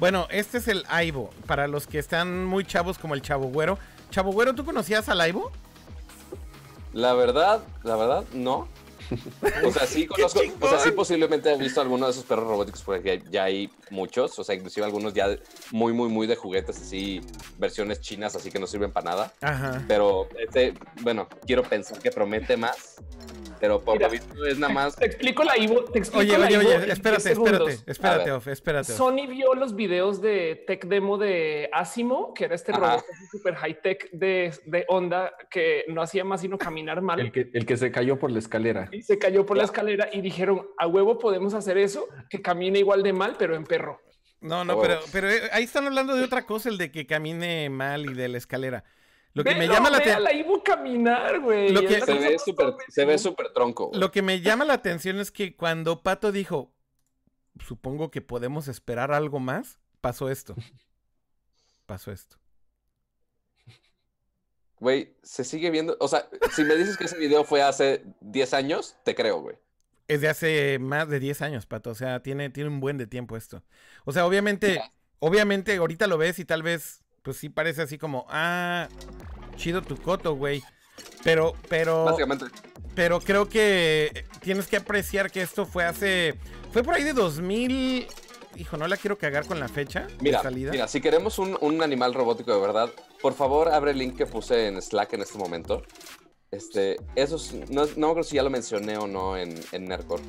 Bueno, 0.00 0.26
este 0.30 0.58
es 0.58 0.68
el 0.68 0.84
Aibo. 0.88 1.30
Para 1.46 1.68
los 1.68 1.86
que 1.86 1.98
están 1.98 2.44
muy 2.44 2.64
chavos 2.64 2.98
como 2.98 3.14
el 3.14 3.22
Chavo 3.22 3.46
Güero. 3.46 3.78
Chavo 4.10 4.32
Güero, 4.32 4.54
¿tú 4.54 4.64
conocías 4.64 5.08
al 5.08 5.20
Aibo? 5.20 5.52
La 6.92 7.14
verdad, 7.14 7.62
la 7.82 7.96
verdad, 7.96 8.24
no. 8.32 8.68
O 9.64 9.70
sea, 9.70 9.86
sí 9.86 10.06
conozco, 10.08 10.40
o 10.60 10.68
sea, 10.68 10.78
sí 10.78 10.90
posiblemente 10.92 11.52
he 11.52 11.56
visto 11.56 11.80
alguno 11.80 12.06
de 12.06 12.12
esos 12.12 12.24
perros 12.24 12.46
robóticos 12.46 12.82
porque 12.82 13.22
ya 13.30 13.44
hay 13.44 13.70
muchos, 13.90 14.38
o 14.38 14.44
sea, 14.44 14.54
inclusive 14.54 14.84
algunos 14.86 15.14
ya 15.14 15.36
muy, 15.70 15.92
muy, 15.92 16.08
muy 16.08 16.26
de 16.26 16.36
juguetes, 16.36 16.80
así, 16.80 17.20
versiones 17.58 18.00
chinas, 18.00 18.34
así 18.36 18.50
que 18.50 18.58
no 18.58 18.66
sirven 18.66 18.92
para 18.92 19.10
nada. 19.10 19.32
Ajá. 19.40 19.84
Pero, 19.88 20.28
este, 20.38 20.74
bueno, 21.02 21.28
quiero 21.46 21.62
pensar 21.62 21.98
que 21.98 22.10
promete 22.10 22.56
más. 22.56 22.96
Pero 23.64 23.80
por 23.80 23.94
Mira. 23.94 24.08
lo 24.08 24.12
visto 24.12 24.44
es 24.44 24.58
nada 24.58 24.74
más. 24.74 24.94
Te 24.96 25.06
explico 25.06 25.42
la 25.42 25.56
Ivo. 25.56 25.84
Te 25.84 25.98
explico 25.98 26.20
Oye, 26.20 26.36
la 26.38 26.46
oye, 26.46 26.54
Ivo 26.60 26.68
oye, 26.68 26.92
espérate, 26.92 27.22
10 27.22 27.22
segundos. 27.22 27.70
espérate, 27.70 27.90
espérate. 27.92 28.32
Off, 28.32 28.48
espérate. 28.48 28.92
Off. 28.92 28.98
Sony 28.98 29.26
vio 29.26 29.54
los 29.54 29.74
videos 29.74 30.20
de 30.20 30.62
tech 30.66 30.84
demo 30.84 31.16
de 31.16 31.70
Asimo, 31.72 32.34
que 32.34 32.44
era 32.44 32.54
este 32.54 32.72
Ajá. 32.72 32.80
robot 32.96 33.04
super 33.32 33.54
high 33.54 33.80
tech 33.80 34.10
de, 34.12 34.52
de 34.66 34.84
onda 34.88 35.32
que 35.50 35.84
no 35.88 36.02
hacía 36.02 36.24
más 36.24 36.42
sino 36.42 36.58
caminar 36.58 37.00
mal. 37.00 37.20
El 37.20 37.32
que, 37.32 37.48
el 37.54 37.64
que 37.64 37.78
se 37.78 37.90
cayó 37.90 38.18
por 38.18 38.30
la 38.30 38.38
escalera. 38.38 38.88
y 38.92 39.00
se 39.00 39.18
cayó 39.18 39.46
por 39.46 39.56
la 39.56 39.64
escalera 39.64 40.10
y 40.12 40.20
dijeron 40.20 40.66
a 40.76 40.86
huevo 40.86 41.18
podemos 41.18 41.54
hacer 41.54 41.78
eso 41.78 42.06
que 42.28 42.42
camine 42.42 42.80
igual 42.80 43.02
de 43.02 43.14
mal, 43.14 43.36
pero 43.38 43.56
en 43.56 43.64
perro. 43.64 43.98
No, 44.42 44.62
no, 44.62 44.74
Oh. 44.76 44.82
pero, 44.82 45.00
pero 45.10 45.30
eh, 45.30 45.40
ahí 45.52 45.64
están 45.64 45.86
hablando 45.86 46.14
de 46.14 46.22
otra 46.22 46.44
cosa, 46.44 46.68
el 46.68 46.76
de 46.76 46.90
que 46.90 47.06
camine 47.06 47.70
mal 47.70 48.04
y 48.04 48.12
de 48.12 48.28
la 48.28 48.36
escalera. 48.36 48.84
Lo 49.34 49.44
que 49.44 49.54
me 49.54 49.66
llama 49.66 49.90
la 49.90 49.98
atención. 49.98 50.60
caminar, 50.64 51.40
güey. 51.40 51.70
Lo 51.70 51.80
que- 51.82 52.00
Se 52.00 52.14
ve 52.14 52.38
súper, 52.38 52.66
tonta 52.70 52.84
se 52.88 53.04
ve 53.04 53.12
del 53.12 53.18
súper 53.18 53.52
tronco. 53.52 53.88
güey. 53.88 54.00
Lo 54.00 54.10
que 54.10 54.22
me 54.22 54.40
llama 54.40 54.64
la 54.64 54.74
atención 54.74 55.18
es 55.18 55.30
que 55.30 55.56
cuando 55.56 56.02
Pato 56.02 56.32
dijo, 56.32 56.72
supongo 57.66 58.10
que 58.10 58.22
podemos 58.22 58.68
esperar 58.68 59.12
algo 59.12 59.40
más, 59.40 59.78
pasó 60.00 60.30
esto. 60.30 60.54
Pasó 61.86 62.10
esto. 62.12 62.38
Güey, 64.80 65.16
se 65.22 65.44
sigue 65.44 65.70
viendo. 65.70 65.96
O 66.00 66.08
sea, 66.08 66.28
si 66.54 66.64
me 66.64 66.76
dices 66.76 66.96
que 66.96 67.04
ese 67.04 67.18
video 67.18 67.44
fue 67.44 67.62
hace 67.62 68.02
10 68.20 68.54
años, 68.54 68.96
te 69.04 69.14
creo, 69.14 69.40
güey. 69.40 69.56
Es 70.08 70.22
de 70.22 70.28
hace 70.28 70.78
más 70.78 71.08
de 71.10 71.20
10 71.20 71.42
años, 71.42 71.66
Pato. 71.66 71.90
O 71.90 71.94
sea, 71.94 72.22
tiene, 72.22 72.48
tiene 72.50 72.70
un 72.70 72.80
buen 72.80 72.96
de 72.96 73.06
tiempo 73.06 73.36
esto. 73.36 73.62
O 74.06 74.12
sea, 74.12 74.26
obviamente, 74.26 74.80
obviamente 75.18 75.76
ahorita 75.76 76.06
lo 76.06 76.16
ves 76.16 76.38
y 76.38 76.46
tal 76.46 76.62
vez, 76.62 77.03
pues 77.24 77.38
sí 77.38 77.48
parece 77.48 77.82
así 77.82 77.96
como, 77.98 78.26
ah, 78.28 78.86
chido 79.56 79.82
tu 79.82 79.96
coto, 79.96 80.34
güey. 80.36 80.62
Pero, 81.24 81.54
pero, 81.70 82.04
Básicamente. 82.04 82.44
pero 82.94 83.18
creo 83.18 83.48
que 83.48 84.26
tienes 84.40 84.66
que 84.68 84.76
apreciar 84.76 85.30
que 85.32 85.40
esto 85.40 85.64
fue 85.64 85.84
hace, 85.84 86.34
fue 86.70 86.82
por 86.84 86.94
ahí 86.94 87.02
de 87.02 87.14
2000. 87.14 88.06
Hijo, 88.56 88.76
no 88.76 88.86
la 88.86 88.96
quiero 88.96 89.18
cagar 89.18 89.46
con 89.46 89.58
la 89.58 89.66
fecha 89.68 90.06
Mira, 90.20 90.38
de 90.38 90.42
salida. 90.44 90.70
mira, 90.70 90.86
si 90.86 91.00
queremos 91.00 91.40
un, 91.40 91.56
un 91.60 91.82
animal 91.82 92.14
robótico 92.14 92.54
de 92.54 92.60
verdad, 92.60 92.88
por 93.20 93.32
favor 93.32 93.68
abre 93.68 93.90
el 93.92 93.98
link 93.98 94.16
que 94.16 94.26
puse 94.26 94.68
en 94.68 94.80
Slack 94.80 95.14
en 95.14 95.22
este 95.22 95.38
momento. 95.38 95.82
Este, 96.52 96.98
eso 97.16 97.34
es- 97.36 97.52
no, 97.70 97.84
no 97.86 98.06
me 98.06 98.06
acuerdo 98.10 98.22
si 98.22 98.36
ya 98.36 98.44
lo 98.44 98.50
mencioné 98.50 98.96
o 98.96 99.08
no 99.08 99.36
en, 99.36 99.58
en 99.72 99.86
Nerdcore, 99.86 100.22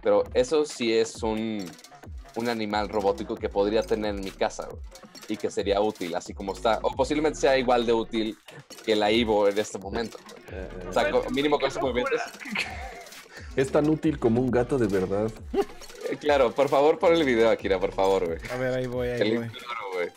pero 0.00 0.22
eso 0.34 0.64
sí 0.64 0.92
es 0.96 1.24
un, 1.24 1.64
un 2.36 2.48
animal 2.48 2.88
robótico 2.88 3.34
que 3.34 3.48
podría 3.48 3.82
tener 3.82 4.14
en 4.14 4.20
mi 4.20 4.30
casa 4.30 4.68
güey, 4.70 4.80
y 5.28 5.36
que 5.36 5.50
sería 5.50 5.80
útil, 5.80 6.14
así 6.14 6.34
como 6.34 6.52
está, 6.52 6.78
o 6.82 6.90
posiblemente 6.94 7.38
sea 7.38 7.56
igual 7.58 7.86
de 7.86 7.92
útil 7.92 8.36
que 8.84 8.94
la 8.96 9.10
Ivo 9.10 9.48
en 9.48 9.58
este 9.58 9.78
momento. 9.78 10.18
Eh, 10.50 10.68
O 10.88 10.92
sea, 10.92 11.10
co- 11.10 11.24
mínimo 11.30 11.58
con 11.58 11.68
esos 11.68 11.82
movimientos. 11.82 12.20
es 13.56 13.70
tan 13.70 13.88
útil 13.88 14.18
como 14.18 14.40
un 14.40 14.50
gato 14.50 14.78
de 14.78 14.86
verdad. 14.86 15.30
Eh, 15.54 16.16
Claro, 16.20 16.52
por 16.52 16.68
favor, 16.68 16.98
pon 16.98 17.14
el 17.14 17.24
video, 17.24 17.48
Akira, 17.50 17.78
por 17.80 17.92
favor, 17.92 18.26
güey. 18.26 18.38
A 18.52 18.56
ver, 18.56 18.74
ahí 18.74 18.86
voy, 18.86 19.08
ahí 19.08 19.20
El 19.20 19.38
voy. 19.38 19.48
claro, 19.48 19.80
güey. 19.94 20.08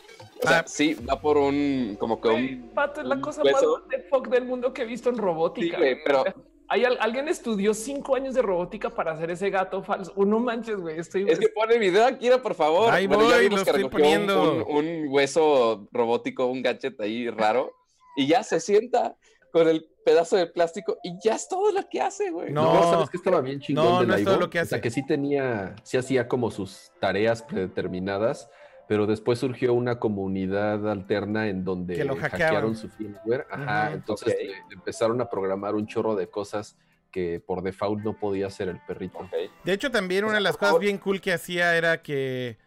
O 0.43 0.47
sea, 0.47 0.60
Ah. 0.60 0.64
sí, 0.68 0.93
va 0.95 1.20
por 1.22 1.38
un, 1.38 1.95
como 1.99 2.20
que 2.20 2.28
un... 2.28 2.72
Pato 2.76 3.01
es 3.01 3.08
la 3.08 3.22
cosa 3.22 3.43
más 3.43 3.53
hueso. 3.53 3.74
what 3.74 3.82
the 3.89 4.01
fuck 4.10 4.28
del 4.28 4.45
mundo 4.45 4.74
que 4.74 4.82
he 4.82 4.86
visto 4.86 5.10
en 5.10 5.18
robótica. 5.18 5.78
Sí, 5.78 5.82
güey, 5.82 6.03
pero- 6.03 6.24
Hay 6.68 6.84
al- 6.84 6.97
alguien 6.99 7.28
estudió 7.28 7.74
cinco 7.74 8.16
años 8.16 8.34
de 8.34 8.41
robótica 8.41 8.89
para 8.89 9.11
hacer 9.11 9.30
ese 9.32 9.49
gato 9.49 9.84
falso. 9.84 10.11
Oh, 10.16 10.26
no 10.26 10.39
manches, 10.39 10.78
güey. 10.78 10.97
Estoy 10.99 11.30
Es 11.30 11.39
que 11.39 11.49
pone 11.49 11.76
el 11.76 11.80
video, 11.80 12.05
Akira, 12.05 12.41
por 12.41 12.55
favor. 12.55 12.91
Ahí 12.91 13.05
Bueno, 13.07 13.30
ya 13.30 13.36
voy, 13.36 13.43
vimos 13.45 13.59
lo 13.59 13.63
que 13.66 13.70
estoy 13.72 13.84
un- 13.84 13.89
poniendo. 13.89 14.66
Un, 14.68 14.76
un 14.86 15.05
hueso 15.09 15.88
robótico, 15.91 16.47
un 16.47 16.61
gadget 16.63 16.99
ahí 17.01 17.30
raro, 17.30 17.72
y 18.18 18.28
ya 18.28 18.43
se 18.43 18.59
sienta 18.59 19.16
con 19.51 19.68
el 19.68 19.88
pedazo 20.03 20.36
de 20.38 20.47
plástico 20.47 20.97
y 21.03 21.18
ya 21.24 21.36
es 21.36 21.47
todo 21.47 21.72
lo 21.72 21.88
que 21.89 22.01
hace, 22.01 22.30
güey. 22.32 22.51
No. 22.51 22.74
No, 22.74 22.84
¿sabes 22.91 23.09
que 23.09 23.18
estaba 23.18 23.41
bien 23.41 23.59
chingón 23.59 23.86
no, 23.86 23.99
de 24.01 24.07
no 24.07 24.16
es 24.16 24.24
todo 24.24 24.38
lo 24.39 24.49
que 24.49 24.59
O 24.59 24.66
sea, 24.66 24.78
hace. 24.78 24.82
que 24.82 24.89
sí 24.91 25.05
tenía, 25.05 25.76
sí 25.84 25.97
hacía 25.97 26.28
como 26.28 26.51
sus 26.51 26.91
tareas 26.99 27.41
predeterminadas, 27.43 28.49
pero 28.88 29.08
después 29.08 29.40
surgió 29.40 29.74
una 29.74 30.00
comunidad 30.00 30.90
alterna 30.90 31.48
en 31.48 31.64
donde 31.64 31.96
Que 31.96 32.06
lo 32.06 32.16
hackearon 32.16 32.76
su 32.76 32.90
firmware. 32.90 33.48
Ajá, 33.50 33.94
entonces 33.94 34.36
le 34.38 34.56
empezaron 34.74 35.22
a 35.22 35.30
programar 35.30 35.76
un 35.76 35.88
chorro 35.88 36.16
de 36.16 36.28
cosas 36.28 36.76
que 37.12 37.40
por 37.40 37.62
default 37.62 38.04
no 38.04 38.14
podía 38.14 38.48
hacer 38.48 38.68
el 38.68 38.80
perrito. 38.86 39.30
De 39.64 39.74
hecho, 39.74 39.90
también 39.90 40.26
O 40.26 40.28
una 40.28 40.36
de 40.36 40.42
las 40.42 40.58
cosas 40.58 40.80
bien 40.80 40.98
cool 40.98 41.22
que 41.22 41.32
hacía 41.32 41.78
era 41.78 42.02
que 42.02 42.58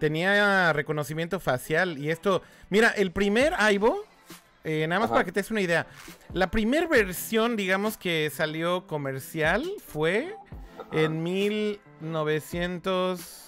tenía 0.00 0.72
reconocimiento 0.72 1.40
facial 1.40 1.98
y 1.98 2.10
esto, 2.10 2.40
mira, 2.70 2.88
el 2.90 3.10
primer 3.12 3.52
Aibo, 3.58 4.04
eh, 4.64 4.86
nada 4.88 5.00
más 5.00 5.08
Ajá. 5.08 5.14
para 5.16 5.24
que 5.24 5.32
te 5.32 5.40
des 5.40 5.50
una 5.50 5.60
idea, 5.60 5.86
la 6.32 6.50
primera 6.50 6.86
versión, 6.86 7.56
digamos, 7.56 7.98
que 7.98 8.30
salió 8.30 8.86
comercial 8.86 9.64
fue 9.86 10.34
en 10.92 11.22
1900, 11.22 13.47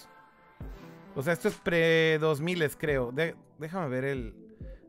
o 1.15 1.21
sea, 1.23 1.33
esto 1.33 1.47
es 1.47 1.55
pre 1.55 2.17
2000 2.19 2.69
creo. 2.77 3.11
De- 3.11 3.35
déjame 3.59 3.87
ver 3.89 4.05
el, 4.05 4.33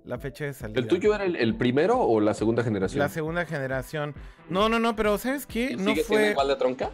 la 0.04 0.18
fecha 0.18 0.44
de 0.44 0.52
salida. 0.54 0.80
¿El 0.80 0.86
tuyo 0.88 1.14
era 1.14 1.24
el, 1.24 1.36
el 1.36 1.54
primero 1.56 1.98
o 1.98 2.20
la 2.20 2.34
segunda 2.34 2.62
generación? 2.62 2.98
La 3.00 3.08
segunda 3.08 3.44
generación. 3.46 4.14
No, 4.48 4.68
no, 4.68 4.78
no, 4.78 4.94
pero 4.96 5.18
¿sabes 5.18 5.46
qué? 5.46 5.72
¿Y 5.72 5.76
No 5.76 5.90
¿Sigue 5.90 6.04
siendo 6.04 6.06
fue. 6.24 6.30
igual 6.32 6.48
de 6.48 6.56
tronca? 6.56 6.90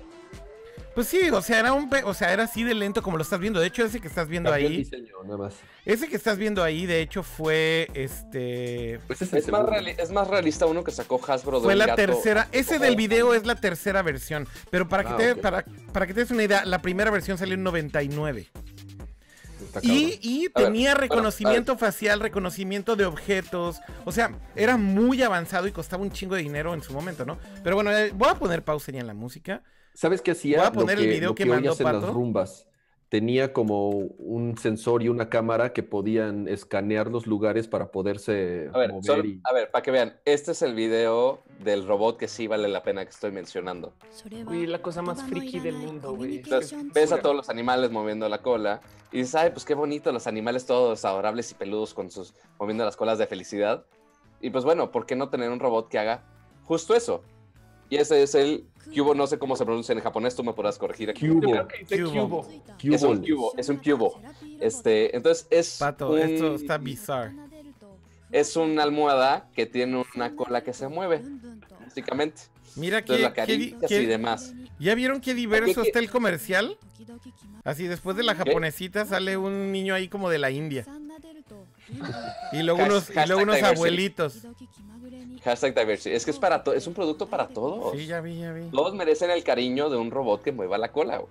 Pues 0.94 1.06
sí, 1.06 1.30
o 1.30 1.40
sea, 1.42 1.60
era 1.60 1.72
un 1.72 1.88
pe- 1.88 2.02
o 2.02 2.12
sea, 2.12 2.32
era 2.32 2.42
así 2.42 2.64
de 2.64 2.74
lento 2.74 3.02
como 3.02 3.16
lo 3.18 3.22
estás 3.22 3.38
viendo. 3.38 3.60
De 3.60 3.68
hecho, 3.68 3.84
ese 3.84 4.00
que 4.00 4.08
estás 4.08 4.26
viendo 4.26 4.50
Cambió 4.50 4.66
el 4.66 4.72
ahí, 4.72 4.78
diseño, 4.78 5.14
nada 5.22 5.36
más. 5.36 5.54
ese 5.84 6.08
que 6.08 6.16
estás 6.16 6.38
viendo 6.38 6.60
ahí, 6.64 6.86
de 6.86 7.00
hecho, 7.00 7.22
fue 7.22 7.88
este. 7.94 8.98
Pues 9.06 9.22
es, 9.22 9.32
el 9.32 9.38
Es 9.38 9.48
más, 9.48 9.64
reali- 9.64 9.94
es 9.96 10.10
más 10.10 10.26
realista 10.26 10.66
uno 10.66 10.82
que 10.82 10.90
sacó 10.90 11.20
Hasbro 11.24 11.60
de 11.60 11.64
Fue 11.66 11.76
la 11.76 11.86
gato 11.86 11.96
tercera. 11.96 12.48
Ese 12.50 12.80
del 12.80 12.96
video 12.96 13.32
es 13.32 13.46
la 13.46 13.54
tercera 13.54 14.02
versión. 14.02 14.48
Pero 14.70 14.88
para 14.88 15.04
que, 15.04 15.10
Ah, 15.12 15.16
te, 15.16 15.36
para, 15.36 15.64
para 15.92 16.06
que 16.08 16.14
te 16.14 16.20
des 16.20 16.32
una 16.32 16.42
idea, 16.42 16.64
la 16.64 16.82
primera 16.82 17.12
versión 17.12 17.38
salió 17.38 17.54
en 17.54 17.62
99. 17.62 18.46
Y, 19.82 20.18
y 20.22 20.48
A 20.54 20.62
ver, 20.62 20.72
tenía 20.72 20.90
bueno, 20.90 21.00
reconocimiento 21.02 21.76
facial, 21.78 22.20
reconocimiento 22.20 22.96
de 22.96 23.06
objetos. 23.06 23.80
O 24.04 24.12
sea, 24.12 24.38
era 24.54 24.76
muy 24.76 25.22
avanzado 25.22 25.66
y 25.66 25.72
costaba 25.72 26.02
un 26.02 26.10
chingo 26.12 26.34
de 26.34 26.42
dinero 26.42 26.74
en 26.74 26.82
su 26.82 26.92
momento, 26.92 27.24
¿no? 27.24 27.38
Pero 27.62 27.76
bueno, 27.76 27.90
eh, 27.92 28.12
voy 28.14 28.28
a 28.28 28.34
poner 28.34 28.64
pausa 28.64 28.92
ya 28.92 29.00
en 29.00 29.06
la 29.06 29.14
música. 29.14 29.62
¿Sabes 29.94 30.22
qué 30.22 30.32
hacía? 30.32 30.58
Voy 30.58 30.66
a 30.66 30.72
poner 30.72 30.98
Lo 30.98 31.04
el 31.04 31.06
video 31.08 31.30
lo 31.30 31.34
que 31.34 31.44
mandó 31.46 31.74
oías 31.74 31.80
en 31.80 31.92
las 31.92 32.06
Pato. 32.06 32.12
rumbas. 32.12 32.66
Tenía 33.08 33.54
como 33.54 33.88
un 33.88 34.58
sensor 34.58 35.02
y 35.02 35.08
una 35.08 35.30
cámara 35.30 35.72
que 35.72 35.82
podían 35.82 36.46
escanear 36.46 37.10
los 37.10 37.26
lugares 37.26 37.66
para 37.66 37.90
poderse 37.90 38.68
A 38.74 38.78
ver, 38.78 38.90
mover. 38.90 39.04
solo- 39.04 39.24
y... 39.24 39.40
a 39.44 39.52
ver, 39.54 39.70
para 39.70 39.82
que 39.82 39.90
vean, 39.90 40.20
este 40.26 40.52
es 40.52 40.60
el 40.60 40.74
video 40.74 41.40
del 41.64 41.86
robot 41.86 42.18
que 42.18 42.28
sí 42.28 42.46
vale 42.46 42.68
la 42.68 42.82
pena 42.82 43.02
que 43.04 43.10
estoy 43.10 43.32
mencionando. 43.32 43.94
Güey, 44.44 44.66
la 44.66 44.82
cosa 44.82 45.00
más 45.00 45.22
friki 45.22 45.58
del 45.58 45.76
mundo, 45.76 46.14
güey. 46.14 46.36
Entonces, 46.36 46.74
ves 46.92 47.10
a 47.12 47.22
todos 47.22 47.34
los 47.34 47.48
animales 47.48 47.90
moviendo 47.90 48.28
la 48.28 48.42
cola 48.42 48.82
y 49.10 49.18
dices, 49.18 49.34
ay, 49.36 49.50
pues 49.52 49.64
qué 49.64 49.72
bonito, 49.72 50.12
los 50.12 50.26
animales 50.26 50.66
todos 50.66 51.02
adorables 51.06 51.50
y 51.50 51.54
peludos 51.54 51.94
con 51.94 52.10
sus 52.10 52.34
moviendo 52.58 52.84
las 52.84 52.96
colas 52.96 53.16
de 53.18 53.26
felicidad. 53.26 53.86
Y 54.42 54.50
pues 54.50 54.64
bueno, 54.64 54.90
¿por 54.92 55.06
qué 55.06 55.16
no 55.16 55.30
tener 55.30 55.50
un 55.50 55.60
robot 55.60 55.88
que 55.88 55.98
haga 55.98 56.24
justo 56.64 56.94
eso? 56.94 57.22
Y 57.90 57.96
ese 57.96 58.22
es 58.22 58.34
el 58.34 58.64
cubo, 58.94 59.14
no 59.14 59.26
sé 59.26 59.38
cómo 59.38 59.56
se 59.56 59.64
pronuncia 59.64 59.92
en 59.92 60.00
japonés, 60.00 60.34
tú 60.34 60.44
me 60.44 60.52
podrás 60.52 60.78
corregir 60.78 61.10
aquí. 61.10 61.26
Yo 61.26 61.34
Cubo. 61.34 61.40
creo 61.52 61.68
que 61.68 61.78
dice 61.78 62.02
Cubo. 62.02 62.42
cubo. 62.42 62.48
Es 62.94 63.02
un 63.02 63.18
Cubo. 63.24 63.52
es 63.56 63.68
un 63.68 63.76
cubo. 63.78 64.20
Este, 64.60 65.16
entonces 65.16 65.46
es 65.50 65.76
Pato, 65.78 66.10
un- 66.10 66.18
esto 66.18 66.54
está 66.54 66.78
bizarro. 66.78 67.32
es 68.30 68.56
una 68.56 68.82
almohada 68.82 69.48
que 69.54 69.66
tiene 69.66 70.04
una 70.14 70.34
cola 70.34 70.62
que 70.62 70.72
se 70.74 70.88
mueve, 70.88 71.22
básicamente. 71.80 72.42
Mira 72.76 72.98
Entonces 72.98 73.16
que, 73.24 73.28
la 73.28 73.34
caricias 73.34 73.90
y 73.90 74.06
demás. 74.06 74.52
¿Ya 74.78 74.94
vieron 74.94 75.20
qué 75.20 75.34
diverso 75.34 75.82
¿Qué- 75.82 75.88
está 75.88 75.98
el 75.98 76.10
comercial? 76.10 76.76
Así 77.64 77.86
después 77.86 78.16
de 78.16 78.22
la 78.22 78.34
¿Qué? 78.34 78.44
japonesita 78.44 79.04
sale 79.04 79.36
un 79.36 79.72
niño 79.72 79.94
ahí 79.94 80.08
como 80.08 80.28
de 80.30 80.38
la 80.38 80.50
India. 80.50 80.84
Y 82.52 82.62
luego 82.62 82.82
unos, 82.84 83.10
y 83.10 83.14
luego 83.26 83.42
unos 83.42 83.56
diversity. 83.56 83.76
abuelitos. 83.76 84.46
Hashtag 85.44 85.74
diversity. 85.74 86.14
Es 86.14 86.24
que 86.24 86.30
es 86.32 86.38
para 86.38 86.62
to- 86.64 86.72
es 86.74 86.86
un 86.86 86.94
producto 86.94 87.26
para 87.26 87.48
todos. 87.48 87.92
Sí, 87.96 88.06
ya 88.06 88.20
vi, 88.20 88.38
ya 88.40 88.52
vi. 88.52 88.70
Todos 88.70 88.94
merecen 88.94 89.30
el 89.30 89.42
cariño 89.44 89.88
de 89.90 89.96
un 89.96 90.10
robot 90.10 90.42
que 90.42 90.52
mueva 90.52 90.78
la 90.78 90.90
cola. 90.92 91.18
güey. 91.18 91.30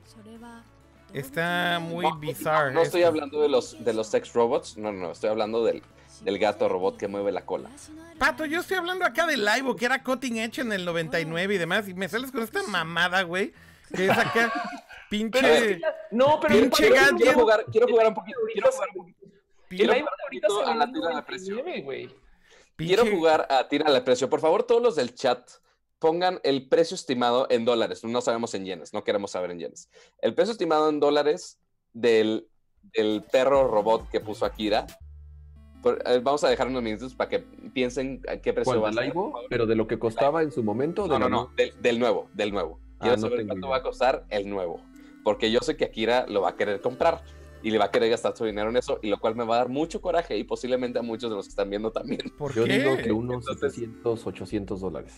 Está 1.13 1.79
muy 1.81 2.03
No, 2.05 2.17
bizarro. 2.17 2.71
No 2.71 2.81
estoy 2.81 3.01
esto. 3.01 3.09
hablando 3.09 3.41
de 3.41 3.49
los, 3.49 3.83
de 3.83 3.93
los 3.93 4.07
sex 4.07 4.33
robots, 4.33 4.77
no, 4.77 4.91
no, 4.91 5.11
estoy 5.11 5.29
hablando 5.29 5.63
del, 5.63 5.81
del 6.21 6.37
gato 6.37 6.67
robot 6.67 6.97
que 6.97 7.07
mueve 7.07 7.31
la 7.31 7.45
cola. 7.45 7.69
Pato, 8.19 8.45
yo 8.45 8.59
estoy 8.59 8.77
hablando 8.77 9.05
acá 9.05 9.25
del 9.25 9.45
live, 9.45 9.75
que 9.77 9.85
era 9.85 10.03
cutting 10.03 10.37
edge 10.37 10.59
en 10.59 10.73
el 10.73 10.83
99 10.85 11.55
y 11.55 11.57
demás. 11.57 11.87
Y 11.87 11.93
me 11.93 12.09
sales 12.09 12.31
con 12.31 12.43
esta 12.43 12.61
mamada, 12.63 13.21
güey. 13.23 13.53
Que 13.95 14.05
es 14.05 14.11
acá, 14.17 14.51
pinche. 15.09 15.39
Pero 15.39 15.47
es 15.53 15.63
que 15.63 15.79
ya- 15.79 15.95
no, 16.11 16.39
pero 16.41 16.55
Pinche 16.59 16.89
gadget. 16.89 17.15
Quiero 17.17 17.39
jugar, 17.39 17.65
quiero 17.71 17.87
jugar 17.87 18.07
un 18.07 18.13
poquito, 18.13 18.39
quiero 18.51 18.71
jugar 18.71 18.89
un 18.89 18.97
poquito, 18.97 19.17
El 19.69 19.77
quiero 19.77 19.93
jugar 19.93 20.03
un 20.03 20.07
ahorita 20.25 20.47
poquito 20.47 20.67
a 20.67 20.75
la 20.75 20.91
tira 20.91 21.15
de 21.15 21.21
precio. 21.23 21.55
99, 21.55 21.81
güey. 21.83 22.15
Pinche- 22.77 22.95
Quiero 22.95 23.15
jugar 23.17 23.47
a 23.49 23.67
tira 23.67 23.91
de 23.91 24.01
precio. 24.01 24.29
Por 24.29 24.39
favor, 24.39 24.63
todos 24.63 24.81
los 24.81 24.95
del 24.95 25.13
chat 25.15 25.49
pongan 25.99 26.39
el 26.43 26.67
precio 26.69 26.95
estimado 26.95 27.47
en 27.49 27.65
dólares. 27.65 28.03
No 28.03 28.21
sabemos 28.21 28.53
en 28.53 28.65
yenes, 28.65 28.93
no 28.93 29.03
queremos 29.03 29.31
saber 29.31 29.51
en 29.51 29.59
yenes. 29.59 29.89
El 30.21 30.33
precio 30.35 30.51
estimado 30.51 30.89
en 30.89 30.99
dólares 30.99 31.59
del, 31.93 32.47
del 32.93 33.23
perro 33.31 33.67
robot 33.67 34.07
que 34.09 34.19
puso 34.19 34.45
Akira. 34.45 34.85
Por- 35.81 36.01
eh, 36.05 36.19
vamos 36.23 36.43
a 36.43 36.49
dejar 36.49 36.67
unos 36.67 36.83
minutos 36.83 37.13
para 37.15 37.29
que 37.29 37.39
piensen 37.39 38.21
a 38.29 38.37
qué 38.37 38.53
precio 38.53 38.79
¿Cuál, 38.79 38.95
va 38.95 39.01
a 39.01 39.03
ser. 39.03 39.13
Pero 39.49 39.65
de 39.65 39.75
lo 39.75 39.87
que 39.87 39.97
costaba 39.99 40.41
en 40.43 40.51
su 40.51 40.63
momento. 40.63 41.07
No, 41.07 41.17
no, 41.19 41.29
no, 41.29 41.51
del, 41.55 41.73
del 41.81 41.99
nuevo, 41.99 42.29
del 42.33 42.51
nuevo. 42.51 42.79
Quiero 42.99 43.15
no 43.17 43.21
saber 43.23 43.45
cuánto 43.45 43.67
idea. 43.67 43.69
va 43.69 43.75
a 43.77 43.83
costar 43.83 44.25
el 44.29 44.49
nuevo. 44.49 44.81
Porque 45.23 45.51
yo 45.51 45.59
sé 45.61 45.75
que 45.77 45.85
Akira 45.85 46.25
lo 46.27 46.41
va 46.41 46.49
a 46.49 46.55
querer 46.55 46.79
comprar 46.81 47.21
y 47.63 47.71
le 47.71 47.77
va 47.77 47.85
a 47.85 47.91
querer 47.91 48.09
gastar 48.09 48.35
su 48.37 48.45
dinero 48.45 48.69
en 48.69 48.77
eso, 48.77 48.99
y 49.01 49.09
lo 49.09 49.19
cual 49.19 49.35
me 49.35 49.43
va 49.43 49.55
a 49.55 49.57
dar 49.59 49.69
mucho 49.69 50.01
coraje 50.01 50.37
y 50.37 50.43
posiblemente 50.43 50.99
a 50.99 51.01
muchos 51.01 51.29
de 51.29 51.35
los 51.35 51.45
que 51.45 51.49
están 51.49 51.69
viendo 51.69 51.91
también. 51.91 52.21
¿Por 52.37 52.53
Yo 52.53 52.65
qué? 52.65 52.79
digo 52.79 52.97
que 52.97 53.11
unos 53.11 53.45
Entonces- 53.47 53.73
700, 53.73 54.25
800 54.27 54.79
dólares. 54.81 55.13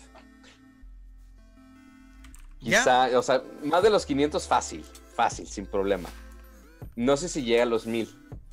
Ya. 2.62 2.80
Quizá, 2.80 3.18
o 3.18 3.22
sea, 3.24 3.42
más 3.64 3.84
de 3.84 3.90
los 3.90 4.06
500 4.06 4.48
fácil, 4.48 4.84
fácil, 5.16 5.48
sin 5.48 5.66
problema. 5.66 6.10
No 6.96 7.16
sé 7.18 7.30
si 7.30 7.44
llega 7.44 7.64
a 7.64 7.66
los 7.66 7.86
1000. 7.88 8.10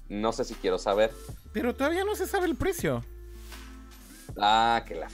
No 0.09 0.33
sé 0.33 0.45
si 0.45 0.55
quiero 0.55 0.79
saber. 0.79 1.13
Pero 1.53 1.75
todavía 1.75 2.05
no 2.05 2.15
se 2.15 2.27
sabe 2.29 2.47
el 2.47 2.55
precio. 2.55 3.05
Ah, 4.39 4.85
que 4.87 4.95
la. 4.95 5.09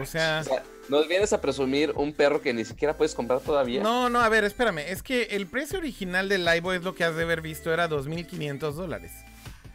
O 0.00 0.04
sea, 0.04 0.40
O 0.42 0.44
sea, 0.44 0.62
nos 0.88 1.08
vienes 1.08 1.32
a 1.32 1.40
presumir 1.40 1.92
un 1.96 2.12
perro 2.12 2.40
que 2.40 2.52
ni 2.52 2.64
siquiera 2.64 2.96
puedes 2.96 3.14
comprar 3.14 3.40
todavía. 3.40 3.82
no, 3.82 4.08
no, 4.08 4.20
a 4.20 4.28
ver, 4.28 4.44
espérame. 4.44 4.78
Es 4.78 5.02
que 5.02 5.24
el 5.30 5.46
precio 5.46 5.78
original 5.78 6.28
del 6.28 6.44
Laibo 6.44 6.72
es 6.72 6.82
lo 6.82 6.94
que 6.94 7.04
has 7.04 7.14
de 7.16 7.22
haber 7.22 7.40
visto, 7.40 7.72
era 7.72 7.88
2.500 7.88 8.72
dólares. 8.72 9.12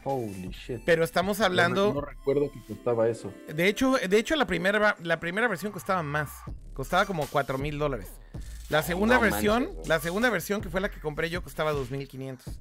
Holy 0.04 0.50
shit. 0.50 0.82
Pero 0.84 1.02
estamos 1.02 1.40
hablando... 1.40 1.88
No, 1.88 1.94
no 1.94 2.00
recuerdo 2.02 2.50
que 2.52 2.60
costaba 2.60 3.08
eso. 3.08 3.32
De 3.48 3.66
hecho, 3.68 3.92
de 3.92 4.18
hecho 4.18 4.36
la, 4.36 4.46
primera, 4.46 4.96
la 5.02 5.18
primera 5.18 5.48
versión 5.48 5.72
costaba 5.72 6.02
más. 6.02 6.30
Costaba 6.74 7.06
como 7.06 7.26
4 7.26 7.56
mil 7.56 7.78
dólares. 7.78 8.08
La 8.68 8.82
segunda 8.82 9.16
no 9.16 9.22
versión, 9.22 9.64
manches, 9.64 9.88
la 9.88 10.00
segunda 10.00 10.30
versión 10.30 10.60
que 10.60 10.68
fue 10.68 10.80
la 10.80 10.90
que 10.90 11.00
compré 11.00 11.30
yo 11.30 11.42
costaba 11.42 11.72
2500. 11.72 12.58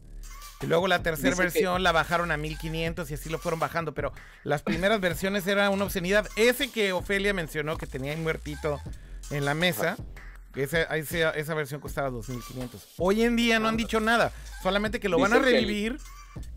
Y 0.64 0.68
luego 0.68 0.88
la 0.88 1.04
tercera 1.04 1.36
que- 1.36 1.42
versión 1.42 1.84
la 1.84 1.92
bajaron 1.92 2.32
a 2.32 2.38
1500 2.38 3.10
y 3.12 3.14
así 3.16 3.30
lo 3.30 3.38
fueron 3.40 3.60
bajando. 3.60 3.94
Pero 3.94 4.14
las 4.44 4.62
primeras 4.62 5.00
versiones 5.02 5.46
era 5.48 5.70
una 5.70 5.84
obscenidad. 5.86 6.28
Ese 6.36 6.72
que 6.72 6.94
Ofelia 6.94 7.34
mencionó 7.34 7.78
que 7.78 7.86
tenía 7.88 8.12
ahí 8.14 8.18
muertito 8.20 8.80
en 9.30 9.46
la 9.46 9.54
mesa, 9.54 9.98
esa, 10.56 10.82
esa, 10.84 11.32
esa 11.32 11.54
versión 11.54 11.82
costaba 11.82 12.10
2500. 12.10 12.88
Hoy 12.98 13.24
en 13.24 13.36
día 13.36 13.60
no 13.60 13.68
han 13.68 13.78
dicho 13.78 14.00
nada. 14.00 14.32
Solamente 14.62 15.00
que 15.00 15.10
lo 15.10 15.20
van 15.20 15.34
a 15.34 15.38
Dicen 15.38 15.52
que 15.52 15.58
el- 15.60 15.66
revivir. 15.66 15.98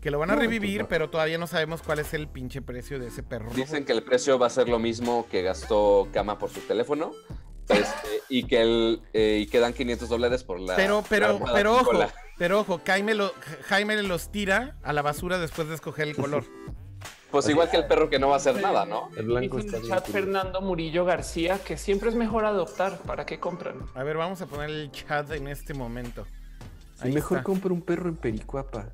Que 0.01 0.09
lo 0.09 0.17
van 0.17 0.31
a 0.31 0.33
pues 0.33 0.45
revivir, 0.47 0.85
pero 0.85 1.11
todavía 1.11 1.37
no 1.37 1.45
sabemos 1.45 1.83
cuál 1.83 1.99
es 1.99 2.11
el 2.15 2.27
pinche 2.27 2.63
precio 2.63 2.97
de 2.97 3.09
ese 3.09 3.21
perro. 3.21 3.51
Dicen 3.53 3.85
que 3.85 3.91
el 3.93 4.01
precio 4.01 4.39
va 4.39 4.47
a 4.47 4.49
ser 4.49 4.67
lo 4.69 4.79
mismo 4.79 5.27
que 5.29 5.43
gastó 5.43 6.09
Kama 6.11 6.39
por 6.39 6.49
su 6.49 6.61
teléfono. 6.61 7.11
Este, 7.69 8.21
y 8.29 8.43
que 8.43 8.61
el, 8.61 9.01
eh, 9.13 9.39
y 9.43 9.47
que 9.47 9.59
dan 9.59 9.73
500 9.73 10.09
dólares 10.09 10.43
por 10.43 10.59
la. 10.59 10.75
Pero, 10.75 11.03
pero, 11.09 11.39
pero 11.53 11.75
ojo, 11.75 11.85
cola. 11.85 12.13
pero 12.37 12.59
ojo, 12.61 12.81
Jaime, 12.85 13.13
lo- 13.15 13.33
Jaime 13.63 14.01
los 14.03 14.31
tira 14.31 14.77
a 14.83 14.93
la 14.93 15.01
basura 15.01 15.37
después 15.39 15.67
de 15.69 15.75
escoger 15.75 16.07
el 16.07 16.15
color. 16.15 16.43
Pues 17.31 17.49
igual 17.49 17.69
que 17.69 17.75
el 17.77 17.85
perro 17.87 18.09
que 18.09 18.19
no 18.19 18.29
va 18.29 18.35
a 18.35 18.37
hacer 18.37 18.61
nada, 18.61 18.85
¿no? 18.85 19.09
El 19.17 19.25
blanco 19.25 19.59
está 19.59 19.77
el 19.77 19.87
chat. 19.87 20.07
Fernando 20.07 20.61
Murillo 20.61 21.03
García 21.03 21.59
que 21.59 21.77
siempre 21.77 22.07
es 22.09 22.15
mejor 22.15 22.45
adoptar. 22.45 22.99
¿Para 22.99 23.25
qué 23.25 23.37
compran? 23.39 23.85
A 23.95 24.03
ver, 24.03 24.15
vamos 24.15 24.41
a 24.41 24.45
poner 24.47 24.69
el 24.69 24.89
chat 24.91 25.29
en 25.31 25.49
este 25.49 25.73
momento. 25.73 26.25
Sí, 26.95 27.01
Ahí 27.07 27.11
mejor 27.11 27.39
está. 27.39 27.43
compra 27.43 27.73
un 27.73 27.81
perro 27.81 28.07
en 28.09 28.15
Pericuapa. 28.15 28.87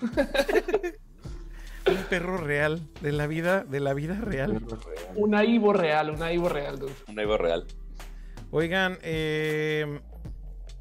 Un 1.86 1.96
perro 2.08 2.36
real, 2.38 2.80
de 3.00 3.12
la 3.12 3.26
vida, 3.26 3.64
de 3.64 3.80
la 3.80 3.94
vida 3.94 4.14
real. 4.20 4.52
Perro 4.60 4.80
real. 4.82 5.06
Una 5.16 5.44
Ivo 5.44 5.72
real, 5.72 6.10
una 6.10 6.32
Ivo 6.32 6.48
real, 6.48 6.78
dude. 6.78 6.92
Un 7.08 7.18
Evo 7.18 7.36
real. 7.36 7.66
Oigan, 8.50 8.98
eh... 9.02 10.00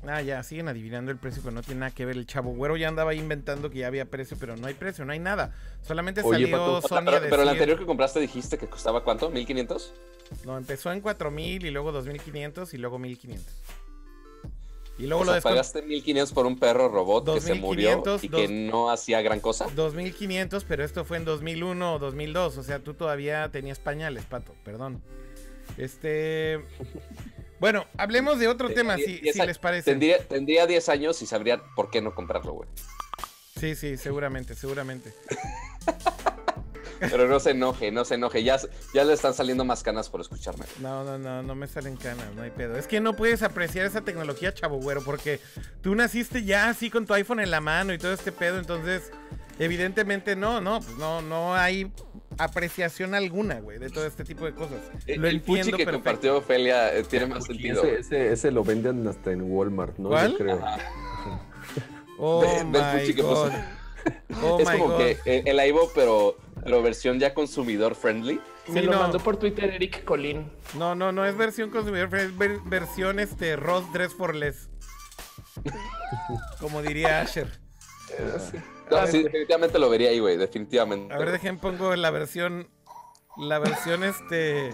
Ah, 0.07 0.21
ya, 0.21 0.41
siguen 0.41 0.67
adivinando 0.67 1.11
el 1.11 1.17
precio, 1.17 1.43
pero 1.43 1.53
no 1.53 1.61
tiene 1.61 1.81
nada 1.81 1.91
que 1.91 2.05
ver. 2.05 2.17
El 2.17 2.25
chavo 2.25 2.51
güero 2.55 2.75
ya 2.75 2.87
andaba 2.87 3.13
inventando 3.13 3.69
que 3.69 3.79
ya 3.79 3.87
había 3.87 4.05
precio, 4.05 4.35
pero 4.39 4.55
no 4.57 4.65
hay 4.65 4.73
precio, 4.73 5.05
no 5.05 5.11
hay 5.13 5.19
nada. 5.19 5.53
Solamente 5.83 6.21
Oye, 6.23 6.45
salió 6.49 6.81
Sony 6.81 6.97
a 6.97 7.05
pero, 7.05 7.05
pero 7.05 7.19
el 7.21 7.29
decir- 7.29 7.49
anterior 7.51 7.77
que 7.79 7.85
compraste 7.85 8.19
dijiste 8.19 8.57
que 8.57 8.67
costaba 8.67 9.03
cuánto? 9.03 9.31
¿1500? 9.31 9.91
No, 10.45 10.57
empezó 10.57 10.91
en 10.91 11.01
4000 11.01 11.65
y 11.65 11.69
luego 11.71 11.91
2500 11.91 12.73
y 12.73 12.77
luego 12.79 12.97
1500. 12.97 13.53
Y 15.01 15.07
luego 15.07 15.23
O 15.23 15.25
lo 15.25 15.31
sea, 15.31 15.39
descon- 15.41 15.43
pagaste 15.43 15.81
1500 15.81 16.31
por 16.33 16.45
un 16.45 16.59
perro 16.59 16.87
robot 16.87 17.33
que 17.33 17.41
se 17.41 17.55
murió 17.55 18.01
2500, 18.05 18.23
y 18.23 18.29
que 18.29 18.47
no 18.71 18.91
hacía 18.91 19.21
gran 19.21 19.39
cosa. 19.39 19.65
2500, 19.75 20.63
pero 20.63 20.83
esto 20.83 21.03
fue 21.05 21.17
en 21.17 21.25
2001 21.25 21.95
o 21.95 21.99
2002. 21.99 22.57
O 22.57 22.63
sea, 22.63 22.79
tú 22.79 22.93
todavía 22.93 23.49
tenías 23.51 23.79
pañales, 23.79 24.25
pato, 24.25 24.53
perdón. 24.63 25.01
Este. 25.77 26.59
Bueno, 27.59 27.85
hablemos 27.97 28.39
de 28.39 28.47
otro 28.47 28.69
Eh, 28.69 28.73
tema, 28.73 28.95
die- 28.95 29.05
si, 29.05 29.17
diez 29.21 29.35
si 29.35 29.41
a- 29.41 29.45
les 29.45 29.57
parece. 29.57 29.89
Tendría, 29.89 30.19
tendría 30.27 30.67
10 30.67 30.87
años 30.89 31.21
y 31.21 31.25
sabría 31.25 31.61
por 31.75 31.89
qué 31.89 32.01
no 32.01 32.13
comprarlo, 32.13 32.53
güey. 32.53 32.69
Sí, 33.59 33.75
sí, 33.75 33.97
seguramente, 33.97 34.53
seguramente. 34.55 35.13
Pero 37.09 37.27
no 37.27 37.39
se 37.39 37.51
enoje, 37.51 37.91
no 37.91 38.05
se 38.05 38.15
enoje. 38.15 38.43
Ya, 38.43 38.57
ya 38.93 39.03
le 39.03 39.13
están 39.13 39.33
saliendo 39.33 39.65
más 39.65 39.83
canas 39.83 40.07
por 40.09 40.21
escucharme. 40.21 40.65
No, 40.79 41.03
no, 41.03 41.17
no, 41.17 41.41
no 41.43 41.55
me 41.55 41.67
salen 41.67 41.97
canas, 41.97 42.27
no 42.35 42.43
hay 42.43 42.51
pedo. 42.51 42.77
Es 42.77 42.87
que 42.87 43.01
no 43.01 43.15
puedes 43.15 43.41
apreciar 43.43 43.85
esa 43.85 44.01
tecnología, 44.01 44.53
chavo 44.53 44.77
güero, 44.77 45.01
porque 45.03 45.39
tú 45.81 45.95
naciste 45.95 46.43
ya 46.43 46.69
así 46.69 46.89
con 46.89 47.05
tu 47.05 47.13
iPhone 47.13 47.39
en 47.39 47.51
la 47.51 47.59
mano 47.59 47.93
y 47.93 47.97
todo 47.97 48.13
este 48.13 48.31
pedo, 48.31 48.59
entonces, 48.59 49.11
evidentemente 49.59 50.35
no, 50.35 50.61
no, 50.61 50.79
pues 50.79 50.95
no, 50.97 51.21
no 51.21 51.55
hay 51.55 51.91
apreciación 52.37 53.13
alguna, 53.13 53.59
güey, 53.59 53.77
de 53.79 53.89
todo 53.89 54.05
este 54.05 54.23
tipo 54.23 54.45
de 54.45 54.53
cosas. 54.53 54.79
Eh, 55.07 55.17
Lo 55.17 55.27
el 55.27 55.41
Puchi 55.41 55.59
entiendo 55.61 55.77
que 55.77 55.85
perfecto. 55.85 55.91
compartió 56.03 56.37
Ofelia 56.37 56.95
eh, 56.95 57.03
tiene 57.03 57.25
más 57.25 57.43
sentido. 57.45 57.83
Ese, 57.83 57.99
ese, 57.99 58.31
ese 58.33 58.51
lo 58.51 58.63
venden 58.63 59.05
hasta 59.07 59.31
en 59.31 59.41
Walmart, 59.51 59.97
¿no? 59.97 60.09
¿Cuál? 60.09 60.31
Yo 60.31 60.37
creo. 60.37 60.61
Oh 62.17 62.41
De- 62.41 62.63
my 62.65 63.13
que. 63.13 63.21
Oh 63.23 64.59
es 64.59 64.67
my 64.67 64.77
como 64.77 64.87
god. 64.93 64.97
que 64.99 65.17
eh, 65.25 65.43
el 65.45 65.59
Aibo, 65.59 65.91
pero, 65.93 66.37
pero 66.63 66.81
versión 66.81 67.19
ya 67.19 67.33
consumidor 67.33 67.95
friendly. 67.95 68.39
Me 68.67 68.79
Sí, 68.81 68.85
lo 68.85 68.91
no. 68.93 68.99
mandó 68.99 69.19
por 69.19 69.37
Twitter 69.37 69.71
Eric 69.71 70.03
Colín. 70.05 70.51
No, 70.77 70.95
no, 70.95 71.11
no 71.11 71.25
es 71.25 71.35
versión 71.35 71.69
consumidor, 71.69 72.13
es 72.15 72.37
ver- 72.37 72.59
versión 72.65 73.19
este 73.19 73.55
Ross 73.55 73.91
Dress 73.93 74.13
for 74.13 74.35
Less. 74.35 74.69
Como 76.59 76.81
diría 76.81 77.21
Asher. 77.21 77.47
No, 78.89 79.07
sí, 79.07 79.23
definitivamente 79.23 79.79
lo 79.79 79.89
vería 79.89 80.09
ahí, 80.09 80.19
güey. 80.19 80.37
Definitivamente. 80.37 81.13
A 81.13 81.17
ver, 81.17 81.31
dejen 81.31 81.57
pongo 81.57 81.95
la 81.95 82.11
versión. 82.11 82.67
La 83.37 83.59
versión 83.59 84.03
este. 84.03 84.73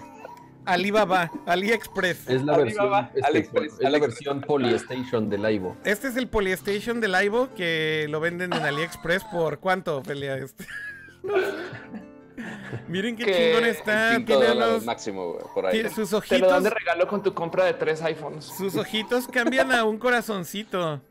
Alibaba, 0.65 1.31
AliExpress. 1.45 2.27
Es 2.27 2.43
la 2.43 2.55
Alibaba, 2.55 3.01
versión, 3.03 3.15
este, 3.15 3.27
AliExpress, 3.27 3.73
es 3.79 3.89
la 3.89 3.99
versión 3.99 4.41
Polystation 4.41 5.29
del 5.29 5.49
Ivo. 5.49 5.77
Este 5.85 6.09
es 6.09 6.17
el 6.17 6.27
Polystation 6.27 6.99
del 6.99 7.15
Ivo 7.23 7.53
que 7.55 8.05
lo 8.09 8.19
venden 8.19 8.51
en 8.51 8.63
AliExpress 8.63 9.23
por 9.25 9.59
cuánto, 9.59 9.97
Ophelia? 9.99 10.35
Este. 10.35 10.65
Miren 12.87 13.15
qué 13.15 13.25
Que 13.25 13.33
chingón 13.33 13.65
está. 13.65 14.15
5 14.15 14.25
Tiene 14.25 14.51
unos. 14.51 14.85
máximo, 14.85 15.33
güey, 15.33 15.45
por 15.53 15.65
ahí. 15.65 15.71
tiene 15.73 15.89
sus 15.89 16.09
Te 16.27 16.39
lo 16.39 16.47
dan 16.47 16.57
ojitos. 16.57 16.63
de 16.63 16.69
regalo 16.69 17.07
con 17.07 17.23
tu 17.23 17.33
compra 17.33 17.65
de 17.65 17.73
tres 17.73 18.01
iPhones. 18.01 18.45
Sus 18.45 18.75
ojitos 18.75 19.27
cambian 19.27 19.71
a 19.71 19.83
un 19.83 19.97
corazoncito. 19.97 21.01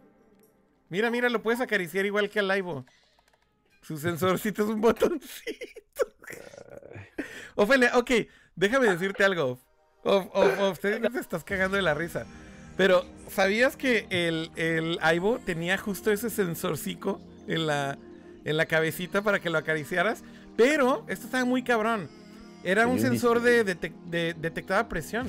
Mira, 0.88 1.10
mira, 1.10 1.28
lo 1.28 1.42
puedes 1.42 1.60
acariciar 1.60 2.06
igual 2.06 2.30
que 2.30 2.38
al 2.38 2.56
Ivo. 2.56 2.84
Su 3.82 3.96
sensorcito 3.98 4.62
es 4.62 4.68
un 4.68 4.80
botoncito. 4.80 6.06
Ofelia, 7.56 7.92
ok, 7.96 8.10
déjame 8.54 8.88
decirte 8.88 9.24
algo. 9.24 9.58
Of, 10.04 10.26
of, 10.32 10.60
of, 10.60 10.78
te 10.78 11.00
te 11.00 11.18
estás 11.18 11.42
cagando 11.42 11.76
de 11.76 11.82
la 11.82 11.94
risa. 11.94 12.26
Pero, 12.76 13.04
¿sabías 13.28 13.76
que 13.76 14.06
el, 14.10 14.50
el 14.56 14.98
Ivo 15.14 15.40
tenía 15.44 15.78
justo 15.78 16.12
ese 16.12 16.30
sensorcico 16.30 17.20
en 17.48 17.66
la, 17.66 17.98
en 18.46 18.56
la 18.56 18.64
cabecita 18.66 19.20
para 19.22 19.40
que 19.40 19.50
lo 19.50 19.58
acariciaras? 19.58 20.22
Pero, 20.56 21.04
esto 21.08 21.26
estaba 21.26 21.44
muy 21.44 21.62
cabrón. 21.62 22.08
Era 22.64 22.86
un 22.86 22.98
sensor 22.98 23.40
de, 23.42 23.62
dispositivo. 23.64 23.94
detec- 24.04 24.10
de 24.10 24.34
detectaba 24.40 24.88
presión. 24.88 25.26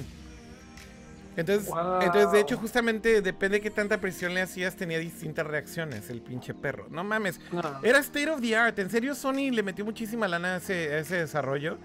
Entonces, 1.36 1.68
Wow. 1.70 2.02
entonces, 2.02 2.32
de 2.32 2.40
hecho, 2.40 2.58
justamente 2.58 3.22
depende 3.22 3.58
de 3.58 3.62
qué 3.62 3.70
tanta 3.70 4.00
presión 4.00 4.34
le 4.34 4.42
hacías, 4.42 4.76
tenía 4.76 4.98
distintas 4.98 5.46
reacciones 5.46 6.10
el 6.10 6.22
pinche 6.22 6.56
perro. 6.56 6.88
No 6.90 7.04
mames. 7.04 7.40
No. 7.52 7.62
Era 7.84 8.00
state 8.00 8.30
of 8.32 8.42
the 8.42 8.56
art. 8.56 8.80
En 8.80 8.90
serio, 8.90 9.14
Sony 9.14 9.52
le 9.52 9.62
metió 9.62 9.86
muchísima 9.86 10.28
lana 10.28 10.56
a 10.56 10.58
ese, 10.58 10.94
a 10.96 10.98
ese 11.00 11.18
desarrollo. 11.18 11.78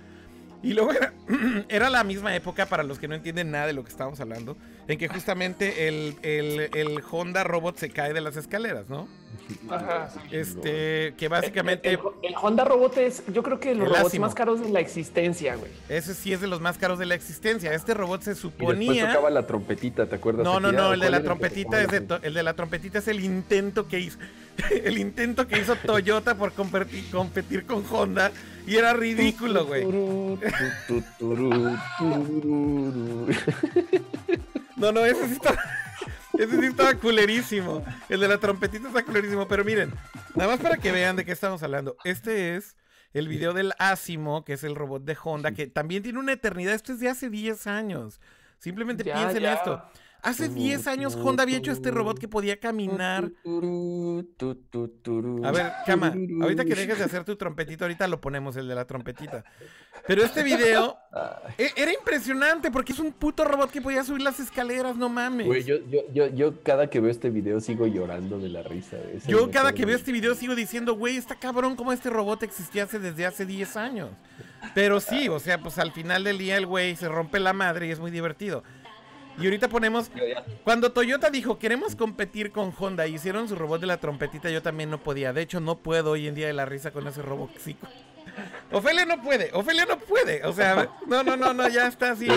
Y 0.62 0.72
luego 0.72 0.92
era, 0.92 1.12
era 1.68 1.90
la 1.90 2.02
misma 2.02 2.34
época, 2.34 2.64
para 2.64 2.82
los 2.82 2.98
que 2.98 3.08
no 3.08 3.14
entienden 3.14 3.50
nada 3.50 3.66
de 3.66 3.74
lo 3.74 3.84
que 3.84 3.90
estábamos 3.90 4.20
hablando, 4.20 4.56
en 4.88 4.98
que 4.98 5.08
justamente 5.08 5.88
el, 5.88 6.16
el- 6.22 6.70
el 6.74 7.02
Honda 7.10 7.44
Robot 7.44 7.76
se 7.76 7.90
cae 7.90 8.12
de 8.12 8.20
las 8.20 8.36
escaleras, 8.36 8.88
¿no? 8.88 9.06
Ajá. 9.70 10.10
Este, 10.30 11.14
que 11.16 11.28
básicamente, 11.28 11.88
El, 11.88 11.98
el- 12.22 12.30
el 12.30 12.34
Honda 12.40 12.64
Robot 12.64 12.98
es, 12.98 13.22
yo 13.32 13.42
creo 13.42 13.58
que 13.60 13.74
los 13.74 13.88
El 13.88 13.94
robots 13.94 14.18
más 14.18 14.34
caros 14.34 14.60
de 14.60 14.68
la 14.68 14.80
existencia, 14.80 15.56
güey. 15.56 15.70
ese 15.88 16.14
sí 16.14 16.32
es 16.32 16.40
de 16.40 16.46
los 16.46 16.60
más 16.60 16.78
caros 16.78 16.98
de 16.98 17.06
la 17.06 17.14
existencia. 17.14 17.72
Este 17.72 17.94
robot 17.94 18.22
se 18.22 18.30
Y 18.30 18.34
después 18.34 18.52
suponía... 18.52 19.08
tocaba 19.08 19.30
la 19.30 19.46
trompetita, 19.46 20.06
¿te 20.06 20.16
acuerdas? 20.16 20.44
No, 20.44 20.60
no, 20.60 20.70
no, 20.72 20.92
el 20.92 21.00
de 21.00 21.06
¿Cuál 21.06 21.12
la 21.12 21.22
trompetita 21.22 21.80
es 21.82 21.88
de 21.88 22.06
el 22.22 22.34
de 22.34 22.42
la 22.42 22.54
trompetita 22.54 22.98
es 22.98 23.08
el 23.08 23.20
intento 23.24 23.88
que 23.88 24.00
hizo 24.00 24.18
el 24.84 24.98
intento 24.98 25.46
que 25.48 25.58
hizo 25.58 25.76
Toyota 25.76 26.34
por 26.34 26.52
competir, 26.52 27.10
competir 27.10 27.64
con 27.64 27.84
Honda 27.90 28.30
y 28.66 28.76
era 28.76 28.92
ridículo, 28.92 29.64
güey. 29.64 29.82
No, 34.82 34.90
no, 34.90 35.04
ese 35.04 35.28
sí 35.28 35.34
estaba 35.34 35.56
ese 36.38 36.58
sí 36.60 36.66
estaba 36.66 36.94
culerísimo. 36.96 37.84
El 38.08 38.18
de 38.18 38.26
la 38.26 38.38
trompetita 38.38 38.88
está 38.88 39.04
culerísimo, 39.04 39.46
pero 39.46 39.64
miren, 39.64 39.92
nada 40.34 40.50
más 40.50 40.60
para 40.60 40.76
que 40.76 40.90
vean 40.90 41.14
de 41.14 41.24
qué 41.24 41.30
estamos 41.30 41.62
hablando. 41.62 41.96
Este 42.02 42.56
es 42.56 42.76
el 43.12 43.28
video 43.28 43.52
del 43.52 43.72
Asimo, 43.78 44.44
que 44.44 44.54
es 44.54 44.64
el 44.64 44.74
robot 44.74 45.04
de 45.04 45.16
Honda, 45.22 45.52
que 45.52 45.68
también 45.68 46.02
tiene 46.02 46.18
una 46.18 46.32
eternidad. 46.32 46.74
Esto 46.74 46.92
es 46.94 46.98
de 46.98 47.08
hace 47.08 47.30
10 47.30 47.68
años. 47.68 48.20
Simplemente 48.58 49.04
Ya, 49.04 49.14
piensen 49.14 49.42
ya. 49.44 49.54
esto. 49.54 49.84
Hace 50.22 50.48
10 50.48 50.86
años 50.86 51.16
Honda 51.16 51.42
había 51.42 51.58
hecho 51.58 51.72
este 51.72 51.90
robot 51.90 52.16
que 52.16 52.28
podía 52.28 52.60
caminar. 52.60 53.32
A 55.44 55.50
ver, 55.50 55.72
Cama, 55.84 56.14
ahorita 56.42 56.64
que 56.64 56.76
dejes 56.76 56.98
de 56.98 57.04
hacer 57.04 57.24
tu 57.24 57.34
trompetita, 57.34 57.84
ahorita 57.86 58.06
lo 58.06 58.20
ponemos, 58.20 58.56
el 58.56 58.68
de 58.68 58.74
la 58.76 58.84
trompetita. 58.86 59.44
Pero 60.06 60.22
este 60.22 60.42
video 60.44 60.96
e- 61.58 61.72
era 61.76 61.92
impresionante 61.92 62.70
porque 62.70 62.92
es 62.92 63.00
un 63.00 63.12
puto 63.12 63.44
robot 63.44 63.70
que 63.72 63.80
podía 63.82 64.04
subir 64.04 64.22
las 64.22 64.38
escaleras, 64.38 64.96
no 64.96 65.08
mames. 65.08 65.44
Güey, 65.46 65.64
yo, 65.64 65.76
yo, 65.90 66.00
yo, 66.12 66.28
yo 66.28 66.62
cada 66.62 66.88
que 66.88 67.00
veo 67.00 67.10
este 67.10 67.28
video 67.30 67.60
sigo 67.60 67.88
llorando 67.88 68.38
de 68.38 68.48
la 68.48 68.62
risa. 68.62 68.98
Es 69.12 69.26
Yo 69.26 69.50
cada 69.50 69.72
que 69.72 69.84
veo 69.84 69.96
este 69.96 70.12
video 70.12 70.36
sigo 70.36 70.54
diciendo, 70.54 70.94
güey, 70.94 71.16
está 71.16 71.34
cabrón 71.34 71.74
como 71.74 71.92
este 71.92 72.10
robot 72.10 72.44
existía 72.44 72.84
hace 72.84 73.00
desde 73.00 73.26
hace 73.26 73.44
10 73.44 73.76
años. 73.76 74.10
Pero 74.74 75.00
sí, 75.00 75.28
o 75.28 75.40
sea, 75.40 75.58
pues 75.58 75.78
al 75.78 75.90
final 75.90 76.22
del 76.22 76.38
día 76.38 76.56
el 76.56 76.66
güey 76.66 76.94
se 76.94 77.08
rompe 77.08 77.40
la 77.40 77.52
madre 77.52 77.88
y 77.88 77.90
es 77.90 77.98
muy 77.98 78.12
divertido. 78.12 78.62
Y 79.38 79.44
ahorita 79.44 79.68
ponemos, 79.68 80.10
cuando 80.64 80.92
Toyota 80.92 81.30
dijo, 81.30 81.58
queremos 81.58 81.96
competir 81.96 82.52
con 82.52 82.72
Honda 82.78 83.06
y 83.06 83.14
hicieron 83.14 83.48
su 83.48 83.56
robot 83.56 83.80
de 83.80 83.86
la 83.86 83.96
trompetita, 83.98 84.50
yo 84.50 84.62
también 84.62 84.90
no 84.90 84.98
podía. 85.02 85.32
De 85.32 85.42
hecho, 85.42 85.58
no 85.60 85.78
puedo 85.78 86.10
hoy 86.12 86.28
en 86.28 86.34
día 86.34 86.46
de 86.46 86.52
la 86.52 86.64
risa 86.66 86.90
con 86.90 87.06
ese 87.06 87.22
robot. 87.22 87.50
Sí. 87.58 87.76
Ofelia 88.70 89.04
no 89.04 89.20
puede, 89.20 89.50
Ofelia 89.52 89.84
no 89.84 89.98
puede. 89.98 90.42
O 90.46 90.52
sea, 90.54 90.88
no, 91.06 91.22
no, 91.22 91.36
no, 91.36 91.52
no, 91.52 91.68
ya 91.68 91.86
está 91.88 92.12
así. 92.12 92.26
Es 92.26 92.34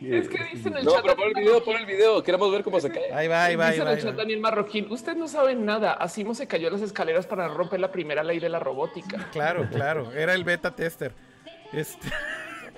que, 0.00 0.18
Es 0.18 0.28
que 0.28 0.44
dice 0.54 0.68
en 0.68 0.76
el 0.76 0.84
No, 0.84 0.92
chat. 0.92 1.02
pero 1.02 1.16
pon 1.16 1.28
el 1.28 1.34
video, 1.34 1.64
pon 1.64 1.76
el 1.76 1.86
video. 1.86 2.22
Queremos 2.22 2.52
ver 2.52 2.62
cómo 2.62 2.78
se 2.78 2.90
cae. 2.90 3.12
Ahí 3.12 3.26
va, 3.26 3.44
ahí 3.44 3.56
va, 3.56 3.66
ahí 3.66 3.72
Dice 3.72 3.84
va. 3.84 3.90
en 3.90 3.92
el 3.92 3.98
ahí 3.98 4.04
chat 4.04 4.12
va. 4.14 4.18
Daniel 4.18 4.40
Marroquín, 4.40 4.86
usted 4.92 5.16
no 5.16 5.26
sabe 5.26 5.56
nada. 5.56 5.94
Asimo 5.94 6.34
se 6.34 6.46
cayó 6.46 6.70
las 6.70 6.82
escaleras 6.82 7.26
para 7.26 7.48
romper 7.48 7.80
la 7.80 7.90
primera 7.90 8.22
ley 8.22 8.38
de 8.38 8.48
la 8.48 8.60
robótica. 8.60 9.28
Claro, 9.32 9.68
claro, 9.68 10.12
era 10.12 10.34
el 10.34 10.44
beta 10.44 10.74
tester. 10.76 11.12
Este, 11.72 12.08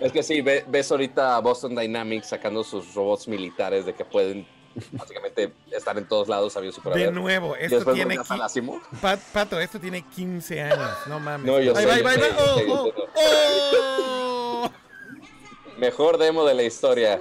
Es 0.01 0.12
que 0.12 0.22
sí, 0.22 0.40
ve- 0.40 0.64
ves 0.66 0.90
ahorita 0.90 1.36
a 1.36 1.40
Boston 1.40 1.74
Dynamics 1.77 2.28
sacando 2.28 2.64
sus 2.64 2.94
robots 2.94 3.28
militares 3.28 3.85
de 3.86 3.94
que 3.94 4.05
pueden 4.05 4.47
básicamente 4.93 5.52
estar 5.70 5.97
en 5.98 6.06
todos 6.09 6.28
lados, 6.28 6.52
sabios 6.55 6.78
y 6.78 6.81
por 6.81 6.94
de 6.94 7.10
nuevo, 7.12 7.55
esto 7.56 7.93
tiene. 7.93 8.16
Pat- 9.01 9.20
Pato, 9.32 9.60
esto 9.60 9.78
tiene 9.78 10.02
15 10.02 10.62
años, 10.62 10.90
no 11.06 11.20
mames. 11.20 11.47
No, 11.47 11.60
yo 11.60 11.74
yo 11.74 11.89
Oh, 12.39 12.93
oh. 13.16 14.70
Mejor 15.78 16.18
demo 16.18 16.44
de 16.44 16.55
la 16.55 16.62
historia. 16.62 17.20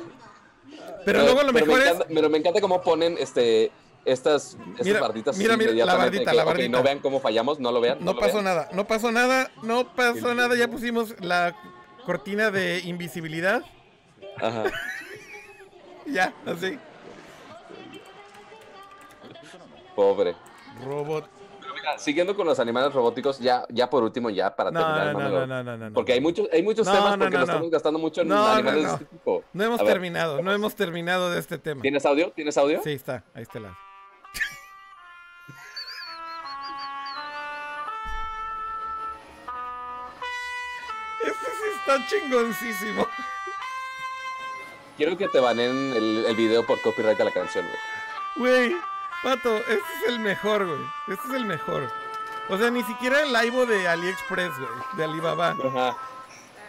Pero 1.06 1.24
luego 1.24 1.44
lo 1.44 1.54
pero 1.54 1.66
mejor 1.66 1.80
me 1.80 1.86
es. 1.86 1.92
encanta, 1.96 2.14
Pero 2.14 2.30
me 2.30 2.38
encanta 2.38 2.62
cómo 2.62 2.82
ponen 2.82 3.18
este 3.20 3.72
estas, 4.06 4.58
estas 4.72 4.86
Mira, 4.88 5.00
barditas 5.02 5.38
mira, 5.38 5.58
mira, 5.58 5.72
la 5.86 5.96
bardita, 5.96 6.32
que, 6.32 6.38
la 6.38 6.44
bardita. 6.44 6.78
no 6.78 6.84
vean 6.84 7.00
cómo 7.00 7.20
fallamos, 7.20 7.60
no 7.60 7.72
lo 7.72 7.80
vean. 7.82 7.98
No 8.00 8.14
lo 8.14 8.20
pasó 8.20 8.34
vean. 8.36 8.46
nada, 8.46 8.70
no 8.74 8.86
pasó 8.88 9.12
nada, 9.12 9.52
no 9.64 9.94
pasó 9.96 10.34
nada. 10.34 10.56
Ya 10.56 10.68
pusimos 10.68 11.16
la 11.22 11.56
cortina 12.10 12.50
de 12.50 12.80
invisibilidad. 12.86 13.64
Ajá. 14.38 14.64
Ya, 16.08 16.34
así. 16.44 16.80
Pobre. 19.96 20.36
Robot. 20.84 21.30
Pero 21.62 21.74
mira, 21.76 22.00
siguiendo 22.00 22.36
con 22.36 22.48
los 22.48 22.60
animales 22.60 22.92
robóticos, 22.94 23.38
ya, 23.38 23.64
ya 23.70 23.92
por 23.92 24.02
último, 24.02 24.32
ya 24.32 24.56
para 24.56 24.72
No, 24.72 24.80
terminar, 24.80 25.14
no, 25.14 25.46
no, 25.46 25.46
no, 25.46 25.64
no, 25.64 25.90
no. 25.90 25.94
Porque 25.94 26.14
hay 26.14 26.20
muchos, 26.20 26.50
hay 26.52 26.64
muchos 26.64 26.88
temas 26.88 27.16
porque 27.16 27.26
no, 27.26 27.30
lo 27.30 27.38
no. 27.38 27.44
estamos 27.44 27.70
gastando 27.70 28.00
mucho 28.00 28.22
en 28.22 28.32
animales 28.32 28.74
no. 28.74 28.88
de 28.88 28.94
este 28.96 29.06
tipo. 29.06 29.44
No 29.54 29.64
hemos 29.64 29.86
terminado, 29.86 30.42
no 30.42 30.52
hemos 30.52 30.74
terminado 30.74 31.30
de 31.30 31.38
este 31.38 31.60
tema. 31.60 31.84
¿Tienes 31.84 32.04
audio? 32.08 32.32
¿Tienes 32.32 32.58
audio? 32.58 32.82
Sí, 32.84 32.94
está, 32.94 33.24
ahí 33.36 33.44
está 33.44 33.60
la. 33.60 33.78
Está 41.80 42.06
chingoncísimo. 42.08 43.08
Quiero 44.98 45.18
que 45.18 45.28
te 45.30 45.40
baneen 45.40 45.94
el, 45.96 46.26
el 46.28 46.36
video 46.36 46.66
por 46.66 46.82
copyright 46.82 47.20
a 47.20 47.24
la 47.24 47.32
canción, 47.32 47.66
güey. 47.66 47.80
Güey, 48.36 48.78
Pato, 49.24 49.58
este 49.58 49.74
es 49.74 50.10
el 50.10 50.20
mejor, 50.20 50.66
güey. 50.66 50.82
Este 51.08 51.28
es 51.28 51.34
el 51.34 51.46
mejor. 51.46 51.92
O 52.50 52.58
sea, 52.58 52.70
ni 52.72 52.84
siquiera 52.84 53.22
el 53.22 53.32
live 53.32 53.66
de 53.66 53.88
AliExpress, 53.88 54.58
güey, 54.58 54.70
de 54.98 55.04
Alibaba. 55.04 55.56
Ajá. 55.64 55.98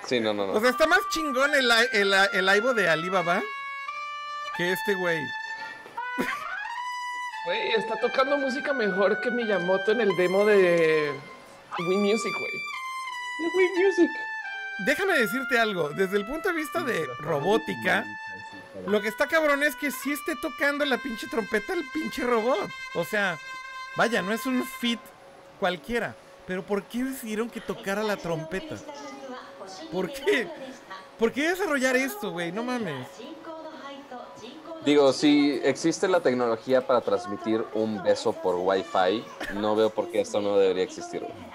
Sí, 0.06 0.20
no, 0.20 0.32
no, 0.32 0.46
no. 0.46 0.52
O 0.52 0.60
sea, 0.60 0.70
está 0.70 0.86
más 0.86 1.00
chingón 1.10 1.54
el, 1.54 1.70
el, 1.92 2.12
el 2.32 2.46
live 2.46 2.74
de 2.74 2.88
Alibaba 2.88 3.42
que 4.56 4.72
este 4.72 4.94
güey. 4.94 5.18
Güey, 7.46 7.72
está 7.72 7.96
tocando 8.00 8.36
música 8.36 8.72
mejor 8.72 9.20
que 9.20 9.30
Miyamoto 9.30 9.92
en 9.92 10.02
el 10.02 10.14
demo 10.16 10.44
de 10.44 11.18
Wii 11.78 11.96
Music, 11.98 12.32
güey. 12.38 12.52
Wii 13.56 13.84
Music. 13.84 14.10
Déjame 14.84 15.18
decirte 15.18 15.58
algo, 15.58 15.90
desde 15.90 16.16
el 16.16 16.26
punto 16.26 16.48
de 16.48 16.54
vista 16.54 16.82
de 16.82 17.06
robótica, 17.18 18.04
lo 18.86 19.00
que 19.00 19.08
está 19.08 19.26
cabrón 19.26 19.62
es 19.62 19.76
que 19.76 19.90
sí 19.90 20.12
esté 20.12 20.36
tocando 20.36 20.84
la 20.84 20.96
pinche 20.98 21.26
trompeta 21.26 21.74
el 21.74 21.84
pinche 21.92 22.24
robot. 22.24 22.70
O 22.94 23.04
sea, 23.04 23.38
vaya, 23.96 24.22
no 24.22 24.32
es 24.32 24.46
un 24.46 24.64
fit 24.64 25.00
cualquiera. 25.58 26.14
Pero 26.46 26.64
¿por 26.64 26.82
qué 26.84 27.04
decidieron 27.04 27.50
que 27.50 27.60
tocara 27.60 28.02
la 28.02 28.16
trompeta? 28.16 28.76
¿Por 29.92 30.10
qué? 30.12 30.48
¿Por 31.18 31.32
qué 31.32 31.50
desarrollar 31.50 31.96
esto, 31.96 32.30
güey? 32.30 32.50
No 32.50 32.64
mames. 32.64 33.06
Digo, 34.84 35.12
si 35.12 35.60
existe 35.62 36.08
la 36.08 36.20
tecnología 36.20 36.86
para 36.86 37.02
transmitir 37.02 37.62
un 37.74 38.02
beso 38.02 38.32
por 38.32 38.56
Wi-Fi, 38.56 39.24
no 39.54 39.76
veo 39.76 39.90
por 39.90 40.10
qué 40.10 40.22
esto 40.22 40.40
no 40.40 40.56
debería 40.56 40.84
existir. 40.84 41.20
güey. 41.20 41.49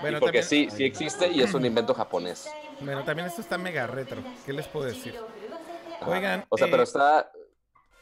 Bueno, 0.00 0.18
y 0.18 0.20
porque 0.20 0.40
también- 0.42 0.70
sí, 0.70 0.76
sí 0.76 0.84
existe 0.84 1.28
y 1.28 1.42
es 1.42 1.52
un 1.54 1.64
invento 1.64 1.94
japonés. 1.94 2.48
Bueno, 2.80 3.04
también 3.04 3.28
esto 3.28 3.40
está 3.40 3.58
mega 3.58 3.86
retro. 3.86 4.22
¿Qué 4.46 4.52
les 4.52 4.66
puedo 4.66 4.86
decir? 4.86 5.14
Ajá. 6.00 6.10
Oigan, 6.10 6.44
O 6.48 6.56
sea, 6.56 6.66
eh, 6.66 6.70
pero 6.70 6.82
está. 6.82 7.30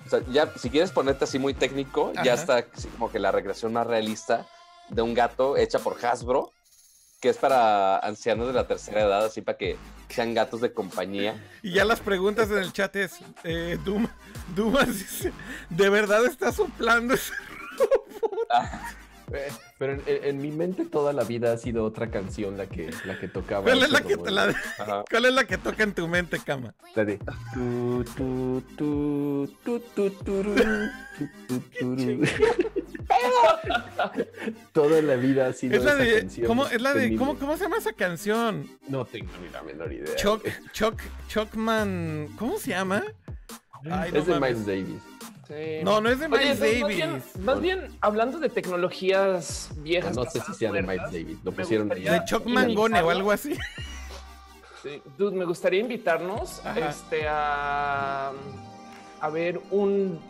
O 0.07 0.09
sea, 0.09 0.21
ya, 0.31 0.53
si 0.57 0.71
quieres 0.71 0.93
ponerte 0.93 1.25
así 1.25 1.39
muy 1.41 1.55
técnico, 1.55 2.13
ya 2.15 2.21
Ajá. 2.21 2.35
está 2.35 2.65
así 2.75 2.87
como 2.89 3.11
que 3.11 3.19
la 3.19 3.33
recreación 3.33 3.73
más 3.73 3.87
realista 3.87 4.47
de 4.89 5.03
un 5.03 5.13
gato 5.13 5.57
hecha 5.57 5.81
por 5.81 6.03
Hasbro, 6.05 6.53
que 7.21 7.29
es 7.31 7.37
para 7.37 7.99
ancianos 7.99 8.47
de 8.47 8.53
la 8.53 8.69
tercera 8.69 9.01
edad, 9.03 9.25
así 9.25 9.43
para 9.43 9.59
que 9.59 9.77
sean 10.09 10.35
gatos 10.35 10.61
de 10.61 10.73
compañía. 10.73 11.35
Y 11.63 11.73
ya 11.73 11.85
las 11.85 11.99
preguntas 11.99 12.49
en 12.51 12.59
el 12.59 12.73
chat 12.73 12.95
es, 12.95 13.19
eh, 13.43 13.77
Dumas 14.55 14.87
dice, 14.87 15.33
¿de 15.69 15.89
verdad 15.91 16.25
está 16.25 16.53
soplando 16.53 17.15
ese 17.15 17.33
Eh, 19.33 19.49
Pero 19.79 19.93
en, 19.95 20.03
en- 20.07 20.25
en 20.25 20.41
mi 20.41 20.51
mente 20.51 20.85
toda 20.87 21.13
la 21.13 21.25
vida 21.25 21.53
ha 21.53 21.57
sido 21.59 21.85
otra 21.85 22.11
canción 22.11 22.57
la 22.57 22.67
que, 22.67 22.91
la 23.05 23.19
que 23.21 23.29
tocaba. 23.29 23.63
¿Cuál 23.65 23.83
es 23.83 23.91
la 23.91 24.01
que, 24.01 24.15
robot. 24.15 24.31
la. 24.31 24.55
¿Cuál 25.11 25.25
es 25.27 25.33
la 25.35 25.45
que 25.45 25.59
toca 25.59 25.83
en 25.83 25.93
tu 25.93 26.09
mente, 26.09 26.39
cama? 26.39 26.75
La 26.95 27.05
de 27.05 27.19
tu, 27.55 28.05
tu, 28.17 28.63
tu, 28.77 29.55
tu, 29.65 29.81
tu, 29.81 30.11
turu, 30.11 30.55
tu, 30.57 31.29
tu, 31.47 31.61
turu. 31.79 32.25
Toda 34.73 35.03
la 35.03 35.17
vida 35.17 35.49
ha 35.49 35.53
sido 35.53 35.77
Es 35.77 35.85
la 35.85 35.93
esa 35.95 36.03
de, 36.03 36.19
canción 36.21 36.47
¿cómo, 36.47 36.67
es 36.67 36.81
la 36.81 36.95
de, 36.95 37.17
¿cómo. 37.17 37.39
¿cómo 37.39 37.57
se 37.57 37.65
llama 37.65 37.79
esa 37.79 37.93
canción? 37.93 38.69
No 38.89 39.05
tengo 39.05 39.31
ni 39.43 39.49
la 39.51 39.63
menor 39.63 39.93
idea. 39.93 40.15
Chuck, 40.17 40.45
Chuck, 40.73 41.01
Chuckman, 41.29 42.29
¿cómo 42.39 42.59
se 42.59 42.71
llama? 42.71 43.03
Ay, 43.91 44.11
no 44.13 44.19
es 44.19 44.27
de 44.27 44.33
mames. 44.35 44.59
Miles 44.59 44.67
Davis. 44.67 45.03
Sí. 45.49 45.81
No, 45.83 46.01
no 46.03 46.11
es 46.11 46.19
de 46.21 46.27
Oye, 46.27 46.39
Miles 46.55 46.61
no, 46.61 46.65
más 46.67 46.81
Davis. 46.83 46.97
bien- 46.97 47.23
Más 47.45 47.61
bien, 47.61 47.89
hablando 48.03 48.39
de 48.39 48.49
tecnologías 48.51 49.71
viejas. 49.79 50.15
No 50.15 50.25
sé 50.27 50.41
si 50.41 50.53
sea 50.55 50.71
de 50.73 50.83
Miles 50.83 51.11
Davis. 51.11 51.39
Lo 51.43 51.53
pusieron. 51.53 51.89
De 51.89 52.21
Chuck 52.27 52.45
Mangone 52.47 53.01
o 53.01 53.11
algo 53.11 53.33
así. 53.33 53.55
Sí. 54.83 55.03
Dude, 55.17 55.37
me 55.37 55.45
gustaría 55.45 55.81
invitarnos 55.81 56.61
Ajá. 56.65 56.89
este, 56.91 57.27
a, 57.29 58.33
a 59.21 59.29
ver 59.31 59.61
un. 59.71 60.21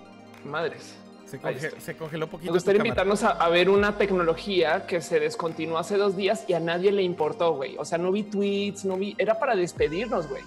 Madres. 0.45 0.95
Se, 1.27 1.39
conge- 1.39 1.97
congeló 1.99 2.27
poquito. 2.29 2.51
Me 2.53 2.57
gustaría 2.57 2.79
invitarnos 2.79 3.23
a, 3.23 3.31
a 3.33 3.49
ver 3.51 3.69
una 3.69 3.99
tecnología 3.99 4.87
que 4.87 5.03
se 5.03 5.21
descontinuó 5.21 5.77
hace 5.77 5.99
dos 5.99 6.17
días 6.17 6.45
y 6.49 6.55
a 6.55 6.61
nadie 6.61 6.91
le 6.91 7.03
importó, 7.03 7.53
güey. 7.55 7.77
O 7.77 7.85
sea, 7.85 7.99
no 7.99 8.11
vi 8.11 8.23
tweets, 8.23 8.87
no 8.87 8.97
vi. 8.97 9.15
Era 9.19 9.39
para 9.39 9.55
despedirnos, 9.55 10.27
güey. 10.29 10.43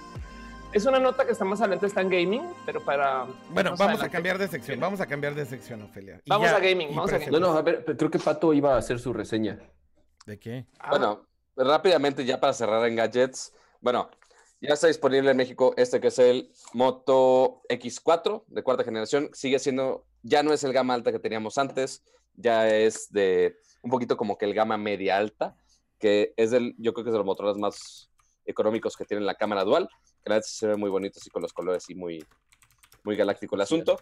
Es 0.73 0.85
una 0.85 0.99
nota 0.99 1.25
que 1.25 1.33
está 1.33 1.43
más 1.43 1.59
adelante, 1.59 1.85
está 1.85 1.99
en 1.99 2.09
gaming, 2.09 2.43
pero 2.65 2.79
para. 2.79 3.27
Bueno, 3.49 3.75
vamos 3.77 4.01
a 4.01 4.09
cambiar 4.09 4.37
de 4.37 4.47
sección. 4.47 4.79
Vamos 4.79 5.01
a 5.01 5.05
cambiar 5.05 5.35
de 5.35 5.45
sección, 5.45 5.81
Ofelia. 5.81 6.21
Y 6.23 6.29
Vamos 6.29 6.49
ya, 6.49 6.55
a 6.55 6.59
gaming, 6.59 6.89
vamos 6.89 7.11
a 7.11 7.17
presenta. 7.17 7.39
No, 7.39 7.51
no, 7.51 7.57
a 7.57 7.61
ver, 7.61 7.83
creo 7.83 8.09
que 8.09 8.19
Pato 8.19 8.53
iba 8.53 8.75
a 8.75 8.77
hacer 8.77 8.97
su 8.97 9.11
reseña. 9.11 9.59
¿De 10.25 10.39
qué? 10.39 10.67
Ah, 10.79 10.91
Bueno, 10.91 11.27
rápidamente 11.57 12.23
ya 12.23 12.39
para 12.39 12.53
cerrar 12.53 12.87
en 12.87 12.95
gadgets. 12.95 13.53
Bueno, 13.81 14.09
ya 14.61 14.73
está 14.73 14.87
disponible 14.87 15.31
en 15.31 15.37
México 15.37 15.73
este 15.75 15.99
que 15.99 16.07
es 16.07 16.19
el 16.19 16.53
Moto 16.73 17.63
X4 17.67 18.45
de 18.47 18.63
cuarta 18.63 18.85
generación. 18.85 19.29
Sigue 19.33 19.59
siendo, 19.59 20.05
ya 20.23 20.41
no 20.41 20.53
es 20.53 20.63
el 20.63 20.71
gama 20.71 20.93
alta 20.93 21.11
que 21.11 21.19
teníamos 21.19 21.57
antes, 21.57 22.01
ya 22.35 22.69
es 22.69 23.11
de 23.11 23.57
un 23.81 23.91
poquito 23.91 24.15
como 24.15 24.37
que 24.37 24.45
el 24.45 24.53
gama 24.53 24.77
media 24.77 25.17
alta, 25.17 25.57
que 25.99 26.33
es 26.37 26.51
del, 26.51 26.75
yo 26.77 26.93
creo 26.93 27.03
que 27.03 27.09
es 27.09 27.13
de 27.13 27.19
los 27.19 27.25
motores 27.25 27.57
más 27.57 28.09
económicos 28.45 28.95
que 28.95 29.03
tienen 29.05 29.25
la 29.25 29.35
cámara 29.35 29.65
dual, 29.65 29.89
la 30.25 30.35
verdad 30.35 30.47
se 30.47 30.67
ve 30.67 30.75
muy 30.75 30.89
bonito 30.89 31.19
así 31.19 31.29
con 31.29 31.41
los 31.41 31.53
colores 31.53 31.89
y 31.89 31.95
muy, 31.95 32.23
muy 33.03 33.15
galáctico 33.15 33.55
el 33.55 33.61
asunto. 33.61 33.97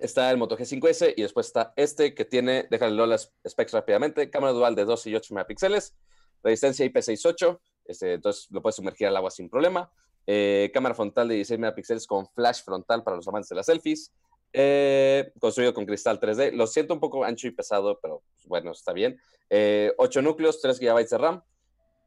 Está 0.00 0.30
el 0.30 0.36
Moto 0.36 0.58
G5S 0.58 1.14
y 1.16 1.22
después 1.22 1.46
está 1.46 1.72
este 1.76 2.14
que 2.14 2.24
tiene, 2.24 2.66
déjale 2.70 3.06
las 3.06 3.32
specs 3.48 3.72
rápidamente, 3.72 4.28
cámara 4.28 4.52
dual 4.52 4.74
de 4.74 4.84
12 4.84 5.10
y 5.10 5.14
8 5.14 5.34
megapíxeles, 5.34 5.94
resistencia 6.42 6.84
IP68, 6.86 7.58
este, 7.86 8.14
entonces 8.14 8.48
lo 8.50 8.60
puedes 8.60 8.76
sumergir 8.76 9.06
al 9.06 9.16
agua 9.16 9.30
sin 9.30 9.48
problema. 9.48 9.90
eh, 10.26 10.70
cámara 10.74 10.94
frontal 10.94 11.28
de 11.28 11.36
16 11.36 11.60
megapíxeles 11.60 12.06
con 12.06 12.26
flash 12.26 12.62
frontal 12.64 13.04
para 13.04 13.16
los 13.16 13.28
amantes 13.28 13.48
de 13.48 13.56
las 13.56 13.66
selfies, 13.66 14.12
eh, 14.52 15.32
construido 15.38 15.72
con 15.72 15.86
cristal 15.86 16.18
3D. 16.18 16.52
Lo 16.52 16.66
siento 16.66 16.94
un 16.94 17.00
poco 17.00 17.24
ancho 17.24 17.46
y 17.46 17.52
pesado, 17.52 17.98
pero 18.02 18.22
pues, 18.34 18.46
bueno, 18.46 18.72
está 18.72 18.92
bien. 18.92 19.20
Eh, 19.50 19.92
8 19.98 20.22
núcleos, 20.22 20.60
3 20.60 20.80
GB 20.80 21.08
de 21.08 21.18
RAM 21.18 21.42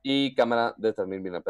y 0.03 0.35
cámara 0.35 0.73
de 0.77 0.93
3000 0.93 1.31
mAh 1.31 1.43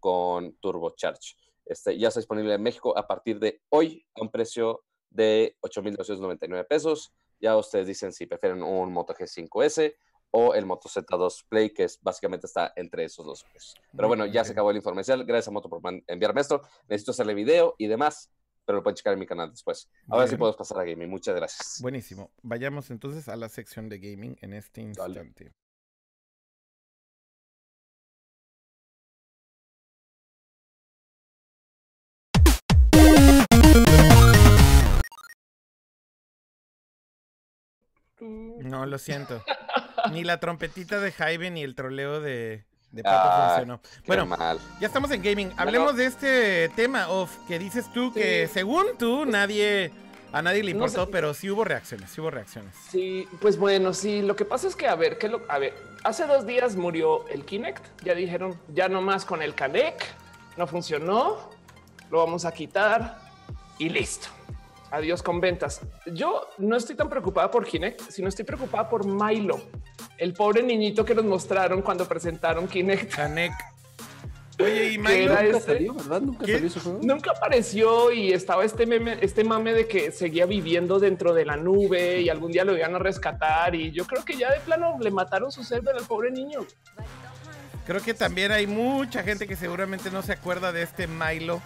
con 0.00 0.54
turbocharge. 0.56 1.36
Este, 1.64 1.96
ya 1.96 2.08
está 2.08 2.18
disponible 2.18 2.54
en 2.54 2.62
México 2.62 2.96
a 2.98 3.06
partir 3.06 3.38
de 3.38 3.62
hoy 3.68 4.04
a 4.16 4.22
un 4.22 4.30
precio 4.30 4.82
de 5.10 5.56
8.299 5.62 6.66
pesos. 6.66 7.14
Ya 7.38 7.56
ustedes 7.56 7.86
dicen 7.86 8.12
si 8.12 8.26
prefieren 8.26 8.62
un 8.62 8.92
Moto 8.92 9.14
G5S 9.14 9.94
o 10.32 10.54
el 10.54 10.66
Moto 10.66 10.88
Z2 10.88 11.44
Play, 11.48 11.70
que 11.70 11.84
es, 11.84 12.00
básicamente 12.02 12.46
está 12.46 12.72
entre 12.76 13.04
esos 13.04 13.24
dos 13.24 13.44
precios. 13.44 13.74
Pero 13.94 14.08
bueno, 14.08 14.26
ya 14.26 14.44
se 14.44 14.52
acabó 14.52 14.70
el 14.70 14.76
información. 14.76 15.24
Gracias 15.26 15.48
a 15.48 15.50
Moto 15.50 15.68
por 15.68 15.80
enviarme 16.06 16.40
esto. 16.40 16.62
Necesito 16.88 17.12
hacerle 17.12 17.34
video 17.34 17.74
y 17.78 17.86
demás, 17.86 18.30
pero 18.64 18.78
lo 18.78 18.82
pueden 18.82 18.96
checar 18.96 19.14
en 19.14 19.20
mi 19.20 19.26
canal 19.26 19.50
después. 19.50 19.88
Ahora 20.08 20.26
sí 20.26 20.36
podemos 20.36 20.56
pasar 20.56 20.78
a 20.80 20.84
gaming. 20.84 21.08
Muchas 21.08 21.34
gracias. 21.34 21.78
Buenísimo. 21.80 22.30
Vayamos 22.42 22.90
entonces 22.90 23.28
a 23.28 23.36
la 23.36 23.48
sección 23.48 23.88
de 23.88 23.98
gaming 23.98 24.36
en 24.40 24.54
este 24.54 24.90
Dale. 24.92 25.32
No, 38.20 38.86
lo 38.86 38.98
siento. 38.98 39.42
Ni 40.12 40.24
la 40.24 40.40
trompetita 40.40 41.00
de 41.00 41.12
Jaime 41.12 41.50
ni 41.50 41.62
el 41.62 41.74
troleo 41.74 42.20
de, 42.20 42.64
de 42.92 43.02
Pato 43.02 43.16
Ah, 43.22 43.48
funcionó. 43.56 43.80
Bueno, 44.06 44.26
mal. 44.26 44.58
ya 44.80 44.86
estamos 44.86 45.10
en 45.10 45.22
gaming. 45.22 45.52
Hablemos 45.56 45.96
de 45.96 46.06
este 46.06 46.68
tema, 46.70 47.08
of, 47.08 47.30
que 47.48 47.58
dices 47.58 47.90
tú 47.92 48.12
que 48.12 48.48
según 48.52 48.86
tú 48.98 49.24
nadie 49.26 49.90
a 50.32 50.42
nadie 50.42 50.62
le 50.62 50.72
No 50.74 50.84
importó, 50.84 51.06
sé. 51.06 51.10
pero 51.12 51.34
sí 51.34 51.50
hubo 51.50 51.64
reacciones, 51.64 52.08
sí 52.10 52.20
hubo 52.20 52.30
reacciones. 52.30 52.72
Sí, 52.88 53.26
pues 53.40 53.58
bueno, 53.58 53.92
sí, 53.92 54.22
lo 54.22 54.36
que 54.36 54.44
pasa 54.44 54.68
es 54.68 54.76
que, 54.76 54.86
a 54.86 54.94
ver, 54.94 55.18
¿qué 55.18 55.28
lo, 55.28 55.42
a 55.48 55.58
ver, 55.58 55.74
hace 56.04 56.24
dos 56.26 56.46
días 56.46 56.76
murió 56.76 57.26
el 57.28 57.44
Kinect, 57.44 57.84
ya 58.04 58.14
dijeron, 58.14 58.56
ya 58.68 58.88
no 58.88 59.02
más 59.02 59.24
con 59.24 59.42
el 59.42 59.54
Kinect, 59.56 60.02
no 60.56 60.68
funcionó, 60.68 61.50
lo 62.12 62.18
vamos 62.18 62.44
a 62.44 62.52
quitar 62.52 63.18
y 63.78 63.88
listo. 63.88 64.28
Adiós 64.90 65.22
con 65.22 65.40
ventas. 65.40 65.80
Yo 66.06 66.48
no 66.58 66.76
estoy 66.76 66.96
tan 66.96 67.08
preocupada 67.08 67.50
por 67.50 67.64
Kinect, 67.64 68.10
sino 68.10 68.28
estoy 68.28 68.44
preocupada 68.44 68.88
por 68.88 69.06
Milo, 69.06 69.60
el 70.18 70.32
pobre 70.32 70.62
niñito 70.62 71.04
que 71.04 71.14
nos 71.14 71.24
mostraron 71.24 71.80
cuando 71.82 72.06
presentaron 72.06 72.66
Kinect. 72.66 73.14
Canek. 73.14 73.52
Oye, 74.58 74.88
y 74.88 74.90
¿Qué 74.92 74.98
Milo, 74.98 75.32
era 75.32 75.42
Nunca 75.44 75.60
salió, 75.60 75.94
¿verdad? 75.94 76.20
Nunca 76.20 76.44
¿Qué? 76.44 76.52
salió 76.52 76.66
ese 76.66 76.80
juego. 76.80 77.00
Nunca 77.02 77.30
apareció 77.30 78.12
y 78.12 78.32
estaba 78.32 78.64
este 78.64 78.84
meme, 78.84 79.16
este 79.22 79.42
mame 79.44 79.72
de 79.72 79.86
que 79.86 80.10
seguía 80.10 80.44
viviendo 80.44 80.98
dentro 80.98 81.32
de 81.32 81.46
la 81.46 81.56
nube 81.56 82.20
y 82.20 82.28
algún 82.28 82.52
día 82.52 82.64
lo 82.64 82.76
iban 82.76 82.94
a 82.94 82.98
rescatar. 82.98 83.74
Y 83.74 83.92
yo 83.92 84.06
creo 84.06 84.24
que 84.24 84.36
ya 84.36 84.52
de 84.52 84.60
plano 84.60 84.98
le 85.00 85.10
mataron 85.10 85.50
su 85.50 85.64
server 85.64 85.96
al 85.96 86.04
pobre 86.04 86.30
niño. 86.30 86.66
creo 87.86 88.02
que 88.02 88.12
también 88.12 88.52
hay 88.52 88.66
mucha 88.66 89.22
gente 89.22 89.46
que 89.46 89.56
seguramente 89.56 90.10
no 90.10 90.20
se 90.22 90.32
acuerda 90.32 90.72
de 90.72 90.82
este 90.82 91.06
Milo, 91.06 91.62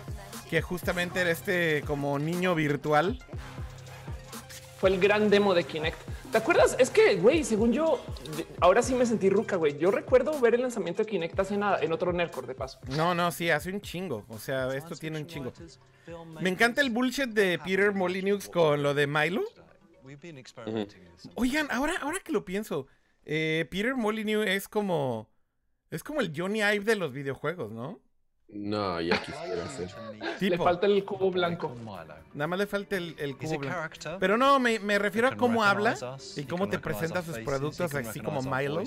que 0.54 0.62
justamente 0.62 1.20
era 1.20 1.32
este 1.32 1.82
como 1.84 2.16
niño 2.16 2.54
virtual. 2.54 3.18
Fue 4.78 4.88
el 4.88 5.00
gran 5.00 5.28
demo 5.28 5.52
de 5.52 5.64
Kinect. 5.64 5.98
¿Te 6.30 6.38
acuerdas? 6.38 6.76
Es 6.78 6.90
que, 6.90 7.16
güey, 7.16 7.42
según 7.42 7.72
yo, 7.72 8.00
ahora 8.60 8.80
sí 8.80 8.94
me 8.94 9.04
sentí 9.04 9.30
ruca, 9.30 9.56
güey. 9.56 9.76
Yo 9.78 9.90
recuerdo 9.90 10.38
ver 10.38 10.54
el 10.54 10.62
lanzamiento 10.62 11.02
de 11.02 11.10
Kinect 11.10 11.40
hace 11.40 11.56
nada 11.56 11.80
en 11.80 11.92
otro 11.92 12.12
Nerdcore 12.12 12.46
de 12.46 12.54
paso. 12.54 12.78
No, 12.96 13.16
no, 13.16 13.32
sí, 13.32 13.50
hace 13.50 13.72
un 13.72 13.80
chingo. 13.80 14.24
O 14.28 14.38
sea, 14.38 14.72
esto 14.76 14.94
tiene 14.94 15.18
un 15.18 15.26
chingo. 15.26 15.52
Me 16.40 16.50
encanta 16.50 16.82
el 16.82 16.90
bullshit 16.90 17.30
de 17.30 17.58
Peter 17.58 17.92
Molyneux 17.92 18.48
con 18.48 18.80
lo 18.80 18.94
de 18.94 19.08
Milo. 19.08 19.42
Oigan, 21.34 21.68
ahora, 21.72 21.94
ahora 22.00 22.20
que 22.20 22.30
lo 22.30 22.44
pienso, 22.44 22.86
eh, 23.24 23.66
Peter 23.72 23.96
Molyneux 23.96 24.46
es 24.46 24.68
como. 24.68 25.28
Es 25.90 26.04
como 26.04 26.20
el 26.20 26.32
Johnny 26.32 26.60
Ive 26.60 26.84
de 26.84 26.94
los 26.94 27.12
videojuegos, 27.12 27.72
¿no? 27.72 28.03
No, 28.54 29.00
ya 29.00 29.20
quisiera 29.20 29.68
ser. 29.68 29.90
Le 30.40 30.56
falta 30.56 30.86
el 30.86 31.04
cubo 31.04 31.30
blanco. 31.30 31.74
nada 32.34 32.46
más 32.46 32.58
le 32.58 32.66
falta 32.66 32.96
el, 32.96 33.16
el 33.18 33.36
cubo 33.36 33.58
blanco. 33.58 34.16
Pero 34.20 34.38
no, 34.38 34.60
me, 34.60 34.78
me 34.78 34.98
refiero 34.98 35.28
a 35.28 35.36
cómo 35.36 35.64
habla 35.64 35.96
y 36.36 36.44
cómo 36.44 36.68
te 36.68 36.78
presenta 36.78 37.22
sus 37.22 37.38
productos, 37.40 37.92
así 37.94 38.20
como 38.20 38.42
Milo. 38.42 38.82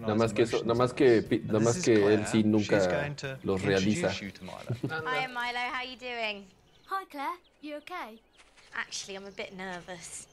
Nada 0.00 0.14
más 0.14 0.34
que 0.34 0.42
eso, 0.42 0.60
nada 0.62 0.74
más 0.74 0.92
que, 0.92 1.42
nada 1.46 1.60
más 1.60 1.82
que 1.82 2.14
él 2.14 2.26
sí 2.26 2.44
nunca 2.44 2.80
los 3.42 3.62
realiza. 3.62 4.10
Hi, 4.12 5.26
Milo. 5.28 5.60
How 5.72 5.82
you 5.84 5.96
doing? 5.98 6.46
Hi, 6.86 7.04
Claire. 7.10 7.38
You 7.62 7.76
okay? 7.76 8.20
Actually, 8.74 9.16
I'm 9.16 9.26
a 9.26 9.30
bit 9.30 9.56
nervous. 9.56 10.26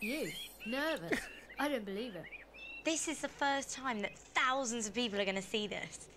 You? 0.00 0.30
Nervous? 0.64 1.18
I 1.58 1.68
don't 1.68 1.84
believe 1.84 2.14
it. 2.14 2.24
This 2.84 3.08
is 3.08 3.20
the 3.20 3.28
first 3.28 3.74
time 3.74 4.00
that 4.02 4.12
thousands 4.34 4.86
of 4.86 4.94
people 4.94 5.20
are 5.20 5.24
going 5.24 5.34
to 5.34 5.42
see 5.42 5.66
this. 5.66 6.07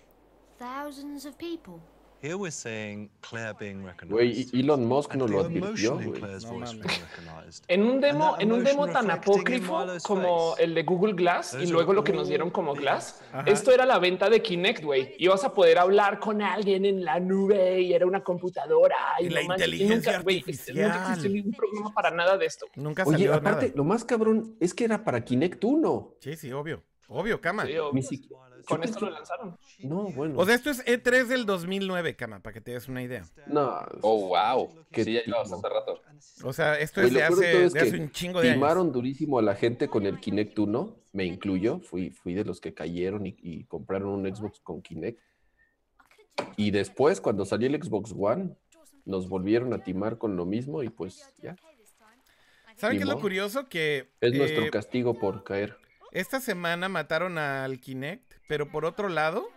Thousands 0.62 1.26
of 1.26 1.36
people. 1.40 1.80
Here 2.22 2.36
we're 2.38 2.52
seeing 2.52 3.10
Claire 3.22 3.56
being 3.60 3.84
recognized. 3.84 4.12
Güey, 4.12 4.48
Elon 4.54 4.86
Musk 4.86 5.16
no 5.16 5.28
lo 5.28 5.40
advirtió. 5.40 6.00
En 7.68 7.82
un 7.82 8.00
demo, 8.00 8.36
en 8.38 8.52
un 8.52 8.64
demo 8.64 8.88
tan 8.88 9.10
apócrifo 9.10 9.84
como 10.04 10.56
el 10.60 10.76
de 10.76 10.84
Google 10.84 11.14
Glass 11.14 11.58
y 11.60 11.66
luego 11.66 11.94
lo 11.94 12.04
que 12.04 12.14
nos 12.14 12.28
dieron 12.28 12.52
como 12.52 12.76
Glass, 12.76 13.24
Ajá. 13.34 13.50
esto 13.50 13.72
era 13.72 13.88
la 13.88 13.98
venta 13.98 14.30
de 14.30 14.40
Kinect, 14.40 14.84
güey. 14.84 15.16
Ibas 15.18 15.44
a 15.46 15.52
poder 15.52 15.80
hablar 15.80 16.20
con 16.20 16.44
alguien 16.44 16.86
en 16.86 17.04
la 17.04 17.20
nube 17.20 17.82
y 17.82 17.94
era 17.94 18.06
una 18.06 18.24
computadora. 18.24 18.96
Y, 19.20 19.26
Y 19.26 19.30
la 19.32 19.42
manches, 19.46 19.68
y 19.68 19.72
inteligencia 19.72 20.12
nunca, 20.20 20.30
artificial. 20.32 20.78
Nunca 20.78 21.08
existió 21.10 21.32
ningún 21.32 21.54
programa 21.54 21.92
para 21.92 22.12
nada 22.12 22.38
de 22.38 22.46
esto. 22.46 22.68
Nunca 22.76 23.02
Oye, 23.04 23.14
salió 23.14 23.34
aparte, 23.34 23.66
nada. 23.70 23.74
lo 23.78 23.84
más 23.84 24.06
cabrón 24.06 24.58
es 24.60 24.76
que 24.76 24.84
era 24.86 25.04
para 25.04 25.26
Kinect 25.26 25.64
1. 25.64 26.14
Sí, 26.20 26.36
sí, 26.36 26.52
obvio. 26.52 26.84
Obvio, 27.08 27.42
cama. 27.42 27.66
Sí, 27.66 27.76
o- 27.80 27.92
Ni 27.92 28.04
siquiera- 28.04 28.42
con 28.72 28.84
esto 28.84 29.00
lo 29.06 29.12
lanzaron. 29.12 29.58
No, 29.80 30.04
bueno. 30.12 30.40
O 30.40 30.46
sea, 30.46 30.56
esto 30.56 30.70
es 30.70 30.86
E3 30.86 31.28
del 31.28 31.46
2009, 31.46 32.16
cama, 32.16 32.40
para 32.40 32.54
que 32.54 32.62
te 32.62 32.72
des 32.72 32.88
una 32.88 33.04
idea. 33.04 33.24
no. 33.48 33.80
Oh, 34.02 34.28
wow. 34.30 34.70
Qué 34.92 35.04
sí, 35.04 35.14
ya 35.14 35.22
lleva 35.24 35.44
tipo. 35.44 35.58
bastante 35.58 35.70
rato. 35.70 36.02
O 36.44 36.54
sea, 36.54 36.80
esto 36.80 37.02
es 37.02 37.12
lo 37.12 37.20
de 37.20 37.26
hace, 37.26 37.66
es 37.66 37.74
de 37.74 37.80
que 37.80 37.88
hace 37.88 38.00
un 38.00 38.12
chingo 38.12 38.42
de 38.42 38.50
años. 38.50 38.58
Timaron 38.58 38.92
durísimo 38.92 39.40
a 39.40 39.42
la 39.42 39.56
gente 39.56 39.88
con 39.88 40.06
el 40.06 40.20
Kinect 40.20 40.58
1, 40.58 40.96
me 41.14 41.26
incluyo. 41.26 41.80
Fui, 41.80 42.10
fui 42.12 42.34
de 42.34 42.46
los 42.46 42.62
que 42.62 42.74
cayeron 42.74 43.26
y, 43.28 43.36
y 43.40 43.64
compraron 43.66 44.10
un 44.10 44.36
Xbox 44.36 44.60
con 44.62 44.82
Kinect. 44.82 45.20
Y 46.58 46.72
después, 46.72 47.22
cuando 47.22 47.46
salió 47.46 47.68
el 47.68 47.82
Xbox 47.82 48.14
One, 48.18 48.56
nos 49.06 49.28
volvieron 49.28 49.74
a 49.74 49.84
timar 49.84 50.18
con 50.18 50.36
lo 50.36 50.46
mismo 50.46 50.84
y 50.84 50.90
pues 50.90 51.34
ya. 51.42 51.56
¿Saben 52.78 52.98
qué 52.98 53.04
es 53.04 53.10
lo 53.10 53.20
curioso? 53.20 53.68
Que 53.70 54.10
Es 54.22 54.34
eh, 54.34 54.38
nuestro 54.38 54.70
castigo 54.72 55.14
por 55.14 55.44
caer. 55.44 55.78
esta 56.12 56.40
semana 56.40 56.90
mataron 56.90 57.38
al 57.38 57.80
Kinect, 57.80 58.31
pero 58.48 58.70
por 58.70 58.86
otro 58.86 59.10
lado, 59.10 59.48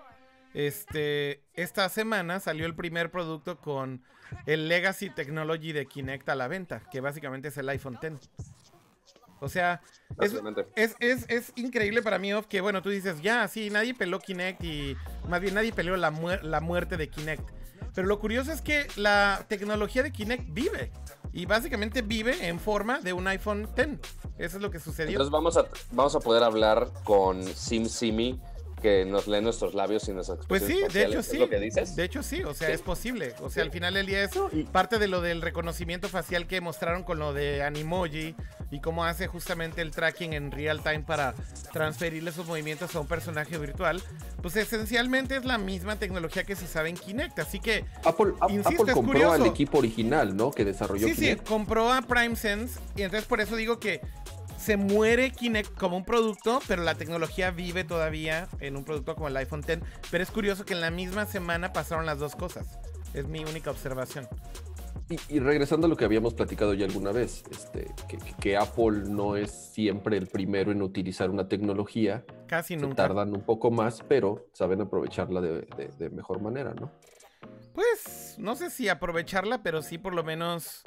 este, 0.54 1.42
esta 1.54 1.88
semana 1.88 2.40
salió 2.40 2.66
el 2.66 2.74
primer 2.74 3.10
producto 3.10 3.58
con 3.58 4.02
el 4.46 4.68
Legacy 4.68 5.10
Technology 5.10 5.72
de 5.72 5.86
Kinect 5.86 6.28
a 6.28 6.34
la 6.34 6.48
venta, 6.48 6.80
que 6.90 7.00
básicamente 7.00 7.48
es 7.48 7.56
el 7.58 7.68
iPhone 7.68 7.98
X. 8.00 8.30
O 9.40 9.48
sea, 9.48 9.82
es, 10.20 10.32
es, 10.76 10.96
es- 11.00 11.26
es 11.28 11.52
increíble 11.56 12.02
para 12.02 12.18
mí 12.18 12.32
Off, 12.32 12.46
que, 12.46 12.60
bueno, 12.60 12.80
tú 12.82 12.88
dices, 12.90 13.20
ya, 13.20 13.46
sí, 13.48 13.68
nadie 13.68 13.94
peló 13.94 14.18
Kinect 14.20 14.62
y 14.64 14.96
más 15.28 15.40
bien 15.40 15.54
nadie 15.54 15.72
peleó 15.72 15.96
la, 15.96 16.10
muer- 16.10 16.42
la 16.42 16.60
muerte 16.60 16.96
de 16.96 17.08
Kinect. 17.08 17.50
Pero 17.94 18.06
lo 18.08 18.18
curioso 18.18 18.52
es 18.52 18.60
que 18.62 18.86
la 18.96 19.44
tecnología 19.48 20.02
de 20.02 20.12
Kinect 20.12 20.44
vive. 20.52 20.90
Y 21.32 21.46
básicamente 21.46 22.02
vive 22.02 22.46
en 22.48 22.58
forma 22.60 23.00
de 23.00 23.12
un 23.12 23.26
iPhone 23.26 23.68
X. 23.76 23.98
Eso 24.38 24.56
es 24.56 24.62
lo 24.62 24.70
que 24.70 24.78
sucedió. 24.78 25.10
Entonces 25.12 25.32
vamos 25.32 25.56
a, 25.56 25.66
vamos 25.90 26.14
a 26.14 26.20
poder 26.20 26.42
hablar 26.44 26.90
con 27.02 27.42
SimSimi 27.44 28.40
que 28.84 29.06
nos 29.06 29.26
lee 29.26 29.40
nuestros 29.40 29.72
labios 29.72 30.06
y 30.10 30.12
nuestras 30.12 30.40
Pues 30.46 30.62
sí, 30.62 30.78
de 30.92 31.04
hecho 31.06 31.22
sí. 31.22 31.36
¿Es 31.36 31.38
lo 31.40 31.48
que 31.48 31.58
dices? 31.58 31.96
De 31.96 32.04
hecho 32.04 32.22
sí, 32.22 32.42
o 32.44 32.52
sea, 32.52 32.68
Sí. 32.68 32.74
es 32.74 32.82
posible. 32.82 33.32
O 33.40 33.48
sea, 33.48 33.62
al 33.62 33.70
final 33.70 33.94
del 33.94 34.04
día 34.04 34.22
es 34.22 34.32
parte 34.72 34.98
de 34.98 35.08
lo 35.08 35.22
del 35.22 35.40
reconocimiento 35.40 36.10
facial 36.10 36.46
que 36.46 36.60
mostraron 36.60 37.02
con 37.02 37.18
lo 37.18 37.32
de 37.32 37.62
Animoji 37.62 38.34
y 38.70 38.80
cómo 38.80 39.06
hace 39.06 39.26
justamente 39.26 39.80
el 39.80 39.90
tracking 39.90 40.34
en 40.34 40.50
real 40.52 40.82
time 40.82 41.00
para 41.00 41.34
transferirle 41.72 42.30
sus 42.30 42.44
movimientos 42.46 42.94
a 42.94 43.00
un 43.00 43.06
personaje 43.06 43.56
virtual. 43.56 44.02
Pues 44.42 44.54
esencialmente 44.56 45.36
es 45.36 45.46
la 45.46 45.56
misma 45.56 45.96
tecnología 45.96 46.44
que 46.44 46.54
se 46.54 46.66
usaba 46.66 46.90
en 46.90 46.96
Kinect, 46.98 47.38
así 47.38 47.60
que 47.60 47.86
Apple, 48.04 48.34
a- 48.42 48.50
Insisto, 48.52 48.68
Apple 48.82 48.84
es 48.88 48.94
compró 48.94 49.12
curioso. 49.14 49.32
al 49.32 49.46
equipo 49.46 49.78
original, 49.78 50.36
¿no? 50.36 50.50
Que 50.50 50.66
desarrolló 50.66 51.06
sí, 51.08 51.14
sí, 51.14 51.36
compró 51.36 51.90
a 51.90 52.02
PrimeSense 52.02 52.78
y 52.96 53.00
entonces 53.02 53.26
por 53.26 53.40
eso 53.40 53.56
digo 53.56 53.80
que 53.80 54.02
se 54.64 54.76
muere 54.78 55.30
Kinect 55.30 55.74
como 55.76 55.96
un 55.98 56.04
producto, 56.04 56.60
pero 56.66 56.82
la 56.82 56.94
tecnología 56.94 57.50
vive 57.50 57.84
todavía 57.84 58.48
en 58.60 58.76
un 58.76 58.84
producto 58.84 59.14
como 59.14 59.28
el 59.28 59.36
iPhone 59.36 59.62
X. 59.66 59.78
Pero 60.10 60.24
es 60.24 60.30
curioso 60.30 60.64
que 60.64 60.72
en 60.72 60.80
la 60.80 60.90
misma 60.90 61.26
semana 61.26 61.72
pasaron 61.72 62.06
las 62.06 62.18
dos 62.18 62.34
cosas. 62.34 62.78
Es 63.12 63.26
mi 63.28 63.40
única 63.44 63.70
observación. 63.70 64.26
Y, 65.10 65.18
y 65.28 65.38
regresando 65.38 65.86
a 65.86 65.90
lo 65.90 65.96
que 65.96 66.06
habíamos 66.06 66.32
platicado 66.32 66.72
ya 66.72 66.86
alguna 66.86 67.12
vez, 67.12 67.44
este, 67.50 67.92
que, 68.40 68.56
Apple 68.56 69.02
no 69.10 69.36
es 69.36 69.50
siempre 69.50 70.16
el 70.16 70.28
primero 70.28 70.72
en 70.72 70.80
utilizar 70.80 71.28
una 71.28 71.46
tecnología, 71.46 72.24
Casi 72.46 72.74
se 72.74 72.80
nunca. 72.80 72.96
tardan 72.96 73.34
un 73.34 73.42
poco 73.42 73.70
más, 73.70 74.02
pero 74.08 74.46
saben 74.54 74.80
aprovecharla 74.80 75.42
de, 75.42 75.66
de- 75.76 75.90
de 75.98 76.08
mejor 76.08 76.40
manera, 76.40 76.72
¿no? 76.72 76.90
pues, 77.74 78.36
no 78.38 78.56
sé 78.56 78.70
si 78.70 78.88
aprovecharla, 78.88 79.62
pero 79.62 79.82
sí 79.82 79.98
por 79.98 80.14
lo 80.14 80.24
menos 80.24 80.82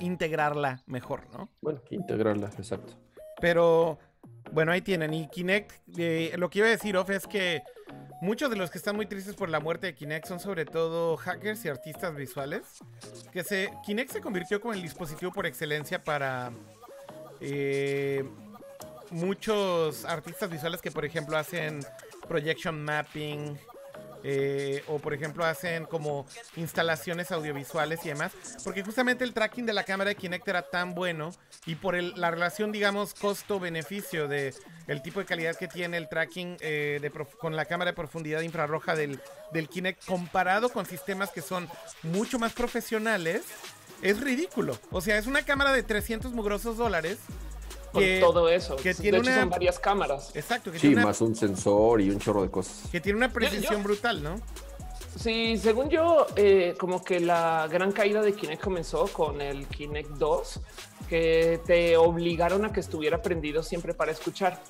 integrarla 0.00 0.82
mejor, 0.86 1.28
¿no? 1.32 1.48
Bueno, 1.60 1.80
integrarla, 1.90 2.48
exacto. 2.58 2.94
Pero, 3.40 3.98
bueno, 4.52 4.72
ahí 4.72 4.80
tienen. 4.80 5.14
Y 5.14 5.28
Kinect, 5.28 5.72
eh, 5.96 6.32
lo 6.36 6.50
que 6.50 6.58
iba 6.58 6.68
a 6.68 6.70
decir, 6.70 6.96
Off, 6.96 7.10
es 7.10 7.26
que 7.26 7.62
muchos 8.20 8.50
de 8.50 8.56
los 8.56 8.70
que 8.70 8.78
están 8.78 8.96
muy 8.96 9.06
tristes 9.06 9.34
por 9.34 9.48
la 9.48 9.60
muerte 9.60 9.88
de 9.88 9.94
Kinect 9.94 10.26
son 10.26 10.40
sobre 10.40 10.64
todo 10.64 11.16
hackers 11.16 11.64
y 11.64 11.68
artistas 11.68 12.14
visuales. 12.14 12.62
Que 13.32 13.44
se, 13.44 13.70
Kinect 13.84 14.12
se 14.12 14.20
convirtió 14.20 14.60
como 14.60 14.74
el 14.74 14.82
dispositivo 14.82 15.32
por 15.32 15.46
excelencia 15.46 16.02
para 16.02 16.52
eh, 17.40 18.24
muchos 19.10 20.04
artistas 20.04 20.50
visuales 20.50 20.80
que, 20.80 20.90
por 20.90 21.04
ejemplo, 21.04 21.36
hacen 21.36 21.80
projection 22.28 22.82
mapping. 22.84 23.58
Eh, 24.24 24.82
o 24.88 24.98
por 24.98 25.14
ejemplo 25.14 25.44
hacen 25.44 25.86
como 25.86 26.26
instalaciones 26.56 27.30
audiovisuales 27.32 28.00
y 28.04 28.08
demás 28.08 28.32
porque 28.64 28.82
justamente 28.82 29.24
el 29.24 29.32
tracking 29.32 29.66
de 29.66 29.72
la 29.72 29.84
cámara 29.84 30.08
de 30.10 30.14
Kinect 30.16 30.46
era 30.48 30.62
tan 30.62 30.94
bueno 30.94 31.32
y 31.66 31.74
por 31.76 31.94
el- 31.94 32.12
la 32.16 32.30
relación 32.30 32.72
digamos 32.72 33.14
costo-beneficio 33.14 34.28
de 34.28 34.54
el 34.86 35.02
tipo 35.02 35.20
de 35.20 35.26
calidad 35.26 35.56
que 35.56 35.68
tiene 35.68 35.96
el 35.96 36.08
tracking 36.08 36.56
eh, 36.60 36.98
de 37.00 37.10
con 37.10 37.56
la 37.56 37.64
cámara 37.64 37.90
de 37.92 37.96
profundidad 37.96 38.40
infrarroja 38.42 38.94
del, 38.94 39.20
del 39.52 39.68
Kinect 39.68 40.04
comparado 40.04 40.68
con 40.70 40.86
sistemas 40.86 41.30
que 41.30 41.42
son 41.42 41.68
mucho 42.02 42.38
más 42.38 42.52
profesionales 42.52 43.42
es 44.02 44.18
ridículo. 44.20 44.78
O 44.90 45.00
sea 45.02 45.18
es 45.18 45.26
una 45.26 45.42
cámara 45.44 45.72
de 45.72 45.82
300 45.82 46.32
mugrosos 46.32 46.76
dólares 46.78 47.18
Con 47.92 48.02
que- 48.02 48.20
todo 48.20 48.48
eso. 48.48 48.76
que 48.76 48.94
de 48.94 48.94
tiene 49.02 49.18
hecho, 49.18 49.30
una- 49.30 49.40
son 49.40 49.50
varias 49.50 49.78
cámaras. 49.78 50.30
exacto 50.34 50.70
que 50.70 50.78
Sí, 50.78 50.82
tiene 50.88 50.96
una- 50.96 51.06
más 51.06 51.20
un 51.20 51.34
sensor 51.34 52.00
y 52.00 52.10
un 52.10 52.18
chorro 52.18 52.42
de 52.42 52.50
cosas. 52.50 52.82
que 52.90 53.00
tiene 53.00 53.16
una 53.18 53.32
precisión 53.32 53.78
yo- 53.78 53.82
brutal 53.82 54.22
no 54.22 54.40
Sí, 55.16 55.58
según 55.58 55.90
yo, 55.90 56.28
eh, 56.36 56.76
como 56.78 57.02
que 57.02 57.18
la 57.18 57.66
gran 57.68 57.90
caída 57.90 58.22
de 58.22 58.32
Kinect 58.32 58.62
comenzó 58.62 59.06
con 59.08 59.40
el 59.40 59.66
Kinect 59.66 60.10
2, 60.10 60.60
que 61.08 61.60
te 61.66 61.96
obligaron 61.96 62.64
a 62.64 62.72
que 62.72 62.78
estuviera 62.78 63.20
prendido 63.20 63.62
siempre 63.64 63.92
para 63.92 64.12
escuchar. 64.12 64.62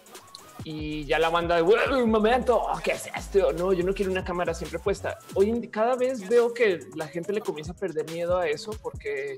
Y 0.65 1.05
ya 1.07 1.19
la 1.19 1.31
banda 1.31 1.57
de 1.57 1.63
"Güey, 1.63 1.79
un 2.03 2.11
momento, 2.11 2.67
¿qué 2.85 2.93
es 2.93 3.09
esto? 3.17 3.53
No, 3.53 3.73
yo 3.73 3.83
no 3.85 3.95
quiero 3.95 4.11
una 4.13 4.25
cámara 4.25 4.53
siempre 4.53 4.79
puesta. 4.79 5.19
Hoy 5.35 5.49
en 5.49 5.67
cada 5.69 5.97
vez 5.97 6.29
veo 6.29 6.53
que 6.53 6.81
la 6.95 7.09
gente 7.09 7.33
le 7.33 7.41
comienza 7.41 7.73
a 7.73 7.77
perder 7.77 8.11
miedo 8.11 8.39
a 8.39 8.47
eso 8.47 8.71
porque 8.83 9.37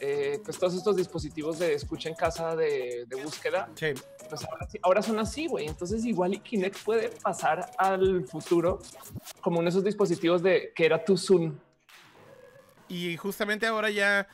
eh, 0.00 0.40
pues 0.44 0.58
todos 0.58 0.74
estos 0.74 0.96
dispositivos 0.96 1.58
de 1.58 1.74
escucha 1.74 2.08
en 2.08 2.14
casa 2.14 2.54
de, 2.54 3.04
de 3.08 3.16
búsqueda 3.24 3.68
sí 3.74 3.92
pues 4.30 4.44
ahora, 4.44 4.68
ahora 4.82 5.02
son 5.02 5.18
así, 5.18 5.48
güey. 5.48 5.66
Entonces 5.66 6.04
igual 6.04 6.32
y 6.34 6.38
Kinect 6.38 6.78
puede 6.84 7.08
pasar 7.08 7.70
al 7.76 8.24
futuro 8.26 8.80
como 9.40 9.58
uno 9.58 9.64
de 9.64 9.70
esos 9.70 9.84
dispositivos 9.84 10.42
de 10.42 10.72
que 10.74 10.86
era 10.86 11.04
tu 11.04 11.18
Zoom. 11.18 11.58
Y 12.88 13.16
justamente 13.16 13.66
ahora 13.66 13.90
ya 13.90 14.28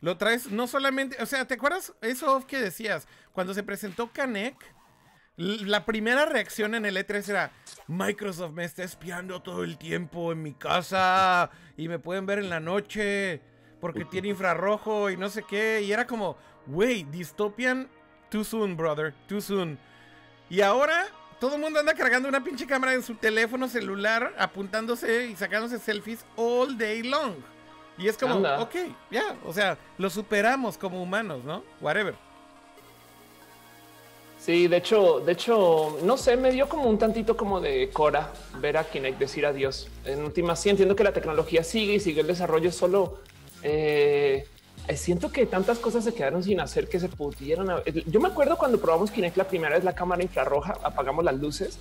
lo 0.00 0.16
traes, 0.16 0.50
no 0.50 0.66
solamente, 0.66 1.20
o 1.22 1.26
sea, 1.26 1.46
¿te 1.46 1.54
acuerdas 1.54 1.92
eso 2.00 2.44
que 2.46 2.60
decías? 2.60 3.06
Cuando 3.32 3.52
se 3.52 3.62
presentó 3.62 4.10
Kinect, 4.12 4.60
la 5.42 5.84
primera 5.84 6.26
reacción 6.26 6.74
en 6.74 6.84
el 6.84 6.96
E3 6.96 7.28
era, 7.28 7.52
Microsoft 7.88 8.52
me 8.52 8.64
está 8.64 8.84
espiando 8.84 9.42
todo 9.42 9.64
el 9.64 9.76
tiempo 9.76 10.32
en 10.32 10.42
mi 10.42 10.54
casa 10.54 11.50
y 11.76 11.88
me 11.88 11.98
pueden 11.98 12.26
ver 12.26 12.38
en 12.38 12.48
la 12.48 12.60
noche 12.60 13.40
porque 13.80 14.04
tiene 14.04 14.28
infrarrojo 14.28 15.10
y 15.10 15.16
no 15.16 15.28
sé 15.28 15.42
qué. 15.42 15.82
Y 15.82 15.92
era 15.92 16.06
como, 16.06 16.36
wey, 16.68 17.02
dystopian, 17.04 17.88
too 18.30 18.44
soon, 18.44 18.76
brother, 18.76 19.12
too 19.26 19.40
soon. 19.40 19.78
Y 20.48 20.60
ahora 20.60 21.06
todo 21.40 21.56
el 21.56 21.60
mundo 21.60 21.80
anda 21.80 21.94
cargando 21.94 22.28
una 22.28 22.44
pinche 22.44 22.66
cámara 22.66 22.94
en 22.94 23.02
su 23.02 23.16
teléfono 23.16 23.68
celular, 23.68 24.32
apuntándose 24.38 25.26
y 25.26 25.34
sacándose 25.34 25.80
selfies 25.80 26.24
all 26.36 26.78
day 26.78 27.02
long. 27.02 27.34
Y 27.98 28.06
es 28.06 28.16
como, 28.16 28.34
Anda. 28.34 28.60
ok, 28.60 28.74
ya, 29.10 29.36
o 29.44 29.52
sea, 29.52 29.76
lo 29.98 30.08
superamos 30.08 30.78
como 30.78 31.02
humanos, 31.02 31.42
¿no? 31.44 31.64
Whatever. 31.80 32.14
Sí, 34.44 34.66
de 34.66 34.78
hecho, 34.78 35.20
de 35.20 35.32
hecho, 35.32 35.98
no 36.02 36.16
sé, 36.16 36.36
me 36.36 36.50
dio 36.50 36.68
como 36.68 36.88
un 36.90 36.98
tantito 36.98 37.36
como 37.36 37.60
de 37.60 37.90
Cora 37.90 38.32
ver 38.60 38.76
a 38.76 38.82
Kinect 38.82 39.18
decir 39.20 39.46
adiós. 39.46 39.86
En 40.04 40.24
última, 40.24 40.56
sí 40.56 40.68
entiendo 40.68 40.96
que 40.96 41.04
la 41.04 41.12
tecnología 41.12 41.62
sigue 41.62 41.94
y 41.94 42.00
sigue 42.00 42.22
el 42.22 42.26
desarrollo, 42.26 42.72
solo 42.72 43.18
eh, 43.62 44.44
eh, 44.88 44.96
siento 44.96 45.30
que 45.30 45.46
tantas 45.46 45.78
cosas 45.78 46.02
se 46.02 46.12
quedaron 46.12 46.42
sin 46.42 46.58
hacer 46.58 46.88
que 46.88 46.98
se 46.98 47.08
pudieran. 47.08 47.70
haber- 47.70 48.04
Yo 48.10 48.18
me 48.18 48.26
acuerdo 48.28 48.58
cuando 48.58 48.80
probamos 48.80 49.12
Kinect 49.12 49.36
la 49.36 49.44
primera 49.46 49.76
vez 49.76 49.84
la 49.84 49.94
cámara 49.94 50.24
infrarroja, 50.24 50.76
apagamos 50.82 51.24
las 51.24 51.36
luces. 51.36 51.78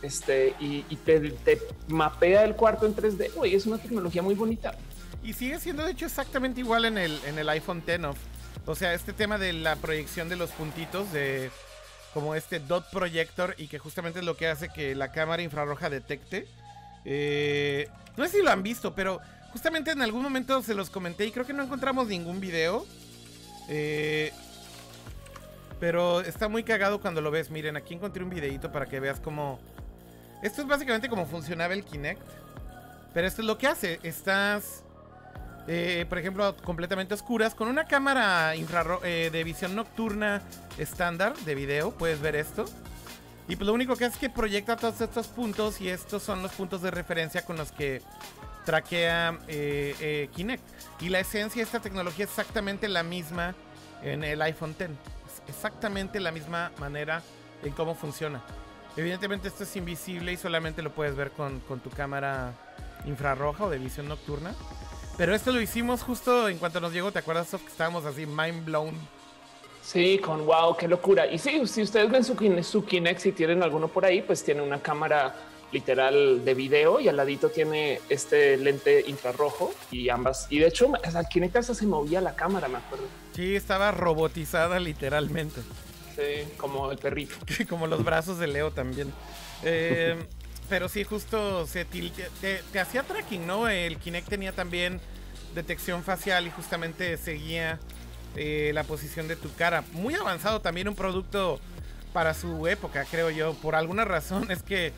Este 0.00 0.54
y, 0.60 0.82
te, 1.04 1.18
te 1.30 1.60
mapea 1.88 2.44
el 2.44 2.54
cuarto 2.54 2.86
en 2.86 2.94
3D. 2.94 3.32
Güey, 3.34 3.56
es 3.56 3.66
una 3.66 3.78
tecnología 3.78 4.22
muy 4.22 4.36
bonita. 4.36 4.76
Y 5.24 5.32
sigue 5.32 5.58
siendo 5.58 5.82
de 5.84 5.90
hecho 5.92 6.06
exactamente 6.06 6.60
igual 6.60 6.84
en 6.84 6.96
el, 6.98 7.18
en 7.26 7.38
el 7.40 7.48
iPhone 7.48 7.82
X. 7.84 8.04
of. 8.04 8.16
O 8.66 8.74
sea, 8.76 8.94
este 8.94 9.12
tema 9.12 9.36
de 9.38 9.52
la 9.52 9.74
proyección 9.76 10.28
de 10.28 10.36
los 10.36 10.50
puntitos 10.50 11.10
de 11.12 11.50
como 12.14 12.36
este 12.36 12.60
dot 12.60 12.88
projector 12.90 13.56
y 13.58 13.66
que 13.66 13.80
justamente 13.80 14.20
es 14.20 14.24
lo 14.24 14.36
que 14.36 14.46
hace 14.46 14.68
que 14.68 14.94
la 14.94 15.10
cámara 15.10 15.42
infrarroja 15.42 15.90
detecte. 15.90 16.46
Eh, 17.04 17.88
no 18.16 18.24
sé 18.24 18.38
si 18.38 18.42
lo 18.42 18.52
han 18.52 18.62
visto, 18.62 18.94
pero 18.94 19.20
justamente 19.50 19.90
en 19.90 20.00
algún 20.00 20.22
momento 20.22 20.62
se 20.62 20.74
los 20.74 20.88
comenté 20.88 21.26
y 21.26 21.32
creo 21.32 21.44
que 21.44 21.52
no 21.52 21.64
encontramos 21.64 22.06
ningún 22.06 22.38
video. 22.38 22.86
Eh, 23.68 24.32
pero 25.80 26.20
está 26.20 26.48
muy 26.48 26.62
cagado 26.62 27.00
cuando 27.00 27.20
lo 27.20 27.32
ves. 27.32 27.50
Miren, 27.50 27.76
aquí 27.76 27.94
encontré 27.94 28.22
un 28.22 28.30
videito 28.30 28.70
para 28.70 28.86
que 28.86 29.00
veas 29.00 29.18
cómo... 29.18 29.58
Esto 30.40 30.62
es 30.62 30.68
básicamente 30.68 31.08
como 31.08 31.26
funcionaba 31.26 31.74
el 31.74 31.84
Kinect. 31.84 32.22
Pero 33.12 33.26
esto 33.26 33.42
es 33.42 33.46
lo 33.46 33.58
que 33.58 33.66
hace. 33.66 33.98
Estás, 34.04 34.83
eh, 35.66 36.04
por 36.08 36.18
ejemplo, 36.18 36.56
completamente 36.58 37.14
oscuras 37.14 37.54
con 37.54 37.68
una 37.68 37.86
cámara 37.86 38.54
infrarro 38.56 39.00
eh, 39.04 39.30
de 39.32 39.44
visión 39.44 39.74
nocturna 39.74 40.42
estándar 40.78 41.36
de 41.38 41.54
video. 41.54 41.92
Puedes 41.92 42.20
ver 42.20 42.36
esto. 42.36 42.64
Y 43.46 43.56
pues 43.56 43.66
lo 43.66 43.74
único 43.74 43.94
que 43.96 44.06
hace 44.06 44.14
es 44.14 44.20
que 44.20 44.30
proyecta 44.30 44.76
todos 44.76 45.00
estos 45.00 45.28
puntos 45.28 45.80
y 45.80 45.88
estos 45.88 46.22
son 46.22 46.42
los 46.42 46.52
puntos 46.52 46.80
de 46.80 46.90
referencia 46.90 47.44
con 47.44 47.56
los 47.56 47.72
que 47.72 48.00
traquea 48.64 49.38
eh, 49.48 49.94
eh, 50.00 50.28
Kinect. 50.34 50.64
Y 51.00 51.10
la 51.10 51.20
esencia 51.20 51.60
de 51.60 51.64
esta 51.64 51.80
tecnología 51.80 52.24
es 52.24 52.30
exactamente 52.30 52.88
la 52.88 53.02
misma 53.02 53.54
en 54.02 54.24
el 54.24 54.40
iPhone 54.42 54.74
X. 54.78 54.88
Es 55.26 55.54
exactamente 55.54 56.20
la 56.20 56.32
misma 56.32 56.72
manera 56.78 57.22
en 57.62 57.72
cómo 57.72 57.94
funciona. 57.94 58.42
Evidentemente 58.96 59.48
esto 59.48 59.64
es 59.64 59.76
invisible 59.76 60.32
y 60.32 60.36
solamente 60.36 60.80
lo 60.80 60.94
puedes 60.94 61.14
ver 61.16 61.30
con, 61.32 61.60
con 61.60 61.80
tu 61.80 61.90
cámara 61.90 62.52
infrarroja 63.04 63.64
o 63.64 63.70
de 63.70 63.78
visión 63.78 64.08
nocturna. 64.08 64.54
Pero 65.16 65.34
esto 65.34 65.52
lo 65.52 65.60
hicimos 65.60 66.02
justo 66.02 66.48
en 66.48 66.58
cuanto 66.58 66.80
nos 66.80 66.92
llegó, 66.92 67.12
¿te 67.12 67.20
acuerdas 67.20 67.48
Sof, 67.48 67.62
que 67.62 67.68
estábamos 67.68 68.04
así 68.04 68.26
mind 68.26 68.64
blown? 68.64 68.94
Sí, 69.82 70.18
con 70.18 70.46
wow, 70.46 70.76
qué 70.76 70.88
locura. 70.88 71.26
Y 71.26 71.38
sí, 71.38 71.66
si 71.66 71.82
ustedes 71.82 72.10
ven 72.10 72.24
su, 72.24 72.34
su 72.62 72.84
Kinect, 72.84 73.20
si 73.20 73.32
tienen 73.32 73.62
alguno 73.62 73.88
por 73.88 74.04
ahí, 74.04 74.22
pues 74.22 74.42
tiene 74.42 74.62
una 74.62 74.80
cámara 74.80 75.34
literal 75.72 76.44
de 76.44 76.54
video 76.54 77.00
y 77.00 77.08
al 77.08 77.16
ladito 77.16 77.50
tiene 77.50 78.00
este 78.08 78.56
lente 78.56 79.04
infrarrojo 79.06 79.74
y 79.90 80.08
ambas. 80.08 80.46
Y 80.50 80.58
de 80.58 80.68
hecho, 80.68 80.92
el 81.02 81.28
Kinect 81.28 81.56
hasta 81.56 81.74
se 81.74 81.86
movía 81.86 82.20
la 82.20 82.34
cámara, 82.34 82.68
me 82.68 82.78
acuerdo. 82.78 83.04
Sí, 83.34 83.54
estaba 83.54 83.90
robotizada 83.90 84.80
literalmente. 84.80 85.60
Sí, 86.16 86.48
como 86.56 86.90
el 86.90 86.98
perrito. 86.98 87.34
Como 87.68 87.86
los 87.88 88.04
brazos 88.04 88.38
de 88.38 88.46
Leo 88.46 88.70
también. 88.70 89.12
Eh, 89.64 90.16
pero 90.68 90.88
sí, 90.88 91.04
justo 91.04 91.66
se 91.66 91.84
te, 91.84 92.62
te 92.72 92.80
hacía 92.80 93.02
tracking, 93.02 93.46
¿no? 93.46 93.68
El 93.68 93.98
Kinect 93.98 94.28
tenía 94.28 94.52
también 94.52 95.00
detección 95.54 96.02
facial 96.02 96.46
y 96.46 96.50
justamente 96.50 97.16
seguía 97.16 97.78
eh, 98.36 98.72
la 98.74 98.82
posición 98.84 99.28
de 99.28 99.36
tu 99.36 99.52
cara. 99.54 99.84
Muy 99.92 100.14
avanzado 100.14 100.60
también 100.60 100.88
un 100.88 100.94
producto 100.94 101.60
para 102.12 102.34
su 102.34 102.66
época, 102.66 103.04
creo 103.10 103.30
yo. 103.30 103.54
Por 103.54 103.74
alguna 103.74 104.04
razón 104.04 104.50
es 104.50 104.62
que 104.62 104.92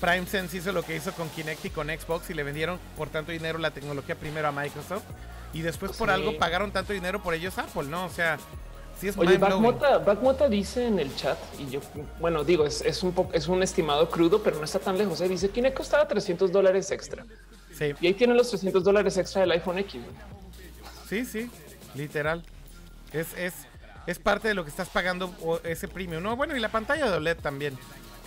Prime 0.00 0.26
Sense 0.26 0.56
hizo 0.56 0.72
lo 0.72 0.82
que 0.82 0.96
hizo 0.96 1.12
con 1.12 1.28
Kinect 1.30 1.64
y 1.64 1.70
con 1.70 1.88
Xbox 1.88 2.30
y 2.30 2.34
le 2.34 2.42
vendieron 2.42 2.78
por 2.96 3.08
tanto 3.08 3.32
dinero 3.32 3.58
la 3.58 3.70
tecnología 3.70 4.14
primero 4.14 4.48
a 4.48 4.52
Microsoft 4.52 5.04
y 5.52 5.62
después 5.62 5.92
por 5.92 6.08
Sí. 6.08 6.14
algo 6.14 6.36
pagaron 6.38 6.70
tanto 6.72 6.92
dinero 6.92 7.22
por 7.22 7.32
ellos 7.34 7.56
Apple, 7.58 7.84
¿no? 7.84 8.04
O 8.04 8.10
sea, 8.10 8.38
sí 9.00 9.08
es 9.08 9.16
Oye. 9.18 9.38
Backmota, 9.38 9.98
Backmota 9.98 10.48
dice 10.48 10.86
en 10.86 10.98
el 10.98 11.14
chat, 11.16 11.38
y 11.58 11.68
yo, 11.70 11.80
bueno, 12.20 12.44
digo, 12.44 12.64
es, 12.66 12.80
es 12.82 13.02
un 13.02 13.12
po- 13.12 13.28
es 13.32 13.48
un 13.48 13.62
estimado 13.62 14.08
crudo, 14.10 14.42
pero 14.42 14.56
no 14.58 14.64
está 14.64 14.78
tan 14.78 14.96
lejos. 14.98 15.20
¿eh? 15.20 15.28
Dice 15.28 15.50
Kinect 15.50 15.76
costaba 15.76 16.06
300 16.08 16.50
dólares 16.52 16.90
extra. 16.90 17.24
Sí. 17.76 17.92
Y 18.00 18.06
ahí 18.06 18.14
tienen 18.14 18.36
los 18.36 18.48
300 18.48 18.82
dólares 18.84 19.16
extra 19.18 19.42
del 19.42 19.50
iPhone 19.52 19.78
X. 19.78 20.00
Sí, 21.08 21.24
sí, 21.24 21.50
literal. 21.94 22.42
Es, 23.12 23.28
es, 23.36 23.52
es 24.06 24.18
parte 24.18 24.48
de 24.48 24.54
lo 24.54 24.64
que 24.64 24.70
estás 24.70 24.88
pagando 24.88 25.32
ese 25.62 25.86
premium. 25.88 26.22
No, 26.22 26.34
bueno, 26.36 26.56
y 26.56 26.60
la 26.60 26.70
pantalla 26.70 27.08
de 27.10 27.16
OLED 27.16 27.36
también. 27.38 27.78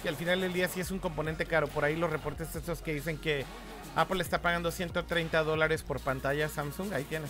Y 0.03 0.07
al 0.07 0.15
final 0.15 0.39
del 0.41 0.53
día 0.53 0.67
sí 0.69 0.79
es 0.79 0.91
un 0.91 0.99
componente 0.99 1.45
caro. 1.45 1.67
Por 1.67 1.83
ahí 1.83 1.95
los 1.95 2.09
reportes 2.09 2.55
estos 2.55 2.81
que 2.81 2.93
dicen 2.93 3.17
que 3.17 3.43
Apple 3.95 4.21
está 4.21 4.41
pagando 4.41 4.71
130 4.71 5.43
dólares 5.43 5.83
por 5.83 5.99
pantalla 5.99 6.47
Samsung. 6.47 6.93
Ahí 6.93 7.03
tienes. 7.03 7.29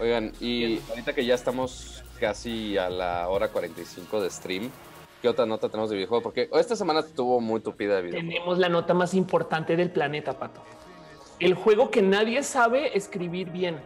Oigan, 0.00 0.32
y 0.40 0.80
ahorita 0.88 1.12
que 1.14 1.24
ya 1.24 1.34
estamos 1.34 2.02
casi 2.18 2.78
a 2.78 2.88
la 2.88 3.28
hora 3.28 3.48
45 3.48 4.22
de 4.22 4.30
stream, 4.30 4.70
¿qué 5.20 5.28
otra 5.28 5.44
nota 5.46 5.68
tenemos 5.68 5.90
de 5.90 5.96
videojuego? 5.96 6.22
Porque 6.22 6.48
esta 6.54 6.74
semana 6.76 7.00
estuvo 7.00 7.40
muy 7.40 7.60
tupida 7.60 7.96
de 7.96 8.02
videojuegos. 8.02 8.32
Tenemos 8.34 8.58
la 8.58 8.68
nota 8.68 8.94
más 8.94 9.12
importante 9.14 9.76
del 9.76 9.90
planeta, 9.90 10.38
Pato. 10.38 10.62
El 11.38 11.54
juego 11.54 11.90
que 11.90 12.02
nadie 12.02 12.42
sabe 12.42 12.96
escribir 12.96 13.50
bien. 13.50 13.78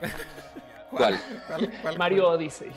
¿Cuál? 0.90 1.20
¿Cuál- 1.46 1.70
cuál- 1.82 1.98
Mario 1.98 2.28
Odyssey. 2.30 2.70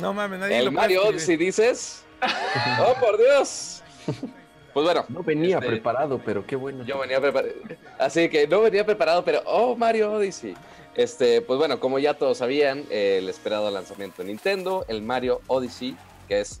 No 0.00 0.14
mames, 0.14 0.40
nadie 0.40 0.58
El 0.58 0.66
lo 0.66 0.72
Mario. 0.72 1.04
Odyssey, 1.04 1.36
dices. 1.36 2.04
Oh, 2.80 2.94
por 3.00 3.18
Dios. 3.18 3.82
Pues 4.72 4.84
bueno. 4.84 5.04
No 5.08 5.22
venía 5.22 5.56
este, 5.58 5.68
preparado, 5.68 6.20
pero 6.24 6.46
qué 6.46 6.56
bueno. 6.56 6.84
Yo 6.84 6.98
venía 6.98 7.20
preparado. 7.20 7.54
Así 7.98 8.28
que 8.28 8.46
no 8.46 8.60
venía 8.60 8.86
preparado, 8.86 9.24
pero 9.24 9.42
oh, 9.46 9.76
Mario 9.76 10.12
Odyssey. 10.12 10.54
Este, 10.94 11.40
pues 11.40 11.58
bueno, 11.58 11.80
como 11.80 11.98
ya 11.98 12.14
todos 12.14 12.38
sabían, 12.38 12.84
eh, 12.90 13.18
el 13.18 13.28
esperado 13.28 13.70
lanzamiento 13.70 14.22
de 14.22 14.28
Nintendo, 14.28 14.84
el 14.88 15.02
Mario 15.02 15.40
Odyssey, 15.46 15.96
que 16.28 16.40
es 16.40 16.60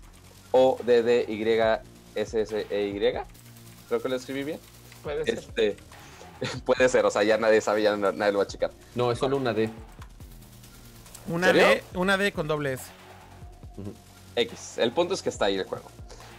O-D-D-Y-S-S-E-Y. 0.52 1.80
Creo 3.88 4.02
que 4.02 4.08
lo 4.08 4.16
escribí 4.16 4.44
bien. 4.44 4.58
Puede 5.02 5.24
ser. 5.24 5.38
Este, 5.38 5.76
puede 6.64 6.88
ser, 6.88 7.04
o 7.04 7.10
sea, 7.10 7.22
ya 7.22 7.36
nadie 7.38 7.60
sabe, 7.60 7.82
ya 7.82 7.96
nadie 7.96 8.32
lo 8.32 8.38
va 8.38 8.44
a 8.44 8.48
checar. 8.48 8.70
No, 8.94 9.12
es 9.12 9.18
solo 9.18 9.36
una 9.36 9.52
D. 9.52 9.68
Una. 11.28 11.52
D, 11.52 11.82
una 11.94 12.16
D 12.16 12.32
con 12.32 12.48
doble 12.48 12.72
S. 12.74 12.84
X. 14.36 14.78
El 14.78 14.92
punto 14.92 15.14
es 15.14 15.22
que 15.22 15.28
está 15.28 15.46
ahí 15.46 15.56
el 15.56 15.64
juego. 15.64 15.84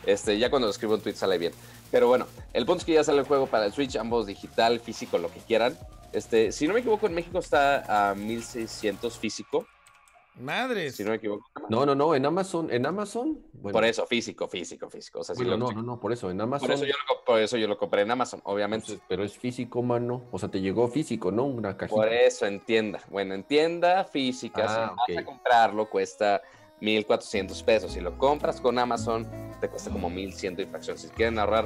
Este, 0.05 0.37
ya 0.37 0.49
cuando 0.49 0.67
lo 0.67 0.71
escribo 0.71 0.95
en 0.95 1.01
tweet 1.01 1.15
sale 1.15 1.37
bien. 1.37 1.53
Pero 1.91 2.07
bueno, 2.07 2.25
el 2.53 2.65
punto 2.65 2.79
es 2.79 2.85
que 2.85 2.93
ya 2.93 3.03
sale 3.03 3.19
el 3.19 3.25
juego 3.25 3.47
para 3.47 3.65
el 3.65 3.73
Switch, 3.73 3.95
ambos 3.95 4.25
digital, 4.25 4.79
físico, 4.79 5.17
lo 5.17 5.31
que 5.31 5.39
quieran. 5.39 5.77
Este, 6.11 6.51
si 6.51 6.67
no 6.67 6.73
me 6.73 6.79
equivoco, 6.81 7.07
en 7.07 7.13
México 7.13 7.39
está 7.39 8.09
a 8.09 8.15
1600 8.15 9.17
físico. 9.17 9.65
Madres. 10.39 10.95
Si 10.95 11.03
no 11.03 11.11
me 11.11 11.17
equivoco. 11.17 11.45
No, 11.69 11.85
no, 11.85 11.93
no, 11.93 12.15
en 12.15 12.25
Amazon, 12.25 12.71
en 12.71 12.85
Amazon. 12.87 13.39
Bueno, 13.53 13.73
Por 13.73 13.85
eso, 13.85 14.07
físico, 14.07 14.47
físico, 14.47 14.89
físico. 14.89 15.19
O 15.19 15.23
sea, 15.23 15.35
si 15.35 15.43
bueno, 15.43 15.57
no, 15.57 15.71
no, 15.71 15.83
no, 15.83 15.99
por 15.99 16.11
eso, 16.11 16.31
en 16.31 16.41
Amazon. 16.41 16.67
por, 16.67 16.75
eso 16.75 16.85
yo 16.85 16.93
lo, 17.07 17.23
por 17.23 17.39
eso 17.39 17.57
yo 17.57 17.67
lo 17.67 17.77
compré 17.77 18.01
en 18.01 18.09
Amazon, 18.11 18.41
obviamente. 18.45 18.85
Entonces, 18.87 19.05
pero 19.07 19.23
es 19.23 19.37
físico, 19.37 19.83
mano. 19.83 20.23
O 20.31 20.39
sea, 20.39 20.49
te 20.49 20.59
llegó 20.59 20.87
físico, 20.87 21.31
¿no? 21.31 21.43
Una 21.45 21.77
cajita. 21.77 21.95
Por 21.95 22.11
eso, 22.11 22.47
en 22.47 22.59
tienda. 22.61 22.99
Bueno, 23.09 23.35
en 23.35 23.43
tienda 23.43 24.03
física, 24.05 24.67
si 24.67 24.73
Ah, 24.75 24.93
vas 24.97 25.09
ok. 25.09 25.17
a 25.19 25.25
comprarlo, 25.25 25.87
cuesta 25.89 26.41
1400 26.83 27.63
pesos. 27.63 27.93
Si 27.93 28.01
lo 28.01 28.17
compras 28.17 28.59
con 28.59 28.77
Amazon, 28.77 29.25
te 29.61 29.69
cuesta 29.69 29.89
como 29.89 30.09
1100 30.09 30.59
y 30.59 30.65
fracción. 30.65 30.97
Si 30.97 31.07
quieren 31.07 31.39
ahorrar 31.39 31.65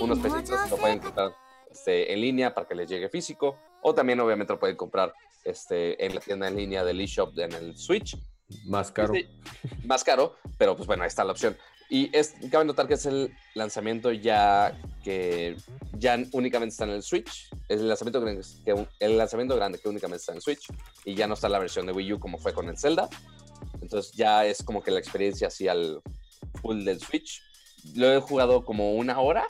unos 0.00 0.18
pesitos, 0.18 0.68
lo 0.68 0.76
pueden 0.76 0.98
comprar 0.98 1.34
este, 1.70 2.12
en 2.12 2.20
línea 2.20 2.52
para 2.52 2.66
que 2.66 2.74
les 2.74 2.88
llegue 2.88 3.08
físico. 3.08 3.56
O 3.82 3.94
también, 3.94 4.18
obviamente, 4.18 4.52
lo 4.52 4.58
pueden 4.58 4.76
comprar 4.76 5.14
este, 5.44 6.04
en 6.04 6.16
la 6.16 6.20
tienda 6.20 6.48
en 6.48 6.56
línea 6.56 6.84
del 6.84 7.00
eShop 7.00 7.38
en 7.38 7.52
el 7.52 7.76
Switch. 7.76 8.18
Más 8.64 8.90
caro. 8.90 9.14
Este, 9.14 9.30
más 9.84 10.02
caro, 10.02 10.36
pero 10.58 10.76
pues 10.76 10.86
bueno, 10.88 11.04
ahí 11.04 11.08
está 11.08 11.22
la 11.22 11.32
opción. 11.32 11.56
Y 11.88 12.10
es, 12.16 12.34
cabe 12.50 12.64
notar 12.64 12.88
que 12.88 12.94
es 12.94 13.06
el 13.06 13.32
lanzamiento 13.54 14.10
ya 14.10 14.76
que 15.04 15.56
ya 15.92 16.18
únicamente 16.32 16.72
está 16.72 16.84
en 16.84 16.90
el 16.90 17.04
Switch. 17.04 17.48
Es 17.68 17.80
el 17.80 17.86
lanzamiento, 17.86 18.20
grande 18.20 18.42
que, 18.64 18.86
el 18.98 19.16
lanzamiento 19.16 19.54
grande 19.54 19.78
que 19.78 19.88
únicamente 19.88 20.20
está 20.20 20.32
en 20.32 20.36
el 20.36 20.42
Switch. 20.42 20.66
Y 21.04 21.14
ya 21.14 21.28
no 21.28 21.34
está 21.34 21.48
la 21.48 21.60
versión 21.60 21.86
de 21.86 21.92
Wii 21.92 22.14
U 22.14 22.18
como 22.18 22.38
fue 22.38 22.52
con 22.52 22.68
el 22.68 22.76
Zelda. 22.76 23.08
Entonces 23.86 24.12
ya 24.14 24.44
es 24.44 24.64
como 24.64 24.82
que 24.82 24.90
la 24.90 24.98
experiencia 24.98 25.46
así 25.46 25.68
al 25.68 26.02
full 26.60 26.82
del 26.82 26.98
Switch. 26.98 27.40
Lo 27.94 28.12
he 28.12 28.20
jugado 28.20 28.64
como 28.64 28.94
una 28.94 29.20
hora. 29.20 29.46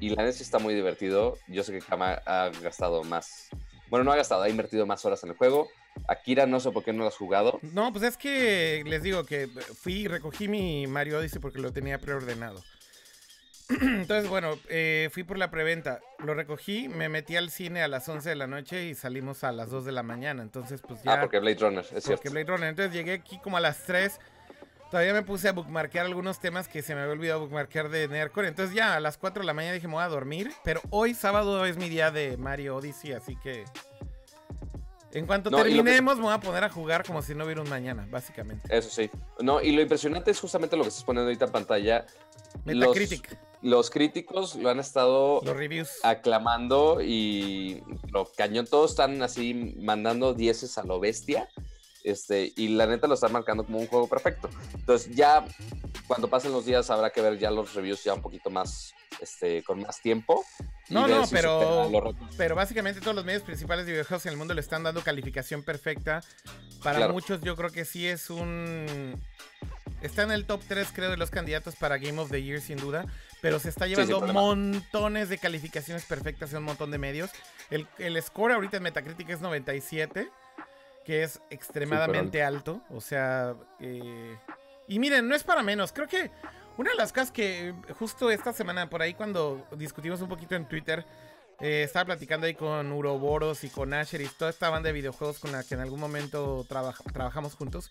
Y 0.00 0.08
la 0.08 0.24
neta 0.24 0.38
está 0.38 0.58
muy 0.58 0.74
divertido. 0.74 1.36
Yo 1.48 1.62
sé 1.62 1.72
que 1.72 1.80
Kama 1.80 2.22
ha 2.24 2.50
gastado 2.62 3.04
más. 3.04 3.50
Bueno, 3.90 4.04
no 4.04 4.12
ha 4.12 4.16
gastado, 4.16 4.42
ha 4.42 4.48
invertido 4.48 4.86
más 4.86 5.04
horas 5.04 5.22
en 5.22 5.30
el 5.30 5.36
juego. 5.36 5.68
Akira, 6.08 6.46
no 6.46 6.60
sé 6.60 6.70
por 6.70 6.82
qué 6.82 6.94
no 6.94 7.02
lo 7.02 7.08
has 7.08 7.16
jugado. 7.16 7.60
No, 7.60 7.92
pues 7.92 8.04
es 8.04 8.16
que 8.16 8.82
les 8.86 9.02
digo 9.02 9.24
que 9.24 9.48
fui 9.48 9.92
y 9.92 10.08
recogí 10.08 10.48
mi 10.48 10.86
Mario 10.86 11.18
Odyssey 11.18 11.38
porque 11.38 11.58
lo 11.58 11.74
tenía 11.74 11.98
preordenado. 11.98 12.64
Entonces, 13.80 14.28
bueno, 14.28 14.58
eh, 14.68 15.08
fui 15.12 15.22
por 15.24 15.38
la 15.38 15.50
preventa. 15.50 16.00
Lo 16.24 16.34
recogí, 16.34 16.88
me 16.88 17.08
metí 17.08 17.36
al 17.36 17.50
cine 17.50 17.82
a 17.82 17.88
las 17.88 18.08
11 18.08 18.28
de 18.28 18.34
la 18.36 18.46
noche 18.46 18.84
y 18.86 18.94
salimos 18.94 19.44
a 19.44 19.52
las 19.52 19.70
2 19.70 19.84
de 19.84 19.92
la 19.92 20.02
mañana. 20.02 20.42
Entonces, 20.42 20.80
pues 20.86 21.02
ya. 21.02 21.14
Ah, 21.14 21.20
porque 21.20 21.38
Blade 21.38 21.58
Runner, 21.60 21.80
es 21.84 21.88
cierto. 21.90 22.10
Porque 22.12 22.28
Blade 22.30 22.46
Runner. 22.46 22.68
Entonces 22.68 22.92
llegué 22.92 23.12
aquí 23.14 23.38
como 23.42 23.56
a 23.56 23.60
las 23.60 23.84
3. 23.84 24.18
Todavía 24.90 25.14
me 25.14 25.22
puse 25.22 25.48
a 25.48 25.52
bookmarkear 25.52 26.04
algunos 26.04 26.38
temas 26.38 26.68
que 26.68 26.82
se 26.82 26.94
me 26.94 27.00
había 27.00 27.12
olvidado 27.14 27.40
bookmarkear 27.40 27.88
de 27.88 28.08
Nerdcore. 28.08 28.48
Entonces 28.48 28.74
ya 28.74 28.94
a 28.94 29.00
las 29.00 29.16
4 29.16 29.40
de 29.42 29.46
la 29.46 29.54
mañana 29.54 29.72
dije, 29.74 29.88
me 29.88 29.94
voy 29.94 30.02
a 30.02 30.08
dormir. 30.08 30.52
Pero 30.64 30.82
hoy 30.90 31.14
sábado 31.14 31.64
es 31.64 31.78
mi 31.78 31.88
día 31.88 32.10
de 32.10 32.36
Mario 32.36 32.76
Odyssey, 32.76 33.12
así 33.12 33.36
que... 33.36 33.64
En 35.14 35.26
cuanto 35.26 35.50
No, 35.50 35.58
lo 35.58 35.64
que- 35.64 35.70
terminemos, 35.70 36.16
me 36.16 36.22
voy 36.24 36.32
a 36.34 36.40
poner 36.40 36.64
a 36.64 36.70
jugar 36.70 37.04
como 37.06 37.20
si 37.20 37.34
no 37.34 37.44
hubiera 37.44 37.60
un 37.60 37.68
mañana, 37.68 38.06
básicamente. 38.10 38.66
Eso 38.74 38.88
sí. 38.88 39.10
No, 39.40 39.60
y 39.60 39.72
lo 39.72 39.82
impresionante 39.82 40.30
es 40.30 40.40
justamente 40.40 40.74
lo 40.76 40.82
que 40.84 40.88
estás 40.88 41.04
poniendo 41.04 41.26
ahorita 41.28 41.46
en 41.46 41.52
pantalla. 41.52 42.06
Metacritic. 42.64 43.30
Los, 43.30 43.38
los 43.62 43.90
críticos 43.90 44.56
lo 44.56 44.70
han 44.70 44.80
estado 44.80 45.40
Los 45.44 45.56
reviews. 45.56 45.90
aclamando 46.02 47.00
y 47.00 47.82
lo 48.10 48.24
cañón. 48.36 48.66
Todos 48.66 48.90
están 48.92 49.22
así 49.22 49.74
mandando 49.78 50.34
dieces 50.34 50.76
a 50.78 50.82
lo 50.84 50.98
bestia. 51.00 51.48
Este, 52.04 52.52
y 52.56 52.68
la 52.68 52.86
neta 52.86 53.06
lo 53.06 53.14
están 53.14 53.30
marcando 53.32 53.64
como 53.64 53.78
un 53.78 53.86
juego 53.86 54.08
perfecto. 54.08 54.50
Entonces, 54.74 55.14
ya 55.14 55.44
cuando 56.08 56.28
pasen 56.28 56.50
los 56.50 56.66
días 56.66 56.90
habrá 56.90 57.10
que 57.10 57.20
ver 57.20 57.38
ya 57.38 57.50
los 57.52 57.74
reviews 57.74 58.02
ya 58.02 58.14
un 58.14 58.20
poquito 58.22 58.50
más, 58.50 58.92
este, 59.20 59.62
con 59.62 59.80
más 59.82 60.00
tiempo. 60.00 60.44
No, 60.88 61.06
no, 61.06 61.24
si 61.24 61.32
pero, 61.36 62.12
pero 62.36 62.56
básicamente 62.56 63.00
todos 63.00 63.14
los 63.14 63.24
medios 63.24 63.44
principales 63.44 63.86
de 63.86 63.92
videojuegos 63.92 64.26
en 64.26 64.32
el 64.32 64.36
mundo 64.38 64.52
le 64.52 64.60
están 64.60 64.82
dando 64.82 65.00
calificación 65.02 65.62
perfecta. 65.62 66.22
Para 66.82 66.96
Claro. 66.96 67.12
muchos 67.12 67.40
yo 67.42 67.54
creo 67.54 67.70
que 67.70 67.84
sí 67.84 68.04
es 68.08 68.28
un... 68.30 69.14
Está 70.02 70.24
en 70.24 70.32
el 70.32 70.44
top 70.46 70.60
3 70.66 70.88
creo 70.92 71.10
de 71.12 71.16
los 71.16 71.30
candidatos 71.30 71.76
para 71.76 71.98
Game 71.98 72.18
of 72.20 72.28
the 72.32 72.42
Year 72.42 72.60
sin 72.60 72.76
duda, 72.78 73.06
pero 73.42 73.58
se 73.58 73.68
está 73.68 73.88
llevando 73.88 74.20
montones 74.32 75.28
de 75.28 75.36
calificaciones 75.36 76.04
perfectas 76.04 76.52
en 76.52 76.58
un 76.58 76.64
montón 76.64 76.92
de 76.92 76.98
medios. 76.98 77.28
El, 77.70 77.88
el 77.98 78.22
score 78.22 78.52
ahorita 78.52 78.76
en 78.76 78.84
Metacritic 78.84 79.28
es 79.30 79.40
97, 79.40 80.30
que 81.04 81.24
es 81.24 81.40
extremadamente 81.50 82.42
alto. 82.44 82.80
O 82.88 83.00
sea, 83.00 83.56
eh, 83.80 84.38
y 84.86 84.98
miren, 85.00 85.28
no 85.28 85.34
es 85.34 85.42
para 85.42 85.64
menos, 85.64 85.92
creo 85.92 86.06
que 86.06 86.30
una 86.78 86.92
de 86.92 86.96
las 86.96 87.12
cosas 87.12 87.32
que 87.32 87.74
justo 87.98 88.30
esta 88.30 88.52
semana, 88.52 88.88
por 88.88 89.02
ahí 89.02 89.12
cuando 89.12 89.66
discutimos 89.76 90.22
un 90.22 90.28
poquito 90.28 90.54
en 90.54 90.66
Twitter, 90.68 91.04
eh, 91.62 91.82
estaba 91.84 92.04
platicando 92.06 92.46
ahí 92.46 92.54
con 92.54 92.90
Uroboros 92.92 93.64
y 93.64 93.68
con 93.70 93.94
Asher 93.94 94.20
y 94.20 94.26
toda 94.26 94.50
esta 94.50 94.68
banda 94.68 94.88
de 94.88 94.92
videojuegos 94.92 95.38
con 95.38 95.52
la 95.52 95.62
que 95.64 95.74
en 95.74 95.80
algún 95.80 96.00
momento 96.00 96.66
trabaja- 96.68 97.04
trabajamos 97.12 97.54
juntos. 97.54 97.90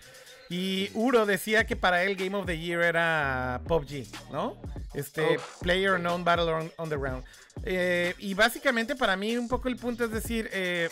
Y 0.49 0.91
Uro 0.93 1.25
decía 1.25 1.65
que 1.65 1.75
para 1.77 2.03
él 2.03 2.15
Game 2.17 2.35
of 2.37 2.45
the 2.45 2.59
Year 2.59 2.81
era 2.83 3.61
PUBG, 3.67 4.07
¿no? 4.31 4.61
Este, 4.93 5.39
Player 5.61 5.93
Unknown 5.93 6.23
Battle 6.25 6.51
on, 6.51 6.71
on 6.77 6.89
the 6.89 6.97
Round. 6.97 7.23
Eh, 7.63 8.13
y 8.19 8.33
básicamente 8.33 8.95
para 8.95 9.15
mí 9.15 9.37
un 9.37 9.47
poco 9.47 9.69
el 9.69 9.77
punto 9.77 10.03
es 10.03 10.11
decir, 10.11 10.49
eh, 10.51 10.89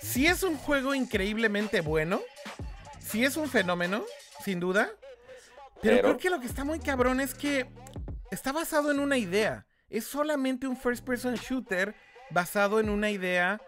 si 0.00 0.26
es 0.26 0.42
un 0.42 0.56
juego 0.56 0.94
increíblemente 0.94 1.80
bueno, 1.80 2.20
si 3.00 3.24
es 3.24 3.36
un 3.36 3.48
fenómeno, 3.48 4.04
sin 4.44 4.60
duda, 4.60 4.90
pero, 5.82 5.96
Pero- 5.96 6.02
creo 6.02 6.18
que 6.18 6.30
lo 6.30 6.40
que 6.40 6.46
está 6.46 6.64
muy 6.64 6.78
cabrón 6.78 7.20
es 7.20 7.34
que 7.34 7.66
está 8.30 8.52
basado 8.52 8.92
en 8.92 9.00
una 9.00 9.18
idea. 9.18 9.66
Es 9.92 10.04
solamente 10.06 10.66
un 10.66 10.76
first 10.76 11.04
person 11.04 11.34
shooter 11.34 11.94
basado 12.30 12.80
en 12.80 12.88
una 12.88 13.10
idea 13.10 13.60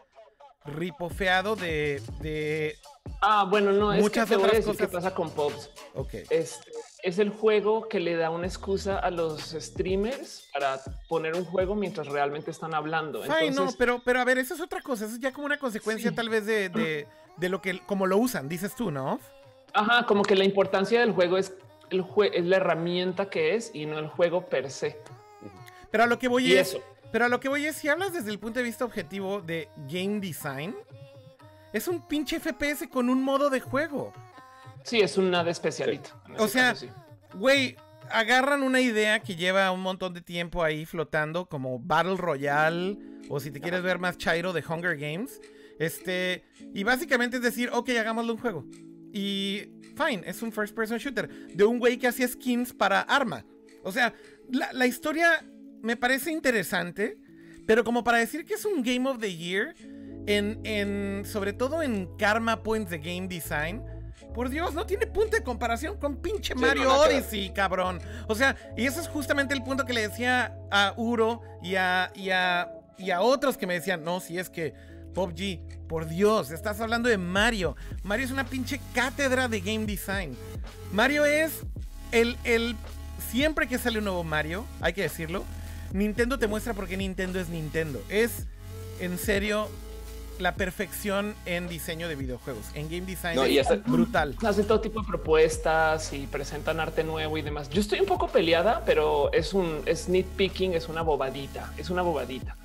ripofeado 0.64 1.56
de, 1.56 2.00
de 2.20 2.74
Ah, 3.20 3.44
bueno, 3.48 3.70
no, 3.72 3.92
es 3.92 4.00
Muchas 4.02 4.24
que 4.28 4.30
te 4.30 4.36
voy 4.36 4.44
a 4.44 4.46
otras 4.48 4.64
decir 4.64 4.78
qué 4.80 4.86
cosas. 4.86 5.02
pasa 5.04 5.14
con 5.14 5.30
Pops. 5.30 5.70
Ok. 5.94 6.14
Es, 6.30 6.58
es 7.02 7.18
el 7.18 7.28
juego 7.30 7.86
que 7.88 8.00
le 8.00 8.16
da 8.16 8.30
una 8.30 8.46
excusa 8.46 8.98
a 8.98 9.10
los 9.10 9.50
streamers 9.52 10.48
para 10.54 10.80
poner 11.08 11.34
un 11.36 11.44
juego 11.44 11.74
mientras 11.74 12.06
realmente 12.08 12.50
están 12.50 12.74
hablando. 12.74 13.22
Fine, 13.22 13.50
no, 13.50 13.68
pero, 13.78 14.00
pero 14.02 14.20
a 14.20 14.24
ver, 14.24 14.38
eso 14.38 14.54
es 14.54 14.60
otra 14.60 14.80
cosa. 14.80 15.04
Eso 15.04 15.14
es 15.14 15.20
ya 15.20 15.32
como 15.32 15.44
una 15.46 15.58
consecuencia 15.58 16.14
tal 16.14 16.30
vez 16.30 16.46
de, 16.46 16.70
de, 16.70 17.06
de 17.36 17.48
lo 17.50 17.60
que, 17.60 17.80
como 17.80 18.06
lo 18.06 18.16
usan, 18.16 18.48
dices 18.48 18.74
tú, 18.74 18.90
¿no? 18.90 19.20
ajá, 19.76 20.06
como 20.06 20.22
que 20.22 20.36
la 20.36 20.44
importancia 20.44 21.00
del 21.00 21.12
juego 21.12 21.36
es 21.36 21.52
el 21.90 22.04
jue- 22.04 22.30
es 22.32 22.44
la 22.44 22.56
herramienta 22.56 23.28
que 23.28 23.56
es 23.56 23.70
y 23.74 23.86
no 23.86 23.98
el 23.98 24.06
juego 24.08 24.46
per 24.46 24.70
se. 24.70 24.96
Pero 25.94 26.02
a 26.02 26.06
lo 26.08 26.18
que 26.18 26.26
voy 26.26 26.48
Y 26.48 26.54
es, 26.54 26.70
eso. 26.70 26.82
pero 27.12 27.26
a 27.26 27.28
lo 27.28 27.38
que 27.38 27.48
voy 27.48 27.66
es, 27.66 27.76
si 27.76 27.86
hablas 27.86 28.12
desde 28.12 28.32
el 28.32 28.40
punto 28.40 28.58
de 28.58 28.64
vista 28.64 28.84
objetivo 28.84 29.40
de 29.40 29.68
game 29.88 30.18
design, 30.18 30.74
es 31.72 31.86
un 31.86 32.08
pinche 32.08 32.40
FPS 32.40 32.88
con 32.90 33.08
un 33.08 33.22
modo 33.22 33.48
de 33.48 33.60
juego. 33.60 34.12
Sí, 34.82 35.02
es 35.02 35.16
una 35.16 35.44
de 35.44 35.52
especialito. 35.52 36.10
O 36.36 36.48
sea, 36.48 36.74
sí. 36.74 36.88
Güey, 37.34 37.76
agarran 38.10 38.64
una 38.64 38.80
idea 38.80 39.20
que 39.20 39.36
lleva 39.36 39.70
un 39.70 39.82
montón 39.82 40.14
de 40.14 40.20
tiempo 40.20 40.64
ahí 40.64 40.84
flotando, 40.84 41.46
como 41.46 41.78
Battle 41.78 42.16
Royale, 42.16 42.98
o 43.28 43.38
si 43.38 43.52
te 43.52 43.60
quieres 43.60 43.84
ver 43.84 44.00
más 44.00 44.18
chairo 44.18 44.52
de 44.52 44.64
Hunger 44.68 44.96
Games. 44.96 45.40
Este, 45.78 46.42
y 46.74 46.82
básicamente 46.82 47.36
es 47.36 47.42
decir, 47.44 47.70
ok, 47.72 47.90
hagámosle 47.90 48.32
un 48.32 48.38
juego. 48.38 48.64
Y 49.12 49.68
fine, 49.96 50.24
es 50.26 50.42
un 50.42 50.50
first 50.50 50.74
person 50.74 50.98
shooter 50.98 51.28
de 51.54 51.62
un 51.62 51.78
güey 51.78 51.98
que 51.98 52.08
hacía 52.08 52.26
skins 52.26 52.72
para 52.72 53.00
arma. 53.00 53.44
O 53.84 53.92
sea, 53.92 54.12
la, 54.50 54.72
la 54.72 54.86
historia 54.86 55.44
me 55.84 55.96
parece 55.96 56.32
interesante, 56.32 57.18
pero 57.66 57.84
como 57.84 58.02
para 58.02 58.18
decir 58.18 58.44
que 58.44 58.54
es 58.54 58.64
un 58.64 58.82
Game 58.82 59.08
of 59.08 59.18
the 59.18 59.36
Year, 59.36 59.74
en, 60.26 60.60
en, 60.64 61.24
sobre 61.24 61.52
todo 61.52 61.82
en 61.82 62.08
Karma 62.16 62.62
Points 62.62 62.90
de 62.90 62.98
Game 62.98 63.28
Design, 63.28 63.82
por 64.34 64.48
Dios, 64.48 64.74
no 64.74 64.84
tiene 64.84 65.06
punto 65.06 65.36
de 65.36 65.44
comparación 65.44 65.96
con 65.98 66.16
pinche 66.16 66.54
Sí, 66.54 66.60
Mario 66.60 66.84
no, 66.84 67.00
ver. 67.02 67.12
Odyssey, 67.12 67.50
cabrón. 67.50 68.00
O 68.26 68.34
sea, 68.34 68.56
y 68.76 68.84
eso 68.84 69.00
es 69.00 69.06
justamente 69.06 69.54
el 69.54 69.62
punto 69.62 69.84
que 69.84 69.92
le 69.92 70.08
decía 70.08 70.58
a 70.72 70.92
Uro 70.96 71.40
y 71.62 71.76
a, 71.76 72.10
y 72.16 72.30
a 72.30 72.68
y 72.98 73.10
a 73.10 73.20
otros 73.20 73.56
que 73.56 73.66
me 73.66 73.74
decían, 73.74 74.04
no, 74.04 74.20
si 74.20 74.38
es 74.38 74.50
que 74.50 74.74
PUBG, 75.14 75.86
por 75.88 76.08
Dios, 76.08 76.50
estás 76.50 76.80
hablando 76.80 77.08
de 77.08 77.18
Mario. 77.18 77.76
Mario 78.02 78.26
es 78.26 78.32
una 78.32 78.44
pinche 78.44 78.80
cátedra 78.94 79.48
de 79.48 79.60
game 79.60 79.86
design. 79.86 80.36
Mario 80.92 81.24
es 81.24 81.62
el, 82.12 82.36
el... 82.44 82.76
Siempre 83.30 83.66
que 83.66 83.78
sale 83.78 83.98
un 83.98 84.04
nuevo 84.04 84.22
Mario, 84.22 84.64
hay 84.80 84.92
que 84.92 85.02
decirlo, 85.02 85.44
Nintendo 85.98 86.38
te 86.40 86.48
muestra 86.48 86.74
por 86.74 86.88
qué 86.88 86.96
Nintendo 86.96 87.38
es 87.38 87.48
Nintendo. 87.48 88.02
Es, 88.08 88.46
en 88.98 89.16
serio, 89.16 89.68
la 90.40 90.56
perfección 90.56 91.36
en 91.46 91.68
diseño 91.68 92.08
de 92.08 92.16
videojuegos. 92.16 92.64
En 92.74 92.88
game 92.88 93.02
design 93.06 93.36
No, 93.36 93.46
y 93.46 93.58
es 93.58 93.70
hasta- 93.70 93.88
brutal. 93.88 94.34
Hacen 94.44 94.66
todo 94.66 94.80
tipo 94.80 95.00
de 95.00 95.06
propuestas 95.06 96.12
y 96.12 96.26
presentan 96.26 96.80
arte 96.80 97.04
nuevo 97.04 97.38
y 97.38 97.42
demás. 97.42 97.70
Yo 97.70 97.80
estoy 97.80 98.00
un 98.00 98.06
poco 98.06 98.26
peleada, 98.26 98.82
pero 98.84 99.32
es 99.32 99.54
un 99.54 99.82
es 99.86 100.08
nitpicking, 100.08 100.74
es 100.74 100.88
una 100.88 101.02
bobadita, 101.02 101.72
es 101.78 101.90
una 101.90 102.02
bobadita. 102.02 102.56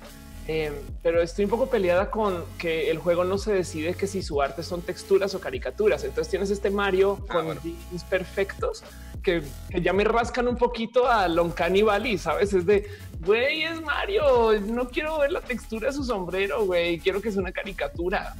Eh, 0.48 0.72
pero 1.00 1.22
estoy 1.22 1.44
un 1.44 1.50
poco 1.52 1.70
peleada 1.70 2.10
con 2.10 2.44
que 2.58 2.90
el 2.90 2.98
juego 2.98 3.22
no 3.22 3.38
se 3.38 3.52
decide 3.52 3.94
que 3.94 4.08
si 4.08 4.20
su 4.24 4.42
arte 4.42 4.64
son 4.64 4.82
texturas 4.82 5.32
o 5.36 5.40
caricaturas. 5.40 6.02
Entonces 6.02 6.28
tienes 6.28 6.50
este 6.50 6.70
Mario 6.70 7.24
Ah, 7.28 7.32
con 7.34 7.44
bueno. 7.44 7.60
perfectos 8.08 8.82
que, 9.22 9.42
que 9.70 9.80
ya 9.82 9.92
me 9.92 10.04
rascan 10.04 10.48
un 10.48 10.56
poquito 10.56 11.08
a 11.08 11.28
Loncani 11.28 11.82
Valley, 11.82 12.18
sabes? 12.18 12.52
Es 12.52 12.66
de 12.66 12.88
güey, 13.24 13.62
es 13.64 13.80
Mario. 13.82 14.58
No 14.60 14.88
quiero 14.88 15.18
ver 15.18 15.32
la 15.32 15.40
textura 15.40 15.88
de 15.88 15.94
su 15.94 16.04
sombrero, 16.04 16.64
güey. 16.64 16.98
Quiero 16.98 17.20
que 17.20 17.30
sea 17.30 17.40
una 17.40 17.52
caricatura. 17.52 18.34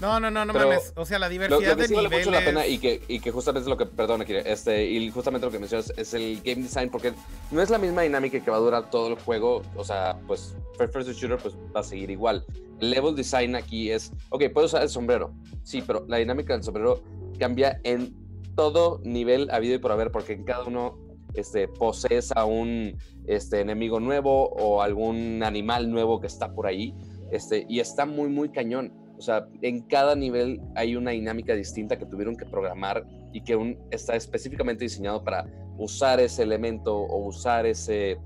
No, 0.00 0.18
no, 0.18 0.32
no, 0.32 0.44
no 0.44 0.52
Pero 0.52 0.66
mames. 0.66 0.92
O 0.96 1.04
sea, 1.04 1.20
la 1.20 1.26
Lo, 1.28 1.32
diversidad 1.32 1.70
lo 1.70 1.76
que 1.76 1.82
de 1.82 1.88
sí 1.88 1.94
vale 1.94 2.08
niveles. 2.08 2.26
mucho 2.26 2.38
la 2.40 2.44
pena 2.44 2.66
y 2.66 2.78
que, 2.78 3.02
y 3.06 3.20
que 3.20 3.30
justamente 3.30 3.66
es 3.66 3.70
lo 3.70 3.76
que, 3.76 3.86
perdón, 3.86 4.20
Akira, 4.20 4.40
este, 4.40 4.84
y 4.84 5.08
justamente 5.10 5.46
lo 5.46 5.52
que 5.52 5.60
mencionas 5.60 5.92
es 5.96 6.12
el 6.12 6.42
game 6.42 6.62
design, 6.62 6.90
porque 6.90 7.12
no 7.52 7.62
es 7.62 7.70
la 7.70 7.78
misma 7.78 8.02
dinámica 8.02 8.40
que 8.42 8.50
va 8.50 8.56
a 8.56 8.60
durar 8.60 8.90
todo 8.90 9.06
el 9.06 9.14
juego, 9.14 9.62
o 9.76 9.84
sea, 9.84 10.18
pues 10.26 10.56
first 10.76 10.92
person 10.92 11.14
shooter 11.14 11.38
pues 11.38 11.54
va 11.74 11.80
a 11.80 11.84
seguir 11.84 12.10
igual. 12.10 12.44
El 12.80 12.90
level 12.90 13.14
design 13.14 13.54
aquí 13.54 13.92
es, 13.92 14.10
ok, 14.30 14.42
puedo 14.52 14.66
usar 14.66 14.82
el 14.82 14.88
sombrero, 14.88 15.32
sí, 15.62 15.84
pero 15.86 16.04
la 16.08 16.16
dinámica 16.16 16.52
del 16.54 16.64
sombrero 16.64 17.00
cambia 17.38 17.80
en 17.84 18.12
todo 18.54 19.00
nivel 19.04 19.50
habido 19.50 19.74
y 19.74 19.78
por 19.78 19.92
haber, 19.92 20.10
porque 20.10 20.32
en 20.34 20.44
cada 20.44 20.64
uno 20.64 20.98
este, 21.34 21.68
posees 21.68 22.30
a 22.36 22.44
un 22.44 22.96
este, 23.26 23.60
enemigo 23.60 24.00
nuevo 24.00 24.48
o 24.50 24.82
algún 24.82 25.42
animal 25.42 25.90
nuevo 25.90 26.20
que 26.20 26.26
está 26.26 26.52
por 26.54 26.66
ahí, 26.66 26.94
este, 27.30 27.64
y 27.68 27.80
está 27.80 28.04
muy, 28.06 28.28
muy 28.28 28.50
cañón. 28.50 28.92
O 29.16 29.22
sea, 29.22 29.46
en 29.62 29.82
cada 29.82 30.14
nivel 30.16 30.60
hay 30.74 30.96
una 30.96 31.12
dinámica 31.12 31.54
distinta 31.54 31.96
que 31.98 32.06
tuvieron 32.06 32.36
que 32.36 32.44
programar 32.44 33.06
y 33.32 33.42
que 33.42 33.54
un- 33.56 33.78
está 33.90 34.16
específicamente 34.16 34.84
diseñado 34.84 35.22
para 35.22 35.46
usar 35.78 36.20
ese 36.20 36.42
elemento 36.42 36.94
o 36.96 37.26
usar 37.28 37.64
ese, 37.66 38.18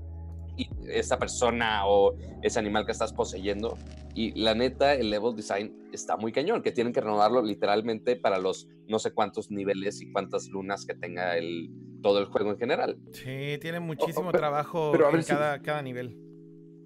esa 0.87 1.19
persona 1.19 1.85
o 1.87 2.15
ese 2.41 2.59
animal 2.59 2.85
que 2.85 2.91
estás 2.91 3.13
poseyendo. 3.13 3.77
Y 4.15 4.31
la 4.39 4.55
neta, 4.55 4.95
el 4.95 5.09
level 5.09 5.35
design 5.35 5.89
está 5.93 6.17
muy 6.17 6.31
cañón, 6.31 6.61
que 6.63 6.71
tienen 6.71 6.91
que 6.93 7.01
renovarlo 7.01 7.41
literalmente 7.43 8.15
para 8.15 8.39
los 8.39 8.67
no 8.87 8.97
sé 8.99 9.11
cuántos 9.11 9.51
niveles 9.51 10.01
y 10.01 10.11
cuántas 10.11 10.47
lunas 10.47 10.85
que 10.85 10.95
tenga 10.95 11.37
el, 11.37 11.69
todo 12.01 12.19
el 12.19 12.25
juego 12.25 12.51
en 12.51 12.57
general. 12.57 12.97
Sí, 13.11 13.57
tiene 13.61 13.79
muchísimo 13.79 14.29
Oh, 14.29 14.31
pero- 14.31 14.39
trabajo 14.41 14.89
pero 14.91 15.07
a 15.07 15.11
en 15.11 15.23
si- 15.23 15.29
cada, 15.31 15.61
cada 15.61 15.81
nivel. 15.81 16.17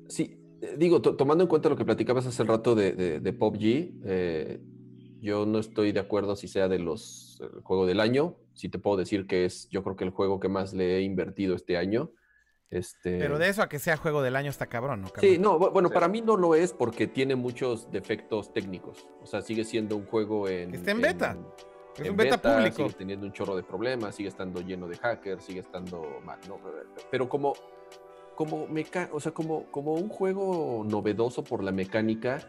Sí, 0.09 0.37
digo, 0.77 1.01
to- 1.01 1.15
tomando 1.15 1.43
en 1.43 1.47
cuenta 1.49 1.69
lo 1.69 1.77
que 1.77 1.85
platicabas 1.85 2.25
hace 2.27 2.43
rato 2.43 2.75
de, 2.75 2.91
de, 2.93 3.19
de 3.21 3.33
PUBG, 3.33 3.93
eh, 4.05 4.59
yo 5.21 5.45
no 5.45 5.59
estoy 5.59 5.91
de 5.93 5.99
acuerdo 6.01 6.35
si 6.35 6.47
sea 6.47 6.67
de 6.67 6.79
los 6.79 7.39
el 7.41 7.61
juego 7.61 7.85
del 7.85 7.99
año. 8.01 8.37
Sí 8.53 8.67
te 8.69 8.77
puedo 8.79 8.97
decir 8.97 9.25
que 9.25 9.45
es, 9.45 9.69
yo 9.69 9.83
creo 9.83 9.95
que 9.95 10.03
el 10.03 10.09
juego 10.09 10.39
que 10.39 10.49
más 10.49 10.73
le 10.73 10.97
he 10.97 11.01
invertido 11.03 11.55
este 11.55 11.77
año. 11.77 12.11
Este, 12.71 13.19
Pero 13.19 13.37
de 13.37 13.49
eso 13.49 13.61
a 13.61 13.67
que 13.69 13.79
sea 13.79 13.97
juego 13.97 14.21
del 14.21 14.35
año 14.37 14.49
está 14.49 14.65
cabrón, 14.67 15.01
¿no? 15.01 15.09
Cabrón? 15.09 15.29
Sí, 15.31 15.37
no, 15.37 15.59
bu- 15.59 15.71
bueno, 15.73 15.89
Sí. 15.89 15.93
para 15.93 16.07
mí 16.07 16.21
no 16.21 16.37
lo 16.37 16.55
es 16.55 16.71
porque 16.71 17.05
tiene 17.05 17.35
muchos 17.35 17.91
defectos 17.91 18.53
técnicos. 18.53 19.05
O 19.21 19.25
sea, 19.25 19.41
sigue 19.41 19.65
siendo 19.65 19.97
un 19.97 20.05
juego 20.05 20.47
en. 20.47 20.73
Está 20.73 20.91
en 20.91 21.01
beta. 21.01 21.37
Es 21.95 22.05
en 22.05 22.11
un 22.11 22.17
beta, 22.17 22.41
público. 22.41 22.77
Sigue 22.77 22.93
teniendo 22.93 23.25
un 23.25 23.33
chorro 23.33 23.57
de 23.57 23.63
problemas, 23.63 24.15
sigue 24.15 24.29
estando 24.29 24.61
lleno 24.61 24.87
de 24.87 24.95
hackers, 24.97 25.43
sigue 25.43 25.59
estando 25.59 26.21
mal, 26.23 26.39
¿no? 26.47 26.57
Pero 27.11 27.27
como, 27.27 27.53
como, 28.35 28.65
meca 28.67 29.09
o 29.11 29.19
sea, 29.19 29.33
como, 29.33 29.65
como 29.69 29.93
un 29.95 30.07
juego 30.07 30.85
novedoso 30.87 31.43
por 31.43 31.61
la 31.65 31.73
mecánica, 31.73 32.39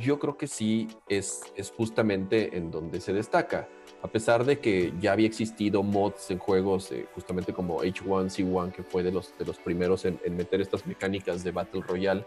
yo 0.00 0.18
creo 0.18 0.36
que 0.38 0.46
sí 0.46 0.88
es, 1.08 1.42
es 1.54 1.70
justamente 1.70 2.56
en 2.56 2.70
donde 2.70 3.00
se 3.00 3.12
destaca. 3.12 3.68
A 4.02 4.08
pesar 4.08 4.44
de 4.44 4.58
que 4.58 4.92
ya 5.00 5.12
había 5.12 5.26
existido 5.26 5.82
mods 5.82 6.30
en 6.30 6.38
juegos, 6.38 6.90
eh, 6.92 7.06
justamente 7.14 7.52
como 7.52 7.82
H1Z1, 7.82 8.72
que 8.72 8.82
fue 8.82 9.02
de 9.02 9.12
los, 9.12 9.36
de 9.38 9.44
los 9.44 9.58
primeros 9.58 10.04
en, 10.04 10.18
en 10.24 10.36
meter 10.36 10.60
estas 10.60 10.86
mecánicas 10.86 11.44
de 11.44 11.50
Battle 11.50 11.82
Royale, 11.82 12.24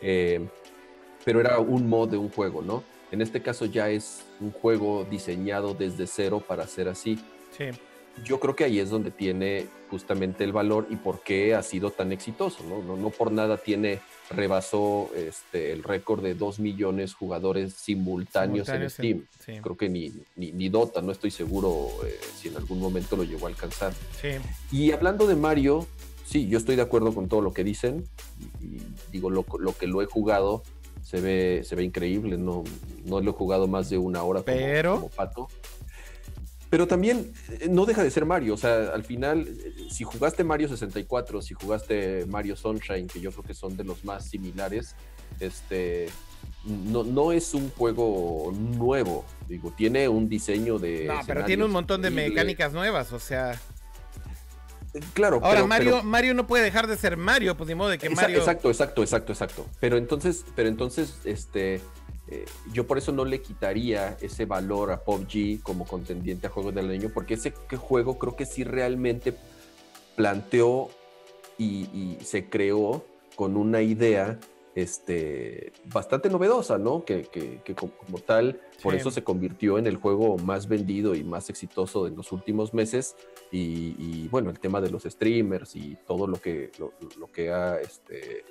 eh, 0.00 0.46
pero 1.24 1.40
era 1.40 1.58
un 1.60 1.88
mod 1.88 2.10
de 2.10 2.18
un 2.18 2.28
juego, 2.28 2.62
¿no? 2.62 2.82
En 3.12 3.22
este 3.22 3.42
caso 3.42 3.66
ya 3.66 3.88
es 3.90 4.24
un 4.40 4.50
juego 4.50 5.06
diseñado 5.08 5.74
desde 5.74 6.06
cero 6.06 6.42
para 6.46 6.66
ser 6.66 6.88
así. 6.88 7.18
Sí. 7.56 7.66
Yo 8.24 8.40
creo 8.40 8.56
que 8.56 8.64
ahí 8.64 8.78
es 8.78 8.90
donde 8.90 9.10
tiene 9.10 9.66
justamente 9.88 10.44
el 10.44 10.52
valor 10.52 10.86
y 10.90 10.96
por 10.96 11.20
qué 11.20 11.54
ha 11.54 11.62
sido 11.62 11.90
tan 11.90 12.12
exitoso, 12.12 12.64
¿no? 12.64 12.82
No, 12.82 12.96
no 12.96 13.10
por 13.10 13.30
nada 13.30 13.56
tiene, 13.56 14.00
rebasó 14.30 15.10
este, 15.16 15.72
el 15.72 15.82
récord 15.82 16.22
de 16.22 16.34
2 16.34 16.58
millones 16.60 17.14
jugadores 17.14 17.74
simultáneos, 17.74 18.66
Simultáneos 18.66 18.98
en 18.98 19.12
en- 19.12 19.20
Steam. 19.20 19.26
sí. 19.56 19.60
Creo 19.62 19.76
que 19.76 19.88
ni, 19.88 20.12
ni, 20.36 20.52
ni 20.52 20.68
Dota, 20.68 21.02
no 21.02 21.12
estoy 21.12 21.30
seguro 21.30 21.88
eh, 22.06 22.18
si 22.36 22.48
en 22.48 22.56
algún 22.56 22.80
momento 22.80 23.16
lo 23.16 23.24
llegó 23.24 23.46
a 23.46 23.50
alcanzar. 23.50 23.92
Sí. 24.20 24.28
Y 24.70 24.92
hablando 24.92 25.26
de 25.26 25.36
Mario, 25.36 25.86
sí, 26.24 26.48
yo 26.48 26.58
estoy 26.58 26.76
de 26.76 26.82
acuerdo 26.82 27.14
con 27.14 27.28
todo 27.28 27.40
lo 27.42 27.52
que 27.52 27.64
dicen. 27.64 28.04
Y, 28.60 28.64
y 28.76 28.82
digo, 29.12 29.28
lo, 29.30 29.44
lo 29.58 29.76
que 29.76 29.86
lo 29.86 30.00
he 30.02 30.06
jugado 30.06 30.62
se 31.02 31.20
ve, 31.20 31.62
se 31.64 31.74
ve 31.74 31.82
increíble. 31.84 32.38
No, 32.38 32.64
no 33.04 33.20
lo 33.20 33.30
he 33.32 33.34
jugado 33.34 33.66
más 33.66 33.90
de 33.90 33.98
una 33.98 34.22
hora 34.22 34.42
como, 34.42 34.56
Pero- 34.56 34.94
como 34.96 35.08
pato. 35.10 35.48
Pero 36.72 36.86
también 36.86 37.34
eh, 37.50 37.66
no 37.68 37.84
deja 37.84 38.02
de 38.02 38.10
ser 38.10 38.24
Mario. 38.24 38.54
O 38.54 38.56
sea, 38.56 38.94
al 38.94 39.04
final, 39.04 39.46
eh, 39.46 39.74
si 39.90 40.04
jugaste 40.04 40.42
Mario 40.42 40.68
64, 40.68 41.42
si 41.42 41.52
jugaste 41.52 42.24
Mario 42.24 42.56
Sunshine, 42.56 43.08
que 43.08 43.20
yo 43.20 43.30
creo 43.30 43.44
que 43.44 43.52
son 43.52 43.76
de 43.76 43.84
los 43.84 44.06
más 44.06 44.24
similares, 44.30 44.96
este. 45.38 46.08
No, 46.64 47.04
no 47.04 47.30
es 47.32 47.52
un 47.52 47.68
juego 47.72 48.54
nuevo, 48.56 49.26
digo, 49.48 49.74
tiene 49.76 50.08
un 50.08 50.30
diseño 50.30 50.78
de. 50.78 51.04
No, 51.08 51.20
pero 51.26 51.44
tiene 51.44 51.62
un 51.62 51.72
montón 51.72 52.00
de 52.00 52.10
mecánicas 52.10 52.72
nuevas, 52.72 53.12
o 53.12 53.18
sea. 53.18 53.60
Claro, 55.12 55.40
Ahora, 55.42 55.56
pero- 55.56 55.66
Mario, 55.66 55.90
pero- 55.96 56.04
Mario 56.04 56.34
no 56.34 56.46
puede 56.46 56.64
dejar 56.64 56.86
de 56.86 56.96
ser 56.96 57.18
Mario, 57.18 57.54
pues 57.54 57.68
ni 57.68 57.74
modo 57.74 57.90
de 57.90 57.98
que 57.98 58.08
Mario. 58.08 58.38
Exacto, 58.38 58.70
exacto, 58.70 59.02
exacto, 59.02 59.32
exacto. 59.32 59.66
Pero 59.78 59.98
entonces, 59.98 60.46
pero 60.56 60.70
entonces, 60.70 61.18
este, 61.24 61.82
eh, 62.32 62.44
yo 62.72 62.86
por 62.86 62.96
eso 62.98 63.12
no 63.12 63.24
le 63.24 63.42
quitaría 63.42 64.16
ese 64.20 64.44
valor 64.46 64.90
a 64.92 65.02
PUBG 65.04 65.62
como 65.62 65.84
contendiente 65.86 66.46
a 66.46 66.50
juego 66.50 66.72
del 66.72 66.90
año, 66.90 67.10
porque 67.12 67.34
ese 67.34 67.52
juego 67.76 68.18
creo 68.18 68.36
que 68.36 68.46
sí 68.46 68.64
realmente 68.64 69.34
planteó 70.16 70.88
y, 71.58 71.88
y 71.92 72.18
se 72.24 72.48
creó 72.48 73.04
con 73.36 73.56
una 73.56 73.82
idea 73.82 74.38
este, 74.74 75.72
bastante 75.92 76.30
novedosa, 76.30 76.78
¿no? 76.78 77.04
Que, 77.04 77.24
que- 77.24 77.60
que 77.62 77.74
como, 77.74 77.92
como 77.92 78.18
tal, 78.18 78.58
por 78.82 78.94
eso 78.94 79.10
se 79.10 79.22
convirtió 79.22 79.76
en 79.78 79.86
el 79.86 79.96
juego 79.96 80.38
más 80.38 80.66
vendido 80.66 81.14
y 81.14 81.22
más 81.24 81.50
exitoso 81.50 82.06
en 82.06 82.16
los 82.16 82.32
últimos 82.32 82.72
meses. 82.72 83.14
Y, 83.50 83.94
y, 83.98 84.28
bueno, 84.30 84.48
el 84.48 84.58
tema 84.58 84.80
de 84.80 84.90
los 84.90 85.02
streamers 85.04 85.76
y 85.76 85.96
todo 86.06 86.26
lo 86.26 86.40
que, 86.40 86.70
lo, 86.78 86.92
lo 87.18 87.26
que 87.26 87.50
ha 87.50 87.78
este, 87.80 88.44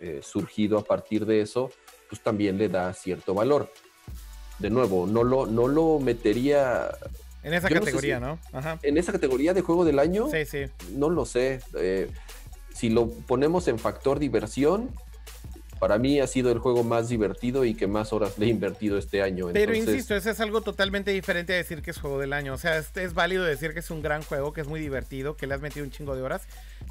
eh, 0.00 0.20
surgido 0.22 0.78
a 0.78 0.82
partir 0.84 1.24
de 1.26 1.40
eso, 1.42 1.70
pues 2.08 2.20
también 2.20 2.58
le 2.58 2.68
da 2.68 2.92
cierto 2.94 3.34
valor. 3.34 3.72
De 4.58 4.70
nuevo, 4.70 5.06
no 5.06 5.22
lo, 5.22 5.46
no 5.46 5.68
lo 5.68 6.00
metería 6.00 6.88
en 7.44 7.54
esa 7.54 7.68
yo 7.68 7.76
no 7.76 7.80
sé 7.82 7.84
categoría, 7.92 8.16
si- 8.18 8.22
¿no? 8.24 8.38
Ajá. 8.52 8.78
en 8.82 8.98
esa 8.98 9.12
categoría 9.12 9.54
de 9.54 9.60
juego 9.62 9.84
del 9.84 9.98
año. 9.98 10.28
Sí, 10.30 10.44
sí. 10.44 10.64
No 10.94 11.10
lo 11.10 11.24
sé. 11.24 11.60
eh, 11.76 12.10
si 12.74 12.90
lo 12.90 13.08
ponemos 13.08 13.66
en 13.68 13.78
factor 13.78 14.18
diversión, 14.18 14.90
para 15.80 15.98
mí 15.98 16.18
ha 16.20 16.26
sido 16.26 16.50
el 16.50 16.58
juego 16.58 16.82
más 16.82 17.08
divertido 17.08 17.64
y 17.64 17.74
que 17.74 17.86
más 17.86 18.12
horas 18.12 18.36
le 18.38 18.46
he 18.46 18.48
invertido 18.48 18.98
este 18.98 19.22
año. 19.22 19.48
Pero 19.52 19.72
Entonces, 19.72 19.94
insisto, 19.94 20.16
eso 20.16 20.30
es 20.30 20.40
algo 20.40 20.60
totalmente 20.60 21.10
diferente 21.12 21.54
a 21.54 21.56
decir 21.56 21.82
que 21.82 21.90
es 21.92 21.98
juego 21.98 22.18
del 22.18 22.32
año. 22.32 22.54
O 22.54 22.58
sea, 22.58 22.78
es, 22.78 22.90
es 22.96 23.14
válido 23.14 23.44
decir 23.44 23.74
que 23.74 23.80
es 23.80 23.90
un 23.90 24.02
gran 24.02 24.22
juego, 24.22 24.52
que 24.52 24.60
es 24.60 24.66
muy 24.66 24.80
divertido, 24.80 25.36
que 25.36 25.46
le 25.46 25.54
has 25.54 25.60
metido 25.60 25.84
un 25.84 25.92
chingo 25.92 26.16
de 26.16 26.22
horas. 26.22 26.42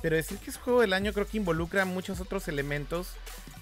Pero 0.02 0.16
decir 0.16 0.38
que 0.38 0.50
es 0.52 0.58
juego 0.58 0.82
del 0.82 0.94
año 0.94 1.14
creo 1.14 1.26
que 1.28 1.38
involucra 1.38 1.86
muchos 1.86 2.20
otros 2.20 2.48
elementos 2.48 3.10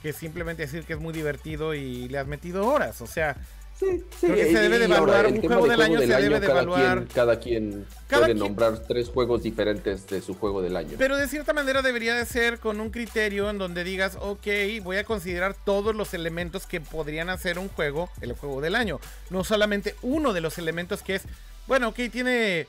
que 0.02 0.14
simplemente 0.14 0.64
decir 0.64 0.84
que 0.84 0.94
es 0.94 1.00
muy 1.00 1.14
divertido 1.14 1.74
y 1.74 2.08
le 2.10 2.18
has 2.18 2.28
metido 2.28 2.68
horas. 2.68 3.02
O 3.02 3.08
sea, 3.08 3.36
sí, 3.80 4.04
creo 4.22 4.36
que 4.36 4.52
se 4.52 4.60
debe 4.60 4.78
de 4.80 4.86
evaluar 4.86 5.26
un 5.28 5.42
juego 5.42 5.64
de 5.64 5.70
del 5.72 5.82
año, 5.82 6.00
se 6.00 6.06
debe 6.08 6.40
de 6.40 6.48
cada 6.48 6.62
evaluar. 6.62 6.98
Quien, 6.98 7.08
cada 7.16 7.40
quien 7.40 7.86
Cada 8.08 8.22
puede 8.24 8.34
quien- 8.34 8.38
nombrar 8.40 8.80
tres 8.80 9.10
juegos 9.10 9.42
diferentes 9.44 10.06
de 10.08 10.22
su 10.22 10.36
juego 10.36 10.62
del 10.62 10.76
año. 10.76 10.92
Pero 10.98 11.18
de 11.18 11.28
cierta 11.28 11.54
manera 11.54 11.82
debería 11.82 12.14
de 12.16 12.26
ser 12.26 12.60
con 12.60 12.80
un 12.82 12.90
criterio 12.92 13.50
en 13.50 13.58
donde 13.58 13.84
digas, 13.84 14.18
ok, 14.22 14.46
voy 14.84 14.98
a 14.98 15.04
considerar 15.06 15.56
todos 15.56 15.96
los 15.96 16.14
elementos 16.14 16.68
que 16.68 16.82
podrían 16.82 17.30
hacer 17.30 17.58
un 17.58 17.70
juego, 17.70 18.10
el 18.22 18.34
juego 18.34 18.62
del 18.62 18.76
año. 18.76 19.00
No 19.30 19.44
solamente 19.44 19.96
uno 20.04 20.34
de 20.34 20.42
los 20.42 20.58
elementos 20.60 21.02
que 21.02 21.16
es, 21.16 21.24
bueno, 21.68 21.88
ok, 21.88 22.00
tiene 22.12 22.68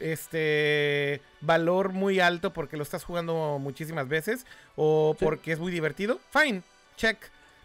este 0.00 1.20
valor 1.40 1.92
muy 1.92 2.20
alto 2.20 2.52
porque 2.52 2.76
lo 2.76 2.82
estás 2.82 3.04
jugando 3.04 3.58
muchísimas 3.60 4.08
veces 4.08 4.46
o 4.76 5.14
Sí. 5.18 5.24
porque 5.24 5.52
es 5.52 5.58
muy 5.58 5.70
divertido, 5.72 6.20
fine, 6.32 6.62
check. 6.96 7.18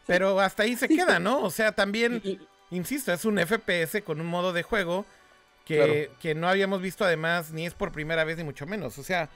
Pero 0.07 0.39
hasta 0.39 0.63
ahí 0.63 0.75
se 0.75 0.87
queda, 0.87 1.19
¿no? 1.19 1.41
O 1.41 1.49
sea, 1.49 1.71
también, 1.71 2.21
insisto, 2.69 3.11
es 3.11 3.25
un 3.25 3.39
FPS 3.39 4.01
con 4.03 4.21
un 4.21 4.27
modo 4.27 4.53
de 4.53 4.61
juego 4.61 5.05
que, 5.65 5.75
Claro. 6.07 6.19
que 6.21 6.35
no 6.35 6.47
habíamos 6.47 6.79
visto 6.81 7.03
además, 7.03 7.51
ni 7.51 7.65
es 7.65 7.73
por 7.73 7.91
primera 7.91 8.23
vez, 8.23 8.37
ni 8.37 8.43
mucho 8.43 8.67
menos. 8.67 8.99
O 8.99 9.03
sea, 9.03 9.29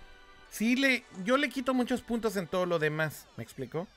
sí 0.51 0.75
le, 0.75 1.03
yo 1.25 1.37
le 1.37 1.49
quito 1.49 1.73
muchos 1.73 2.01
puntos 2.01 2.35
en 2.35 2.45
todo 2.45 2.67
lo 2.67 2.77
demás, 2.77 3.25
¿me 3.35 3.43
explico? 3.43 3.87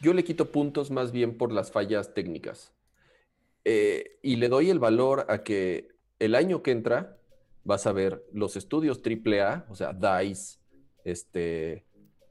Yo 0.00 0.12
le 0.14 0.22
quito 0.22 0.52
puntos 0.52 0.90
más 0.92 1.10
bien 1.10 1.36
por 1.36 1.50
las 1.50 1.72
fallas 1.72 2.14
técnicas. 2.14 2.70
Eh, 3.64 4.18
y 4.22 4.36
le 4.36 4.48
doy 4.48 4.70
el 4.70 4.78
valor 4.78 5.26
a 5.28 5.42
que 5.42 5.88
el 6.20 6.34
año 6.36 6.62
que 6.62 6.70
entra 6.70 7.16
vas 7.64 7.86
a 7.86 7.92
ver 7.92 8.22
los 8.32 8.56
estudios 8.56 9.00
AAA, 9.02 9.66
o 9.70 9.74
sea, 9.74 9.92
DICE, 9.92 10.58
este, 11.04 11.84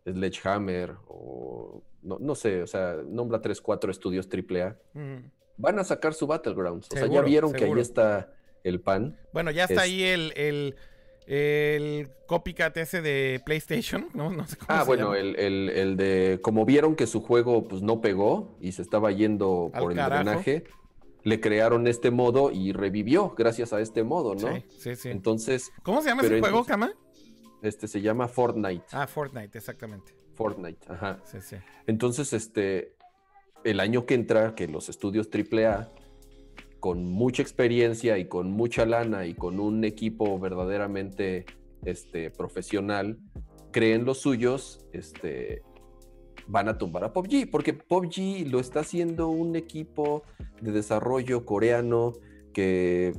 Sledgehammer, 0.06 0.96
o 1.08 1.84
no, 2.02 2.18
no 2.20 2.36
sé, 2.36 2.62
o 2.62 2.68
sea, 2.68 2.98
nombra 3.08 3.42
3, 3.42 3.60
4 3.62 3.92
estudios 3.92 4.28
AAA, 4.28 4.78
Mm. 4.94 5.18
van 5.58 5.80
a 5.80 5.84
sacar 5.84 6.14
su 6.14 6.28
Battlegrounds. 6.28 6.88
O 6.88 6.92
sea, 6.92 7.02
ya 7.02 7.08
Seguro, 7.08 7.24
vieron 7.28 7.54
que 7.54 7.66
ahí 7.66 7.80
está 7.80 8.34
el 8.64 8.82
pan. 8.82 9.18
Bueno, 9.32 9.52
ya 9.52 9.64
está 9.64 9.76
Es- 9.76 9.80
ahí 9.82 10.04
el, 10.04 10.34
el, 10.36 10.76
el 11.26 12.10
copycat 12.28 12.76
ese 12.78 13.02
de 13.02 13.42
PlayStation, 13.46 14.10
¿no? 14.14 14.30
No 14.30 14.46
sé 14.46 14.58
cómo 14.58 14.68
Ah, 14.70 14.82
se 14.82 14.88
bueno, 14.88 15.06
llama. 15.14 15.20
el, 15.20 15.36
el- 15.40 15.70
el 15.70 15.98
de, 15.98 16.40
como 16.42 16.66
vieron 16.66 16.96
que 16.96 17.08
su 17.08 17.22
juego 17.22 17.64
pues 17.64 17.82
no 17.82 18.02
pegó 18.02 18.58
y 18.60 18.74
se 18.74 18.82
estaba 18.82 19.12
yendo 19.12 19.72
Al 19.74 19.82
por 19.84 19.92
el 19.92 19.98
carajo. 19.98 20.24
drenaje, 20.24 20.64
le 21.24 21.40
crearon 21.40 21.88
este 21.88 22.12
modo 22.12 22.52
y 22.52 22.74
revivió 22.74 23.34
gracias 23.38 23.74
a 23.74 23.80
este 23.82 24.04
modo, 24.04 24.36
¿no? 24.36 24.56
Sí, 24.56 24.66
sí, 24.78 24.96
sí. 24.96 25.10
Entonces, 25.10 25.72
¿Cómo 25.84 26.02
se 26.02 26.10
llama 26.10 26.22
ese 26.24 26.40
juego, 26.40 26.60
entonces- 26.60 26.68
Kama? 26.72 26.94
este 27.62 27.88
se 27.88 28.02
llama 28.02 28.28
Fortnite. 28.28 28.84
Ah, 28.92 29.08
Fortnite, 29.08 29.58
exactamente. 29.58 30.14
Fortnite, 30.36 30.86
ajá. 30.92 31.22
Sí, 31.26 31.38
sí. 31.42 31.56
Entonces, 31.88 32.34
este, 32.34 32.96
el 33.64 33.80
año 33.80 34.06
que 34.06 34.16
entra, 34.16 34.54
que 34.56 34.68
los 34.68 34.90
estudios 34.90 35.30
AAA, 35.30 35.90
con 36.82 37.06
mucha 37.06 37.42
experiencia 37.42 38.18
y 38.18 38.26
con 38.28 38.52
mucha 38.52 38.86
lana 38.86 39.26
y 39.26 39.34
con 39.36 39.62
un 39.62 39.86
equipo 39.86 40.38
verdaderamente 40.40 41.46
este, 41.86 42.30
profesional, 42.32 43.18
creen 43.72 44.04
los 44.04 44.18
suyos, 44.20 44.86
este, 44.92 45.62
van 46.48 46.68
a 46.70 46.78
tumbar 46.78 47.04
a 47.04 47.14
PUBG, 47.14 47.50
porque 47.50 47.74
PUBG 47.74 48.48
lo 48.50 48.60
está 48.60 48.82
haciendo 48.82 49.28
un 49.30 49.56
equipo 49.56 50.24
de 50.62 50.72
desarrollo 50.72 51.46
coreano 51.46 52.14
que 52.54 53.14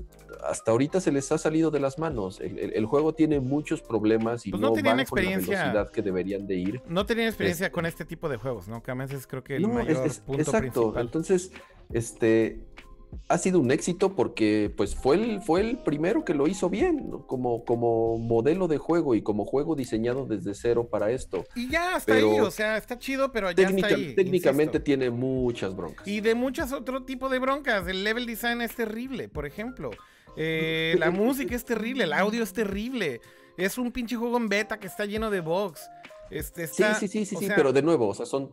hasta 0.48 0.70
ahorita 0.70 1.00
se 1.00 1.10
les 1.10 1.32
ha 1.32 1.38
salido 1.38 1.70
de 1.70 1.80
las 1.80 1.98
manos. 1.98 2.40
El, 2.40 2.58
el- 2.58 2.72
el 2.74 2.86
juego 2.86 3.14
tiene 3.14 3.40
muchos 3.40 3.82
problemas 3.82 4.46
y 4.46 4.50
Pues 4.50 4.60
no 4.60 4.68
no, 4.68 4.74
tenían 4.74 4.96
van 4.98 5.06
con 5.06 5.16
la 5.16 5.22
experiencia. 5.22 5.58
velocidad 5.72 5.90
que 5.90 6.02
deberían 6.02 6.46
de 6.46 6.54
ir. 6.56 6.82
No 6.86 7.04
tenían 7.06 7.28
experiencia 7.28 7.66
Este- 7.66 7.74
con 7.74 7.86
este 7.86 8.04
tipo 8.04 8.28
de 8.28 8.36
juegos, 8.36 8.68
¿no? 8.68 8.82
Kama 8.82 9.04
ese 9.04 9.16
es 9.16 9.26
creo 9.26 9.42
que 9.42 9.56
el 9.56 9.62
No, 9.62 9.68
es- 9.80 9.86
mayor 9.86 10.06
es- 10.06 10.20
punto 10.20 10.40
exacto. 10.42 10.60
principal. 10.82 11.06
Entonces, 11.06 11.52
este 11.92 12.60
ha 13.28 13.38
sido 13.38 13.58
un 13.60 13.70
éxito 13.70 14.14
porque 14.14 14.72
pues 14.76 14.94
fue 14.94 15.16
el, 15.16 15.40
fue 15.42 15.60
el 15.60 15.78
primero 15.78 16.24
que 16.24 16.34
lo 16.34 16.46
hizo 16.48 16.68
bien, 16.70 17.10
¿no? 17.10 17.26
como, 17.26 17.64
como 17.64 18.18
modelo 18.18 18.68
de 18.68 18.78
juego 18.78 19.14
y 19.14 19.22
como 19.22 19.44
juego 19.44 19.74
diseñado 19.74 20.26
desde 20.26 20.54
cero 20.54 20.88
para 20.90 21.10
esto. 21.10 21.44
Y 21.54 21.68
ya 21.70 21.96
hasta 21.96 22.12
pero 22.14 22.32
ahí, 22.32 22.40
o 22.40 22.50
sea, 22.50 22.76
está 22.76 22.98
chido, 22.98 23.32
pero 23.32 23.50
ya 23.50 23.56
Técnica- 23.68 23.88
está 23.88 23.96
ahí. 24.00 24.14
técnicamente 24.14 24.78
insisto. 24.78 24.84
tiene 24.84 25.10
muchas 25.10 25.74
broncas. 25.76 26.06
Y 26.06 26.20
de 26.20 26.34
muchas 26.34 26.72
otro 26.72 27.04
tipo 27.04 27.28
de 27.28 27.38
broncas. 27.38 27.86
El 27.88 28.04
level 28.04 28.26
design 28.26 28.60
es 28.62 28.74
terrible, 28.74 29.28
por 29.28 29.46
ejemplo. 29.46 29.90
Eh, 30.36 30.94
la 30.98 31.10
música 31.10 31.54
es 31.54 31.64
terrible, 31.64 32.04
el 32.04 32.12
audio 32.12 32.42
es 32.42 32.52
terrible. 32.52 33.20
Es 33.56 33.78
un 33.78 33.92
pinche 33.92 34.16
juego 34.16 34.36
en 34.36 34.48
beta 34.48 34.78
que 34.78 34.86
está 34.86 35.04
lleno 35.04 35.30
de 35.30 35.40
bugs. 35.40 35.88
Este, 36.30 36.66
Sí, 36.66 36.82
está- 36.82 36.94
sí, 36.94 37.06
sí, 37.08 37.24
sí, 37.24 37.36
o 37.36 37.38
sí, 37.38 37.48
pero 37.54 37.72
de 37.72 37.82
nuevo, 37.82 38.08
o 38.08 38.14
sea, 38.14 38.26
son 38.26 38.50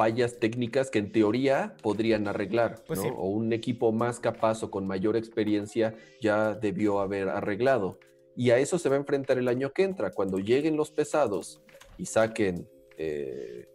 fallas 0.00 0.38
técnicas 0.38 0.90
que 0.90 0.98
en 0.98 1.12
teoría 1.12 1.76
podrían 1.82 2.26
arreglar, 2.26 2.82
Pues 2.86 3.00
¿no? 3.00 3.04
sí. 3.04 3.10
O 3.18 3.28
un 3.28 3.52
equipo 3.52 3.92
más 3.92 4.18
capaz 4.18 4.62
o 4.62 4.70
con 4.70 4.86
mayor 4.86 5.14
experiencia 5.14 5.94
ya 6.22 6.54
debió 6.54 7.00
haber 7.00 7.28
arreglado. 7.28 7.98
Y 8.34 8.48
a 8.50 8.56
eso 8.56 8.78
se 8.78 8.88
va 8.88 8.94
a 8.94 8.98
enfrentar 8.98 9.36
el 9.36 9.46
año 9.46 9.72
que 9.74 9.82
entra, 9.82 10.10
cuando 10.10 10.38
lleguen 10.38 10.74
los 10.78 10.90
pesados 10.90 11.60
y 11.98 12.06
saquen, 12.06 12.66
eh, 12.96 13.66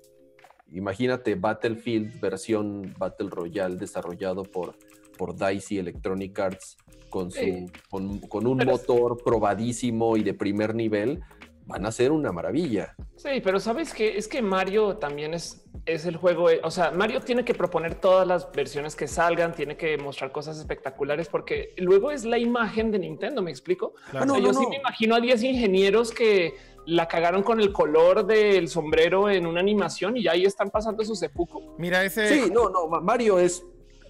imagínate 0.72 1.36
Battlefield 1.36 2.20
versión 2.20 2.96
Battle 2.98 3.30
Royale 3.30 3.76
desarrollado 3.76 4.42
por, 4.42 4.76
por 5.20 5.36
DICE 5.38 5.78
Electronic 5.78 6.40
Arts 6.40 6.78
con, 7.12 7.30
su, 7.30 7.40
Sí. 7.40 7.66
con, 7.92 8.18
con 8.22 8.48
un 8.48 8.58
Pero- 8.58 8.72
motor 8.72 9.22
probadísimo 9.24 10.18
y 10.18 10.24
de 10.24 10.34
primer 10.34 10.74
nivel, 10.74 11.22
van 11.66 11.86
a 11.86 11.92
ser 11.92 12.12
una 12.12 12.32
maravilla. 12.32 12.96
Sí, 13.16 13.42
pero 13.44 13.60
sabes 13.60 13.94
que 13.94 14.18
es 14.18 14.28
que 14.28 14.42
Mario 14.42 14.98
también 14.98 15.34
es, 15.34 15.64
es 15.86 16.06
el 16.06 16.16
juego. 16.18 16.50
eh, 16.50 16.62
O 16.64 16.70
sea, 16.72 16.92
Mario 16.92 17.22
tiene 17.22 17.44
que 17.44 17.54
proponer 17.54 17.96
todas 17.96 18.28
las 18.28 18.52
versiones 18.52 18.96
que 18.96 19.08
salgan, 19.08 19.54
tiene 19.54 19.76
que 19.78 19.98
mostrar 19.98 20.32
cosas 20.32 20.58
espectaculares 20.60 21.28
porque 21.28 21.74
luego 21.78 22.12
es 22.12 22.24
la 22.26 22.38
imagen 22.38 22.92
de 22.92 23.00
Nintendo. 23.00 23.42
Me 23.42 23.52
explico. 23.52 23.94
claro. 24.12 24.26
O 24.26 24.36
sea, 24.36 24.40
no, 24.40 24.40
yo 24.40 24.54
no, 24.54 24.60
sí 24.60 24.64
no. 24.66 24.70
me 24.70 24.76
imagino 24.78 25.16
a 25.16 25.20
10 25.20 25.44
ingenieros 25.44 26.12
que 26.12 26.54
la 26.88 27.08
cagaron 27.08 27.42
con 27.42 27.60
el 27.60 27.72
color 27.74 28.28
del 28.28 28.68
sombrero 28.68 29.28
en 29.30 29.48
una 29.48 29.60
animación 29.60 30.18
y 30.18 30.24
ya 30.24 30.34
ahí 30.34 30.46
están 30.46 30.70
pasando 30.70 31.04
su 31.04 31.16
seppuku. 31.16 31.76
Mira, 31.80 32.04
ese. 32.04 32.28
Sí, 32.44 32.52
no, 32.54 32.70
no, 32.70 32.88
Ma- 32.88 33.02
Mario 33.02 33.40
es 33.40 33.66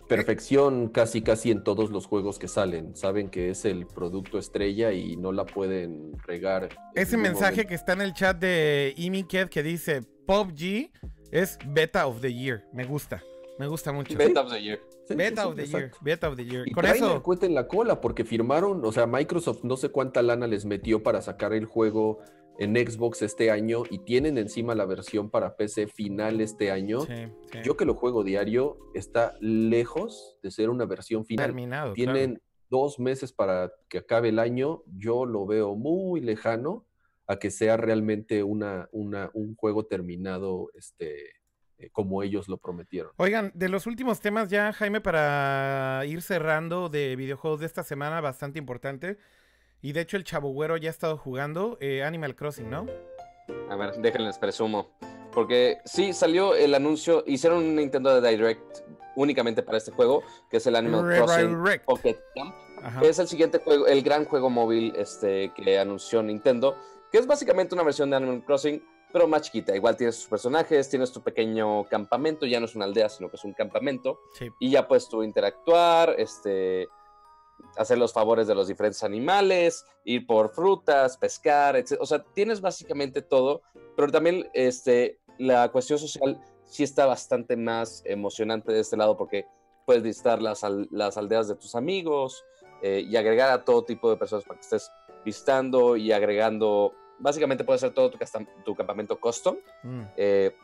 perfección 0.08 0.90
casi 0.90 1.22
casi 1.22 1.52
en 1.52 1.64
todos 1.64 1.90
los 1.92 2.06
juegos 2.06 2.40
que 2.40 2.48
salen. 2.48 2.96
Saben 2.96 3.30
que 3.30 3.50
es 3.50 3.66
el 3.66 3.88
producto 3.88 4.38
estrella 4.38 4.92
y 4.92 5.18
no 5.18 5.32
la 5.32 5.46
pueden 5.46 6.14
regar. 6.26 6.70
Ese 6.94 7.18
mensaje 7.18 7.52
momento. 7.52 7.70
que 7.70 7.76
está 7.76 7.94
en 7.94 8.02
el 8.02 8.14
chat 8.14 8.38
de 8.38 8.94
Imiked 8.98 9.50
que 9.50 9.64
dice 9.64 10.02
PUBG 10.26 10.92
es 11.32 11.58
Beta 11.68 12.08
of 12.08 12.22
the 12.22 12.34
Year. 12.34 12.66
Me 12.74 12.86
gusta. 12.86 13.22
Me 13.58 13.68
gusta 13.68 13.92
mucho. 13.92 14.18
Beta 14.18 14.42
of 14.42 14.52
the 14.52 14.62
Year. 14.62 14.80
Sí, 15.08 15.16
Beta 15.16 15.44
sí, 15.44 15.48
of 15.48 15.56
the. 15.56 15.68
Year. 15.68 15.92
Beta 16.02 16.30
of 16.30 16.36
the 16.36 16.46
Year. 16.46 16.68
Y 16.68 16.72
Con 16.72 16.86
eso. 16.86 17.22
cohete 17.22 17.46
en 17.46 17.54
la 17.54 17.68
cola 17.68 18.02
porque 18.02 18.26
firmaron, 18.26 18.84
o 18.84 18.92
sea, 18.92 19.06
Microsoft 19.06 19.64
no 19.64 19.78
sé 19.78 19.90
cuánta 19.90 20.22
lana 20.22 20.48
les 20.48 20.66
metió 20.66 21.04
para 21.04 21.22
sacar 21.22 21.54
el 21.54 21.66
juego 21.66 22.20
en 22.58 22.76
Xbox 22.76 23.22
este 23.22 23.52
año 23.52 23.84
y 23.90 24.00
tienen 24.00 24.38
encima 24.38 24.76
la 24.76 24.86
versión 24.86 25.30
para 25.30 25.56
PC 25.56 25.88
final 25.88 26.42
este 26.42 26.72
año. 26.72 27.02
Sí, 27.02 27.28
sí. 27.52 27.60
Yo 27.64 27.78
que 27.78 27.86
lo 27.86 27.96
juego 27.96 28.24
diario, 28.24 28.78
está 28.94 29.36
lejos 29.40 30.38
de 30.42 30.52
ser 30.52 30.70
una 30.70 30.86
versión 30.86 31.26
final. 31.26 31.48
Terminado. 31.48 31.94
tienen 31.94 32.42
dos 32.70 33.00
meses 33.00 33.32
para 33.32 33.72
que 33.90 34.00
acabe 34.00 34.30
el 34.30 34.40
año, 34.40 34.84
yo 34.98 35.26
lo 35.26 35.46
veo 35.46 35.76
muy 35.76 36.22
lejano 36.22 36.86
a 37.28 37.38
que 37.38 37.52
sea 37.52 37.78
realmente 37.78 38.44
una, 38.44 38.88
una, 38.92 39.30
un 39.34 39.56
juego 39.56 39.86
terminado 39.86 40.70
este, 40.76 41.32
eh, 41.78 41.90
como 41.92 42.24
ellos 42.24 42.48
lo 42.48 42.58
prometieron. 42.58 43.12
Oigan, 43.18 43.52
de 43.54 43.70
los 43.70 43.88
últimos 43.88 44.20
temas 44.20 44.50
ya, 44.50 44.72
Jaime, 44.74 45.02
para 45.02 46.04
ir 46.06 46.22
cerrando 46.22 46.90
de 46.90 47.16
videojuegos 47.16 47.60
de 47.60 47.66
esta 47.66 47.84
semana, 47.84 48.22
bastante 48.22 48.60
importante. 48.60 49.18
Y 49.86 49.94
de 49.94 50.02
hecho 50.02 50.18
el 50.18 50.24
Chavo 50.24 50.50
Güero 50.50 50.78
ya 50.78 50.90
ha 50.90 50.92
estado 50.92 51.16
jugando 51.16 51.78
eh, 51.80 52.02
Animal 52.04 52.36
Crossing, 52.36 52.68
¿no? 52.72 52.88
A 53.70 53.76
ver, 53.76 53.94
déjenles 53.98 54.40
presumo. 54.40 54.90
Porque 55.32 55.78
sí, 55.86 56.12
salió 56.12 56.56
el 56.56 56.74
anuncio, 56.74 57.24
hicieron 57.28 57.60
un 57.60 57.76
Nintendo 57.76 58.20
Direct 58.20 58.80
únicamente 59.16 59.62
para 59.62 59.78
este 59.78 59.92
juego, 59.92 60.24
que 60.50 60.58
es 60.58 60.66
el 60.66 60.76
Animal 60.76 61.06
Re- 61.06 61.18
Crossing 61.18 61.64
Direct. 61.64 61.86
Pocket 61.86 62.18
Camp. 62.34 62.56
Ajá. 62.82 63.02
Es 63.04 63.20
el 63.20 63.28
siguiente 63.28 63.60
juego, 63.60 63.86
el 63.86 64.02
gran 64.02 64.26
juego 64.26 64.50
móvil 64.50 64.92
este, 64.98 65.54
que 65.54 65.78
anunció 65.78 66.24
Nintendo, 66.24 66.76
que 67.12 67.20
es 67.20 67.28
básicamente 67.28 67.76
una 67.76 67.84
versión 67.84 68.10
de 68.10 68.16
Animal 68.16 68.44
Crossing, 68.44 68.84
pero 69.14 69.28
más 69.28 69.44
chiquita. 69.44 69.76
Igual 69.76 69.96
tienes 69.98 70.16
tus 70.18 70.26
personajes, 70.28 70.90
tienes 70.90 71.12
tu 71.12 71.22
pequeño 71.22 71.84
campamento, 71.90 72.48
ya 72.48 72.60
no 72.60 72.66
es 72.66 72.76
una 72.76 72.86
aldea, 72.86 73.08
sino 73.08 73.30
que 73.30 73.36
es 73.36 73.44
un 73.44 73.54
campamento, 73.54 74.20
Sí. 74.34 74.50
y 74.60 74.72
ya 74.72 74.88
puedes 74.88 75.08
tú 75.10 75.22
interactuar, 75.22 76.16
este, 76.18 76.88
hacer 77.78 77.98
los 77.98 78.14
favores 78.14 78.48
de 78.48 78.56
los 78.56 78.68
diferentes 78.68 79.04
animales, 79.04 79.86
ir 80.04 80.26
por 80.26 80.50
frutas, 80.54 81.18
pescar, 81.18 81.76
etc. 81.76 81.98
O 82.00 82.06
sea, 82.06 82.24
tienes 82.34 82.62
básicamente 82.62 83.22
todo, 83.22 83.62
pero 83.96 84.12
también 84.12 84.50
este, 84.54 85.20
la 85.38 85.70
cuestión 85.72 86.00
social 86.00 86.40
sí 86.66 86.84
está 86.84 87.06
bastante 87.06 87.56
más 87.58 88.02
emocionante 88.06 88.72
de 88.72 88.80
este 88.80 88.98
lado 88.98 89.18
porque 89.18 89.46
puedes 89.86 90.02
visitar 90.04 90.42
las, 90.42 90.64
al- 90.64 90.88
las 90.92 91.18
aldeas 91.18 91.48
de 91.48 91.56
tus 91.56 91.76
amigos 91.76 92.44
eh, 92.82 93.06
y 93.08 93.16
agregar 93.18 93.52
a 93.52 93.64
todo 93.64 93.84
tipo 93.84 94.10
de 94.10 94.18
personas 94.18 94.46
para 94.46 94.60
que 94.60 94.64
estés 94.64 94.90
visitando 95.24 95.96
y 95.96 96.12
agregando. 96.12 96.94
Básicamente 97.20 97.64
puedes 97.64 97.84
hacer 97.84 97.94
todo 97.94 98.10
tu, 98.12 98.18
tu 98.66 98.76
campamento 98.76 99.20
custom. 99.20 99.58
Mm, 99.84 100.02
eh, 100.18 100.56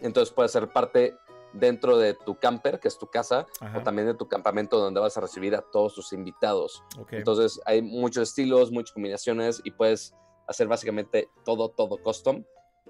entonces 0.00 0.32
puedes 0.32 0.50
ser 0.52 0.68
parte 0.68 1.16
dentro 1.52 1.98
de 1.98 2.14
tu 2.14 2.38
camper, 2.38 2.80
que 2.80 2.88
es 2.88 2.98
tu 2.98 3.06
casa, 3.06 3.46
ajá. 3.60 3.78
o 3.78 3.82
también 3.82 4.06
de 4.06 4.14
tu 4.14 4.28
campamento 4.28 4.78
donde 4.78 5.00
vas 5.00 5.16
a 5.16 5.20
recibir 5.20 5.54
a 5.54 5.62
todos 5.62 5.94
tus 5.94 6.12
invitados. 6.12 6.82
ok. 6.98 7.14
Entonces 7.14 7.60
hay 7.64 7.82
muchos 7.82 8.28
estilos, 8.28 8.70
muchas 8.70 8.92
combinaciones 8.92 9.60
y 9.64 9.70
puedes 9.72 10.14
hacer 10.46 10.68
básicamente 10.68 11.28
todo, 11.44 11.70
todo 11.70 11.98
custom 12.02 12.44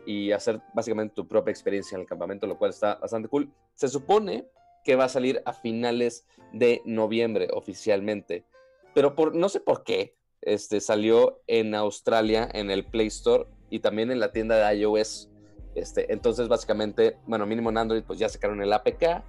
y 0.07 0.33
hacer 0.33 0.61
básicamente 0.75 1.15
tu 1.15 1.29
propia 1.29 1.51
experiencia 1.51 1.97
en 1.97 2.03
el 2.03 2.07
campamento, 2.07 2.47
lo 2.47 2.59
cual 2.59 2.71
está 2.71 2.97
bastante 2.97 3.29
cool. 3.29 3.53
Se 3.75 3.89
supone 3.89 4.49
que 4.85 4.97
va 4.97 5.05
a 5.05 5.09
salir 5.09 5.43
a 5.45 5.53
finales 5.53 6.27
de 6.53 6.81
noviembre 6.85 7.49
oficialmente, 7.53 8.47
pero 8.95 9.15
por, 9.15 9.35
no 9.35 9.49
sé 9.49 9.61
por 9.61 9.85
qué, 9.85 10.17
este, 10.43 10.81
salió 10.81 11.43
en 11.47 11.75
Australia 11.75 12.49
en 12.53 12.71
el 12.71 12.87
Play 12.87 13.09
Store 13.09 13.47
y 13.69 13.81
también 13.81 14.11
en 14.11 14.21
la 14.21 14.33
tienda 14.33 14.57
de 14.57 14.79
iOS. 14.79 15.30
Este, 15.75 16.13
entonces, 16.13 16.49
básicamente, 16.49 17.17
bueno, 17.27 17.47
mínimo 17.47 17.71
en 17.71 17.79
Android, 17.79 18.03
pues 18.05 18.19
ya 18.19 18.29
sacaron 18.29 18.61
el 18.63 18.73
APK 18.73 19.23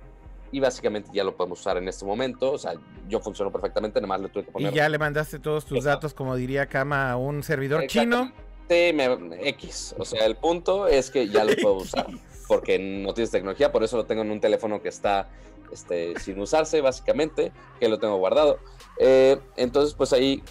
y 0.52 0.60
básicamente 0.60 1.10
ya 1.14 1.24
lo 1.24 1.36
podemos 1.38 1.60
usar 1.62 1.78
en 1.78 1.88
este 1.88 2.04
momento. 2.06 2.52
O 2.52 2.58
sea, 2.58 2.74
yo 3.08 3.20
funciono 3.20 3.52
perfectamente, 3.52 4.00
nada 4.02 4.08
más 4.08 4.22
le 4.22 4.30
tuve 4.30 4.44
que 4.44 4.50
Y 4.50 4.54
poner. 4.54 4.74
ya 4.74 4.90
le 4.90 4.98
mandaste 4.98 5.40
todos 5.40 5.66
tus 5.66 5.78
Exacto. 5.78 5.98
datos, 5.98 6.14
como 6.14 6.36
diría 6.36 6.66
Kama, 6.68 7.12
a 7.12 7.18
un 7.18 7.44
servidor 7.44 7.86
chino. 7.88 8.32
Me- 8.70 9.50
X. 9.50 9.96
O 9.98 10.06
sea, 10.06 10.26
el 10.26 10.38
punto 10.38 10.88
es 10.88 11.12
que 11.12 11.28
ya 11.28 11.44
lo 11.44 11.54
puedo 11.62 11.76
usar 11.76 12.08
porque 12.48 12.80
no 12.80 13.14
tienes 13.14 13.30
tecnología, 13.30 13.70
por 13.72 13.84
eso 13.84 13.98
lo 13.98 14.06
tengo 14.06 14.22
en 14.22 14.32
un 14.32 14.40
teléfono 14.40 14.82
que 14.82 14.88
está 14.90 15.28
este, 15.74 16.18
sin 16.20 16.40
usarse, 16.40 16.80
básicamente, 16.82 17.52
que 17.82 17.90
lo 17.90 18.00
tengo 18.00 18.16
guardado. 18.18 18.60
Eh, 18.98 19.38
entonces, 19.58 19.94
pues 19.94 20.14
ahí 20.14 20.42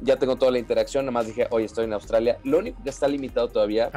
ya 0.00 0.16
tengo 0.16 0.36
toda 0.36 0.52
la 0.52 0.58
interacción. 0.58 1.04
Nada 1.04 1.12
más 1.12 1.26
dije, 1.26 1.46
oye, 1.50 1.66
estoy 1.66 1.84
en 1.84 1.92
Australia. 1.92 2.38
Lo 2.44 2.58
único 2.58 2.82
que 2.82 2.90
está 2.90 3.08
limitado 3.08 3.48
todavía, 3.48 3.90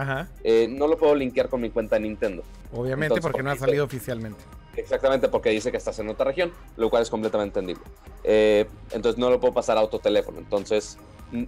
eh, 0.43 0.67
no 0.69 0.87
lo 0.87 0.97
puedo 0.97 1.15
linkear 1.15 1.49
con 1.49 1.61
mi 1.61 1.69
cuenta 1.69 1.95
de 1.95 2.01
Nintendo. 2.01 2.43
obviamente 2.73 3.15
Entonces, 3.15 3.23
porque 3.23 3.43
no 3.43 3.51
ha 3.51 3.55
salido 3.55 3.85
oficialmente. 3.85 4.39
Exactamente, 4.75 5.27
porque 5.27 5.49
dice 5.49 5.69
que 5.71 5.77
estás 5.77 5.99
en 5.99 6.09
otra 6.09 6.25
región, 6.25 6.51
lo 6.77 6.89
cual 6.89 7.03
es 7.03 7.09
completamente 7.09 7.59
entendible. 7.59 7.83
Eh, 8.23 8.65
entonces 8.91 9.19
no 9.19 9.29
lo 9.29 9.39
puedo 9.39 9.53
pasar 9.53 9.77
a 9.77 9.81
otro 9.81 9.99
teléfono. 9.99 10.39
Entonces, 10.39 10.97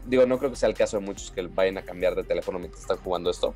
digo, 0.05 0.25
no 0.25 0.37
creo 0.37 0.49
que 0.49 0.57
sea 0.57 0.69
el 0.69 0.75
caso 0.75 0.99
de 0.99 1.05
muchos 1.05 1.31
que 1.31 1.41
vayan 1.47 1.77
a 1.77 1.83
cambiar 1.83 2.15
de 2.15 2.23
teléfono 2.23 2.59
mientras 2.59 2.81
están 2.81 2.97
jugando 2.97 3.29
esto. 3.29 3.53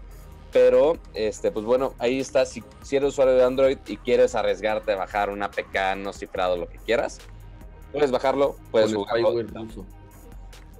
Pero, 0.53 0.97
este, 1.13 1.51
pues 1.51 1.65
bueno, 1.65 1.93
ahí 1.99 2.19
está. 2.19 2.45
Si, 2.45 2.63
si 2.81 2.95
eres 2.95 3.09
usuario 3.09 3.35
de 3.35 3.43
Android 3.43 3.77
y 3.85 3.97
quieres 3.97 4.33
arriesgarte 4.33 4.93
a 4.93 4.95
bajar 4.95 5.29
una 5.29 5.47
APK 5.47 5.97
no 5.97 6.13
cifrado, 6.13 6.55
lo 6.55 6.69
que 6.69 6.77
quieras, 6.77 7.19
puedes 7.91 8.11
bajarlo, 8.11 8.55
puedes 8.71 8.93
jugarlo. 8.93 9.45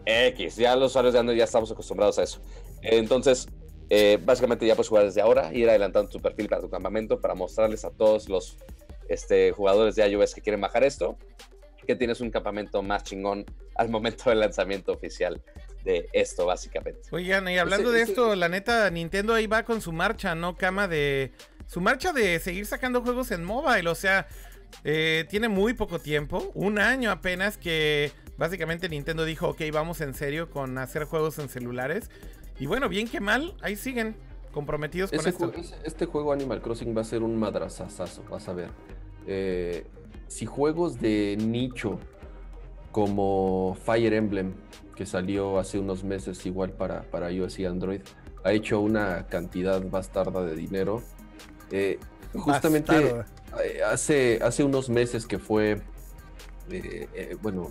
X, 0.08 0.56
ya 0.56 0.76
los 0.76 0.92
usuarios 0.92 1.14
de 1.14 1.20
Android 1.20 1.38
ya 1.38 1.44
estamos 1.44 1.70
acostumbrados 1.70 2.18
a 2.18 2.24
eso. 2.24 2.42
Entonces, 2.82 3.48
eh, 3.90 4.18
básicamente 4.24 4.66
ya 4.66 4.76
puedes 4.76 4.88
jugar 4.88 5.06
desde 5.06 5.22
ahora, 5.22 5.54
ir 5.54 5.70
adelantando 5.70 6.10
tu 6.10 6.22
perfil 6.22 6.48
para 6.48 6.62
tu 6.62 6.70
campamento 6.70 7.20
para 7.20 7.36
mostrarles 7.36 7.84
a 7.84 7.92
todos 7.92 8.30
los 8.30 8.58
este, 9.10 9.52
jugadores 9.52 9.96
de 9.96 10.08
iOS 10.08 10.34
que 10.34 10.42
quieren 10.42 10.62
bajar 10.62 10.84
esto, 10.84 11.18
que 11.86 11.96
tienes 11.96 12.22
un 12.22 12.32
campamento 12.32 12.82
más 12.82 13.04
chingón 13.04 13.46
al 13.76 13.90
momento 13.90 14.30
del 14.30 14.40
lanzamiento 14.40 14.94
oficial 14.94 15.42
de 15.84 16.10
esto, 16.14 16.46
básicamente. 16.46 17.02
Oigan, 17.12 17.48
y 17.48 17.58
hablando 17.58 17.92
de 17.92 18.02
esto, 18.02 18.36
la 18.36 18.50
neta, 18.50 18.90
Nintendo 18.90 19.34
ahí 19.34 19.48
va 19.48 19.64
con 19.64 19.82
su 19.82 19.92
marcha, 19.92 20.36
¿no? 20.36 20.58
Kama 20.58 20.88
de. 20.88 21.32
Su 21.66 21.82
marcha 21.82 22.14
de 22.14 22.40
seguir 22.40 22.66
sacando 22.66 23.02
juegos 23.02 23.32
en 23.32 23.44
mobile. 23.44 23.90
O 23.90 23.96
sea, 23.96 24.28
eh, 24.84 25.26
tiene 25.30 25.48
muy 25.48 25.74
poco 25.74 26.00
tiempo, 26.00 26.52
un 26.54 26.80
año 26.80 27.12
apenas 27.12 27.58
que 27.58 28.12
básicamente 28.38 28.90
Nintendo 28.90 29.26
dijo, 29.26 29.50
ok, 29.50 29.62
vamos 29.72 30.02
en 30.02 30.14
serio 30.14 30.50
con 30.50 30.78
hacer 30.78 31.06
juegos 31.06 31.40
en 31.40 31.50
celulares. 31.50 32.10
Y 32.60 32.66
bueno, 32.66 32.90
bien 32.90 33.08
que 33.08 33.20
mal, 33.20 33.56
ahí 33.62 33.76
siguen 33.76 34.16
comprometidos 34.52 35.12
con 35.12 35.28
esto. 35.28 35.52
este 35.84 36.06
juego 36.06 36.34
Animal 36.34 36.62
Crossing 36.62 36.96
va 36.96 37.02
a 37.02 37.06
ser 37.06 37.22
un 37.22 37.38
madrazazazo, 37.38 38.24
vas 38.30 38.48
a 38.48 38.54
ver. 38.54 38.70
Eh, 39.28 39.86
si 40.28 40.46
juegos 40.46 41.00
de 41.00 41.38
nicho 41.40 42.00
como 42.92 43.78
Fire 43.86 44.14
Emblem, 44.14 44.54
que 44.96 45.06
salió 45.06 45.60
hace 45.60 45.78
unos 45.78 46.04
meses 46.04 46.44
igual 46.46 46.72
para, 46.72 47.04
para 47.04 47.32
iOS 47.32 47.60
y 47.60 47.66
Android, 47.66 48.02
ha 48.44 48.52
hecho 48.52 48.80
una 48.80 49.28
cantidad 49.28 49.82
bastarda 49.88 50.44
de 50.44 50.56
dinero. 50.56 51.04
eh, 51.72 52.00
justamente 52.34 52.94
Bastardo. 52.94 53.26
eh, 53.64 53.84
hace, 53.84 54.40
hace 54.42 54.64
unos 54.64 54.90
meses 54.90 55.28
que 55.28 55.38
fue, 55.38 55.82
eh, 56.70 57.08
eh, 57.14 57.38
bueno, 57.42 57.70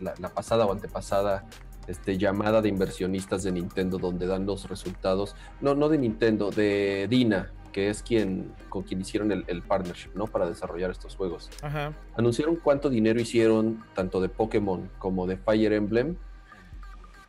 la, 0.00 0.14
la 0.18 0.28
pasada 0.28 0.66
o 0.66 0.72
antepasada 0.72 1.44
este, 1.86 2.18
llamada 2.18 2.62
de 2.62 2.68
inversionistas 2.68 3.42
de 3.42 3.52
Nintendo 3.52 3.98
donde 3.98 4.26
dan 4.26 4.46
los 4.46 4.68
resultados, 4.68 5.34
no, 5.60 5.74
no 5.74 5.88
de 5.88 5.98
Nintendo, 5.98 6.50
de 6.50 7.06
Dina, 7.08 7.52
que 7.72 7.90
es 7.90 8.02
quien 8.02 8.52
con 8.68 8.82
quien 8.82 9.00
hicieron 9.00 9.30
el, 9.32 9.44
el 9.48 9.62
partnership, 9.62 10.10
¿no? 10.14 10.26
Para 10.26 10.48
desarrollar 10.48 10.90
estos 10.90 11.14
juegos. 11.14 11.50
Ajá. 11.62 11.92
Anunciaron 12.16 12.56
cuánto 12.56 12.88
dinero 12.88 13.20
hicieron 13.20 13.84
tanto 13.94 14.20
de 14.20 14.28
Pokémon 14.28 14.90
como 14.98 15.26
de 15.26 15.36
Fire 15.36 15.72
Emblem. 15.72 16.16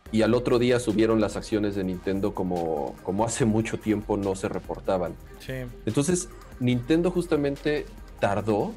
Y 0.09 0.21
al 0.21 0.33
otro 0.33 0.57
día 0.57 0.79
subieron 0.79 1.19
las 1.19 1.35
acciones 1.35 1.75
de 1.75 1.83
Nintendo 1.83 2.33
como, 2.33 2.95
como 3.03 3.25
hace 3.25 3.43
mucho 3.43 3.77
tiempo 3.77 4.15
no 4.15 4.35
se 4.35 4.47
reportaban. 4.47 5.15
Sí. 5.39 5.53
Entonces, 5.85 6.29
Nintendo 6.61 7.11
justamente 7.11 7.85
tardó, 8.21 8.71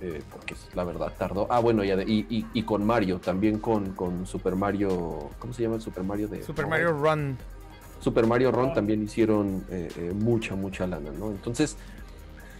eh, 0.00 0.22
porque 0.32 0.54
la 0.74 0.84
verdad, 0.84 1.12
tardó. 1.18 1.46
Ah, 1.50 1.60
bueno, 1.60 1.84
y, 1.84 1.90
y, 1.90 2.26
y- 2.28 2.46
y 2.52 2.62
con 2.62 2.84
Mario, 2.84 3.18
también 3.20 3.58
con, 3.58 3.92
con 3.92 4.26
Super 4.26 4.56
Mario. 4.56 5.30
¿Cómo 5.38 5.52
se 5.52 5.62
llama 5.62 5.76
el 5.76 5.80
Super 5.82 6.04
Mario 6.04 6.28
de 6.28 6.42
Super? 6.42 6.66
Mario 6.66 6.92
Run. 6.92 7.36
Super 8.00 8.26
Mario 8.26 8.50
Run 8.52 8.74
también 8.74 9.02
hicieron 9.02 9.64
eh, 9.70 9.88
eh, 9.96 10.12
mucha, 10.14 10.54
mucha 10.54 10.86
lana, 10.86 11.10
¿no? 11.18 11.30
Entonces, 11.30 11.76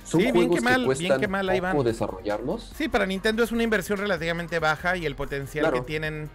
son 0.05 0.21
Sí, 0.21 0.25
bien 0.25 0.35
juegos 0.35 0.57
que 0.57 0.61
mal, 0.63 0.73
que 0.75 0.79
bien 0.79 0.87
cuestan 0.87 1.21
que 1.21 1.29
mal, 1.29 1.49
ahí 1.49 1.61
van. 1.61 1.73
poco 1.73 1.85
desarrollarlos. 1.85 2.73
Sí, 2.77 2.89
para 2.89 3.05
Nintendo 3.07 3.43
es 3.43 3.53
una 3.53 3.63
inversión 3.63 3.99
relativamente 3.99 4.59
baja 4.59 4.97
y 4.97 5.05
el 5.05 5.15
potencial 5.17 5.65
Claro. 5.65 5.77
que 5.79 5.87
tienen 5.87 6.31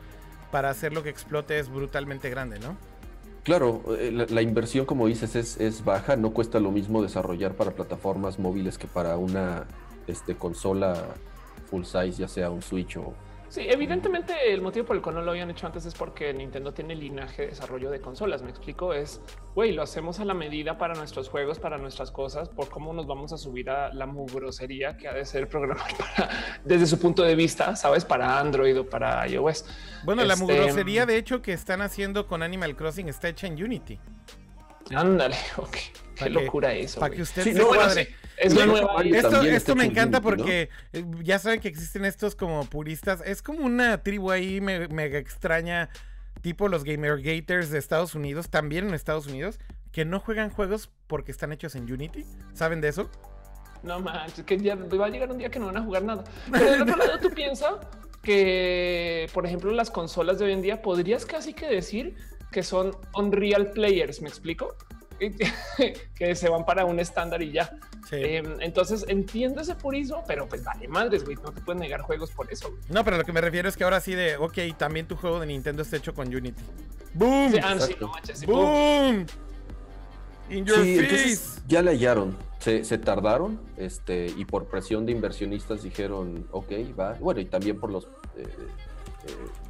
para 0.51 0.69
hacer 0.69 0.93
lo 0.93 1.01
que 1.03 1.09
explote 1.09 1.59
es 1.59 1.69
brutalmente 1.69 2.29
grande, 2.29 2.59
¿no? 2.59 2.75
Claro, 3.43 3.81
la, 4.11 4.25
la 4.29 4.41
inversión, 4.41 4.85
como 4.85 5.07
dices, 5.07 5.35
es, 5.35 5.59
es 5.59 5.83
baja. 5.83 6.15
No 6.15 6.31
cuesta 6.31 6.59
lo 6.59 6.69
mismo 6.71 7.01
desarrollar 7.01 7.53
para 7.53 7.71
plataformas 7.71 8.37
móviles 8.37 8.77
que 8.77 8.85
para 8.85 9.17
una 9.17 9.63
este, 10.09 10.35
consola 10.35 10.95
full 11.69 11.83
size, 11.83 12.11
ya 12.11 12.27
sea 12.27 12.49
un 12.49 12.61
Switch 12.61 12.97
o... 12.97 13.13
Sí, 13.49 13.65
evidentemente 13.67 14.53
el 14.53 14.61
motivo 14.61 14.85
por 14.85 14.95
el 14.95 15.01
cual 15.01 15.15
no 15.15 15.21
lo 15.23 15.31
habían 15.31 15.49
hecho 15.49 15.65
antes 15.65 15.83
es 15.83 15.95
porque 15.95 16.31
Nintendo 16.35 16.71
tiene 16.71 16.93
linaje 16.93 17.41
de 17.41 17.47
desarrollo 17.47 17.89
de 17.89 17.99
consolas. 17.99 18.43
Me 18.43 18.51
explico, 18.51 18.93
es, 18.93 19.21
güey, 19.55 19.71
lo 19.71 19.81
hacemos 19.81 20.19
a 20.19 20.25
la 20.25 20.35
medida 20.35 20.77
para 20.77 20.93
nuestros 20.93 21.29
juegos, 21.29 21.57
para 21.57 21.79
nuestras 21.79 22.11
cosas, 22.11 22.47
por 22.47 22.69
cómo 22.69 22.93
nos 22.93 23.07
vamos 23.07 23.33
a 23.33 23.37
subir 23.37 23.71
a 23.71 23.91
la 23.91 24.05
mugrosería 24.05 24.97
que 24.97 25.07
ha 25.07 25.13
de 25.13 25.25
ser 25.25 25.47
programar 25.47 25.87
para, 25.97 26.29
desde 26.63 26.85
su 26.85 26.99
punto 26.99 27.23
de 27.23 27.33
vista, 27.33 27.75
sabes, 27.75 28.05
para 28.05 28.39
Android 28.39 28.81
o 28.81 28.87
para 28.87 29.27
iOS. 29.27 29.65
Bueno, 30.05 30.23
la 30.25 30.35
Este, 30.35 30.45
mugrosería 30.45 31.07
de 31.07 31.17
hecho 31.17 31.41
que 31.41 31.53
están 31.53 31.81
haciendo 31.81 32.27
con 32.27 32.43
Animal 32.43 32.75
Crossing 32.75 33.09
está 33.09 33.29
hecha 33.29 33.47
en 33.47 33.63
Unity. 33.63 33.99
Ándale, 34.93 35.37
ok. 35.57 35.75
Qué 36.19 36.25
que- 36.25 36.29
locura 36.45 36.73
eso. 36.73 36.99
Para 36.99 37.15
que 37.15 37.21
usted 37.21 37.43
Sí, 37.43 37.53
se 37.53 37.59
no, 37.59 37.67
bueno, 37.67 37.83
cuadre. 37.83 38.05
sí, 38.05 38.11
es 38.37 38.53
Bueno, 38.53 38.71
nueva. 38.73 38.93
Mario 38.93 39.15
Esto, 39.15 39.75
me 39.75 39.85
encanta 39.85 40.21
porque 40.21 40.69
eh, 40.93 41.05
ya 41.23 41.39
saben 41.39 41.59
que 41.59 41.67
existen 41.67 42.05
estos 42.05 42.35
como 42.35 42.65
puristas. 42.65 43.21
Es 43.25 43.41
como 43.41 43.65
una 43.65 44.03
tribu 44.03 44.31
ahí 44.31 44.61
me- 44.61 44.87
mega 44.89 45.17
extraña, 45.17 45.89
tipo 46.41 46.67
los 46.67 46.83
Gamer 46.83 47.21
Gators 47.21 47.69
de 47.69 47.79
Estados 47.79 48.15
Unidos, 48.15 48.49
también 48.49 48.87
en 48.87 48.93
Estados 48.93 49.27
Unidos, 49.27 49.59
que 49.91 50.05
no 50.05 50.19
juegan 50.19 50.49
juegos 50.51 50.89
porque 51.07 51.31
están 51.31 51.51
hechos 51.51 51.75
en 51.75 51.91
Unity. 51.91 52.25
¿Saben 52.53 52.79
de 52.81 52.89
eso? 52.89 53.09
No 53.81 53.99
manches, 53.99 54.43
que 54.45 54.57
ya 54.57 54.75
va 54.75 55.05
a 55.05 55.09
llegar 55.09 55.31
un 55.31 55.37
día 55.37 55.49
que 55.49 55.57
no 55.59 55.67
van 55.67 55.77
a 55.77 55.81
jugar 55.81 56.03
nada. 56.03 56.23
Pero 56.51 56.71
del 56.71 56.81
otro 56.83 56.97
lado, 56.97 57.17
tú 57.19 57.29
piensas 57.31 57.73
que, 58.21 59.29
por 59.33 59.45
ejemplo, 59.45 59.71
las 59.71 59.89
consolas 59.89 60.37
de 60.39 60.45
hoy 60.45 60.51
en 60.51 60.61
día 60.61 60.81
podrías 60.81 61.25
casi 61.25 61.53
que 61.53 61.67
decir 61.67 62.15
que 62.51 62.63
son 62.63 62.91
Unreal 63.15 63.71
Players. 63.71 64.21
¿Me 64.21 64.29
explico? 64.29 64.75
que 66.15 66.35
se 66.35 66.49
van 66.49 66.65
para 66.65 66.85
un 66.85 66.99
estándar 66.99 67.41
y 67.41 67.51
ya. 67.51 67.69
Sí. 68.09 68.15
Eh, 68.15 68.43
entonces 68.61 69.05
entiendo 69.07 69.61
ese 69.61 69.75
purismo, 69.75 70.23
pero 70.27 70.47
pues 70.47 70.63
vale 70.63 70.87
madres, 70.87 71.23
güey. 71.23 71.35
No 71.43 71.51
te 71.51 71.61
pueden 71.61 71.79
negar 71.81 72.01
juegos 72.01 72.31
por 72.31 72.51
eso. 72.51 72.69
güey. 72.69 72.81
No, 72.89 73.03
pero 73.03 73.17
lo 73.17 73.23
que 73.23 73.31
me 73.33 73.41
refiero 73.41 73.69
es 73.69 73.77
que 73.77 73.83
ahora 73.83 73.99
sí 73.99 74.15
de, 74.15 74.37
ok, 74.37 74.57
también 74.77 75.07
tu 75.07 75.15
juego 75.15 75.39
de 75.39 75.45
Nintendo 75.47 75.81
está 75.83 75.97
hecho 75.97 76.13
con 76.13 76.33
Unity. 76.33 76.61
¡Boom! 77.13 77.51
Sí, 77.51 77.59
ah, 77.63 77.75
sí, 77.77 77.83
exacto. 77.83 78.05
no 78.07 78.11
manches. 78.13 78.39
sí, 78.39 78.45
pum. 78.45 78.55
¡Boom! 78.55 79.25
In 80.49 80.65
your 80.65 80.77
Sí, 80.83 80.95
face. 80.95 81.03
entonces 81.03 81.61
ya 81.67 81.81
le 81.81 81.91
hallaron. 81.91 82.35
Se, 82.59 82.83
se 82.83 82.97
tardaron 82.97 83.59
este, 83.77 84.27
y 84.35 84.45
por 84.45 84.65
presión 84.65 85.05
de 85.05 85.11
inversionistas 85.11 85.83
dijeron, 85.83 86.47
ok, 86.51 86.71
va. 86.99 87.13
Bueno, 87.13 87.39
y 87.39 87.45
también 87.45 87.79
por 87.79 87.91
los, 87.91 88.05
eh, 88.35 88.43
eh, 88.45 88.47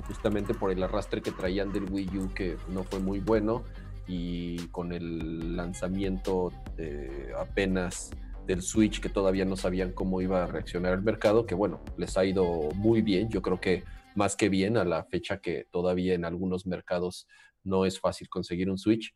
justamente 0.08 0.54
por 0.54 0.72
el 0.72 0.82
arrastre 0.82 1.22
que 1.22 1.32
traían 1.32 1.72
del 1.74 1.84
Wii 1.92 2.18
U 2.18 2.34
que 2.34 2.58
no 2.70 2.84
fue 2.84 3.00
muy 3.00 3.20
bueno 3.20 3.64
y 4.10 4.58
con 4.70 4.92
el 4.92 5.56
lanzamiento 5.56 6.52
eh, 6.78 7.32
apenas 7.38 8.10
del 8.48 8.64
Switch 8.64 9.00
que 9.00 9.10
todavía 9.10 9.46
no 9.46 9.56
sabían 9.56 9.94
cómo 9.94 10.20
iba 10.20 10.44
a 10.44 10.48
reaccionar 10.48 10.94
el 10.94 11.04
mercado, 11.04 11.46
que 11.46 11.54
bueno, 11.54 11.80
les 11.96 12.18
ha 12.18 12.26
ido 12.26 12.72
muy 12.74 13.04
bien. 13.04 13.30
Yo 13.30 13.44
creo 13.44 13.62
que 13.62 13.84
más 14.16 14.36
que 14.36 14.50
bien 14.50 14.78
a 14.78 14.84
la 14.84 15.04
fecha 15.04 15.38
que 15.38 15.68
todavía 15.70 16.16
en 16.16 16.26
algunos 16.26 16.66
mercados 16.66 17.28
no 17.64 17.86
es 17.86 18.00
fácil 18.00 18.28
conseguir 18.30 18.72
un 18.72 18.80
Switch. 18.80 19.16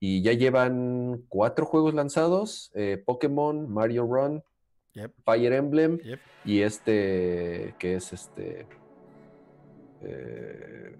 Y 0.00 0.22
ya 0.22 0.32
llevan 0.32 1.22
cuatro 1.28 1.66
juegos 1.66 1.92
lanzados: 1.92 2.72
eh, 2.74 3.02
Pokémon, 3.04 3.70
Mario 3.70 4.06
Run, 4.06 4.42
Yep, 4.94 5.12
Fire 5.24 5.52
Emblem 5.52 5.98
yep. 5.98 6.20
y 6.46 6.60
este 6.62 7.74
que 7.78 7.96
es 7.96 8.12
este. 8.14 8.66
eh, 10.02 10.96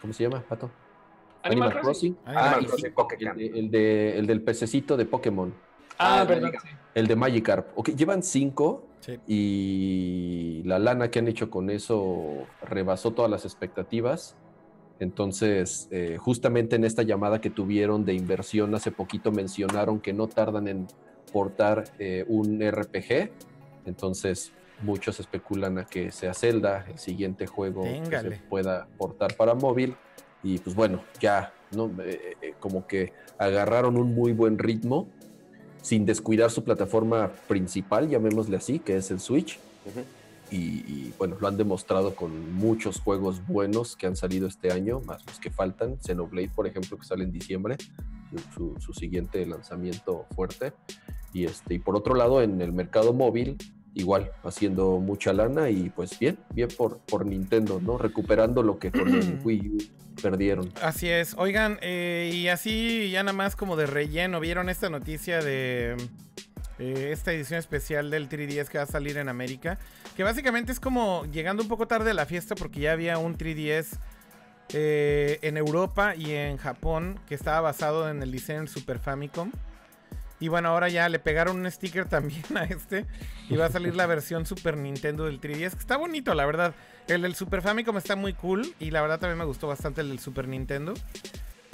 ¿Cómo 0.00 0.14
se 0.14 0.22
llama, 0.22 0.42
Pato? 0.48 0.70
Animal 1.42 1.80
Crossing. 1.80 2.16
Ah, 2.26 2.58
y 2.60 2.64
Crossing 2.66 2.86
sí, 2.86 2.90
Pocket 2.94 3.16
el, 3.20 3.36
de, 3.36 3.46
el, 3.58 3.70
de- 3.70 4.18
el 4.18 4.26
del 4.26 4.42
pececito 4.42 4.96
de 4.96 5.04
Pokémon. 5.06 5.52
Ah, 5.98 6.20
Ah, 6.22 6.26
perdón. 6.26 6.44
Magikarp. 6.52 6.66
sí. 6.66 6.76
El 6.94 7.06
de 7.06 7.16
Magikarp. 7.16 7.78
Ok, 7.78 7.88
llevan 7.90 8.22
cinco 8.22 8.84
Sí. 9.00 9.16
y 9.26 10.62
la 10.64 10.78
lana 10.78 11.10
que 11.10 11.20
han 11.20 11.28
hecho 11.28 11.48
con 11.50 11.70
eso 11.70 12.46
rebasó 12.62 13.12
todas 13.12 13.30
las 13.30 13.44
expectativas. 13.44 14.36
Entonces, 15.00 15.88
eh, 15.92 16.16
justamente 16.18 16.74
en 16.76 16.84
esta 16.84 17.02
llamada 17.04 17.40
que 17.40 17.50
tuvieron 17.50 18.04
de 18.04 18.14
inversión 18.14 18.74
hace 18.74 18.90
poquito 18.90 19.30
mencionaron 19.30 20.00
que 20.00 20.12
no 20.12 20.26
tardan 20.26 20.66
en 20.66 20.86
portar 21.32 21.84
eh, 22.00 22.24
un 22.28 22.60
RPG. 22.60 23.30
Entonces, 23.86 24.52
muchos 24.82 25.20
especulan 25.20 25.78
a 25.78 25.84
que 25.86 26.10
sea 26.10 26.34
Zelda, 26.34 26.84
el 26.88 26.98
siguiente 26.98 27.46
juego 27.46 27.82
que 27.82 28.18
se 28.20 28.30
pueda 28.48 28.88
portar 28.98 29.34
para 29.36 29.54
móvil. 29.54 29.94
Y 30.42 30.58
pues 30.58 30.74
bueno, 30.76 31.02
ya, 31.20 31.52
¿no? 31.72 31.90
Eh, 32.02 32.36
eh, 32.40 32.54
como 32.60 32.86
que 32.86 33.12
agarraron 33.38 33.96
un 33.96 34.14
muy 34.14 34.32
buen 34.32 34.58
ritmo 34.58 35.08
sin 35.82 36.06
descuidar 36.06 36.50
su 36.50 36.64
plataforma 36.64 37.32
principal, 37.46 38.08
llamémosle 38.08 38.56
así, 38.56 38.78
que 38.78 38.96
es 38.96 39.10
el 39.10 39.20
Switch. 39.20 39.58
Y, 40.50 40.56
y, 40.56 41.14
bueno, 41.18 41.36
lo 41.40 41.46
han 41.46 41.56
demostrado 41.58 42.14
con 42.14 42.54
muchos 42.54 43.00
juegos 43.00 43.46
buenos 43.46 43.96
que 43.96 44.06
han 44.06 44.16
salido 44.16 44.48
este 44.48 44.72
año, 44.72 45.00
más 45.00 45.24
los 45.26 45.38
que 45.38 45.50
faltan. 45.50 45.98
Xenoblade, 46.00 46.48
por 46.48 46.66
ejemplo, 46.66 46.96
que 46.98 47.04
sale 47.04 47.24
en 47.24 47.32
diciembre, 47.32 47.76
su, 48.54 48.74
su 48.78 48.94
siguiente 48.94 49.44
lanzamiento 49.44 50.26
fuerte. 50.34 50.72
Y, 51.32 51.44
este, 51.44 51.74
y 51.74 51.78
por 51.78 51.96
otro 51.96 52.14
lado, 52.14 52.42
en 52.42 52.60
el 52.62 52.72
mercado 52.72 53.12
móvil, 53.12 53.58
igual, 53.94 54.30
haciendo 54.44 54.98
mucha 54.98 55.32
lana 55.32 55.70
y 55.70 55.90
pues 55.90 56.18
bien, 56.18 56.38
bien 56.54 56.68
por, 56.76 56.98
por 56.98 57.26
Nintendo, 57.26 57.80
¿no? 57.80 57.98
Recuperando 57.98 58.62
lo 58.62 58.78
que 58.78 58.92
con 58.92 59.08
el 59.08 59.40
Wii 59.44 59.68
U 59.68 59.78
perdieron. 60.22 60.72
Así 60.82 61.08
es. 61.08 61.34
Oigan, 61.38 61.78
eh, 61.80 62.30
y 62.32 62.48
así 62.48 63.10
ya 63.10 63.22
nada 63.22 63.32
más 63.36 63.56
como 63.56 63.76
de 63.76 63.86
relleno, 63.86 64.40
¿vieron 64.40 64.68
esta 64.68 64.90
noticia 64.90 65.42
de 65.42 65.96
eh, 66.78 67.10
esta 67.12 67.32
edición 67.32 67.58
especial 67.58 68.10
del 68.10 68.28
3DS 68.28 68.68
que 68.68 68.78
va 68.78 68.84
a 68.84 68.86
salir 68.86 69.16
en 69.16 69.28
América? 69.28 69.78
Que 70.16 70.22
básicamente 70.22 70.72
es 70.72 70.80
como 70.80 71.24
llegando 71.26 71.62
un 71.62 71.68
poco 71.68 71.86
tarde 71.86 72.10
a 72.10 72.14
la 72.14 72.26
fiesta 72.26 72.54
porque 72.54 72.80
ya 72.80 72.92
había 72.92 73.18
un 73.18 73.36
3DS 73.36 73.98
eh, 74.74 75.38
en 75.42 75.56
Europa 75.56 76.14
y 76.14 76.32
en 76.32 76.58
Japón 76.58 77.18
que 77.26 77.34
estaba 77.34 77.60
basado 77.62 78.10
en 78.10 78.22
el 78.22 78.30
diseño 78.30 78.60
del 78.60 78.68
Super 78.68 78.98
Famicom. 78.98 79.50
Y 80.40 80.48
bueno, 80.48 80.68
ahora 80.68 80.88
ya 80.88 81.08
le 81.08 81.18
pegaron 81.18 81.58
un 81.58 81.70
sticker 81.70 82.06
también 82.08 82.44
a 82.56 82.64
este. 82.64 83.06
Y 83.48 83.56
va 83.56 83.66
a 83.66 83.70
salir 83.70 83.94
la 83.96 84.06
versión 84.06 84.46
Super 84.46 84.76
Nintendo 84.76 85.24
del 85.24 85.40
3DS. 85.40 85.72
Que 85.72 85.80
está 85.80 85.96
bonito, 85.96 86.34
la 86.34 86.46
verdad. 86.46 86.74
El 87.08 87.22
del 87.22 87.34
Super 87.34 87.62
Famicom 87.62 87.96
está 87.96 88.16
muy 88.16 88.34
cool. 88.34 88.74
Y 88.78 88.90
la 88.90 89.02
verdad 89.02 89.18
también 89.18 89.38
me 89.38 89.44
gustó 89.44 89.66
bastante 89.66 90.00
el 90.00 90.08
del 90.10 90.18
Super 90.20 90.46
Nintendo. 90.46 90.94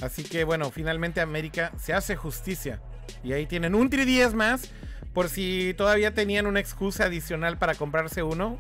Así 0.02 0.22
que 0.22 0.44
bueno, 0.44 0.70
finalmente 0.70 1.20
América 1.20 1.72
se 1.78 1.92
hace 1.92 2.16
justicia. 2.16 2.80
Y 3.22 3.32
ahí 3.32 3.46
tienen 3.46 3.74
un 3.74 3.90
3DS 3.90 4.32
más. 4.32 4.70
Por 5.12 5.28
si 5.28 5.74
todavía 5.76 6.12
tenían 6.14 6.46
una 6.46 6.60
excusa 6.60 7.04
adicional 7.04 7.58
para 7.58 7.74
comprarse 7.74 8.22
uno. 8.22 8.58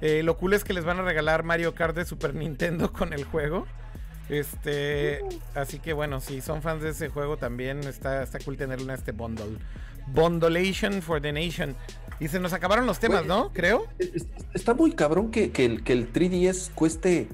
Eh, 0.00 0.22
lo 0.22 0.36
cool 0.36 0.54
es 0.54 0.64
que 0.64 0.72
les 0.72 0.84
van 0.84 0.98
a 0.98 1.02
regalar 1.02 1.44
Mario 1.44 1.74
Kart 1.74 1.94
de 1.94 2.04
Super 2.04 2.34
Nintendo 2.34 2.92
con 2.94 3.12
el 3.12 3.24
juego. 3.24 3.66
Este, 4.28 5.20
así 5.54 5.78
que 5.78 5.92
bueno, 5.92 6.20
si 6.20 6.40
son 6.40 6.62
fans 6.62 6.82
de 6.82 6.90
ese 6.90 7.08
juego 7.08 7.36
también 7.36 7.80
está, 7.80 8.22
está 8.22 8.38
cool 8.40 8.56
tenerlo 8.56 8.84
en 8.84 8.90
este 8.98 9.12
bundle. 9.12 9.58
Bundleation 10.08 11.02
for 11.02 11.20
the 11.20 11.32
Nation. 11.32 11.74
Y 12.20 12.28
se 12.28 12.38
nos 12.38 12.52
acabaron 12.52 12.86
los 12.86 12.98
temas, 13.00 13.26
¿no? 13.26 13.52
Creo. 13.52 13.86
Es- 13.98 14.26
Está 14.54 14.72
muy 14.74 14.92
cabrón 14.92 15.30
que, 15.30 15.50
que 15.50 15.64
el, 15.64 15.82
que 15.82 15.92
el 15.92 16.12
3DS 16.12 16.70
cueste 16.74 17.26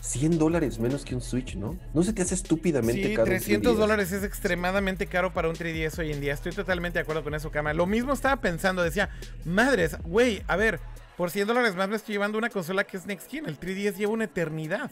100 0.00 0.38
dólares 0.38 0.78
menos 0.78 1.04
que 1.04 1.14
un 1.14 1.20
Switch, 1.20 1.56
¿no? 1.56 1.76
No 1.92 2.02
se 2.04 2.12
te 2.12 2.22
hace 2.22 2.34
estúpidamente 2.34 3.02
Sí, 3.08 3.14
caro. 3.14 3.22
un 3.24 3.28
300 3.30 3.74
3DS. 3.74 3.76
dólares 3.78 4.12
es 4.12 4.22
extremadamente 4.22 5.06
caro 5.06 5.32
para 5.32 5.48
un 5.48 5.56
3DS 5.56 5.98
hoy 5.98 6.12
en 6.12 6.20
día. 6.20 6.34
Estoy 6.34 6.52
totalmente 6.52 6.98
de 6.98 7.02
acuerdo 7.02 7.24
con 7.24 7.34
eso, 7.34 7.50
Cama. 7.50 7.72
Lo 7.74 7.86
mismo 7.86 8.12
estaba 8.12 8.40
pensando, 8.40 8.82
decía, 8.82 9.08
madres, 9.44 9.96
güey, 10.04 10.42
a 10.46 10.54
ver, 10.56 10.78
por 11.16 11.30
100 11.30 11.48
dólares 11.48 11.74
más 11.74 11.88
me 11.88 11.96
estoy 11.96 12.12
llevando 12.14 12.38
una 12.38 12.48
consola 12.50 12.84
que 12.84 12.96
es 12.96 13.06
Next 13.06 13.28
Gen. 13.30 13.46
El 13.46 13.58
3DS 13.58 13.96
lleva 13.96 14.12
una 14.12 14.24
eternidad. 14.24 14.90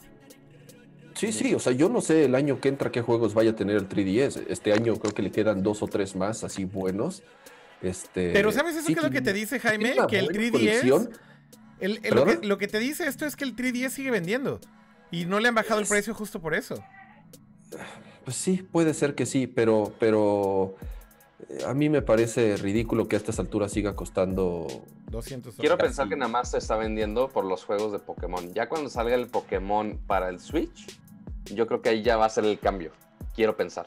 Sí, 1.17 1.33
sí, 1.33 1.55
o 1.55 1.59
sea, 1.59 1.73
yo 1.73 1.89
no 1.89 2.01
sé 2.01 2.27
el 2.27 2.35
año 2.35 2.61
que 2.61 2.69
entra 2.69 2.93
qué 2.93 3.01
juegos 3.03 3.33
vaya 3.35 3.51
a 3.53 3.57
tener 3.57 3.77
el 3.77 3.89
3DS. 3.89 4.45
Este 4.49 4.73
año 4.73 4.97
creo 4.97 5.15
que 5.15 5.23
le 5.23 5.31
quedan 5.33 5.63
dos 5.63 5.83
o 5.83 5.87
tres 5.87 6.15
más 6.15 6.45
así 6.45 6.65
buenos. 6.65 7.23
Este, 7.83 8.33
Pero 8.33 8.53
¿sabes 8.53 8.77
eso 8.77 8.87
sí 8.87 8.95
qué 8.95 9.01
es 9.01 9.05
lo 9.05 9.11
que 9.11 9.21
te 9.23 9.33
dice, 9.33 9.59
Jaime? 9.61 9.95
Que 10.09 10.19
el 10.19 10.27
buena 10.27 10.41
3DS... 10.41 10.51
colección. 10.53 11.11
el- 11.81 12.01
el- 12.03 12.15
lo, 12.15 12.25
que, 12.27 12.47
lo 12.47 12.59
que 12.59 12.69
te 12.69 12.79
dice 12.79 13.07
esto 13.07 13.25
es 13.27 13.35
que 13.37 13.45
el 13.45 13.57
3DS 13.57 13.91
sigue 13.91 14.11
vendiendo. 14.11 14.61
Y 15.11 15.25
no 15.25 15.41
le 15.41 15.49
han 15.49 15.55
bajado 15.55 15.81
el 15.81 15.87
precio 15.87 16.15
justo 16.15 16.41
por 16.41 16.55
eso. 16.55 16.83
Pues 18.25 18.37
sí, 18.37 18.67
puede 18.71 18.93
ser 18.95 19.15
que 19.15 19.25
sí, 19.25 19.47
pero, 19.47 19.93
pero 20.01 20.75
eh, 21.49 21.59
a 21.67 21.75
mí 21.75 21.89
me 21.89 22.03
parece 22.03 22.57
ridículo 22.57 23.09
que 23.09 23.17
a 23.17 23.19
estas 23.19 23.39
alturas 23.39 23.73
siga 23.73 23.95
costando 23.95 24.67
200 25.11 25.55
Quiero 25.57 25.79
pensar 25.79 26.09
que 26.09 26.17
nada 26.17 26.31
más 26.31 26.51
se 26.51 26.59
está 26.59 26.77
vendiendo 26.77 27.29
por 27.29 27.45
los 27.45 27.65
juegos 27.65 27.93
de 27.93 27.99
Pokémon. 28.01 28.53
Ya 28.53 28.69
cuando 28.69 28.91
salga 28.91 29.15
el 29.15 29.29
Pokémon 29.29 29.99
para 30.07 30.29
el 30.29 30.41
Switch, 30.41 30.99
yo 31.55 31.67
creo 31.67 31.83
que 31.83 31.89
ahí 31.91 32.03
ya 32.03 32.17
va 32.17 32.27
a 32.27 32.31
ser 32.31 32.45
el 32.45 32.59
cambio. 32.59 32.93
Quiero 33.35 33.57
pensar. 33.57 33.87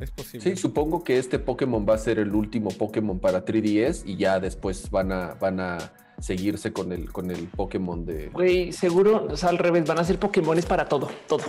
Es 0.00 0.10
posible. 0.12 0.48
Sí, 0.48 0.56
supongo 0.56 1.02
que 1.02 1.18
este 1.18 1.38
Pokémon 1.38 1.84
va 1.88 1.94
a 1.94 1.98
ser 1.98 2.18
el 2.18 2.34
último 2.34 2.70
Pokémon 2.70 3.18
para 3.18 3.44
3DS 3.44 4.02
y 4.06 4.16
ya 4.16 4.38
después 4.38 4.90
van 4.90 5.10
a, 5.12 5.34
van 5.34 5.58
a 5.60 5.78
seguirse 6.20 6.72
con 6.72 6.92
el, 6.92 7.10
con 7.12 7.30
el 7.30 7.46
Pokémon 7.48 8.04
de... 8.06 8.28
Güey, 8.28 8.72
seguro, 8.72 9.26
o 9.30 9.36
sea, 9.36 9.48
al 9.50 9.58
revés, 9.58 9.84
van 9.86 9.98
a 9.98 10.04
ser 10.04 10.18
Pokémones 10.18 10.66
para 10.66 10.88
todo, 10.88 11.08
todo. 11.26 11.44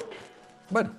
Bueno, 0.72 0.92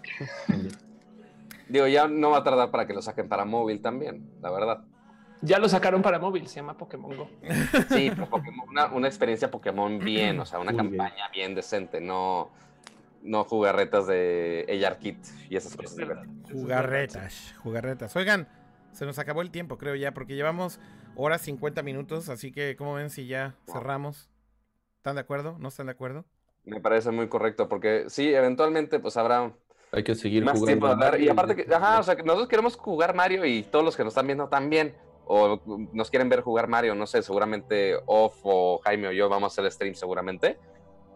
Digo, 1.68 1.86
ya 1.86 2.08
no 2.08 2.30
va 2.30 2.38
a 2.38 2.44
tardar 2.44 2.70
para 2.70 2.86
que 2.86 2.92
lo 2.94 3.00
saquen 3.02 3.28
para 3.28 3.44
móvil 3.44 3.80
también, 3.80 4.28
la 4.42 4.50
verdad. 4.50 4.84
Ya 5.42 5.58
lo 5.58 5.68
sacaron 5.68 6.02
para 6.02 6.18
móvil, 6.18 6.48
se 6.48 6.56
llama 6.56 6.76
Pokémon 6.76 7.16
Go. 7.16 7.28
Sí, 7.88 8.10
pero 8.10 8.26
Pokémon- 8.30 8.68
una, 8.68 8.86
una 8.92 9.06
experiencia 9.08 9.50
Pokémon 9.50 9.98
bien, 10.00 10.38
o 10.40 10.44
sea, 10.46 10.58
una 10.58 10.72
Muy 10.72 10.88
bien. 10.88 10.98
campaña 10.98 11.28
bien. 11.32 11.54
decente, 11.54 12.00
no, 12.00 12.50
no 13.22 13.44
jugarretas 13.44 14.06
de 14.06 14.82
AR 14.84 14.98
Kit 14.98 15.18
y 15.48 15.56
esas 15.56 15.76
cosas. 15.76 15.96
Jugarretas, 16.50 17.54
jugarretas. 17.62 18.16
Oigan, 18.16 18.48
se 18.92 19.06
nos 19.06 19.18
acabó 19.18 19.42
el 19.42 19.50
tiempo, 19.50 19.78
creo 19.78 19.94
ya, 19.94 20.12
porque 20.12 20.34
llevamos 20.34 20.80
horas 21.16 21.42
50 21.42 21.82
minutos, 21.82 22.28
así 22.28 22.52
que, 22.52 22.76
¿cómo 22.76 22.94
ven 22.94 23.10
si 23.10 23.26
ya 23.26 23.54
cerramos? 23.70 24.28
¿Están 24.96 25.14
de 25.16 25.22
acuerdo? 25.22 25.56
¿No 25.58 25.68
están 25.68 25.86
de 25.86 25.92
acuerdo? 25.92 26.24
Me 26.64 26.80
parece 26.80 27.10
muy 27.10 27.28
correcto, 27.28 27.68
porque 27.68 28.04
sí, 28.08 28.34
eventualmente 28.34 28.98
pues 28.98 29.16
habrá 29.16 29.52
hay 29.92 30.04
que 30.04 30.14
seguir 30.14 30.44
más 30.44 30.58
jugando. 30.58 30.66
tiempo 30.66 30.86
hablar. 30.86 31.20
Y 31.20 31.28
aparte 31.28 31.56
que, 31.56 31.74
ajá, 31.74 31.98
o 31.98 32.02
sea, 32.02 32.16
que 32.16 32.22
nosotros 32.22 32.48
queremos 32.48 32.76
jugar 32.76 33.14
Mario 33.14 33.44
y 33.44 33.62
todos 33.62 33.84
los 33.84 33.96
que 33.96 34.04
nos 34.04 34.12
están 34.12 34.26
viendo 34.26 34.48
también. 34.48 34.94
O 35.32 35.60
nos 35.92 36.10
quieren 36.10 36.28
ver 36.28 36.40
jugar 36.40 36.66
Mario, 36.66 36.94
no 36.96 37.06
sé, 37.06 37.22
seguramente 37.22 37.94
Off 38.06 38.40
o 38.42 38.78
Jaime 38.78 39.08
o 39.08 39.12
yo 39.12 39.28
vamos 39.28 39.56
a 39.56 39.60
hacer 39.60 39.72
stream 39.72 39.94
seguramente. 39.94 40.58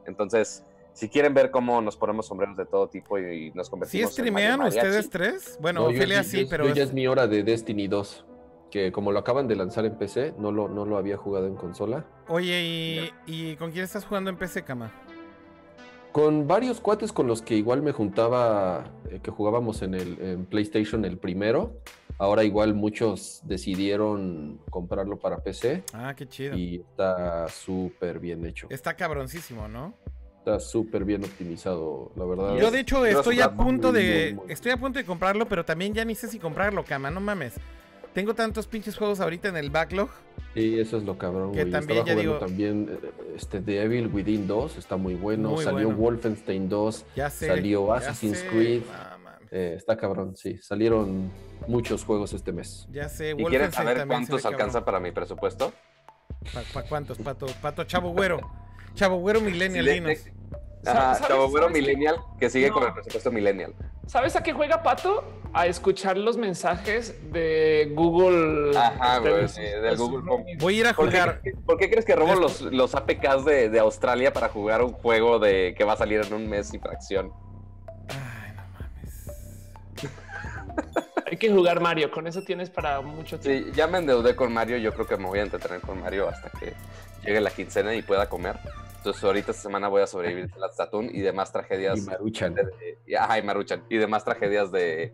Entonces, 0.06 0.64
si 0.94 1.08
quieren 1.10 1.34
ver 1.34 1.50
cómo 1.50 1.80
nos 1.82 1.96
ponemos 1.96 2.26
sombreros 2.26 2.56
de 2.56 2.64
todo 2.66 2.88
tipo 2.88 3.18
y, 3.18 3.50
nos 3.52 3.66
¿Sí 3.66 3.70
convertimos 3.70 4.12
streamean 4.12 4.52
en 4.54 4.58
Mario 4.60 4.78
ustedes 4.78 5.10
tres? 5.10 5.58
Bueno, 5.60 5.80
No, 5.82 5.86
Ophelia 5.88 6.22
yo- 6.22 6.28
sí, 6.28 6.42
yo- 6.44 6.48
pero 6.48 6.66
yo 6.68 6.74
ya 6.74 6.82
es- 6.84 6.88
es 6.88 6.94
mi 6.94 7.06
hora 7.06 7.26
de 7.26 7.42
Destiny 7.42 7.86
2, 7.88 8.24
que 8.70 8.90
como 8.92 9.12
lo 9.12 9.18
acaban 9.18 9.46
de 9.48 9.56
lanzar 9.56 9.84
en 9.84 9.96
PC, 9.98 10.34
no 10.38 10.50
lo, 10.52 10.68
no 10.68 10.84
lo 10.86 10.96
había 10.96 11.16
jugado 11.16 11.46
en 11.46 11.54
consola. 11.56 12.06
Oye, 12.28 12.62
¿y, 12.62 13.10
¿y 13.26 13.56
con 13.56 13.70
quién 13.72 13.84
estás 13.84 14.04
jugando 14.04 14.30
en 14.30 14.36
PC, 14.36 14.62
Cama? 14.62 14.92
Con 16.12 16.46
varios 16.46 16.80
cuates 16.80 17.12
con 17.12 17.26
los 17.26 17.42
que 17.42 17.56
igual 17.56 17.82
me 17.82 17.90
juntaba, 17.90 18.84
eh, 19.10 19.18
que 19.20 19.32
jugábamos 19.32 19.82
en 19.82 19.94
el 19.94 20.20
en 20.20 20.46
PlayStation 20.46 21.04
el 21.04 21.18
primero. 21.18 21.72
Ahora 22.18 22.44
igual 22.44 22.74
muchos 22.74 23.40
decidieron 23.42 24.60
comprarlo 24.70 25.18
para 25.18 25.38
PC 25.42 25.82
Ah, 25.92 26.14
qué 26.16 26.28
chido. 26.28 26.56
y 26.56 26.76
está 26.76 27.48
súper 27.48 28.20
bien 28.20 28.46
hecho. 28.46 28.68
Está 28.70 28.94
cabroncísimo, 28.94 29.66
¿no? 29.66 29.94
Está 30.44 30.60
súper 30.60 31.06
bien 31.06 31.24
optimizado, 31.24 32.12
la 32.16 32.24
verdad. 32.26 32.56
Yo 32.58 32.70
de 32.70 32.80
hecho 32.80 33.06
estoy 33.06 33.40
a 33.40 33.50
punto 33.50 33.90
muy, 33.92 34.02
de 34.02 34.32
muy, 34.34 34.44
muy. 34.44 34.52
estoy 34.52 34.72
a 34.72 34.76
punto 34.76 34.98
de 34.98 35.06
comprarlo, 35.06 35.46
pero 35.48 35.64
también 35.64 35.94
ya 35.94 36.04
ni 36.04 36.14
sé 36.14 36.28
si 36.28 36.38
comprarlo, 36.38 36.84
Cama, 36.84 37.10
no 37.10 37.18
mames. 37.18 37.54
Tengo 38.12 38.34
tantos 38.34 38.66
pinches 38.66 38.94
juegos 38.94 39.20
ahorita 39.20 39.48
en 39.48 39.56
el 39.56 39.70
backlog. 39.70 40.10
Sí, 40.52 40.78
eso 40.78 40.98
es 40.98 41.04
lo 41.04 41.16
cabrón, 41.16 41.52
Que 41.52 41.60
güey. 41.62 41.72
también, 41.72 41.98
Estaba 42.00 42.06
ya 42.06 42.12
jugando 42.12 42.20
digo- 42.34 42.38
también 42.46 42.88
eh, 43.02 43.10
este 43.36 43.60
The 43.62 43.82
Evil 43.84 44.08
Within 44.08 44.46
2, 44.46 44.76
está 44.76 44.98
muy 44.98 45.14
bueno. 45.14 45.48
Muy 45.52 45.64
Salió 45.64 45.86
bueno. 45.86 45.98
Wolfenstein 45.98 46.68
2, 46.68 47.06
Ya 47.16 47.30
sé. 47.30 47.46
Salió 47.46 47.86
ya 47.88 47.94
Assassin's 47.94 48.38
sé, 48.40 48.46
Creed. 48.48 48.82
eh, 49.50 49.74
está 49.78 49.96
cabrón, 49.96 50.36
sí. 50.36 50.58
Salieron 50.60 51.30
muchos 51.66 52.04
juegos 52.04 52.34
este 52.34 52.52
mes. 52.52 52.86
ya 52.92 53.08
sé. 53.08 53.30
¿Y 53.36 53.44
quieren 53.46 53.72
saber 53.72 54.06
cuántos 54.06 54.42
cabrón. 54.42 54.60
alcanza 54.60 54.84
para 54.84 55.00
mi 55.00 55.10
presupuesto? 55.10 55.72
¿Para 56.74 56.86
cuántos, 56.86 57.16
Pato? 57.16 57.46
Pato 57.62 57.84
Chavo 57.84 58.10
Güero. 58.10 58.40
Chavo 58.94 59.16
Güero 59.18 59.40
Millennial, 59.40 59.84
dinos. 59.86 60.18
Ajá, 60.86 61.14
¿Sabes- 61.14 61.28
Chavo 61.28 61.48
Güero 61.48 61.66
sabes 61.66 61.74
qué? 61.76 61.80
Millennial, 61.82 62.16
que 62.38 62.50
sigue 62.50 62.68
No. 62.68 62.74
con 62.74 62.82
el 62.84 62.92
presupuesto 62.92 63.30
Millennial. 63.32 63.74
¿Sabes 64.06 64.36
a 64.36 64.42
qué 64.42 64.52
juega 64.52 64.82
Pato? 64.82 65.24
A 65.54 65.66
escuchar 65.66 66.18
los 66.18 66.36
mensajes 66.36 67.14
de 67.32 67.90
Google. 67.94 68.76
Ajá, 68.76 69.16
este, 69.16 69.30
güey, 69.30 69.42
de 69.42 69.48
sí, 69.48 69.62
del 69.62 69.96
Google 69.96 70.30
Home. 70.30 70.56
Voy 70.58 70.76
a 70.76 70.80
ir 70.80 70.86
a 70.88 70.92
¿Por 70.94 71.08
qué, 71.10 71.20
jugar. 71.20 71.40
por 71.64 71.78
qué 71.78 71.90
crees 71.90 72.04
que 72.04 72.14
robo 72.14 72.34
los, 72.34 72.60
los 72.60 72.94
APKs 72.94 73.44
de, 73.44 73.70
de 73.70 73.78
Australia 73.80 74.32
para 74.32 74.48
jugar 74.48 74.82
un 74.82 74.92
juego 74.92 75.38
de 75.38 75.74
que 75.76 75.84
va 75.84 75.94
a 75.94 75.96
salir 75.96 76.20
en 76.20 76.34
un 76.34 76.48
mes 76.48 76.74
y 76.74 76.78
fracción? 76.78 77.32
Ay, 78.08 78.52
no 78.56 78.62
mames. 78.72 79.30
Hay 81.30 81.36
que 81.38 81.50
jugar 81.50 81.80
Mario, 81.80 82.10
con 82.10 82.26
eso 82.26 82.42
tienes 82.42 82.68
para 82.68 83.00
mucho 83.00 83.38
tiempo. 83.40 83.68
Sí, 83.70 83.72
ya 83.76 83.86
me 83.86 83.98
endeudé 83.98 84.36
con 84.36 84.52
Mario, 84.52 84.76
yo 84.76 84.92
creo 84.92 85.06
que 85.06 85.16
me 85.16 85.26
voy 85.26 85.38
a 85.38 85.42
entretener 85.42 85.80
con 85.80 86.00
Mario 86.00 86.28
hasta 86.28 86.50
que 86.50 86.74
llegue 87.24 87.40
la 87.40 87.50
quincena 87.50 87.94
y 87.94 88.02
pueda 88.02 88.28
comer. 88.28 88.58
Entonces 89.04 89.22
ahorita 89.22 89.50
esta 89.50 89.62
semana 89.64 89.88
voy 89.88 90.00
a 90.00 90.06
sobrevivir 90.06 90.50
a 90.54 90.58
la 90.58 90.70
Tatooine 90.70 91.10
y 91.14 91.20
demás 91.20 91.52
tragedias. 91.52 91.98
Y 91.98 92.00
Maruchan. 92.06 92.54
de- 92.54 92.62
de- 92.64 92.98
y- 93.06 93.14
ajá, 93.14 93.38
y 93.38 93.42
Maruchan. 93.42 93.82
Y 93.90 93.98
demás 93.98 94.24
tragedias 94.24 94.72
de, 94.72 95.12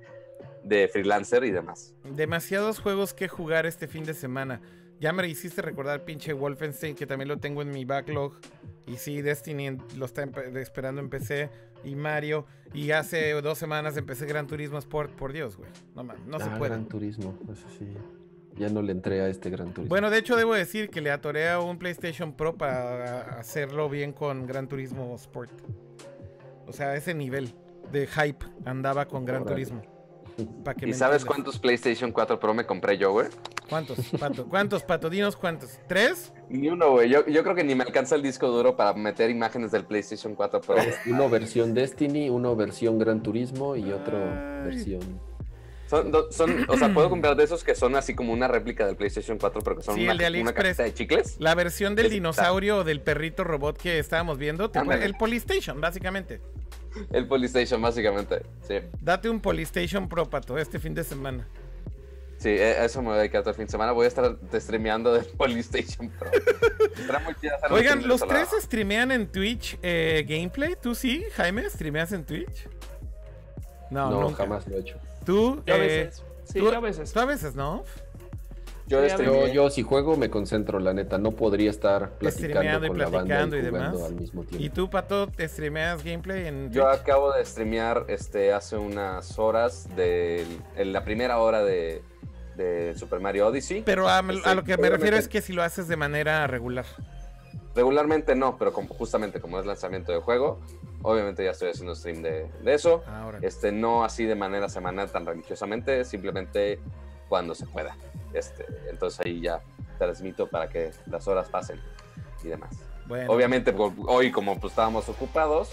de 0.63 0.87
freelancer 0.87 1.43
y 1.43 1.51
demás. 1.51 1.93
Demasiados 2.05 2.79
juegos 2.79 3.13
que 3.15 3.27
jugar 3.27 3.67
este 3.67 3.89
fin 3.89 4.05
de 4.05 4.15
semana. 4.15 4.61
Ya 5.01 5.13
me 5.13 5.27
hiciste 5.27 5.61
recordar 5.61 6.05
pinche 6.05 6.33
Wolfenstein, 6.33 6.95
que 6.95 7.05
también 7.05 7.27
lo 7.27 7.39
tengo 7.39 7.63
en 7.63 7.71
mi 7.73 7.85
backlog. 7.85 8.35
Y 8.87 8.97
sí, 8.97 9.23
Destiny 9.23 9.77
lo 9.97 10.05
está 10.07 10.23
empe- 10.25 10.57
esperando 10.59 11.01
en 11.01 11.11
PC. 11.11 11.51
Y 11.83 11.97
Mario. 11.97 12.47
Y 12.73 12.93
hace 12.93 13.33
dos 13.43 13.59
semanas 13.59 13.97
empecé 13.97 14.25
Gran 14.27 14.47
Turismo 14.47 14.79
Sport. 14.79 15.17
Por 15.17 15.33
Dios, 15.33 15.57
güey. 15.57 15.69
No, 15.97 16.05
mames, 16.05 16.25
no 16.27 16.39
se 16.39 16.45
Ah, 16.45 16.59
puede. 16.59 16.71
Gran 16.71 16.87
Turismo, 16.87 17.37
eso 17.51 17.67
sí. 17.77 17.89
Ya 18.61 18.69
no 18.69 18.83
le 18.83 18.93
entré 18.93 19.23
a 19.23 19.29
este 19.29 19.49
Gran 19.49 19.73
Turismo. 19.73 19.89
Bueno, 19.89 20.11
de 20.11 20.19
hecho 20.19 20.37
debo 20.37 20.53
decir 20.53 20.91
que 20.91 21.01
le 21.01 21.11
atoré 21.11 21.49
a 21.49 21.61
un 21.61 21.79
PlayStation 21.79 22.35
Pro 22.35 22.57
para 22.57 23.39
hacerlo 23.39 23.89
bien 23.89 24.13
con 24.13 24.47
Gran 24.47 24.69
Turismo 24.69 25.15
Sport. 25.17 25.51
O 26.67 26.73
sea, 26.75 26.95
ese 26.95 27.15
nivel 27.15 27.55
de 27.91 28.07
hype 28.07 28.45
andaba 28.67 29.07
con 29.07 29.25
Gran. 29.25 29.47
Turismo. 29.47 29.81
Pa' 30.63 30.75
que 30.75 30.87
¿Y 30.87 30.93
sabes 30.93 31.23
entiendas. 31.23 31.25
cuántos 31.25 31.59
PlayStation 31.59 32.13
4 32.13 32.39
Pro 32.39 32.53
me 32.53 32.67
compré 32.67 32.99
yo, 32.99 33.13
güey? 33.13 33.29
¿Cuántos, 33.71 33.99
Pato? 34.19 34.47
¿Cuántos, 34.47 34.83
Pato? 34.83 35.09
Dinos 35.09 35.37
cuántos. 35.37 35.79
¿Tres? 35.89 36.31
Ni 36.51 36.69
uno, 36.69 36.91
güey. 36.93 37.09
Yo, 37.09 37.27
yo 37.27 37.43
creo 37.43 37.55
que 37.55 37.65
ni 37.65 37.75
me 37.75 37.85
alcanza 37.85 38.15
el 38.15 38.23
disco 38.23 38.49
duro 38.49 38.77
para 38.77 38.93
meter 38.93 39.31
imágenes 39.31 39.71
del 39.71 39.87
PlayStation 39.87 40.35
4 40.35 40.61
Pro. 40.61 40.77
Uno 41.07 41.31
versión 41.31 41.73
Destiny, 41.73 42.29
uno 42.29 42.55
versión 42.57 42.99
Gran 42.99 43.23
Turismo 43.23 43.75
y 43.75 43.91
otro 43.91 44.19
Ay. 44.19 44.65
versión. 44.65 45.01
Son, 45.91 46.13
son, 46.31 46.67
o 46.71 46.77
sea, 46.77 46.95
puedo 46.95 47.11
comprar 47.11 47.35
de 47.35 47.43
esos 47.43 47.65
que 47.65 47.75
son 47.75 47.97
así 47.97 48.15
como 48.15 48.33
una 48.33 48.47
réplica 48.47 48.87
del 48.87 48.95
PlayStation 48.95 49.39
4, 49.39 49.61
pero 49.61 49.77
que 49.77 49.83
son 49.83 49.97
Sí, 49.97 50.05
una, 50.05 50.13
el 50.13 50.33
de 50.33 50.41
una 50.43 50.53
cajita 50.53 50.85
de 50.85 50.95
chicles. 50.95 51.35
La 51.41 51.57
versión 51.57 51.97
del 51.97 52.11
dinosaurio 52.11 52.77
o 52.79 52.85
del 52.85 53.01
perrito 53.01 53.43
robot 53.43 53.77
que 53.77 53.99
estábamos 53.99 54.39
viendo. 54.39 54.71
te 54.71 54.79
el 54.79 55.15
Polystation, 55.17 55.81
básicamente. 55.81 56.41
El 57.13 57.27
PlayStation, 57.27 57.83
básicamente. 57.83 58.43
Sí, 58.69 58.75
Date 59.01 59.29
un 59.29 59.41
Polystation 59.41 60.09
Pro, 60.09 60.31
Pato, 60.31 60.59
este 60.59 60.79
fin 60.79 60.95
de 60.95 61.03
semana. 61.03 61.49
sí, 62.39 62.51
e- 62.51 62.85
eso 62.85 63.03
me 63.03 63.09
voy 63.09 63.17
a 63.17 63.21
dedicar 63.23 63.43
todo 63.43 63.51
el 63.51 63.57
fin 63.57 63.67
de 63.67 63.73
semana. 63.73 63.91
Voy 63.91 64.05
a 64.05 64.09
estar 64.09 64.37
streameando 64.55 65.13
del 65.13 65.25
PlayStation 65.39 66.09
Pro. 66.11 66.31
Estará 66.97 67.19
muy 67.19 67.35
Oigan, 67.71 68.07
¿los 68.07 68.21
tres 68.21 68.49
streamean 68.61 69.11
en 69.11 69.27
Twitch 69.27 69.77
eh, 69.83 70.25
gameplay? 70.29 70.77
¿Tú 70.81 70.95
sí, 70.95 71.25
Jaime? 71.35 71.69
¿Streameas 71.69 72.13
en 72.13 72.25
Twitch? 72.25 72.69
No, 73.91 74.09
No, 74.09 74.21
nunca. 74.23 74.37
jamás 74.45 74.69
lo 74.69 74.77
he 74.77 74.81
hecho. 74.83 74.97
¿Tú? 75.31 75.63
Yo 75.65 75.75
a 75.75 75.77
eh, 75.77 75.81
veces. 75.81 76.25
Sí, 76.45 76.59
tú- 76.59 76.71
yo 76.71 76.77
a 76.77 76.81
veces. 76.81 77.13
Tú 77.13 77.21
a 77.21 77.25
veces, 77.25 77.55
¿no? 77.55 77.85
Yo 78.89 78.99
a 78.99 79.53
Yo, 79.53 79.71
si 79.71 79.83
juego 79.83 80.17
me 80.17 80.31
concentro, 80.31 80.81
la 80.81 80.93
neta. 80.93 81.17
No 81.17 81.31
podría 81.31 81.71
estar 81.71 82.11
platicando 82.19 82.59
Streameando 82.59 82.87
y 82.87 82.89
con 82.89 82.99
la 82.99 83.05
banda 83.05 83.19
platicando 83.21 83.57
y 83.57 83.61
demás. 83.63 84.03
al 84.03 84.15
mismo 84.17 84.43
tiempo. 84.43 84.67
¿Y 84.67 84.69
tú, 84.71 84.91
Pato, 84.91 85.29
te 85.29 85.47
streameas 85.47 86.03
gameplay 86.03 86.49
en 86.49 86.65
Twitch? 86.65 86.75
Yo 86.75 86.89
acabo 86.89 87.33
de 87.33 87.45
streamear 87.45 88.07
este, 88.09 88.53
hace 88.53 88.77
unas 88.77 89.39
horas 89.39 89.89
de 89.95 90.45
en 90.75 90.93
la 90.93 91.05
primera 91.05 91.39
hora 91.39 91.63
de, 91.63 92.03
de 92.57 92.97
Super 92.97 93.21
Mario 93.21 93.47
Odyssey. 93.47 93.83
Pero 93.87 94.09
a, 94.09 94.19
a 94.19 94.33
Este, 94.33 94.55
lo 94.57 94.65
que 94.65 94.77
me 94.77 94.91
refiero 94.91 95.17
es 95.17 95.29
que 95.29 95.41
si 95.41 95.53
lo 95.53 95.63
haces 95.63 95.87
de 95.87 95.97
manera 95.97 96.45
regular. 96.49 96.87
Regularmente 97.75 98.35
no, 98.35 98.57
pero 98.59 98.73
como, 98.73 98.89
justamente 98.95 99.41
como 99.41 99.59
es 99.61 99.67
lanzamiento 99.67 100.11
de 100.13 100.21
juego, 100.21 100.59
obviamente 101.03 101.45
ya 101.45 101.53
estoy 101.53 101.71
haciendo 101.71 101.95
stream 101.95 102.23
de, 102.23 102.51
de 102.63 102.75
eso. 102.75 103.03
Ahora. 103.07 103.39
Este, 103.43 103.71
no 103.73 104.05
así 104.05 104.25
de 104.25 104.35
manera 104.35 104.69
semanal 104.69 105.11
tan 105.11 105.25
religiosamente, 105.25 106.05
simplemente 106.05 106.81
cuando 107.29 107.55
se 107.55 107.67
pueda. 107.67 107.97
Este, 108.33 108.67
entonces 108.91 109.21
ahí 109.25 109.41
ya 109.41 109.61
transmito 109.99 110.49
para 110.49 110.69
que 110.69 110.91
las 111.07 111.29
horas 111.29 111.49
pasen 111.49 111.81
y 112.43 112.49
demás. 112.49 112.71
Bueno, 113.07 113.33
Obviamente 113.33 113.73
por- 113.73 113.93
hoy 114.07 114.31
como 114.33 114.59
pues 114.59 114.73
estábamos 114.73 115.09
ocupados, 115.09 115.71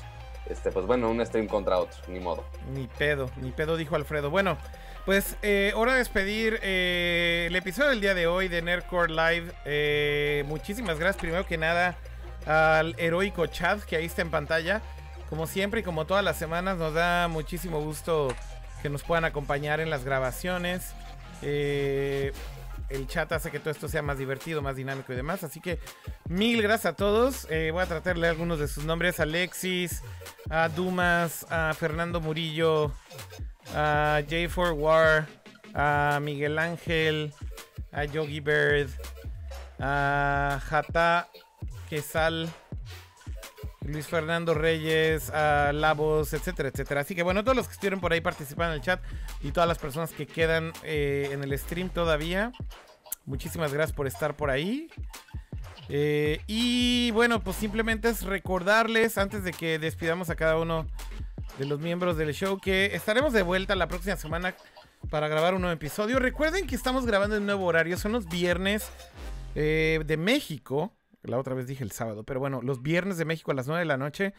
este, 0.47 0.71
pues 0.71 0.85
bueno, 0.85 1.09
un 1.09 1.23
stream 1.25 1.47
contra 1.47 1.77
otro, 1.79 1.97
ni 2.07 2.19
modo. 2.19 2.43
Ni 2.73 2.87
pedo, 2.87 3.29
ni 3.37 3.51
pedo, 3.51 3.75
dijo 3.75 3.95
Alfredo. 3.95 4.29
Bueno, 4.29 4.57
pues 5.07 5.37
eh, 5.41 5.71
hora 5.73 5.93
de 5.93 5.99
despedir 5.99 6.59
eh, 6.61 7.45
el 7.47 7.55
episodio 7.55 7.91
del 7.91 8.01
día 8.01 8.13
de 8.13 8.27
hoy 8.27 8.49
de 8.49 8.61
Nerdcore 8.61 9.09
Live. 9.13 9.53
Eh, 9.63 10.43
muchísimas 10.47 10.99
gracias, 10.99 11.21
primero 11.21 11.45
que 11.45 11.57
nada, 11.57 11.95
al 12.45 12.93
heroico 12.99 13.47
chat 13.47 13.79
que 13.83 13.95
ahí 13.95 14.03
está 14.03 14.21
en 14.21 14.31
pantalla. 14.31 14.81
Como 15.29 15.47
siempre 15.47 15.79
y 15.79 15.83
como 15.83 16.05
todas 16.05 16.25
las 16.25 16.35
semanas, 16.35 16.77
nos 16.77 16.93
da 16.93 17.29
muchísimo 17.29 17.79
gusto 17.79 18.35
que 18.81 18.89
nos 18.89 19.03
puedan 19.03 19.23
acompañar 19.23 19.79
en 19.79 19.89
las 19.89 20.03
grabaciones. 20.03 20.91
Eh, 21.41 22.33
el 22.89 23.07
chat 23.07 23.31
hace 23.31 23.49
que 23.49 23.59
todo 23.59 23.69
esto 23.69 23.87
sea 23.87 24.01
más 24.01 24.17
divertido, 24.17 24.61
más 24.61 24.75
dinámico 24.75 25.13
y 25.13 25.15
demás. 25.15 25.41
Así 25.41 25.61
que 25.61 25.79
mil 26.27 26.61
gracias 26.61 26.91
a 26.91 26.95
todos. 26.97 27.47
Voy 27.47 27.81
a 27.81 27.85
tratar 27.85 28.15
de 28.15 28.19
leer 28.19 28.31
algunos 28.31 28.59
de 28.59 28.67
sus 28.67 28.83
nombres. 28.83 29.21
Alexis, 29.21 30.03
a 30.49 30.67
Dumas, 30.67 31.45
a 31.49 31.73
Fernando 31.75 32.19
Murillo, 32.19 32.91
a 33.75 34.21
J4 34.27 34.73
War, 34.75 35.27
a 35.73 36.19
Miguel 36.21 36.59
Ángel, 36.59 37.33
a 37.91 38.05
Yogi 38.05 38.39
Bird, 38.39 38.89
a 39.79 40.59
Jata 40.63 41.27
Quesal, 41.89 42.49
Luis 43.81 44.07
Fernando 44.07 44.53
Reyes, 44.53 45.29
a 45.29 45.71
Labos, 45.73 46.33
etcétera, 46.33 46.69
etcétera. 46.69 47.01
Así 47.01 47.15
que 47.15 47.23
bueno, 47.23 47.43
todos 47.43 47.55
los 47.55 47.67
que 47.67 47.73
estuvieron 47.73 48.01
por 48.01 48.11
ahí 48.11 48.21
participando 48.21 48.73
en 48.73 48.79
el 48.79 48.85
chat 48.85 49.01
y 49.41 49.51
todas 49.51 49.67
las 49.67 49.77
personas 49.77 50.11
que 50.11 50.27
quedan 50.27 50.73
eh, 50.83 51.29
en 51.31 51.43
el 51.43 51.57
stream 51.57 51.89
todavía, 51.89 52.51
muchísimas 53.25 53.73
gracias 53.73 53.95
por 53.95 54.07
estar 54.07 54.35
por 54.35 54.49
ahí. 54.49 54.89
Eh, 55.89 56.41
y 56.47 57.11
bueno, 57.11 57.41
pues 57.41 57.55
simplemente 57.55 58.09
es 58.09 58.23
recordarles, 58.23 59.17
antes 59.17 59.43
de 59.43 59.53
que 59.53 59.79
despidamos 59.79 60.29
a 60.29 60.35
cada 60.35 60.57
uno 60.57 60.85
de 61.57 61.65
los 61.65 61.79
miembros 61.79 62.17
del 62.17 62.33
show, 62.33 62.59
que 62.59 62.95
estaremos 62.95 63.33
de 63.33 63.41
vuelta 63.41 63.75
la 63.75 63.87
próxima 63.87 64.15
semana 64.15 64.55
para 65.09 65.27
grabar 65.27 65.55
un 65.55 65.61
nuevo 65.61 65.73
episodio. 65.73 66.19
Recuerden 66.19 66.67
que 66.67 66.75
estamos 66.75 67.05
grabando 67.05 67.35
en 67.35 67.45
nuevo 67.45 67.65
horario, 67.65 67.97
son 67.97 68.11
los 68.11 68.27
viernes 68.27 68.89
eh, 69.55 69.99
de 70.05 70.17
México. 70.17 70.93
La 71.23 71.37
otra 71.37 71.55
vez 71.55 71.67
dije 71.67 71.83
el 71.83 71.91
sábado, 71.91 72.23
pero 72.23 72.39
bueno, 72.39 72.61
los 72.61 72.81
viernes 72.81 73.17
de 73.17 73.25
México 73.25 73.51
a 73.51 73.55
las 73.55 73.67
9 73.67 73.79
de 73.79 73.85
la 73.85 73.97
noche. 73.97 74.33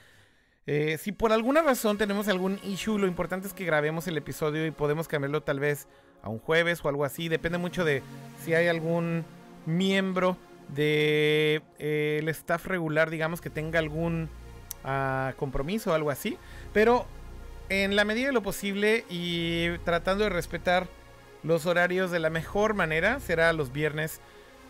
Eh, 0.67 0.99
si 0.99 1.13
por 1.13 1.33
alguna 1.33 1.63
razón 1.63 1.97
tenemos 1.97 2.29
algún 2.29 2.61
issue, 2.63 2.99
lo 2.99 3.07
importante 3.07 3.49
es 3.49 3.55
que 3.55 3.65
grabemos 3.65 4.07
el 4.07 4.17
episodio 4.17 4.67
y 4.67 4.71
podemos 4.71 5.09
cambiarlo 5.09 5.43
tal 5.43 5.61
vez 5.61 5.89
a 6.23 6.29
un 6.29 6.39
jueves 6.39 6.85
o 6.85 6.89
algo 6.89 7.05
así. 7.05 7.29
Depende 7.29 7.59
mucho 7.59 7.85
de 7.85 8.03
si 8.45 8.55
hay 8.55 8.69
algún 8.69 9.25
miembro 9.67 10.37
de 10.69 11.63
eh, 11.79 12.19
el 12.21 12.29
staff 12.29 12.67
regular, 12.67 13.11
digamos, 13.11 13.41
que 13.41 13.51
tenga 13.51 13.79
algún 13.79 14.29
ah, 14.85 15.33
compromiso 15.37 15.91
o 15.91 15.95
algo 15.95 16.11
así. 16.11 16.39
Pero 16.73 17.07
en 17.69 17.97
la 17.97 18.05
medida 18.05 18.29
de 18.29 18.33
lo 18.33 18.43
posible 18.43 19.05
y 19.09 19.77
tratando 19.79 20.25
de 20.25 20.31
respetar 20.31 20.87
los 21.43 21.67
horarios 21.67 22.11
de 22.11 22.19
la 22.19 22.31
mejor 22.31 22.75
manera, 22.75 23.21
será 23.21 23.53
los 23.53 23.73
viernes 23.73 24.21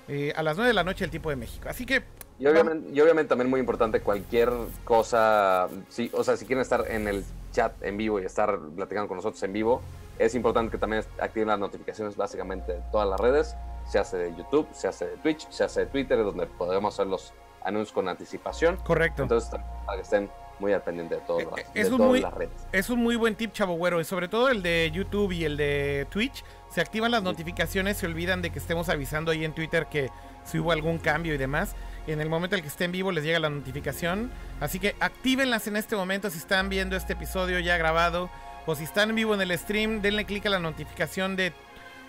eh, 0.08 0.32
a 0.36 0.42
las 0.42 0.56
9 0.56 0.68
de 0.68 0.74
la 0.74 0.84
noche 0.84 1.04
el 1.04 1.10
tiempo 1.10 1.30
de 1.30 1.36
México. 1.36 1.68
Así 1.68 1.86
que 1.86 2.02
Y 2.38 2.46
obviamente, 2.46 2.90
y 2.92 3.00
obviamente 3.00 3.28
también 3.28 3.50
muy 3.50 3.60
importante 3.60 4.00
cualquier 4.00 4.50
cosa, 4.84 5.68
sí, 5.88 6.10
o 6.12 6.24
sea, 6.24 6.36
si 6.36 6.46
quieren 6.46 6.62
estar 6.62 6.84
en 6.88 7.08
el 7.08 7.24
chat 7.52 7.72
en 7.82 7.96
vivo 7.96 8.20
y 8.20 8.24
estar 8.24 8.58
platicando 8.76 9.08
con 9.08 9.16
nosotros 9.16 9.42
en 9.42 9.52
vivo, 9.52 9.82
es 10.18 10.34
importante 10.34 10.72
que 10.72 10.78
también 10.78 11.04
activen 11.20 11.48
las 11.48 11.58
notificaciones 11.58 12.16
básicamente 12.16 12.72
de 12.72 12.82
todas 12.90 13.08
las 13.08 13.20
redes, 13.20 13.54
se 13.86 13.98
hace 13.98 14.16
de 14.18 14.36
YouTube, 14.36 14.68
se 14.72 14.88
hace 14.88 15.06
de 15.06 15.16
Twitch, 15.18 15.48
se 15.50 15.64
hace 15.64 15.80
de 15.80 15.86
Twitter, 15.86 16.18
donde 16.18 16.46
podemos 16.46 16.94
hacer 16.94 17.06
los 17.06 17.32
anuncios 17.62 17.92
con 17.92 18.08
anticipación. 18.08 18.76
correcto. 18.76 19.22
Entonces, 19.22 19.50
para 19.86 19.96
que 19.96 20.02
estén 20.02 20.30
muy 20.58 20.72
al 20.72 20.82
pendiente 20.82 21.14
de, 21.16 21.20
todas 21.22 21.44
Eh, 21.44 21.46
eh, 21.60 21.66
de 21.74 21.80
es 21.80 21.90
un 21.90 21.96
todas 21.98 22.10
muy- 22.10 22.20
las 22.20 22.34
redes. 22.34 22.66
Es 22.72 22.90
un 22.90 23.02
muy 23.02 23.16
buen 23.16 23.34
tip, 23.36 23.52
chavo 23.52 23.74
güero. 23.74 24.00
Y 24.00 24.04
sobre 24.04 24.28
todo 24.28 24.48
el 24.48 24.62
de 24.62 24.90
YouTube 24.92 25.32
y 25.32 25.44
el 25.44 25.56
de 25.56 26.06
Twitch. 26.10 26.44
Se 26.70 26.80
activan 26.80 27.10
las 27.10 27.22
notificaciones, 27.22 27.96
se 27.96 28.06
olvidan 28.06 28.42
de 28.42 28.50
que 28.50 28.58
estemos 28.58 28.88
avisando 28.88 29.30
ahí 29.30 29.44
en 29.44 29.52
Twitter 29.54 29.86
que 29.86 30.10
si 30.44 30.58
hubo 30.58 30.72
algún 30.72 30.98
cambio 30.98 31.34
y 31.34 31.38
demás. 31.38 31.74
En 32.06 32.20
el 32.20 32.28
momento 32.28 32.56
en 32.56 32.58
el 32.58 32.62
que 32.62 32.68
esté 32.68 32.84
en 32.84 32.92
vivo 32.92 33.12
les 33.12 33.22
llega 33.24 33.38
la 33.38 33.50
notificación. 33.50 34.30
Así 34.60 34.78
que 34.78 34.94
actívenlas 35.00 35.66
en 35.66 35.76
este 35.76 35.94
momento 35.96 36.30
si 36.30 36.38
están 36.38 36.68
viendo 36.68 36.96
este 36.96 37.12
episodio 37.14 37.58
ya 37.60 37.76
grabado. 37.76 38.28
O 38.66 38.74
si 38.74 38.84
están 38.84 39.10
en 39.10 39.16
vivo 39.16 39.34
en 39.34 39.40
el 39.40 39.56
stream, 39.58 40.02
denle 40.02 40.24
clic 40.26 40.44
a 40.46 40.50
la 40.50 40.58
notificación 40.58 41.36
de, 41.36 41.52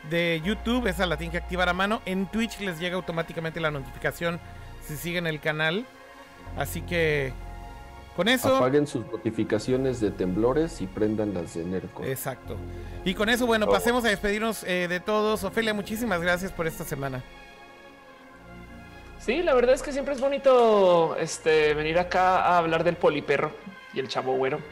de 0.09 0.41
YouTube. 0.43 0.87
Esa 0.87 1.05
la 1.05 1.15
tienen 1.17 1.31
que 1.31 1.37
activar 1.37 1.69
a 1.69 1.73
mano. 1.73 2.01
En 2.05 2.25
Twitch 2.27 2.59
les 2.59 2.79
llega 2.79 2.95
automáticamente 2.97 3.59
la 3.61 3.71
notificación 3.71 4.39
si 4.85 4.97
siguen 4.97 5.25
el 5.27 5.39
canal. 5.39 5.85
Así 6.57 6.81
que 6.81 7.31
con 8.15 8.27
eso... 8.27 8.57
Apaguen 8.57 8.87
sus 8.87 9.05
notificaciones 9.05 9.99
de 10.01 10.11
temblores 10.11 10.81
y 10.81 10.87
prendan 10.87 11.33
las 11.33 11.53
de 11.53 11.63
Nerco. 11.63 12.03
Exacto. 12.03 12.57
Y 13.05 13.13
con 13.13 13.29
eso, 13.29 13.45
bueno, 13.45 13.65
Oh. 13.67 13.71
pasemos 13.71 14.03
a 14.05 14.09
despedirnos 14.09 14.63
eh, 14.63 14.87
de 14.87 14.99
todos. 14.99 15.43
Ofelia, 15.43 15.73
muchísimas 15.73 16.21
gracias 16.21 16.51
por 16.51 16.67
esta 16.67 16.83
semana. 16.83 17.23
Sí, 19.19 19.43
la 19.43 19.53
verdad 19.53 19.75
es 19.75 19.83
que 19.83 19.91
siempre 19.91 20.13
es 20.13 20.21
bonito 20.21 21.15
este, 21.17 21.73
venir 21.73 21.99
acá 21.99 22.39
a 22.39 22.57
hablar 22.57 22.83
del 22.83 22.95
poliperro 22.95 23.51
y 23.93 23.99
el 23.99 24.07
chavo 24.07 24.33
güero. 24.35 24.59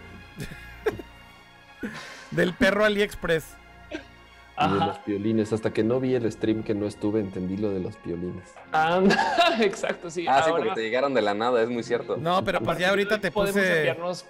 Del 2.32 2.54
perro 2.54 2.86
AliExpress. 2.86 3.46
Y 4.60 4.74
de 4.74 4.80
los 4.86 4.98
piolines. 5.00 5.54
Hasta 5.54 5.72
que 5.72 5.84
no 5.84 6.00
vi 6.00 6.16
el 6.16 6.32
stream 6.32 6.64
que 6.64 6.74
no 6.74 6.88
estuve, 6.88 7.20
entendí 7.20 7.58
lo 7.58 7.70
de 7.70 7.80
los 7.80 7.96
piolines. 7.98 8.50
Anda, 8.72 9.16
exacto, 9.62 10.10
sí. 10.10 10.26
Ah, 10.28 10.42
sí, 10.44 10.52
porque 10.52 10.72
te 10.74 10.82
llegaron 10.82 11.14
de 11.14 11.22
la 11.22 11.34
nada, 11.34 11.62
es 11.62 11.70
muy 11.70 11.84
cierto. 11.84 12.18
No, 12.18 12.44
pero 12.44 12.60
pues 12.62 12.78
ya 12.80 12.90
ahorita 12.90 13.20
te 13.20 13.30
podemos 13.32 13.60
puse. 13.62 13.78
enviarnos, 13.78 14.26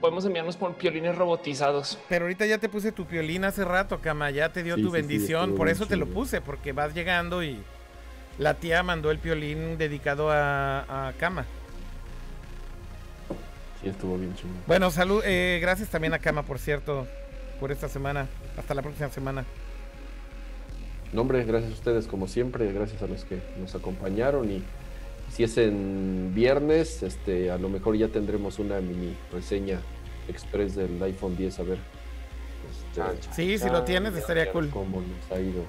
podemos 0.00 0.24
enviarnos 0.24 0.56
por 0.56 0.74
piolines 0.76 1.14
robotizados. 1.16 1.98
Pero 2.08 2.24
ahorita 2.24 2.46
ya 2.46 2.56
te 2.58 2.68
puse 2.70 2.90
tu 2.92 3.04
piolín 3.04 3.44
hace 3.44 3.64
rato, 3.64 3.98
Cama. 4.00 4.30
Ya 4.30 4.50
te 4.50 4.62
dio 4.62 4.76
Sí, 4.76 4.82
tu 4.82 4.88
sí, 4.88 4.92
bendición. 4.94 5.54
por 5.54 5.68
eso 5.68 5.86
te 5.86 5.96
lo 5.96 6.06
puse, 6.06 6.40
porque 6.40 6.72
vas 6.72 6.94
llegando 6.94 7.42
y 7.42 7.58
la 8.38 8.54
tía 8.54 8.82
mandó 8.82 9.10
el 9.10 9.18
piolín 9.18 9.76
dedicado 9.76 10.30
a, 10.30 11.08
a 11.08 11.12
Cama. 11.18 11.44
Sí, 13.82 13.88
estuvo 13.90 14.16
bien 14.16 14.34
chingón. 14.36 14.56
Bueno, 14.66 14.90
salud. 14.90 15.22
eh, 15.24 15.58
gracias 15.60 15.90
también 15.90 16.14
a 16.14 16.18
Cama, 16.18 16.42
por 16.44 16.58
cierto, 16.58 17.06
por 17.60 17.70
esta 17.72 17.88
semana. 17.90 18.26
Hasta 18.56 18.72
la 18.72 18.80
próxima 18.82 19.10
semana. 19.10 19.44
No, 21.16 21.22
hombre, 21.22 21.42
gracias 21.44 21.72
a 21.72 21.74
ustedes 21.74 22.06
como 22.06 22.28
siempre, 22.28 22.70
gracias 22.74 23.00
a 23.00 23.06
los 23.06 23.24
que 23.24 23.40
nos 23.58 23.74
acompañaron 23.74 24.50
y 24.50 24.62
si 25.32 25.44
es 25.44 25.56
en 25.56 26.32
viernes, 26.34 27.02
este, 27.02 27.50
a 27.50 27.56
lo 27.56 27.70
mejor 27.70 27.96
ya 27.96 28.08
tendremos 28.08 28.58
una 28.58 28.82
mini 28.82 29.16
reseña 29.32 29.80
express 30.28 30.76
del 30.76 31.02
iPhone 31.02 31.34
10 31.34 31.58
a 31.58 31.62
ver 31.62 31.78
este, 32.70 33.00
chan, 33.00 33.34
Sí, 33.34 33.56
si 33.56 33.70
lo 33.70 33.82
tienes, 33.84 34.14
estaría 34.14 34.52
cool. 34.52 34.68
cómo 34.68 35.00
nos 35.00 35.32
ha 35.32 35.40
ido. 35.40 35.64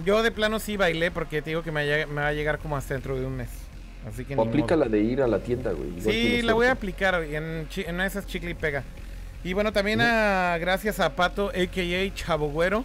Yo 0.04 0.22
de 0.22 0.30
plano 0.30 0.60
sí 0.60 0.76
bailé 0.76 1.10
porque 1.10 1.42
te 1.42 1.50
digo 1.50 1.64
que 1.64 1.72
me, 1.72 2.04
va 2.04 2.28
a 2.28 2.32
llegar 2.32 2.60
como 2.60 2.76
hasta 2.76 2.94
dentro 2.94 3.18
de 3.18 3.26
un 3.26 3.36
mes. 3.36 3.50
Así 4.08 4.24
que 4.24 4.36
O 4.36 4.42
aplica 4.42 4.76
modo. 4.76 4.84
la 4.84 4.88
de 4.88 5.00
ir 5.00 5.20
a 5.20 5.26
la 5.26 5.40
tienda, 5.40 5.72
güey. 5.72 5.88
igual 5.98 6.14
Sí, 6.14 6.42
la 6.42 6.54
voy 6.54 6.66
a 6.66 6.70
aplicar 6.70 7.24
en, 7.24 7.66
en 7.76 7.94
una 7.96 8.04
de 8.04 8.08
esas 8.08 8.24
chicle 8.24 8.50
y 8.50 8.54
pega. 8.54 8.84
Y 9.42 9.52
bueno, 9.52 9.72
también 9.72 10.00
a, 10.00 10.56
gracias 10.60 11.00
a 11.00 11.16
Pato, 11.16 11.48
a.k.a. 11.48 12.14
Chavo 12.14 12.50
Güero, 12.50 12.84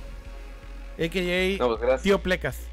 a.k.a. 0.98 1.58
No, 1.60 1.78
pues. 1.78 2.02
Tío 2.02 2.20
Plecas. 2.20 2.68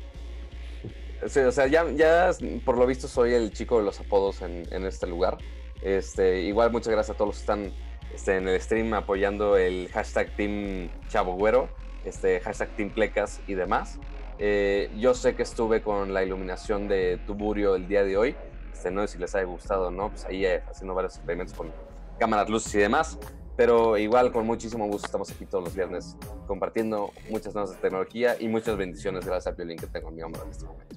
Sí, 1.26 1.38
o 1.40 1.52
sea, 1.52 1.68
ya, 1.68 1.88
ya 1.92 2.30
por 2.64 2.76
lo 2.76 2.86
visto 2.86 3.06
soy 3.06 3.32
el 3.34 3.52
chico 3.52 3.78
de 3.78 3.84
los 3.84 4.00
apodos 4.00 4.42
en, 4.42 4.66
en 4.72 4.84
este 4.84 5.06
lugar. 5.06 5.38
Este, 5.80 6.42
igual 6.42 6.72
muchas 6.72 6.92
gracias 6.92 7.14
a 7.14 7.18
todos 7.18 7.28
los 7.28 7.36
que 7.36 7.40
están 7.40 7.72
este, 8.14 8.36
en 8.36 8.48
el 8.48 8.60
stream 8.60 8.92
apoyando 8.94 9.56
el 9.56 9.88
hashtag 9.92 10.34
Team 10.36 10.90
Chavo 11.08 11.34
Güero, 11.34 11.68
este, 12.04 12.40
hashtag 12.40 12.68
Team 12.76 12.90
Plecas 12.90 13.40
y 13.46 13.54
demás. 13.54 13.98
Eh, 14.38 14.90
yo 14.98 15.14
sé 15.14 15.34
que 15.34 15.42
estuve 15.42 15.82
con 15.82 16.12
la 16.12 16.24
iluminación 16.24 16.88
de 16.88 17.18
Tuburio 17.26 17.76
el 17.76 17.86
día 17.86 18.02
de 18.02 18.16
hoy. 18.16 18.36
Este, 18.72 18.90
no 18.90 19.06
sé 19.06 19.14
si 19.14 19.18
les 19.18 19.34
haya 19.34 19.44
gustado 19.44 19.88
o 19.88 19.90
no, 19.90 20.10
pues 20.10 20.24
ahí 20.24 20.44
eh, 20.44 20.62
haciendo 20.68 20.94
varios 20.94 21.16
experimentos 21.16 21.56
con 21.56 21.72
cámaras, 22.18 22.48
luces 22.48 22.74
y 22.74 22.78
demás. 22.78 23.18
Pero 23.56 23.98
igual 23.98 24.32
con 24.32 24.46
muchísimo 24.46 24.86
gusto 24.86 25.06
estamos 25.06 25.30
aquí 25.30 25.44
todos 25.46 25.64
los 25.64 25.74
viernes 25.74 26.16
compartiendo 26.46 27.10
muchas 27.28 27.54
nuevas 27.54 27.70
de 27.72 27.76
tecnología 27.76 28.36
y 28.40 28.48
muchas 28.48 28.76
bendiciones 28.76 29.24
gracias 29.26 29.48
al 29.48 29.54
violín 29.56 29.78
que 29.78 29.86
tengo 29.86 30.08
en 30.08 30.16
mi 30.16 30.22
hombro 30.22 30.42
en 30.44 30.50
este 30.50 30.64
momento. 30.64 30.96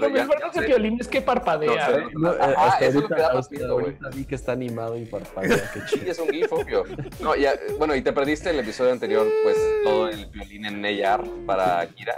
Lo 0.00 0.08
mejor 0.10 0.38
de 0.40 0.46
ese 0.48 0.62
piolín 0.62 0.96
es 1.00 1.06
que 1.08 1.20
parpadea. 1.20 1.90
No, 1.90 1.98
¿eh? 1.98 2.04
No, 2.14 2.32
eh, 2.32 2.38
Ajá, 2.40 2.66
hasta 2.66 2.86
eso 2.86 2.98
es 3.00 3.10
lo 3.10 3.16
ahorita, 3.16 3.48
que 3.50 3.58
da 3.58 3.68
ahorita 3.68 4.08
vi 4.10 4.24
que 4.24 4.34
está 4.34 4.52
animado 4.52 4.96
y 4.96 5.04
parpadea. 5.04 5.70
Qué 5.74 5.80
Sí, 5.80 5.98
chido. 5.98 6.12
es 6.12 6.18
un 6.18 6.28
GIF, 6.28 6.52
obvio. 6.52 6.84
No, 7.20 7.36
ya, 7.36 7.52
bueno, 7.78 7.94
y 7.94 8.00
te 8.02 8.12
perdiste 8.12 8.50
el 8.50 8.58
episodio 8.60 8.92
anterior, 8.92 9.26
pues 9.42 9.56
todo 9.84 10.08
el 10.08 10.26
violín 10.26 10.64
en 10.64 11.04
AR 11.04 11.24
para 11.46 11.86
Kira. 11.88 12.16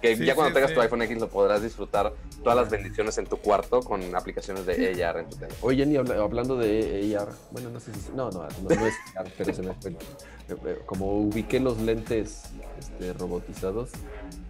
Que 0.00 0.16
Sí, 0.16 0.24
ya 0.24 0.34
cuando 0.34 0.50
sí, 0.50 0.54
tengas 0.54 0.70
sí. 0.70 0.74
tu 0.74 0.80
iPhone 0.80 1.02
X 1.02 1.18
lo 1.20 1.28
podrás 1.28 1.62
disfrutar 1.62 2.14
todas 2.42 2.56
las 2.56 2.70
bendiciones 2.70 3.18
en 3.18 3.26
tu 3.26 3.36
cuarto 3.36 3.80
con 3.80 4.14
aplicaciones 4.14 4.64
de 4.64 5.04
AR 5.04 5.18
en 5.20 5.28
tu 5.28 5.36
teléfono. 5.36 5.58
Oye, 5.60 5.84
Jenny, 5.84 5.96
habla- 5.96 6.16
hablando 6.22 6.56
de 6.56 7.16
AR, 7.18 7.28
bueno, 7.50 7.68
no 7.70 7.80
sé 7.80 7.92
si. 7.92 8.10
No, 8.14 8.30
no, 8.30 8.48
no, 8.62 8.68
no 8.74 8.86
es 8.86 8.94
AR, 9.14 9.30
pero 9.36 9.52
se 9.54 9.62
me 9.62 9.74
fue. 9.74 9.90
Eh, 9.90 9.96
eh, 10.64 10.78
Como 10.86 11.12
ubiqué 11.20 11.60
los 11.60 11.78
lentes 11.80 12.44
este, 12.78 13.12
robotizados 13.12 13.90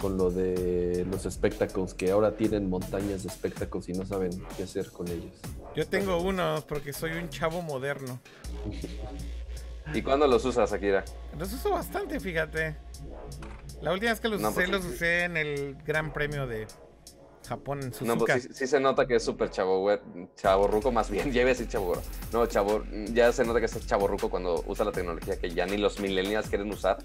con 0.00 0.16
lo 0.16 0.30
de 0.30 1.04
los 1.10 1.26
espectacles, 1.26 1.94
que 1.94 2.10
ahora 2.12 2.36
tienen 2.36 2.70
montañas 2.70 3.22
de 3.24 3.28
espectacles 3.28 3.88
y 3.88 3.92
no 3.92 4.06
saben 4.06 4.30
qué 4.56 4.62
hacer 4.62 4.90
con 4.92 5.08
ellos. 5.08 5.32
Yo 5.74 5.86
tengo 5.86 6.18
unos 6.20 6.64
porque 6.64 6.92
soy 6.92 7.12
un 7.12 7.28
chavo 7.28 7.60
moderno. 7.60 8.20
¿Y 9.92 10.02
cuándo 10.02 10.26
los 10.28 10.44
usas, 10.44 10.72
Akira? 10.72 11.04
Los 11.36 11.52
uso 11.52 11.70
bastante, 11.70 12.20
fíjate. 12.20 12.76
La 13.82 13.92
última 13.92 14.10
vez 14.12 14.20
que 14.20 14.28
los 14.28 14.40
No, 14.40 14.48
usé, 14.50 14.54
pues 14.56 14.68
los 14.70 14.82
sí. 14.84 14.88
usé 14.90 15.24
en 15.24 15.36
el 15.36 15.76
Gran 15.86 16.12
Premio 16.12 16.46
de 16.46 16.66
Japón 17.48 17.80
en 17.82 17.92
Suzuka. 17.92 18.14
No, 18.14 18.18
pues 18.18 18.42
sí, 18.42 18.48
sí 18.52 18.66
se 18.66 18.78
nota 18.80 19.06
que 19.06 19.16
es 19.16 19.24
súper 19.24 19.50
chavo, 19.50 19.80
güey, 19.80 19.98
chavo 20.36 20.66
ruco, 20.68 20.92
más 20.92 21.10
bien, 21.10 21.32
ya 21.32 21.40
iba 21.40 21.50
a 21.50 21.54
decir 21.54 21.68
chavo. 21.68 21.94
No, 22.32 22.46
chavo, 22.46 22.84
ya 23.12 23.32
se 23.32 23.44
nota 23.44 23.58
que 23.60 23.66
es 23.66 23.86
chavo 23.86 24.06
ruco 24.06 24.28
cuando 24.30 24.62
usa 24.66 24.84
la 24.84 24.92
tecnología 24.92 25.38
que 25.38 25.50
ya 25.50 25.66
ni 25.66 25.76
los 25.78 25.98
millennials 26.00 26.48
quieren 26.48 26.70
usar. 26.70 26.98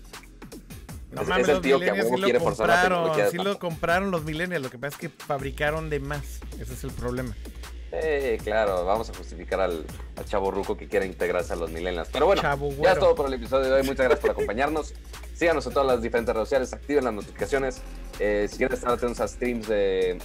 No 1.11 1.21
Es- 1.21 1.27
mames, 1.29 1.47
es 1.47 1.55
el 1.55 1.61
tío 1.61 1.79
que 1.79 1.89
a 1.89 1.93
huevo 1.93 2.17
sí 2.17 2.23
quiere 2.23 2.39
forzar 2.41 2.67
la 2.67 2.81
tecnología 2.81 3.29
sí 3.29 3.37
lo 3.37 3.57
compraron 3.57 4.11
los 4.11 4.25
millennials, 4.25 4.61
lo 4.63 4.69
que 4.69 4.77
pasa 4.77 4.95
es 4.95 4.99
que 4.99 5.09
fabricaron 5.09 5.89
de 5.89 6.01
más, 6.01 6.41
ese 6.59 6.73
es 6.73 6.83
el 6.83 6.91
problema. 6.91 7.33
Claro, 8.43 8.85
vamos 8.85 9.09
a 9.09 9.13
justificar 9.13 9.59
al, 9.61 9.85
al 10.15 10.25
chavo 10.25 10.51
ruco 10.51 10.75
que 10.77 10.87
quiere 10.87 11.05
integrarse 11.05 11.53
a 11.53 11.55
los 11.55 11.71
millennials. 11.71 12.09
Pero 12.11 12.25
bueno, 12.25 12.41
Chavo 12.41 12.71
ya 12.81 12.93
es 12.93 12.99
todo 12.99 13.15
por 13.15 13.27
el 13.27 13.33
episodio 13.33 13.65
de 13.65 13.73
hoy. 13.73 13.83
Muchas 13.83 14.05
gracias 14.05 14.19
por 14.19 14.31
acompañarnos. 14.31 14.93
Síganos 15.35 15.65
en 15.67 15.73
todas 15.73 15.87
las 15.87 16.01
diferentes 16.01 16.33
redes 16.33 16.47
sociales, 16.47 16.73
activen 16.73 17.03
las 17.03 17.13
notificaciones. 17.13 17.81
Eh, 18.19 18.47
si 18.49 18.57
quieren 18.57 18.75
estar 18.75 18.91
atentos 18.91 19.19
a 19.19 19.27
streams 19.27 19.67
de 19.67 20.17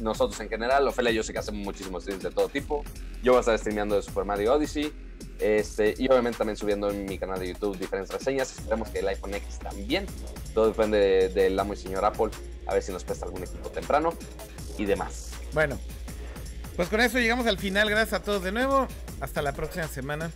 nosotros 0.00 0.38
en 0.40 0.48
general, 0.48 0.86
Ofelia 0.88 1.10
y 1.12 1.14
yo 1.16 1.22
sé 1.22 1.32
que 1.32 1.38
hacemos 1.40 1.60
muchísimos 1.64 2.02
streams 2.04 2.22
de 2.22 2.30
todo 2.30 2.48
tipo. 2.48 2.84
Yo 3.22 3.32
voy 3.32 3.38
a 3.38 3.40
estar 3.40 3.58
streameando 3.58 3.96
de 3.96 4.02
Super 4.02 4.24
Mario 4.24 4.54
Odyssey. 4.54 4.92
Este, 5.40 5.94
y 5.98 6.06
obviamente 6.08 6.38
también 6.38 6.56
subiendo 6.56 6.88
en 6.90 7.04
mi 7.06 7.18
canal 7.18 7.40
de 7.40 7.48
YouTube 7.48 7.76
diferentes 7.76 8.12
reseñas. 8.16 8.52
Esperemos 8.56 8.88
que 8.90 9.00
el 9.00 9.08
iPhone 9.08 9.34
X 9.34 9.58
también. 9.58 10.06
Todo 10.54 10.68
depende 10.68 10.98
de- 10.98 11.28
del 11.30 11.58
amo 11.58 11.72
y 11.72 11.76
señor 11.76 12.04
Apple. 12.04 12.30
A 12.66 12.74
ver 12.74 12.82
si 12.82 12.92
nos 12.92 13.02
presta 13.04 13.26
algún 13.26 13.42
equipo 13.42 13.68
temprano 13.70 14.12
y 14.78 14.84
demás. 14.84 15.32
Bueno, 15.52 15.78
pues 16.76 16.88
con 16.88 17.00
eso 17.00 17.18
llegamos 17.18 17.46
al 17.46 17.58
final. 17.58 17.88
Gracias 17.88 18.20
a 18.20 18.22
todos 18.24 18.42
de 18.42 18.52
nuevo. 18.52 18.88
Hasta 19.20 19.42
la 19.42 19.52
próxima 19.52 19.86
semana. 19.88 20.30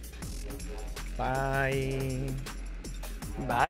Bye. 1.16 2.30
Bye. 3.46 3.66